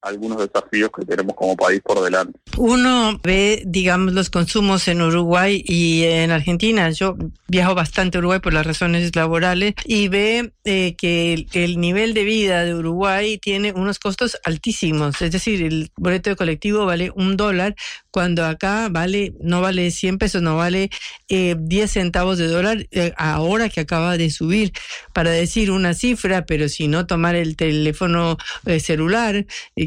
algunos 0.02 0.38
desafíos 0.38 0.90
que 0.96 1.04
tenemos 1.04 1.34
como 1.36 1.56
país 1.56 1.80
por 1.82 2.02
delante. 2.02 2.38
Uno 2.56 3.20
ve, 3.22 3.62
digamos, 3.66 4.14
los 4.14 4.30
consumos 4.30 4.88
en 4.88 5.02
Uruguay 5.02 5.62
y 5.66 6.04
en 6.04 6.30
Argentina. 6.30 6.90
Yo 6.90 7.16
viajo 7.48 7.74
bastante 7.74 8.16
a 8.16 8.20
Uruguay 8.20 8.40
por 8.40 8.54
las 8.54 8.66
razones 8.66 9.14
laborales 9.14 9.74
y 9.84 10.08
ve 10.08 10.52
eh, 10.64 10.94
que 10.96 11.46
el, 11.52 11.80
nivel 11.80 12.14
de 12.14 12.24
vida 12.24 12.64
de 12.64 12.74
Uruguay 12.74 13.38
tiene 13.38 13.72
unos 13.72 13.98
costos 13.98 14.38
altísimos. 14.44 15.20
Es 15.20 15.32
decir, 15.32 15.62
el 15.62 15.90
boleto 15.96 16.30
de 16.30 16.36
colectivo 16.36 16.86
vale 16.86 17.10
un 17.14 17.36
dólar 17.36 17.74
cuando 18.10 18.44
acá 18.44 18.88
vale, 18.90 19.34
no 19.40 19.60
vale 19.60 19.90
100 19.90 20.18
pesos, 20.18 20.42
no 20.42 20.56
vale 20.56 20.90
eh, 21.28 21.56
10 21.58 21.90
centavos 21.90 22.38
de 22.38 22.48
dólar 22.48 22.86
eh, 22.90 23.12
ahora 23.16 23.68
que 23.68 23.80
acaba 23.80 24.16
de 24.16 24.30
subir. 24.30 24.72
Para 25.12 25.30
decir 25.30 25.70
una 25.70 25.94
cifra, 25.94 26.46
pero 26.46 26.68
si 26.68 26.88
no 26.88 27.06
tomar 27.06 27.34
el 27.34 27.56
teléfono 27.56 28.36
eh, 28.66 28.80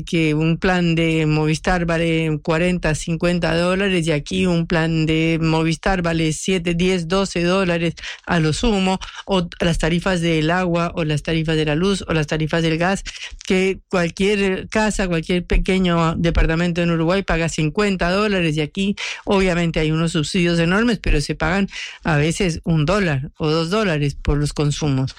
que 0.03 0.34
un 0.34 0.57
plan 0.57 0.95
de 0.95 1.25
Movistar 1.25 1.85
vale 1.85 2.39
40, 2.41 2.93
50 2.95 3.55
dólares 3.55 4.07
y 4.07 4.11
aquí 4.11 4.45
un 4.45 4.67
plan 4.67 5.05
de 5.05 5.39
Movistar 5.41 6.01
vale 6.01 6.34
7, 6.34 6.73
10, 6.73 7.07
12 7.07 7.43
dólares 7.43 7.95
a 8.25 8.39
lo 8.39 8.53
sumo, 8.53 8.99
o 9.25 9.47
las 9.59 9.77
tarifas 9.77 10.21
del 10.21 10.51
agua 10.51 10.91
o 10.95 11.03
las 11.03 11.23
tarifas 11.23 11.55
de 11.55 11.65
la 11.65 11.75
luz 11.75 12.03
o 12.07 12.13
las 12.13 12.27
tarifas 12.27 12.61
del 12.63 12.77
gas, 12.77 13.03
que 13.45 13.80
cualquier 13.89 14.67
casa, 14.69 15.07
cualquier 15.07 15.45
pequeño 15.45 16.15
departamento 16.15 16.81
en 16.81 16.91
Uruguay 16.91 17.23
paga 17.23 17.49
50 17.49 18.09
dólares 18.11 18.55
y 18.57 18.61
aquí 18.61 18.95
obviamente 19.25 19.80
hay 19.80 19.91
unos 19.91 20.13
subsidios 20.13 20.59
enormes, 20.59 20.99
pero 20.99 21.21
se 21.21 21.35
pagan 21.35 21.67
a 22.03 22.17
veces 22.17 22.61
un 22.63 22.85
dólar 22.85 23.31
o 23.38 23.49
dos 23.49 23.69
dólares 23.69 24.15
por 24.15 24.38
los 24.38 24.53
consumos. 24.53 25.15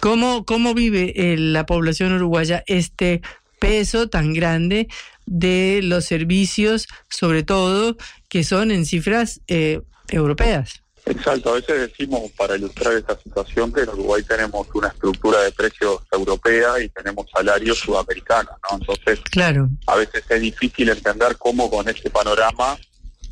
¿Cómo, 0.00 0.44
cómo 0.44 0.74
vive 0.74 1.12
eh, 1.16 1.36
la 1.36 1.66
población 1.66 2.12
uruguaya 2.12 2.62
este 2.66 3.20
peso 3.58 4.08
tan 4.08 4.32
grande 4.32 4.88
de 5.26 5.80
los 5.82 6.04
servicios, 6.04 6.86
sobre 7.08 7.42
todo 7.42 7.96
que 8.28 8.44
son 8.44 8.70
en 8.70 8.86
cifras 8.86 9.40
eh, 9.48 9.80
europeas. 10.08 10.82
Exacto, 11.06 11.50
a 11.50 11.54
veces 11.54 11.80
decimos 11.80 12.30
para 12.36 12.56
ilustrar 12.56 12.94
esta 12.94 13.18
situación 13.18 13.72
que 13.72 13.80
en 13.80 13.88
Uruguay 13.88 14.22
tenemos 14.22 14.66
una 14.74 14.88
estructura 14.88 15.40
de 15.40 15.52
precios 15.52 16.02
europea 16.12 16.80
y 16.80 16.88
tenemos 16.90 17.26
salarios 17.30 17.78
sudamericanos, 17.78 18.52
¿no? 18.70 18.78
Entonces, 18.78 19.20
claro. 19.30 19.70
a 19.86 19.96
veces 19.96 20.22
es 20.28 20.40
difícil 20.40 20.90
entender 20.90 21.36
cómo 21.38 21.70
con 21.70 21.88
este 21.88 22.10
panorama 22.10 22.76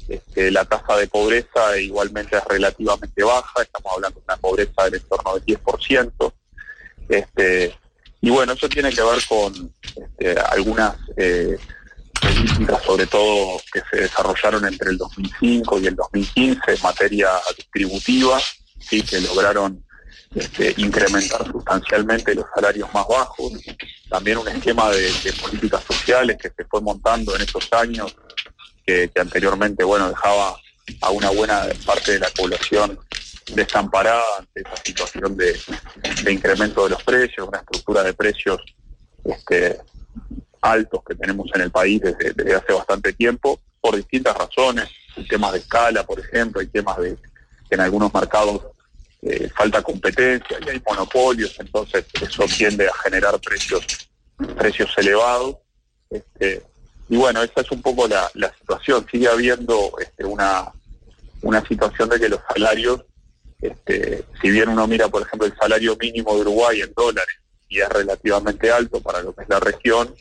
este, 0.09 0.51
la 0.51 0.65
tasa 0.65 0.97
de 0.97 1.07
pobreza 1.09 1.79
igualmente 1.79 2.37
es 2.37 2.45
relativamente 2.45 3.23
baja, 3.23 3.63
estamos 3.63 3.93
hablando 3.95 4.21
de 4.21 4.25
una 4.27 4.37
pobreza 4.37 4.85
del 4.85 4.95
entorno 4.95 5.35
del 5.35 5.45
10%, 5.45 6.33
este, 7.09 7.75
y 8.27 8.31
bueno, 8.31 8.55
eso 8.55 8.69
tiene 8.69 8.91
que 8.91 9.03
ver 9.05 9.25
con 9.29 9.73
este, 9.95 10.37
algunas 10.41 10.97
eh, 11.17 11.57
políticas, 12.21 12.83
sobre 12.83 13.07
todo 13.07 13.61
que 13.73 13.81
se 13.89 14.01
desarrollaron 14.01 14.65
entre 14.65 14.91
el 14.91 14.99
2005 14.99 15.79
y 15.79 15.87
el 15.87 15.95
2015 15.95 16.61
en 16.67 16.83
materia 16.83 17.29
distributiva, 17.57 18.41
¿sí? 18.81 19.03
que 19.03 19.21
lograron 19.21 19.81
este, 20.35 20.75
incrementar 20.79 21.47
sustancialmente 21.53 22.35
los 22.35 22.47
salarios 22.53 22.93
más 22.93 23.07
bajos. 23.07 23.53
También 24.11 24.39
un 24.39 24.49
esquema 24.49 24.91
de, 24.91 25.33
políticas 25.41 25.85
sociales 25.85 26.37
que 26.37 26.51
se 26.51 26.65
fue 26.65 26.81
montando 26.81 27.33
en 27.37 27.43
esos 27.43 27.73
años, 27.75 28.17
que, 28.85 29.09
que 29.15 29.21
anteriormente 29.21 29.85
bueno 29.85 30.09
dejaba 30.09 30.57
a 31.01 31.11
una 31.11 31.31
buena 31.31 31.63
parte 31.85 32.15
de 32.15 32.19
la 32.19 32.29
población 32.31 32.99
desamparada 33.55 34.23
ante 34.39 34.61
esa 34.61 34.77
situación 34.85 35.37
de, 35.37 35.57
incremento 36.31 36.85
de 36.85 36.91
los 36.91 37.03
precios, 37.03 37.47
una 37.47 37.59
estructura 37.59 38.03
de 38.03 38.13
precios 38.13 38.61
este, 39.25 39.81
altos 40.61 41.01
que 41.07 41.15
tenemos 41.15 41.49
en 41.55 41.63
el 41.63 41.71
país 41.71 42.01
desde, 42.01 42.55
hace 42.55 42.73
bastante 42.73 43.13
tiempo, 43.13 43.61
por 43.81 43.97
distintas 43.97 44.37
razones, 44.37 44.89
temas 45.29 45.53
de 45.53 45.59
escala, 45.59 46.05
por 46.05 46.19
ejemplo, 46.19 46.61
hay 46.61 46.67
temas 46.67 46.97
de 46.99 47.17
que 47.69 47.75
en 47.75 47.81
algunos 47.81 48.13
mercados 48.13 48.63
eh, 49.23 49.49
falta 49.57 49.83
competencia 49.83 50.59
y 50.65 50.69
hay 50.69 50.83
monopolios, 50.87 51.57
entonces 51.59 52.05
eso 52.21 52.45
tiende 52.45 52.87
a 52.89 52.93
generar 53.03 53.39
precios, 53.41 53.85
precios 54.57 54.91
elevados. 54.99 55.57
Este, 56.11 56.63
y 57.09 57.17
bueno, 57.17 57.43
esa 57.43 57.61
es 57.61 57.71
un 57.71 57.83
poco 57.83 58.07
la, 58.09 58.31
situación. 58.59 59.07
Sigue 59.11 59.29
habiendo 59.29 59.93
este, 60.01 60.25
una, 60.25 60.73
una 61.43 61.67
situación 61.67 62.09
de 62.09 62.21
que 62.21 62.29
los 62.29 62.41
salarios 62.53 63.05
este, 63.61 64.25
si 64.41 64.51
bien 64.51 64.69
uno 64.69 64.87
mira, 64.87 65.09
por 65.09 65.23
ejemplo, 65.23 65.47
el 65.47 65.57
salario 65.57 65.97
mínimo 66.01 66.35
de 66.35 66.43
Uruguay 66.43 66.81
en 66.81 66.93
dólares 66.95 67.37
y 67.69 67.81
es 67.81 67.89
relativamente 67.89 68.71
alto 68.71 69.01
para 69.01 69.23
lo 69.23 69.35
que 69.35 69.43
es 69.43 69.49
la 69.49 69.61
región, 69.61 70.15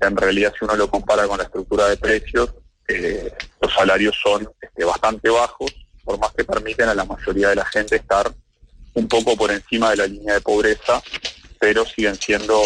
en 0.00 0.16
realidad 0.16 0.52
si 0.58 0.64
uno 0.64 0.76
lo 0.76 0.90
compara 0.90 1.26
con 1.26 1.38
la 1.38 1.44
estructura 1.44 1.88
de 1.88 1.96
precios, 1.96 2.50
eh, 2.88 3.32
los 3.60 3.72
salarios 3.72 4.16
son 4.22 4.48
este, 4.60 4.84
bastante 4.84 5.30
bajos, 5.30 5.72
por 6.04 6.18
más 6.18 6.32
que 6.32 6.44
permiten 6.44 6.88
a 6.88 6.94
la 6.94 7.04
mayoría 7.04 7.50
de 7.50 7.56
la 7.56 7.64
gente 7.66 7.96
estar 7.96 8.32
un 8.94 9.08
poco 9.08 9.36
por 9.36 9.50
encima 9.50 9.90
de 9.90 9.96
la 9.96 10.06
línea 10.06 10.34
de 10.34 10.40
pobreza, 10.40 11.02
pero 11.58 11.86
siguen 11.86 12.16
siendo 12.16 12.60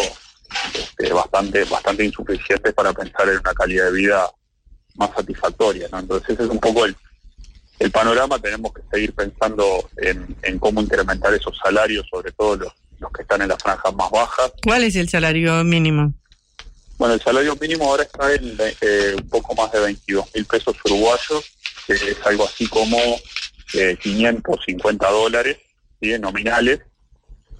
este, 0.73 1.13
bastante, 1.13 1.63
bastante 1.65 2.03
insuficientes 2.03 2.73
para 2.73 2.93
pensar 2.93 3.29
en 3.29 3.39
una 3.39 3.53
calidad 3.53 3.85
de 3.85 3.91
vida 3.91 4.29
más 4.95 5.11
satisfactoria. 5.15 5.87
Entonces 5.93 6.31
ese 6.31 6.43
es 6.43 6.49
un 6.49 6.59
poco 6.59 6.85
el, 6.85 6.95
el 7.79 7.91
panorama 7.91 8.39
tenemos 8.39 8.73
que 8.73 8.81
seguir 8.91 9.13
pensando 9.13 9.89
en, 9.97 10.59
cómo 10.59 10.81
incrementar 10.81 11.33
esos 11.33 11.57
salarios, 11.63 12.07
sobre 12.09 12.31
todo 12.31 12.55
los, 12.55 13.11
que 13.11 13.21
están 13.21 13.41
en 13.41 13.49
las 13.49 13.61
franjas 13.61 13.93
más 13.95 14.09
bajas. 14.09 14.51
¿Cuál 14.63 14.83
es 14.83 14.95
el 14.95 15.09
salario 15.09 15.63
mínimo? 15.63 16.13
Bueno, 16.97 17.13
el 17.13 17.21
salario 17.21 17.55
mínimo 17.61 17.85
ahora 17.85 18.03
está 18.03 18.33
en 18.33 18.57
eh, 18.81 19.15
un 19.15 19.29
poco 19.29 19.53
más 19.53 19.71
de 19.71 19.79
22 19.79 20.25
mil 20.33 20.45
pesos 20.45 20.75
uruguayos, 20.85 21.45
que 21.85 21.93
es 21.93 22.17
algo 22.25 22.45
así 22.45 22.67
como 22.67 22.97
eh, 23.73 23.95
550 24.01 25.09
dólares, 25.11 25.57
nominales. 26.19 26.79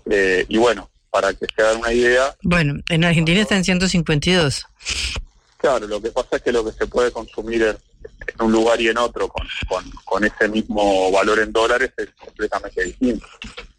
Eh, 0.10 0.46
y 0.48 0.58
bueno, 0.58 0.90
para 1.12 1.34
que 1.34 1.46
se 1.56 1.62
hagan 1.62 1.78
una 1.78 1.94
idea... 1.94 2.36
Bueno, 2.42 2.82
en 2.90 3.04
Argentina 3.04 3.42
está 3.42 3.56
en 3.56 3.64
152. 3.64 4.66
Claro, 5.58 5.88
lo 5.88 6.02
que 6.02 6.12
pasa 6.12 6.38
es 6.38 6.42
que 6.42 6.52
lo 6.52 6.64
que 6.66 6.72
se 6.72 6.88
puede 6.88 7.12
consumir 7.12 7.64
en, 7.64 7.78
en 8.04 8.46
un 8.46 8.52
lugar 8.52 8.80
y 8.82 8.90
en 8.90 8.98
otro 8.98 9.28
con, 9.28 9.46
con, 10.06 10.24
ese 10.24 10.48
mismo 10.48 11.12
valor 11.12 11.40
en 11.40 11.52
dólares 11.52 11.92
es 11.98 12.10
completamente 12.18 12.84
distinto. 12.84 13.26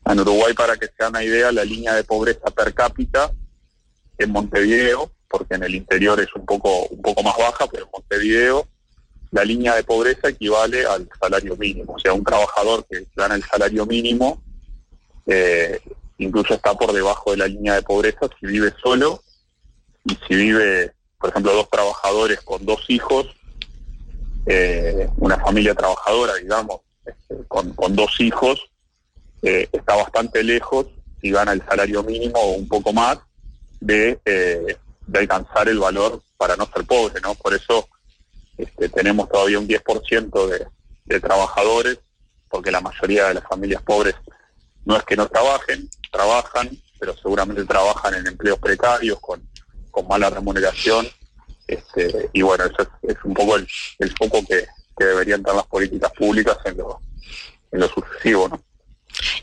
En 0.05 0.21
Uruguay, 0.21 0.55
para 0.55 0.77
que 0.77 0.87
se 0.87 1.07
una 1.07 1.23
idea, 1.23 1.53
la 1.53 1.65
línea 1.65 1.95
de 1.95 2.05
pobreza 2.05 2.51
per 2.51 2.73
cápita 2.75 3.31
en 4.17 4.31
Montevideo, 4.31 5.13
porque 5.29 5.55
en 5.55 5.65
el 5.65 5.75
interior 5.75 6.19
es 6.21 6.35
un 6.35 6.47
poco, 6.47 6.87
un 6.87 7.03
poco 7.03 7.23
más 7.23 7.37
baja, 7.37 7.67
pero 7.67 7.85
en 7.85 7.91
Montevideo 7.93 8.67
la 9.31 9.45
línea 9.45 9.75
de 9.75 9.85
pobreza 9.85 10.29
equivale 10.29 10.87
al 10.87 11.09
salario 11.21 11.57
mínimo. 11.57 11.95
O 11.95 11.99
sea, 11.99 12.15
un 12.15 12.25
trabajador 12.25 12.87
que 12.89 13.07
gana 13.15 13.35
el 13.35 13.45
salario 13.45 13.85
mínimo 13.85 14.43
eh, 15.27 15.81
incluso 16.17 16.55
está 16.55 16.75
por 16.75 16.93
debajo 16.93 17.31
de 17.31 17.37
la 17.37 17.47
línea 17.47 17.75
de 17.75 17.83
pobreza 17.83 18.29
si 18.41 18.47
vive 18.47 18.73
solo 18.83 19.23
y 20.05 20.19
si 20.27 20.35
vive, 20.35 20.93
por 21.19 21.31
ejemplo, 21.31 21.53
dos 21.53 21.69
trabajadores 21.71 22.41
con 22.41 22.65
dos 22.65 22.85
hijos, 22.89 23.27
eh, 24.47 25.09
una 25.17 25.39
familia 25.39 25.75
trabajadora, 25.75 26.35
digamos, 26.35 26.81
este, 27.05 27.45
con, 27.47 27.75
dos 27.95 28.21
hijos, 28.21 28.71
eh, 29.43 29.69
está 29.73 29.97
bastante 29.97 30.43
lejos, 30.43 30.87
si 31.21 31.31
gana 31.31 31.53
el 31.53 31.65
salario 31.67 32.03
mínimo 32.03 32.39
o 32.39 32.53
un 32.53 32.69
poco 32.69 32.93
más, 32.93 33.19
de, 33.81 34.19
eh, 34.25 34.77
de 35.07 35.19
alcanzar 35.19 35.69
el 35.69 35.79
valor 35.79 36.23
para 36.37 36.57
no 36.57 36.67
ser 36.67 36.85
pobre, 36.85 37.21
¿no? 37.21 37.35
Por 37.35 37.55
eso 37.55 37.89
este, 38.57 38.89
tenemos 38.89 39.29
todavía 39.29 39.59
un 39.59 39.69
10% 39.69 40.47
de, 40.49 40.67
de 41.05 41.21
trabajadores, 41.21 41.99
porque 42.49 42.71
la 42.71 42.81
mayoría 42.81 43.29
de 43.29 43.35
las 43.35 43.45
familias 43.45 43.83
pobres 43.83 44.15
no 44.85 44.97
es 44.97 45.05
que 45.05 45.17
no 45.17 45.29
trabajen, 45.29 45.89
trabajan, 46.11 46.71
pero 46.99 47.17
seguramente 47.17 47.65
trabajan 47.65 48.15
en 48.15 48.27
empleos 48.27 48.59
precarios, 48.59 49.21
con, 49.21 49.43
con 49.91 50.09
mala 50.09 50.31
remuneración 50.31 51.07
este, 51.69 52.31
y 52.33 52.43
bueno, 52.43 52.65
eso 52.65 52.91
es, 53.03 53.17
un 53.25 53.35
poco 53.35 53.57
el, 53.57 53.67
foco 54.17 54.45
que, 54.47 54.67
deberían 54.99 55.43
dar 55.43 55.55
las 55.55 55.67
políticas 55.67 56.11
públicas 56.13 56.57
en 56.65 56.79
lo, 56.79 57.01
en 57.71 57.81
lo 57.81 57.89
sucesivo, 57.89 58.49
¿no? 58.49 58.61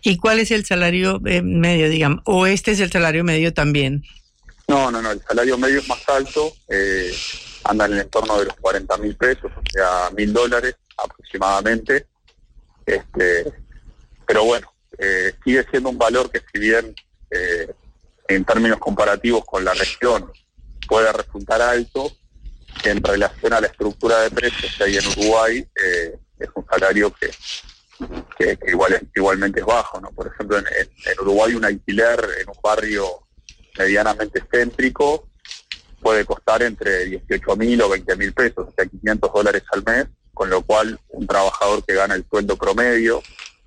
¿Y 0.02 0.18
cuál 0.18 0.40
es 0.40 0.52
el 0.52 0.66
salario 0.66 1.22
eh, 1.26 1.42
medio, 1.42 1.90
digamos? 1.90 2.22
¿O 2.26 2.46
este 2.46 2.72
es 2.72 2.82
el 2.82 2.92
salario 2.92 3.24
medio 3.24 3.54
también? 3.54 4.04
No, 4.68 4.92
no, 4.92 5.02
no, 5.02 5.12
el 5.12 5.22
salario 5.22 5.58
medio 5.58 5.80
es 5.80 5.88
más 5.88 6.08
alto, 6.10 6.52
eh, 6.68 7.14
anda 7.64 7.86
en 7.86 7.94
el 7.94 8.00
entorno 8.02 8.38
de 8.40 8.46
los 8.46 8.56
40 8.56 8.98
mil 8.98 9.16
pesos, 9.16 9.52
o 9.56 9.62
sea, 9.72 10.10
mil 10.16 10.34
dólares 10.34 10.76
aproximadamente. 10.98 12.08
Este, 12.86 13.54
pero 14.28 14.44
bueno, 14.44 14.74
eh, 14.98 15.34
sigue 15.44 15.66
siendo 15.70 15.90
un 15.90 15.98
valor 15.98 16.30
que 16.32 16.42
si 16.52 16.60
bien 16.60 16.96
eh, 17.32 17.74
en 18.28 18.46
términos 18.46 18.80
comparativos 18.80 19.44
con 19.46 19.64
la 19.64 19.74
región 19.74 20.32
puede 20.88 21.12
resultar 21.12 21.62
alto, 21.62 22.12
en 22.84 23.02
relación 23.04 23.54
a 23.54 23.62
la 23.62 23.68
estructura 23.68 24.22
de 24.22 24.32
precios 24.32 24.76
que 24.78 24.84
hay 24.84 24.98
en 24.98 25.08
Uruguay, 25.08 25.68
eh, 25.84 26.18
es 26.40 26.50
un 26.54 26.66
salario 26.70 27.14
que, 27.14 27.32
que, 28.38 28.58
igual, 28.68 29.08
igualmente 29.16 29.62
es 29.62 29.66
bajo. 29.66 30.00
¿no? 30.02 30.12
Por 30.12 30.28
ejemplo, 30.28 30.58
en, 30.58 30.66
en 30.68 31.20
Uruguay 31.22 31.54
un 31.56 31.66
alquiler 31.66 32.20
en 32.42 32.50
un 32.50 32.58
barrio 32.62 33.06
medianamente 33.78 34.44
céntrico 34.52 35.28
puede 36.02 36.26
costar 36.26 36.62
entre 36.62 37.06
18 37.06 37.56
mil 37.56 37.82
o 37.82 37.90
20 37.90 38.16
mil 38.16 38.34
pesos, 38.34 38.68
o 38.68 38.74
sea, 38.76 38.86
500 38.86 39.34
dólares 39.34 39.64
al 39.72 39.84
mes, 39.84 40.06
con 40.34 40.50
lo 40.50 40.62
cual 40.62 41.00
un 41.10 41.26
trabajador 41.26 41.84
que 41.84 41.96
gana 41.96 42.14
el 42.14 42.26
sueldo 42.30 42.58
promedio, 42.58 43.24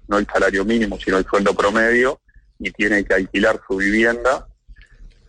no 0.06 0.18
el 0.18 0.26
salario 0.26 0.64
mínimo, 0.64 0.98
sino 1.00 1.18
el 1.18 1.26
sueldo 1.26 1.54
promedio, 1.54 2.20
y 2.60 2.70
tiene 2.70 3.04
que 3.04 3.14
alquilar 3.14 3.60
su 3.66 3.76
vivienda, 3.76 4.46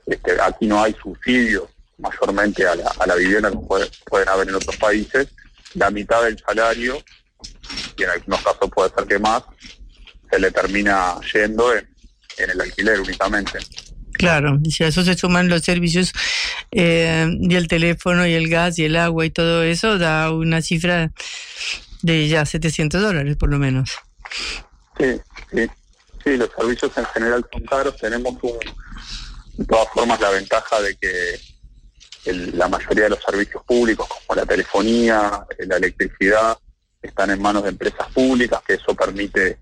este, 0.06 0.40
aquí 0.42 0.68
no 0.68 0.84
hay 0.84 0.96
subsidios 1.02 1.70
mayormente 2.00 2.66
a 2.66 2.76
la, 2.76 3.16
vivienda 3.16 3.50
como 3.52 3.68
pueden 4.06 4.30
haber 4.30 4.50
en 4.50 4.56
otros 4.56 4.78
países, 4.78 5.28
la 5.76 5.92
mitad 5.92 6.24
del 6.24 6.38
salario, 6.40 6.98
y 7.98 8.04
en 8.04 8.10
algunos 8.10 8.42
casos 8.42 8.70
puede 8.74 8.90
ser 8.96 9.06
que 9.06 9.20
más, 9.20 9.44
se 10.30 10.40
le 10.40 10.52
termina 10.52 11.16
yendo 11.34 11.76
en, 11.76 11.88
el 12.38 12.62
alquiler 12.62 13.00
únicamente. 13.02 13.60
Claro, 14.14 14.60
y 14.64 14.72
si 14.72 14.84
a 14.84 14.88
eso 14.88 15.04
se 15.04 15.16
suman 15.16 15.50
los 15.50 15.62
servicios 15.62 16.12
eh, 16.72 17.28
y 17.40 17.56
el 17.56 17.68
teléfono 17.68 18.26
y 18.26 18.34
el 18.34 18.50
gas 18.50 18.80
y 18.80 18.86
el 18.86 18.96
agua 18.96 19.26
y 19.26 19.30
todo 19.30 19.64
eso, 19.64 19.98
da 19.98 20.32
una 20.32 20.62
cifra 20.62 21.12
de 22.02 22.28
ya 22.28 22.46
700 22.46 23.02
dólares 23.02 23.36
por 23.38 23.50
lo 23.50 23.60
menos. 23.60 23.92
Sí, 24.98 25.20
sí, 25.52 25.68
sí, 26.24 26.38
los 26.38 26.50
servicios 26.58 26.92
en 26.98 27.06
general 27.08 27.46
son 27.52 27.64
caros. 27.64 27.96
Tenemos 27.98 28.36
un, 28.42 28.60
de 29.58 29.66
todas 29.66 29.88
formas 29.94 30.20
la 30.20 30.30
ventaja 30.30 30.82
de 30.82 30.96
que 30.96 31.40
la 32.26 32.68
mayoría 32.68 33.06
de 33.06 33.10
los 33.12 33.24
servicios 33.24 33.64
públicos, 33.64 34.08
como 34.08 34.40
la 34.40 34.46
telefonía, 34.46 35.46
la 35.60 35.78
electricidad, 35.78 36.58
están 37.02 37.30
en 37.32 37.42
manos 37.42 37.64
de 37.64 37.70
empresas 37.70 38.08
públicas, 38.12 38.62
que 38.66 38.74
eso 38.74 38.94
permite 38.94 39.58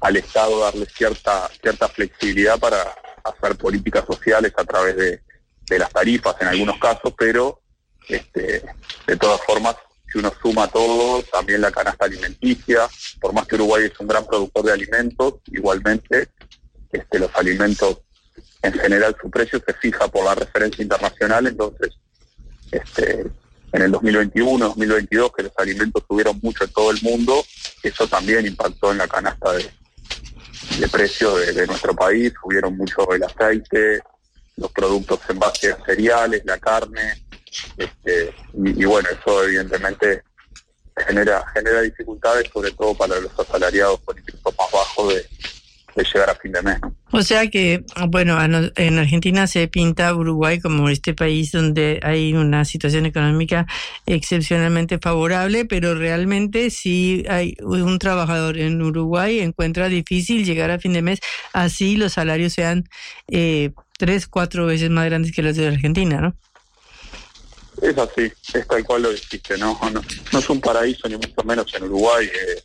al 0.00 0.16
Estado 0.16 0.60
darle 0.60 0.86
cierta, 0.86 1.48
cierta 1.60 1.88
flexibilidad 1.88 2.58
para 2.58 2.76
hacer 3.24 3.56
políticas 3.56 4.04
sociales 4.06 4.52
a 4.56 4.64
través 4.64 4.96
de, 4.96 5.20
las 5.78 5.90
tarifas 5.90 6.36
en 6.40 6.46
algunos 6.46 6.78
casos, 6.78 7.12
pero 7.18 7.60
este, 8.08 8.62
de 9.04 9.16
todas 9.16 9.40
formas, 9.40 9.74
si 10.06 10.18
uno 10.18 10.32
suma 10.40 10.68
todo, 10.68 11.24
también 11.24 11.60
la 11.60 11.72
canasta 11.72 12.04
alimenticia, 12.04 12.88
por 13.20 13.32
más 13.32 13.48
que 13.48 13.56
Uruguay 13.56 13.86
es 13.92 13.98
un 13.98 14.06
gran 14.06 14.24
productor 14.24 14.64
de 14.64 14.72
alimentos, 14.72 15.34
igualmente 15.46 16.28
este, 16.92 17.18
los 17.18 17.34
alimentos 17.34 17.98
en 18.66 18.72
general 18.74 19.16
su 19.20 19.30
precio 19.30 19.62
se 19.64 19.72
fija 19.74 20.08
por 20.08 20.24
la 20.24 20.34
referencia 20.34 20.82
internacional, 20.82 21.46
entonces 21.46 21.94
este, 22.70 23.26
en 23.72 23.82
el 23.82 23.90
2021, 23.90 24.66
2022, 24.66 25.32
que 25.32 25.42
los 25.44 25.52
alimentos 25.58 26.02
subieron 26.08 26.38
mucho 26.42 26.64
en 26.64 26.72
todo 26.72 26.90
el 26.90 27.00
mundo, 27.02 27.44
eso 27.82 28.06
también 28.08 28.46
impactó 28.46 28.92
en 28.92 28.98
la 28.98 29.08
canasta 29.08 29.52
de, 29.52 29.70
de 30.78 30.88
precios 30.88 31.54
de, 31.54 31.66
nuestro 31.66 31.94
país, 31.94 32.32
subieron 32.42 32.76
mucho 32.76 33.10
el 33.12 33.22
aceite, 33.22 34.02
los 34.56 34.70
productos 34.72 35.20
en 35.28 35.38
base 35.38 35.72
a 35.72 35.84
cereales, 35.84 36.42
la 36.44 36.58
carne, 36.58 37.22
este, 37.76 38.34
y, 38.54 38.84
bueno, 38.84 39.08
eso 39.10 39.44
evidentemente 39.44 40.22
genera 41.06 41.44
genera 41.52 41.82
dificultades, 41.82 42.48
sobre 42.52 42.72
todo 42.72 42.94
para 42.94 43.20
los 43.20 43.38
asalariados 43.38 44.00
con 44.00 44.18
ingresos 44.18 44.54
más 44.58 44.72
bajos 44.72 45.14
de, 45.14 45.35
de 45.96 46.04
llegar 46.04 46.30
a 46.30 46.34
fin 46.34 46.52
de 46.52 46.62
mes. 46.62 46.78
O 47.10 47.22
sea 47.22 47.48
que, 47.48 47.84
bueno, 48.08 48.38
en 48.76 48.98
Argentina 48.98 49.46
se 49.46 49.66
pinta 49.68 50.14
Uruguay 50.14 50.60
como 50.60 50.88
este 50.88 51.14
país 51.14 51.52
donde 51.52 51.98
hay 52.02 52.34
una 52.34 52.64
situación 52.64 53.06
económica 53.06 53.66
excepcionalmente 54.04 54.98
favorable, 54.98 55.64
pero 55.64 55.94
realmente 55.94 56.70
si 56.70 57.24
hay 57.28 57.56
un 57.62 57.98
trabajador 57.98 58.58
en 58.58 58.80
Uruguay 58.82 59.40
encuentra 59.40 59.88
difícil 59.88 60.44
llegar 60.44 60.70
a 60.70 60.78
fin 60.78 60.92
de 60.92 61.02
mes, 61.02 61.20
así 61.52 61.96
los 61.96 62.12
salarios 62.12 62.52
sean 62.52 62.84
eh, 63.28 63.70
tres, 63.98 64.26
cuatro 64.26 64.66
veces 64.66 64.90
más 64.90 65.06
grandes 65.06 65.32
que 65.32 65.42
los 65.42 65.56
de 65.56 65.68
Argentina, 65.68 66.20
¿no? 66.20 66.36
Es 67.82 67.96
así, 67.98 68.32
es 68.54 68.66
tal 68.66 68.84
cual 68.84 69.02
lo 69.02 69.10
dijiste, 69.10 69.56
¿no? 69.58 69.78
No, 69.92 70.02
no 70.32 70.38
es 70.38 70.50
un 70.50 70.60
paraíso 70.60 71.08
ni 71.08 71.16
mucho 71.16 71.42
menos 71.44 71.72
en 71.74 71.84
Uruguay. 71.84 72.26
Eh, 72.26 72.62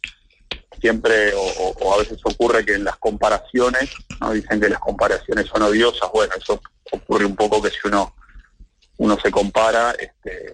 siempre 0.81 1.33
o, 1.35 1.93
a 1.93 1.97
veces 1.99 2.19
ocurre 2.23 2.65
que 2.65 2.73
en 2.73 2.83
las 2.83 2.97
comparaciones, 2.97 3.89
dicen 4.33 4.59
que 4.59 4.69
las 4.69 4.79
comparaciones 4.79 5.45
son 5.45 5.61
odiosas, 5.61 6.09
bueno, 6.11 6.33
eso 6.35 6.61
ocurre 6.91 7.25
un 7.25 7.35
poco 7.35 7.61
que 7.61 7.69
si 7.69 7.77
uno 7.85 8.13
uno 8.97 9.17
se 9.19 9.31
compara, 9.31 9.95
este, 9.97 10.53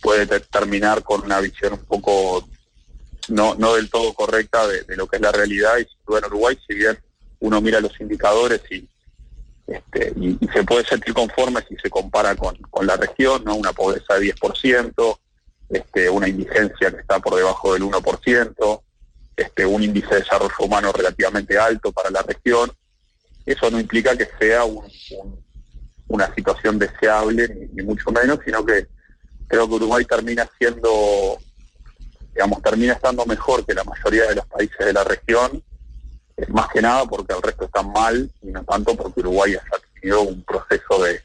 puede 0.00 0.26
terminar 0.40 1.02
con 1.02 1.22
una 1.24 1.40
visión 1.40 1.72
un 1.72 1.84
poco 1.86 2.46
no, 3.28 3.56
no 3.56 3.74
del 3.74 3.90
todo 3.90 4.12
correcta 4.14 4.66
de, 4.68 4.84
lo 4.96 5.08
que 5.08 5.16
es 5.16 5.22
la 5.22 5.32
realidad. 5.32 5.78
Y 5.78 6.16
en 6.16 6.24
Uruguay, 6.24 6.56
si 6.68 6.74
bien 6.74 6.96
uno 7.40 7.60
mira 7.60 7.80
los 7.80 7.98
indicadores 8.00 8.60
y, 8.70 8.88
este, 9.66 10.12
y, 10.16 10.38
se 10.52 10.62
puede 10.62 10.84
sentir 10.84 11.14
conforme 11.14 11.62
si 11.68 11.74
se 11.76 11.90
compara 11.90 12.36
con, 12.36 12.56
con 12.70 12.86
la 12.86 12.96
región, 12.96 13.42
¿no? 13.44 13.56
una 13.56 13.72
pobreza 13.72 14.14
de 14.14 14.34
10%, 14.34 15.18
este, 15.70 16.10
una 16.10 16.28
indigencia 16.28 16.92
que 16.92 17.00
está 17.00 17.18
por 17.18 17.34
debajo 17.34 17.72
del 17.72 17.82
1%, 17.82 18.82
este, 19.36 19.66
un 19.66 19.82
índice 19.82 20.08
de 20.08 20.20
desarrollo 20.20 20.54
humano 20.60 20.92
relativamente 20.92 21.58
alto 21.58 21.92
para 21.92 22.10
la 22.10 22.22
región. 22.22 22.70
Eso 23.44 23.70
no 23.70 23.80
implica 23.80 24.16
que 24.16 24.28
sea 24.38 24.62
una 26.06 26.34
situación 26.34 26.78
deseable, 26.78 27.68
ni, 27.72 27.82
mucho 27.82 28.10
menos, 28.10 28.38
sino 28.44 28.64
que 28.64 28.86
creo 29.48 29.68
que 29.68 29.74
Uruguay 29.74 30.04
termina 30.04 30.48
siendo, 30.58 31.38
digamos, 32.32 32.62
termina 32.62 32.94
estando 32.94 33.26
mejor 33.26 33.66
que 33.66 33.74
la 33.74 33.84
mayoría 33.84 34.26
de 34.28 34.36
los 34.36 34.46
países 34.46 34.78
de 34.78 34.92
la 34.92 35.04
región, 35.04 35.62
más 36.48 36.68
que 36.68 36.82
nada 36.82 37.04
porque 37.04 37.34
el 37.34 37.42
resto 37.42 37.64
está 37.64 37.82
mal, 37.82 38.30
y 38.42 38.46
no 38.46 38.64
tanto 38.64 38.96
porque 38.96 39.20
Uruguay 39.20 39.52
haya 39.52 39.84
tenido 40.00 40.22
un 40.22 40.42
proceso 40.42 41.02
de, 41.02 41.20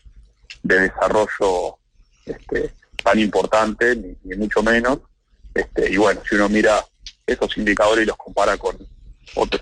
desarrollo 0.61 1.77
este, 2.25 2.73
tan 3.03 3.17
importante, 3.19 3.95
ni, 3.95 4.35
mucho 4.35 4.61
menos. 4.61 4.99
Este, 5.53 5.91
y 5.91 5.97
bueno, 5.97 6.21
si 6.27 6.35
uno 6.35 6.49
mira 6.49 6.85
esos 7.31 7.57
indicadores 7.57 8.03
y 8.03 8.07
los 8.07 8.17
compara 8.17 8.57
con 8.57 8.77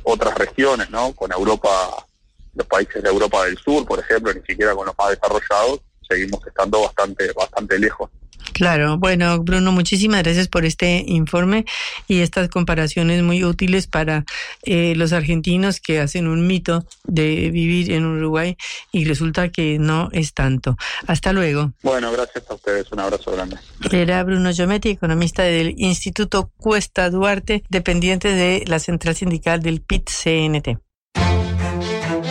otras 0.03 0.37
regiones, 0.37 0.89
¿no? 0.89 1.13
Con 1.13 1.31
Europa, 1.31 2.05
los 2.53 2.67
países 2.67 3.03
de 3.03 3.09
Europa 3.09 3.45
del 3.45 3.57
Sur, 3.57 3.85
por 3.85 3.99
ejemplo, 3.99 4.33
ni 4.33 4.41
siquiera 4.41 4.73
con 4.73 4.85
los 4.85 4.97
más 4.97 5.09
desarrollados, 5.09 5.81
seguimos 6.07 6.45
estando 6.45 6.81
bastante, 6.81 7.31
bastante 7.33 7.77
lejos. 7.79 8.09
Claro, 8.57 8.97
bueno, 8.97 9.37
Bruno, 9.43 9.71
muchísimas 9.71 10.23
gracias 10.23 10.47
por 10.47 10.65
este 10.65 11.03
informe 11.05 11.63
y 12.07 12.21
estas 12.21 12.49
comparaciones 12.49 13.21
muy 13.21 13.43
útiles 13.43 13.85
para 13.85 14.25
eh, 14.63 14.95
los 14.95 15.13
argentinos 15.13 15.79
que 15.79 15.99
hacen 15.99 16.25
un 16.25 16.47
mito 16.47 16.83
de 17.03 17.51
vivir 17.51 17.91
en 17.91 18.03
Uruguay 18.03 18.57
y 18.91 19.05
resulta 19.05 19.49
que 19.49 19.77
no 19.77 20.09
es 20.11 20.33
tanto. 20.33 20.75
Hasta 21.05 21.33
luego. 21.33 21.71
Bueno, 21.83 22.11
gracias 22.11 22.49
a 22.49 22.55
ustedes, 22.55 22.91
un 22.91 22.99
abrazo 22.99 23.31
grande. 23.31 23.57
Era 23.91 24.23
Bruno 24.23 24.51
Giometti, 24.51 24.89
economista 24.89 25.43
del 25.43 25.75
Instituto 25.77 26.51
Cuesta 26.57 27.11
Duarte, 27.11 27.61
dependiente 27.69 28.29
de 28.29 28.63
la 28.65 28.79
central 28.79 29.13
sindical 29.13 29.61
del 29.61 29.81
PIT-CNT. 29.81 30.86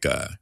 Cara 0.00 0.39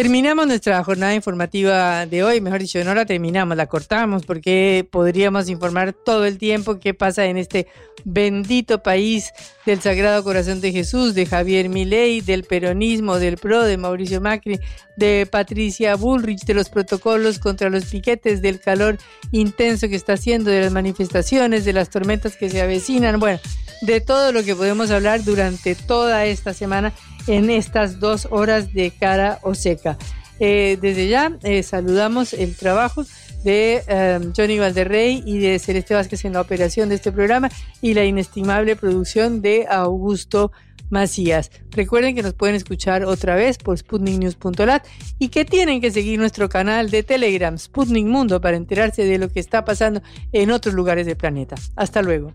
Terminamos 0.00 0.46
nuestra 0.46 0.82
jornada 0.82 1.14
informativa 1.14 2.06
de 2.06 2.24
hoy, 2.24 2.40
mejor 2.40 2.60
dicho, 2.60 2.82
no 2.82 2.94
la 2.94 3.04
terminamos, 3.04 3.54
la 3.54 3.66
cortamos 3.66 4.24
porque 4.24 4.88
podríamos 4.90 5.50
informar 5.50 5.92
todo 5.92 6.24
el 6.24 6.38
tiempo 6.38 6.80
qué 6.80 6.94
pasa 6.94 7.26
en 7.26 7.36
este 7.36 7.66
bendito 8.04 8.82
país 8.82 9.30
del 9.66 9.82
Sagrado 9.82 10.24
Corazón 10.24 10.62
de 10.62 10.72
Jesús, 10.72 11.14
de 11.14 11.26
Javier 11.26 11.68
Milei, 11.68 12.22
del 12.22 12.44
peronismo, 12.44 13.18
del 13.18 13.36
PRO, 13.36 13.62
de 13.64 13.76
Mauricio 13.76 14.22
Macri, 14.22 14.58
de 14.96 15.28
Patricia 15.30 15.96
Bullrich, 15.96 16.46
de 16.46 16.54
los 16.54 16.70
protocolos 16.70 17.38
contra 17.38 17.68
los 17.68 17.84
piquetes, 17.84 18.40
del 18.40 18.58
calor 18.58 18.96
intenso 19.32 19.86
que 19.90 19.96
está 19.96 20.14
haciendo, 20.14 20.50
de 20.50 20.62
las 20.62 20.72
manifestaciones, 20.72 21.66
de 21.66 21.74
las 21.74 21.90
tormentas 21.90 22.36
que 22.36 22.48
se 22.48 22.62
avecinan, 22.62 23.20
bueno, 23.20 23.38
de 23.82 24.00
todo 24.00 24.32
lo 24.32 24.44
que 24.44 24.56
podemos 24.56 24.90
hablar 24.90 25.24
durante 25.24 25.74
toda 25.74 26.24
esta 26.24 26.54
semana 26.54 26.94
en 27.30 27.48
estas 27.48 28.00
dos 28.00 28.26
horas 28.30 28.74
de 28.74 28.90
cara 28.90 29.38
o 29.42 29.54
seca. 29.54 29.96
Eh, 30.40 30.78
desde 30.80 31.08
ya 31.08 31.38
eh, 31.42 31.62
saludamos 31.62 32.32
el 32.32 32.56
trabajo 32.56 33.04
de 33.44 33.82
eh, 33.86 34.20
Johnny 34.36 34.58
Valderrey 34.58 35.22
y 35.24 35.38
de 35.38 35.58
Celeste 35.58 35.94
Vázquez 35.94 36.24
en 36.24 36.32
la 36.32 36.40
operación 36.40 36.88
de 36.88 36.96
este 36.96 37.12
programa 37.12 37.50
y 37.80 37.94
la 37.94 38.04
inestimable 38.04 38.74
producción 38.74 39.42
de 39.42 39.66
Augusto 39.70 40.50
Macías. 40.88 41.52
Recuerden 41.70 42.16
que 42.16 42.22
nos 42.22 42.34
pueden 42.34 42.56
escuchar 42.56 43.04
otra 43.04 43.36
vez 43.36 43.58
por 43.58 43.78
sputniknews.lat 43.78 44.84
y 45.20 45.28
que 45.28 45.44
tienen 45.44 45.80
que 45.80 45.92
seguir 45.92 46.18
nuestro 46.18 46.48
canal 46.48 46.90
de 46.90 47.04
Telegram 47.04 47.56
Sputnik 47.56 48.06
Mundo 48.06 48.40
para 48.40 48.56
enterarse 48.56 49.04
de 49.04 49.18
lo 49.18 49.28
que 49.28 49.38
está 49.38 49.64
pasando 49.64 50.02
en 50.32 50.50
otros 50.50 50.74
lugares 50.74 51.06
del 51.06 51.16
planeta. 51.16 51.54
Hasta 51.76 52.02
luego. 52.02 52.34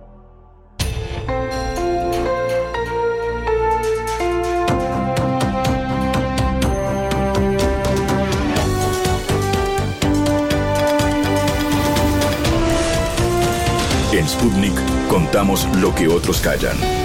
En 14.21 14.29
Sputnik 14.29 14.75
contamos 15.09 15.67
lo 15.77 15.95
que 15.95 16.07
otros 16.07 16.41
callan. 16.41 17.00